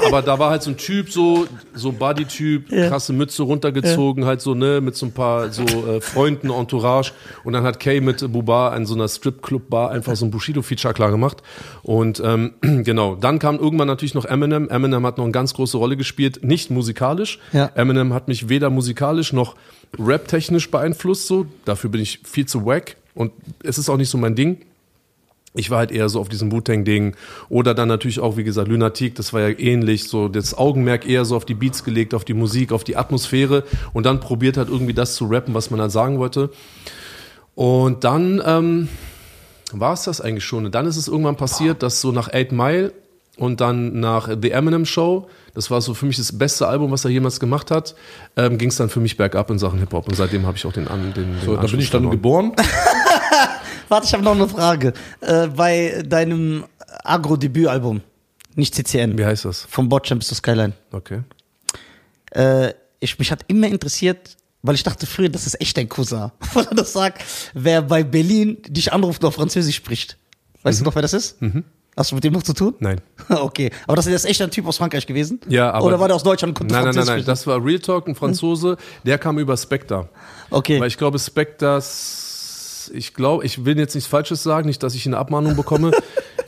Aber 0.05 0.21
da 0.21 0.39
war 0.39 0.49
halt 0.51 0.63
so 0.63 0.71
ein 0.71 0.77
Typ, 0.77 1.11
so, 1.11 1.47
so 1.73 1.91
Buddy-Typ, 1.91 2.71
Ja. 2.71 2.87
krasse 2.89 3.13
Mütze 3.13 3.43
runtergezogen, 3.43 4.25
halt 4.25 4.41
so, 4.41 4.53
ne, 4.55 4.81
mit 4.81 4.95
so 4.95 5.05
ein 5.05 5.11
paar 5.11 5.49
so 5.51 5.63
äh, 5.63 6.01
Freunden, 6.01 6.49
Entourage. 6.49 7.11
Und 7.43 7.53
dann 7.53 7.63
hat 7.63 7.79
Kay 7.79 8.01
mit 8.01 8.19
Buba 8.31 8.69
an 8.69 8.85
so 8.85 8.95
einer 8.95 9.07
Strip-Club-Bar 9.07 9.91
einfach 9.91 10.15
so 10.15 10.25
ein 10.25 10.31
Bushido-Feature 10.31 10.93
klar 10.93 11.11
gemacht. 11.11 11.37
Und 11.83 12.21
ähm, 12.25 12.53
genau, 12.61 13.15
dann 13.15 13.39
kam 13.39 13.57
irgendwann 13.59 13.87
natürlich 13.87 14.13
noch 14.13 14.25
Eminem. 14.25 14.69
Eminem 14.69 15.05
hat 15.05 15.17
noch 15.17 15.25
eine 15.25 15.31
ganz 15.31 15.53
große 15.53 15.77
Rolle 15.77 15.97
gespielt, 15.97 16.43
nicht 16.43 16.71
musikalisch. 16.71 17.39
Ja. 17.53 17.65
Eminem 17.75 18.13
hat 18.13 18.27
mich 18.27 18.49
weder 18.49 18.69
musikalisch 18.69 19.33
noch 19.33 19.55
rap-technisch 19.97 20.69
beeinflusst, 20.71 21.27
so. 21.27 21.45
Dafür 21.65 21.89
bin 21.89 22.01
ich 22.01 22.19
viel 22.23 22.45
zu 22.45 22.65
wack. 22.65 22.95
Und 23.15 23.31
es 23.63 23.77
ist 23.77 23.89
auch 23.89 23.97
nicht 23.97 24.09
so 24.09 24.17
mein 24.17 24.35
Ding. 24.35 24.59
Ich 25.55 25.71
war 25.71 25.79
halt 25.79 25.91
eher 25.91 26.09
so 26.09 26.19
auf 26.19 26.29
diesem 26.29 26.51
Wu-Tang-Ding. 26.51 27.15
Oder 27.49 27.73
dann 27.73 27.87
natürlich 27.87 28.19
auch, 28.19 28.37
wie 28.37 28.43
gesagt, 28.43 28.67
Lunatic, 28.67 29.15
das 29.15 29.33
war 29.33 29.41
ja 29.41 29.57
ähnlich. 29.57 30.07
So 30.07 30.27
das 30.27 30.57
Augenmerk 30.57 31.07
eher 31.07 31.25
so 31.25 31.35
auf 31.35 31.45
die 31.45 31.55
Beats 31.55 31.83
gelegt, 31.83 32.13
auf 32.13 32.23
die 32.23 32.35
Musik, 32.35 32.71
auf 32.71 32.83
die 32.83 32.97
Atmosphäre. 32.97 33.63
Und 33.93 34.05
dann 34.05 34.19
probiert 34.19 34.57
halt 34.57 34.69
irgendwie 34.69 34.93
das 34.93 35.15
zu 35.15 35.25
rappen, 35.25 35.53
was 35.53 35.71
man 35.71 35.81
halt 35.81 35.91
sagen 35.91 36.19
wollte. 36.19 36.51
Und 37.55 38.03
dann 38.03 38.41
ähm, 38.45 38.89
war 39.73 39.93
es 39.93 40.03
das 40.03 40.21
eigentlich 40.21 40.45
schon. 40.45 40.65
Und 40.65 40.75
dann 40.75 40.85
ist 40.85 40.97
es 40.97 41.07
irgendwann 41.07 41.35
passiert, 41.35 41.83
dass 41.83 41.99
so 41.99 42.11
nach 42.11 42.31
Eight 42.31 42.51
Mile 42.51 42.93
und 43.37 43.61
dann 43.61 43.99
nach 43.99 44.29
The 44.41 44.51
Eminem 44.51 44.85
Show, 44.85 45.27
das 45.53 45.71
war 45.71 45.81
so 45.81 45.93
für 45.93 46.05
mich 46.05 46.17
das 46.17 46.37
beste 46.37 46.67
Album, 46.67 46.91
was 46.91 47.05
er 47.05 47.11
jemals 47.11 47.39
gemacht 47.39 47.71
hat, 47.71 47.95
ähm, 48.35 48.57
ging 48.57 48.69
es 48.69 48.75
dann 48.75 48.89
für 48.89 48.99
mich 48.99 49.17
bergab 49.17 49.49
in 49.49 49.57
Sachen 49.57 49.79
Hip-Hop. 49.79 50.07
Und 50.07 50.15
seitdem 50.15 50.45
habe 50.45 50.57
ich 50.57 50.65
auch 50.65 50.73
den, 50.73 50.87
an, 50.87 51.13
den, 51.13 51.33
den 51.33 51.41
So, 51.45 51.55
da 51.55 51.61
bin 51.61 51.79
ich 51.79 51.89
dann 51.89 52.03
verloren. 52.09 52.11
geboren. 52.11 52.51
Warte, 53.89 54.07
ich 54.07 54.13
habe 54.13 54.23
noch 54.23 54.31
eine 54.35 54.47
Frage. 54.47 54.93
Äh, 55.21 55.47
bei 55.47 56.03
deinem 56.05 56.65
Agro-Debütalbum, 57.03 58.01
nicht 58.55 58.75
CCN, 58.75 59.17
Wie 59.17 59.25
heißt 59.25 59.45
das? 59.45 59.65
vom 59.69 59.89
Botchamps 59.89 60.27
to 60.27 60.35
Skyline, 60.35 60.73
Okay. 60.91 61.21
äh, 62.31 62.73
ich, 62.99 63.17
mich 63.19 63.31
hat 63.31 63.41
immer 63.47 63.67
interessiert, 63.67 64.35
weil 64.61 64.75
ich 64.75 64.83
dachte 64.83 65.05
früher, 65.05 65.29
das 65.29 65.45
ist 65.47 65.59
echt 65.61 65.77
dein 65.77 65.87
Cousin. 65.87 66.31
Weil 66.53 66.65
er 66.65 66.75
das 66.75 66.91
sagt, 66.91 67.23
wer 67.53 67.81
bei 67.81 68.03
Berlin 68.03 68.57
dich 68.67 68.91
anruft 68.91 69.23
und 69.23 69.27
auf 69.29 69.35
Französisch 69.35 69.75
spricht. 69.77 70.17
Weißt 70.63 70.81
du 70.81 70.83
noch, 70.83 70.95
wer 70.95 71.01
das 71.01 71.13
ist? 71.13 71.37
Hast 71.95 72.11
du 72.11 72.15
mit 72.15 72.25
dem 72.25 72.33
noch 72.33 72.43
zu 72.43 72.51
tun? 72.53 72.75
Nein. 72.79 72.99
Okay, 73.29 73.71
aber 73.87 73.95
das 73.95 74.05
ist 74.07 74.25
echt 74.25 74.41
ein 74.41 74.51
Typ 74.51 74.67
aus 74.67 74.75
Frankreich 74.77 75.07
gewesen? 75.07 75.39
Ja, 75.47 75.71
aber- 75.71 75.85
Oder 75.85 75.99
war 76.01 76.07
der 76.09 76.15
aus 76.17 76.23
Deutschland 76.23 76.51
und 76.51 76.55
konnte 76.55 76.73
Nein, 76.75 76.83
nein, 76.85 76.95
nein, 76.95 77.05
nein. 77.05 77.25
Das 77.25 77.47
war 77.47 77.63
Real 77.63 77.79
Talk, 77.79 78.07
ein 78.09 78.15
Franzose, 78.15 78.75
der 79.05 79.17
kam 79.17 79.39
über 79.39 79.55
Spectre. 79.55 80.09
Okay. 80.49 80.81
Weil 80.81 80.87
ich 80.89 80.97
glaube, 80.97 81.17
Spectres, 81.19 82.28
ich 82.89 83.13
glaube, 83.13 83.45
ich 83.45 83.65
will 83.65 83.77
jetzt 83.77 83.95
nichts 83.95 84.09
Falsches 84.09 84.43
sagen, 84.43 84.67
nicht, 84.67 84.83
dass 84.83 84.95
ich 84.95 85.05
eine 85.05 85.17
Abmahnung 85.17 85.55
bekomme. 85.55 85.91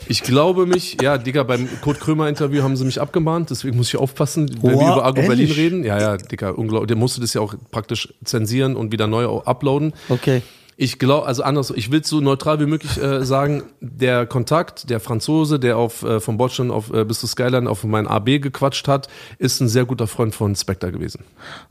Ich 0.08 0.22
glaube 0.22 0.66
mich, 0.66 0.98
ja, 1.00 1.16
Digga, 1.16 1.44
beim 1.44 1.68
Kurt 1.80 2.00
Krömer 2.00 2.28
Interview 2.28 2.62
haben 2.62 2.76
sie 2.76 2.84
mich 2.84 3.00
abgemahnt, 3.00 3.50
deswegen 3.50 3.76
muss 3.76 3.88
ich 3.88 3.96
aufpassen, 3.96 4.50
wenn 4.60 4.72
wir 4.72 4.78
Wow, 4.78 4.96
über 4.96 5.04
Agro 5.04 5.22
Berlin 5.22 5.50
reden. 5.50 5.84
Ja, 5.84 5.98
ja, 6.00 6.16
Digga, 6.16 6.50
unglaublich. 6.50 6.88
Der 6.88 6.96
musste 6.96 7.20
das 7.20 7.32
ja 7.34 7.40
auch 7.40 7.54
praktisch 7.70 8.12
zensieren 8.24 8.76
und 8.76 8.92
wieder 8.92 9.06
neu 9.06 9.26
uploaden. 9.44 9.92
Okay. 10.08 10.42
Ich 10.82 10.98
glaube, 10.98 11.26
also 11.28 11.44
anders, 11.44 11.70
ich 11.76 11.92
will 11.92 12.00
es 12.00 12.08
so 12.08 12.20
neutral 12.20 12.58
wie 12.58 12.66
möglich 12.66 13.00
äh, 13.00 13.24
sagen, 13.24 13.62
der 13.80 14.26
Kontakt, 14.26 14.90
der 14.90 14.98
Franzose, 14.98 15.60
der 15.60 15.76
auf 15.76 16.02
äh, 16.02 16.18
von 16.18 16.36
Boston 16.36 16.72
auf 16.72 16.92
äh, 16.92 17.04
bis 17.04 17.20
zu 17.20 17.28
Skyline 17.28 17.70
auf 17.70 17.84
mein 17.84 18.08
AB 18.08 18.40
gequatscht 18.42 18.88
hat, 18.88 19.06
ist 19.38 19.60
ein 19.60 19.68
sehr 19.68 19.84
guter 19.84 20.08
Freund 20.08 20.34
von 20.34 20.56
Spectre 20.56 20.90
gewesen. 20.90 21.22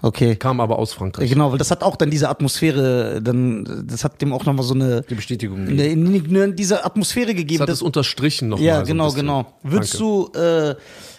Okay. 0.01 0.37
Kam 0.37 0.61
aber 0.61 0.79
aus 0.79 0.93
Frankreich. 0.93 1.29
Genau, 1.29 1.51
weil 1.51 1.57
das 1.57 1.71
hat 1.71 1.83
auch 1.83 1.97
dann 1.97 2.09
diese 2.09 2.29
Atmosphäre, 2.29 3.21
dann, 3.21 3.83
das 3.85 4.05
hat 4.05 4.21
dem 4.21 4.31
auch 4.31 4.45
nochmal 4.45 4.63
so 4.63 4.75
eine, 4.75 5.01
Die 5.01 5.15
Bestätigung. 5.15 5.67
eine, 5.67 5.83
eine 5.83 6.53
diese 6.53 6.85
Atmosphäre 6.85 7.27
Das 7.27 7.35
gegeben. 7.35 7.61
hat 7.63 7.67
dass- 7.67 7.79
es 7.79 7.81
unterstrichen 7.81 8.47
nochmal. 8.47 8.65
Ja, 8.65 8.79
so 8.79 8.85
genau, 8.85 9.05
bisschen. 9.07 9.19
genau. 9.21 9.53
Würdest 9.63 9.95
Danke. 9.99 10.31
du 10.33 10.39
äh, 10.39 10.75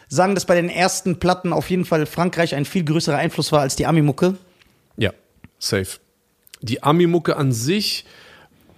sagen, 0.08 0.34
dass 0.34 0.46
bei 0.46 0.54
den 0.54 0.70
ersten 0.70 1.18
Platten 1.18 1.52
auf 1.52 1.68
jeden 1.68 1.84
Fall 1.84 2.06
Frankreich 2.06 2.54
ein 2.54 2.64
viel 2.64 2.84
größerer 2.84 3.18
Einfluss 3.18 3.52
war 3.52 3.60
als 3.60 3.76
die 3.76 3.84
Ami-Mucke? 3.86 4.36
Ja, 4.96 5.10
safe. 5.58 5.98
Die 6.62 6.82
Ami-Mucke 6.82 7.36
an 7.36 7.52
sich 7.52 8.04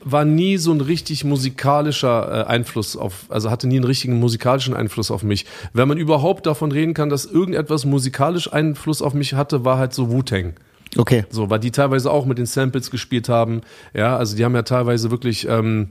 war 0.06 0.24
nie 0.26 0.58
so 0.58 0.70
ein 0.72 0.82
richtig 0.82 1.24
musikalischer 1.24 2.42
äh, 2.42 2.46
Einfluss 2.46 2.94
auf, 2.96 3.24
also 3.30 3.50
hatte 3.50 3.66
nie 3.66 3.76
einen 3.76 3.84
richtigen 3.84 4.18
musikalischen 4.20 4.74
Einfluss 4.74 5.10
auf 5.10 5.22
mich. 5.22 5.46
Wenn 5.72 5.88
man 5.88 5.96
überhaupt 5.96 6.44
davon 6.46 6.72
reden 6.72 6.92
kann, 6.92 7.08
dass 7.08 7.24
irgendetwas 7.24 7.86
musikalisch 7.86 8.52
Einfluss 8.52 9.00
auf 9.00 9.14
mich 9.14 9.32
hatte, 9.34 9.64
war 9.64 9.78
halt 9.78 9.94
so 9.94 10.10
Wu-Tang. 10.10 10.54
Okay. 10.96 11.24
So, 11.30 11.48
weil 11.50 11.58
die 11.58 11.70
teilweise 11.70 12.10
auch 12.10 12.26
mit 12.26 12.36
den 12.38 12.46
Samples 12.46 12.90
gespielt 12.90 13.28
haben. 13.30 13.62
Ja, 13.94 14.16
also 14.16 14.36
die 14.36 14.44
haben 14.44 14.54
ja 14.54 14.62
teilweise 14.62 15.10
wirklich 15.10 15.48
ähm, 15.48 15.90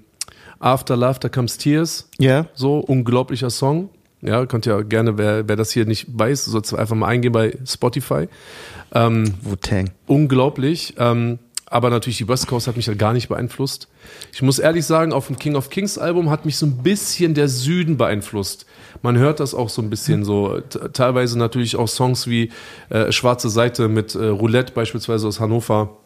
After 0.60 0.96
Laughter 0.96 1.30
Comes 1.30 1.58
Tears, 1.58 2.08
Ja. 2.20 2.46
so 2.54 2.78
unglaublicher 2.80 3.50
Song. 3.50 3.90
Ja, 4.22 4.46
könnt 4.46 4.66
ihr 4.66 4.84
gerne, 4.86 5.18
wer, 5.18 5.50
wer 5.50 5.56
das 5.58 5.72
hier 5.72 5.86
nicht 5.86 6.06
weiß, 6.18 6.46
soll 6.46 6.62
einfach 6.80 6.96
mal 6.96 7.08
eingehen 7.08 7.34
bei 7.34 7.58
Spotify. 7.66 8.30
Ähm, 8.94 9.34
Wu-Tang. 9.42 9.90
unglaublich. 10.08 10.94
Ähm, 10.98 11.40
aber 11.74 11.90
natürlich 11.90 12.18
die 12.18 12.28
West 12.28 12.48
Coast 12.48 12.68
hat 12.68 12.78
mich 12.78 12.88
halt 12.88 13.00
gar 13.00 13.14
nicht 13.14 13.30
beeinflusst. 13.30 13.88
Ich 14.32 14.44
muss 14.44 14.60
ehrlich 14.60 14.86
sagen, 14.86 15.12
auf 15.12 15.28
dem 15.28 15.40
King 15.40 15.56
of 15.56 15.72
Kings 15.72 15.98
Album 15.98 16.30
hat 16.30 16.46
mich 16.46 16.58
so 16.58 16.68
ein 16.68 16.78
bisschen 16.84 17.34
der 17.34 17.48
Süden 17.48 17.98
beeinflusst. 17.98 18.68
Man 19.02 19.18
hört 19.18 19.40
das 19.40 19.56
auch 19.56 19.70
so 19.70 19.82
ein 19.82 19.90
bisschen 19.90 20.24
so. 20.24 20.60
Teilweise 20.94 21.38
natürlich 21.40 21.76
auch 21.76 21.88
Songs 21.88 22.28
wie 22.28 22.52
äh, 22.90 23.12
Schwarze 23.12 23.50
Seite 23.50 23.88
mit 23.88 24.14
äh, 24.14 24.26
Roulette 24.26 24.74
beispielsweise 24.74 25.28
aus 25.28 25.40
Hannover 25.40 25.98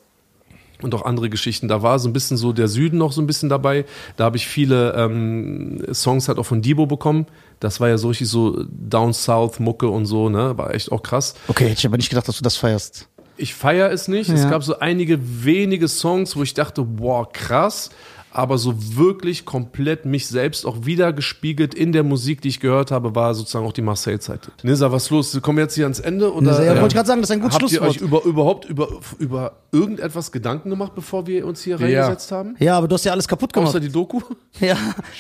und 0.82 0.96
auch 0.96 1.04
andere 1.04 1.30
Geschichten. 1.30 1.68
Da 1.68 1.82
war 1.82 2.00
so 2.00 2.08
ein 2.08 2.14
bisschen 2.14 2.38
so 2.38 2.54
der 2.54 2.70
Süden 2.70 2.98
noch 2.98 3.12
so 3.12 3.22
ein 3.22 3.28
bisschen 3.28 3.50
dabei. 3.50 3.84
Da 4.16 4.24
habe 4.24 4.38
ich 4.38 4.48
viele 4.48 4.94
ähm, 4.94 5.84
Songs 5.94 6.30
halt 6.30 6.40
auch 6.40 6.46
von 6.46 6.62
Debo 6.62 6.86
bekommen. 6.86 7.26
Das 7.60 7.82
war 7.82 7.90
ja 7.90 7.98
so 7.98 8.08
richtig 8.08 8.30
so 8.30 8.64
Down 8.70 9.14
South 9.14 9.60
Mucke 9.60 9.90
und 9.90 10.06
so, 10.06 10.30
ne? 10.30 10.58
War 10.58 10.74
echt 10.74 10.94
auch 10.94 11.04
krass. 11.04 11.36
Okay, 11.50 11.66
hätte 11.66 11.80
ich 11.80 11.86
aber 11.86 11.98
nicht 11.98 12.10
gedacht, 12.10 12.28
dass 12.30 12.38
du 12.38 12.44
das 12.44 12.56
feierst. 12.56 13.10
Ich 13.38 13.54
feiere 13.54 13.92
es 13.92 14.08
nicht. 14.08 14.30
Es 14.30 14.44
Ja. 14.44 14.50
gab 14.50 14.64
so 14.64 14.80
einige 14.80 15.20
wenige 15.46 15.88
Songs, 15.88 16.36
wo 16.36 16.44
ich 16.44 16.54
dachte, 16.54 16.82
boah, 16.84 17.32
krass. 17.32 17.90
Aber 18.30 18.60
so 18.60 18.76
wirklich 18.96 19.46
komplett 19.46 20.06
mich 20.06 20.28
selbst 20.28 20.66
auch 20.66 20.86
wieder 20.86 21.12
gespiegelt 21.12 21.74
in 21.74 21.92
der 21.92 22.04
Musik, 22.04 22.42
die 22.42 22.50
ich 22.50 22.60
gehört 22.60 22.92
habe, 22.92 23.16
war 23.16 23.34
sozusagen 23.34 23.66
auch 23.66 23.74
die 23.74 23.82
Marseille-Zeit. 23.82 24.52
Nisa, 24.62 24.92
was 24.92 25.06
ist 25.06 25.10
los? 25.10 25.42
Kommen 25.42 25.58
wir 25.58 25.64
jetzt 25.64 25.74
hier 25.74 25.86
ans 25.86 26.00
Ende? 26.00 26.32
Oder, 26.32 26.64
Ja, 26.64 26.74
wollte 26.76 26.88
ich 26.90 26.94
gerade 26.94 27.08
sagen, 27.08 27.22
das 27.22 27.32
ist 27.32 27.34
ein 27.36 27.40
gutes 27.40 27.56
Habt 27.56 27.64
ihr 27.72 27.80
Schlusswort. 27.80 27.96
euch 27.96 28.02
über, 28.02 28.24
überhaupt 28.26 28.66
über, 28.66 28.90
über 29.18 29.54
irgendetwas 29.72 30.32
Gedanken 30.32 30.70
gemacht, 30.70 30.92
bevor 30.94 31.26
wir 31.26 31.48
uns 31.48 31.64
hier 31.64 31.80
reingesetzt 31.80 32.32
haben? 32.32 32.56
Ja, 32.60 32.78
aber 32.78 32.88
du 32.88 32.94
hast 32.96 33.06
ja 33.06 33.12
alles 33.14 33.28
kaputt 33.28 33.52
gemacht. 33.54 33.70
Außer 33.70 33.80
die 33.80 33.90
Doku? 33.90 34.20
Ja, 34.60 34.76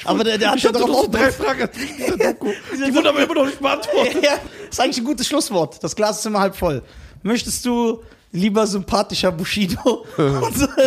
aber 0.05 0.23
der, 0.23 0.37
der 0.37 0.51
hat 0.51 0.59
ja 0.59 0.71
darauf 0.71 0.89
auch 0.89 1.11
Fragen. 1.31 1.69
Die 1.75 2.93
wurden 2.95 3.07
aber 3.07 3.23
immer 3.23 3.33
noch 3.35 3.45
nicht 3.45 3.59
beantwortet. 3.61 4.23
Ja, 4.23 4.31
ist 4.69 4.79
eigentlich 4.79 4.97
ein 4.99 5.05
gutes 5.05 5.25
Schlusswort. 5.27 5.83
Das 5.83 5.95
Glas 5.95 6.19
ist 6.19 6.25
immer 6.25 6.39
halb 6.41 6.55
voll. 6.55 6.83
Möchtest 7.27 7.65
du 7.65 8.01
lieber 8.31 8.65
sympathischer 8.65 9.33
Bushido? 9.33 10.05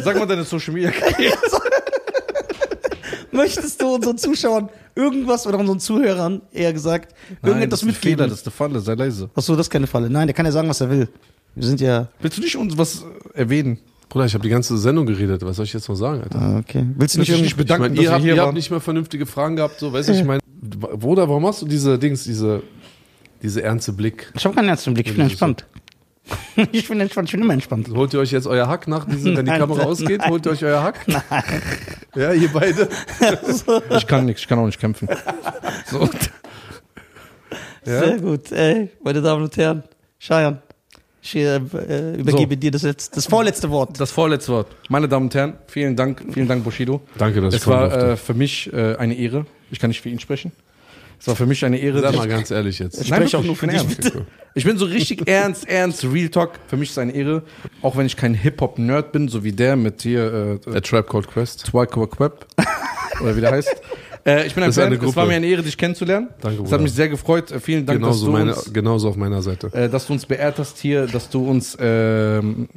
Sag 0.03 0.19
mal 0.19 0.27
deine 0.27 0.43
Social 0.43 0.73
Media 0.73 0.91
Karriere. 0.91 1.37
Möchtest 3.31 3.81
du 3.81 3.95
unseren 3.95 4.17
Zuschauern 4.17 4.71
irgendwas 4.95 5.47
oder 5.47 5.59
unseren 5.59 5.79
Zuhörern 5.79 6.41
eher 6.51 6.73
gesagt 6.73 7.15
irgendetwas 7.43 7.81
das 7.81 7.83
ist 7.83 7.89
ein 7.89 7.95
Fehler, 7.95 8.11
mitgeben? 8.11 8.31
das 8.31 8.39
ist 8.39 8.47
der 8.47 8.53
Falle, 8.53 8.81
sei 8.81 8.95
leise. 8.95 9.29
Achso, 9.35 9.55
das 9.55 9.67
ist 9.67 9.71
keine 9.71 9.87
Falle. 9.87 10.09
Nein, 10.09 10.29
der 10.29 10.35
kann 10.35 10.47
ja 10.47 10.53
sagen, 10.53 10.67
was 10.69 10.81
er 10.81 10.89
will. 10.89 11.09
Wir 11.55 11.67
sind 11.67 11.81
ja. 11.83 12.09
Willst 12.21 12.39
du 12.39 12.41
nicht 12.41 12.57
uns 12.57 12.77
was 12.79 13.03
äh, 13.35 13.41
erwähnen? 13.41 13.79
Bruder, 14.09 14.25
ich 14.25 14.33
habe 14.33 14.43
die 14.43 14.49
ganze 14.49 14.79
Sendung 14.79 15.05
geredet. 15.05 15.45
Was 15.45 15.57
soll 15.57 15.67
ich 15.67 15.75
jetzt 15.75 15.91
noch 15.91 15.95
sagen, 15.95 16.23
Alter? 16.23 16.41
Ah, 16.41 16.59
okay. 16.59 16.87
Willst 16.97 17.17
du 17.17 17.21
nicht 17.21 17.29
irgendwie. 17.29 17.53
bedanken, 17.53 17.85
ich 17.85 17.91
meine, 17.91 17.95
dass 17.97 18.05
ihr, 18.05 18.13
habt, 18.13 18.23
hier 18.23 18.35
ihr 18.35 18.43
habt 18.43 18.55
nicht 18.55 18.71
mehr 18.71 18.81
vernünftige 18.81 19.27
Fragen 19.27 19.57
gehabt, 19.57 19.79
so, 19.79 19.93
weißt 19.93 20.09
du, 20.09 20.13
ich 20.15 20.25
meine, 20.25 20.41
Bruder, 20.63 21.29
warum 21.29 21.47
hast 21.47 21.61
du 21.61 21.67
diese 21.67 21.99
Dings, 21.99 22.25
diese, 22.25 22.63
diese 23.43 23.63
ernste 23.63 23.93
Blick? 23.93 24.33
Ich 24.35 24.45
habe 24.45 24.55
keinen 24.55 24.69
ernsten 24.69 24.95
Blick, 24.95 25.07
ich 25.07 25.13
bin 25.13 25.23
entspannt. 25.23 25.67
Ich 26.73 26.89
bin 26.89 27.01
entspannt, 27.01 27.29
ich 27.29 27.33
bin 27.33 27.43
immer 27.43 27.55
entspannt. 27.55 27.89
Holt 27.95 28.13
ihr 28.13 28.21
euch 28.21 28.33
jetzt 28.33 28.47
euer 28.47 28.69
Hack 28.69 28.87
nach 28.87 29.05
diesem, 29.05 29.37
wenn 29.37 29.47
die 29.47 29.51
Nein, 29.51 29.61
Kamera 29.61 29.85
ausgeht, 29.85 30.19
nein. 30.19 30.31
holt 30.31 30.47
ihr 30.47 30.53
euch 30.53 30.65
euer 30.65 30.83
Hack? 30.83 31.07
Ja, 32.15 32.33
ihr 32.33 32.49
beide. 32.53 32.89
Ich 33.97 34.07
kann 34.07 34.27
nichts, 34.27 34.43
ich 34.43 34.49
kann 34.49 34.59
auch 34.59 34.67
nicht 34.67 34.81
kämpfen. 34.81 35.09
So. 35.87 36.09
Sehr 37.83 38.19
gut. 38.19 38.53
Ey, 38.53 38.91
meine 39.03 39.23
Damen 39.23 39.45
und 39.45 39.57
Herren, 39.57 39.83
Scheiern, 40.19 40.61
ich 41.23 41.37
äh, 41.37 41.57
äh, 41.57 42.17
übergebe 42.17 42.57
dir 42.57 42.71
das, 42.71 42.83
jetzt, 42.83 43.17
das 43.17 43.27
vorletzte 43.27 43.71
Wort. 43.71 44.01
Das 44.01 44.11
vorletzte 44.11 44.53
Wort. 44.53 44.69
Meine 44.89 45.09
Damen 45.09 45.27
und 45.27 45.35
Herren, 45.35 45.55
vielen 45.67 45.97
Dank, 45.97 46.23
vielen 46.33 46.49
Dank, 46.49 46.65
Bushido. 46.65 47.01
Danke, 47.19 47.41
dass 47.41 47.55
ich 47.55 47.61
Es 47.61 47.67
war 47.67 47.93
äh, 47.93 48.17
für 48.17 48.35
mich 48.35 48.73
äh, 48.73 48.97
eine 48.97 49.15
Ehre. 49.15 49.47
Ich 49.71 49.79
kann 49.79 49.89
nicht 49.89 50.01
für 50.01 50.09
ihn 50.09 50.19
sprechen. 50.19 50.53
Es 51.21 51.29
war 51.29 51.37
für 51.37 51.45
mich 51.47 51.63
eine 51.65 51.79
Ehre. 51.79 52.01
Sag 52.01 52.17
mal 52.17 52.27
ganz 52.27 52.51
ehrlich 52.51 52.79
jetzt. 52.79 52.97
Nein, 53.11 53.21
Sprech 53.21 53.37
auch 53.37 53.45
nur 53.45 53.55
für 53.55 53.67
dich, 53.67 53.77
Ernst. 53.77 54.13
Ich 54.55 54.65
bin 54.65 54.79
so 54.79 54.87
richtig 54.87 55.23
ernst, 55.29 55.69
ernst, 55.69 56.03
Real 56.05 56.31
Talk. 56.31 56.53
Für 56.67 56.77
mich 56.79 56.89
ist 56.89 56.93
es 56.93 56.99
eine 56.99 57.13
Ehre. 57.13 57.43
Auch 57.83 57.97
wenn 57.97 58.07
ich 58.07 58.17
kein 58.17 58.33
Hip-Hop-Nerd 58.35 59.13
bin, 59.13 59.29
so 59.29 59.45
wie 59.45 59.53
der 59.53 59.77
mit 59.77 60.01
hier 60.03 60.59
äh, 60.67 60.77
A 60.77 60.81
Trap 60.81 61.09
Called 61.09 61.29
Quest. 61.29 61.67
Twice 61.67 61.89
Quep. 61.91 62.47
Oder 63.21 63.37
wie 63.37 63.41
der 63.41 63.53
heißt. 63.53 63.71
Äh, 64.27 64.47
ich 64.47 64.55
bin 64.55 64.63
ein 64.63 64.71
Fan. 64.71 64.93
Es 64.93 65.17
war 65.17 65.25
mir 65.25 65.37
eine 65.37 65.47
Ehre, 65.47 65.63
dich 65.63 65.79
kennenzulernen. 65.79 66.29
Danke, 66.43 66.57
Es 66.57 66.65
hat 66.65 66.67
Bruder. 66.73 66.83
mich 66.83 66.93
sehr 66.93 67.09
gefreut. 67.09 67.51
Äh, 67.51 67.59
Vielen 67.59 67.87
Dank, 67.87 68.01
Genauso, 68.01 68.19
dass, 68.19 68.27
du 68.27 68.31
meine, 68.31 68.55
uns, 68.55 68.71
genauso 68.75 69.09
auf 69.09 69.17
meiner 69.17 69.41
Seite. 69.41 69.69
äh, 69.73 69.89
dass 69.89 70.07
du 70.09 70.13
uns 70.13 70.27
beehrt 70.27 70.59
hast 70.59 70.77
hier, 70.77 71.07
dass 71.07 71.31
du 71.31 71.49
uns 71.49 71.75
ähm, 71.81 72.69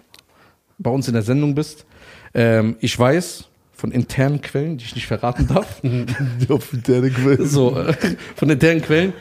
bei 0.78 0.90
uns 0.90 1.10
in 1.10 1.16
der 1.16 1.24
Sendung 1.24 1.54
bist. 1.54 1.86
Ähm, 2.34 2.78
ich 2.80 2.98
weiß 2.98 3.44
von 3.84 3.92
internen 3.92 4.40
Quellen, 4.40 4.78
die 4.78 4.86
ich 4.86 4.96
nicht 4.96 5.08
verraten 5.08 5.46
darf, 5.46 5.82
Die 5.84 6.50
offizielle 6.50 7.12
Quelle. 7.12 7.46
so, 7.46 7.78
äh, 7.78 7.94
von 8.34 8.50
internen 8.50 8.82
Quellen, 8.82 9.12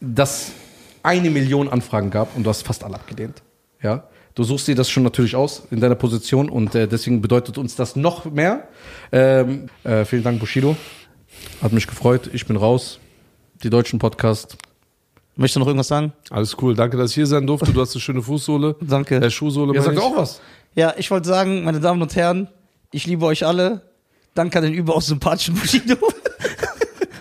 dass 0.00 0.52
eine 1.02 1.28
Million 1.28 1.68
Anfragen 1.68 2.08
gab 2.08 2.34
und 2.34 2.44
du 2.44 2.48
hast 2.48 2.62
fast 2.62 2.82
alle 2.82 2.94
abgelehnt. 2.94 3.42
Ja. 3.82 4.04
Du 4.34 4.42
suchst 4.42 4.68
dir 4.68 4.74
das 4.74 4.88
schon 4.88 5.02
natürlich 5.02 5.36
aus 5.36 5.64
in 5.70 5.80
deiner 5.80 5.96
Position 5.96 6.48
und 6.48 6.74
äh, 6.74 6.88
deswegen 6.88 7.20
bedeutet 7.20 7.58
uns 7.58 7.76
das 7.76 7.94
noch 7.94 8.24
mehr. 8.24 8.68
Ähm, 9.12 9.66
äh, 9.84 10.06
vielen 10.06 10.22
Dank, 10.22 10.40
Bushido. 10.40 10.76
Hat 11.60 11.74
mich 11.74 11.86
gefreut. 11.86 12.30
Ich 12.32 12.46
bin 12.46 12.56
raus. 12.56 13.00
Die 13.62 13.68
deutschen 13.68 13.98
Podcast. 13.98 14.56
Möchtest 15.36 15.56
du 15.56 15.60
noch 15.60 15.66
irgendwas 15.66 15.88
sagen? 15.88 16.14
Alles 16.30 16.56
cool. 16.62 16.74
Danke, 16.74 16.96
dass 16.96 17.10
ich 17.10 17.16
hier 17.16 17.26
sein 17.26 17.46
durfte. 17.46 17.70
Du 17.70 17.82
hast 17.82 17.94
eine 17.94 18.00
schöne 18.00 18.22
Fußsohle. 18.22 18.76
Danke. 18.80 19.16
Äh, 19.16 19.30
Schuhsohle. 19.30 19.74
Ihr 19.74 19.82
meine 19.82 19.94
sagt 19.94 19.98
auch 20.06 20.16
was. 20.16 20.40
Ja, 20.74 20.94
ich 20.96 21.10
wollte 21.10 21.28
sagen, 21.28 21.64
meine 21.64 21.80
Damen 21.80 22.00
und 22.00 22.16
Herren, 22.16 22.48
ich 22.92 23.06
liebe 23.06 23.26
euch 23.26 23.44
alle. 23.44 23.89
Danke 24.34 24.58
an 24.58 24.64
den 24.64 24.74
überaus 24.74 25.06
sympathischen 25.06 25.54
Bushido. 25.54 25.96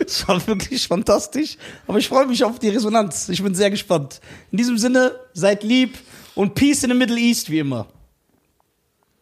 Es 0.09 0.27
war 0.27 0.45
wirklich 0.47 0.87
fantastisch. 0.87 1.55
Aber 1.85 1.99
ich 1.99 2.07
freue 2.07 2.25
mich 2.25 2.43
auf 2.43 2.57
die 2.57 2.69
Resonanz. 2.69 3.29
Ich 3.29 3.43
bin 3.43 3.53
sehr 3.53 3.69
gespannt. 3.69 4.21
In 4.49 4.57
diesem 4.57 4.79
Sinne, 4.79 5.11
seid 5.33 5.61
lieb 5.61 5.99
und 6.33 6.55
Peace 6.55 6.83
in 6.83 6.89
the 6.89 6.95
Middle 6.95 7.19
East 7.19 7.51
wie 7.51 7.59
immer. 7.59 7.85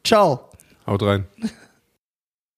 Ciao. 0.05 0.49
Haut 0.85 1.03
rein. 1.03 1.25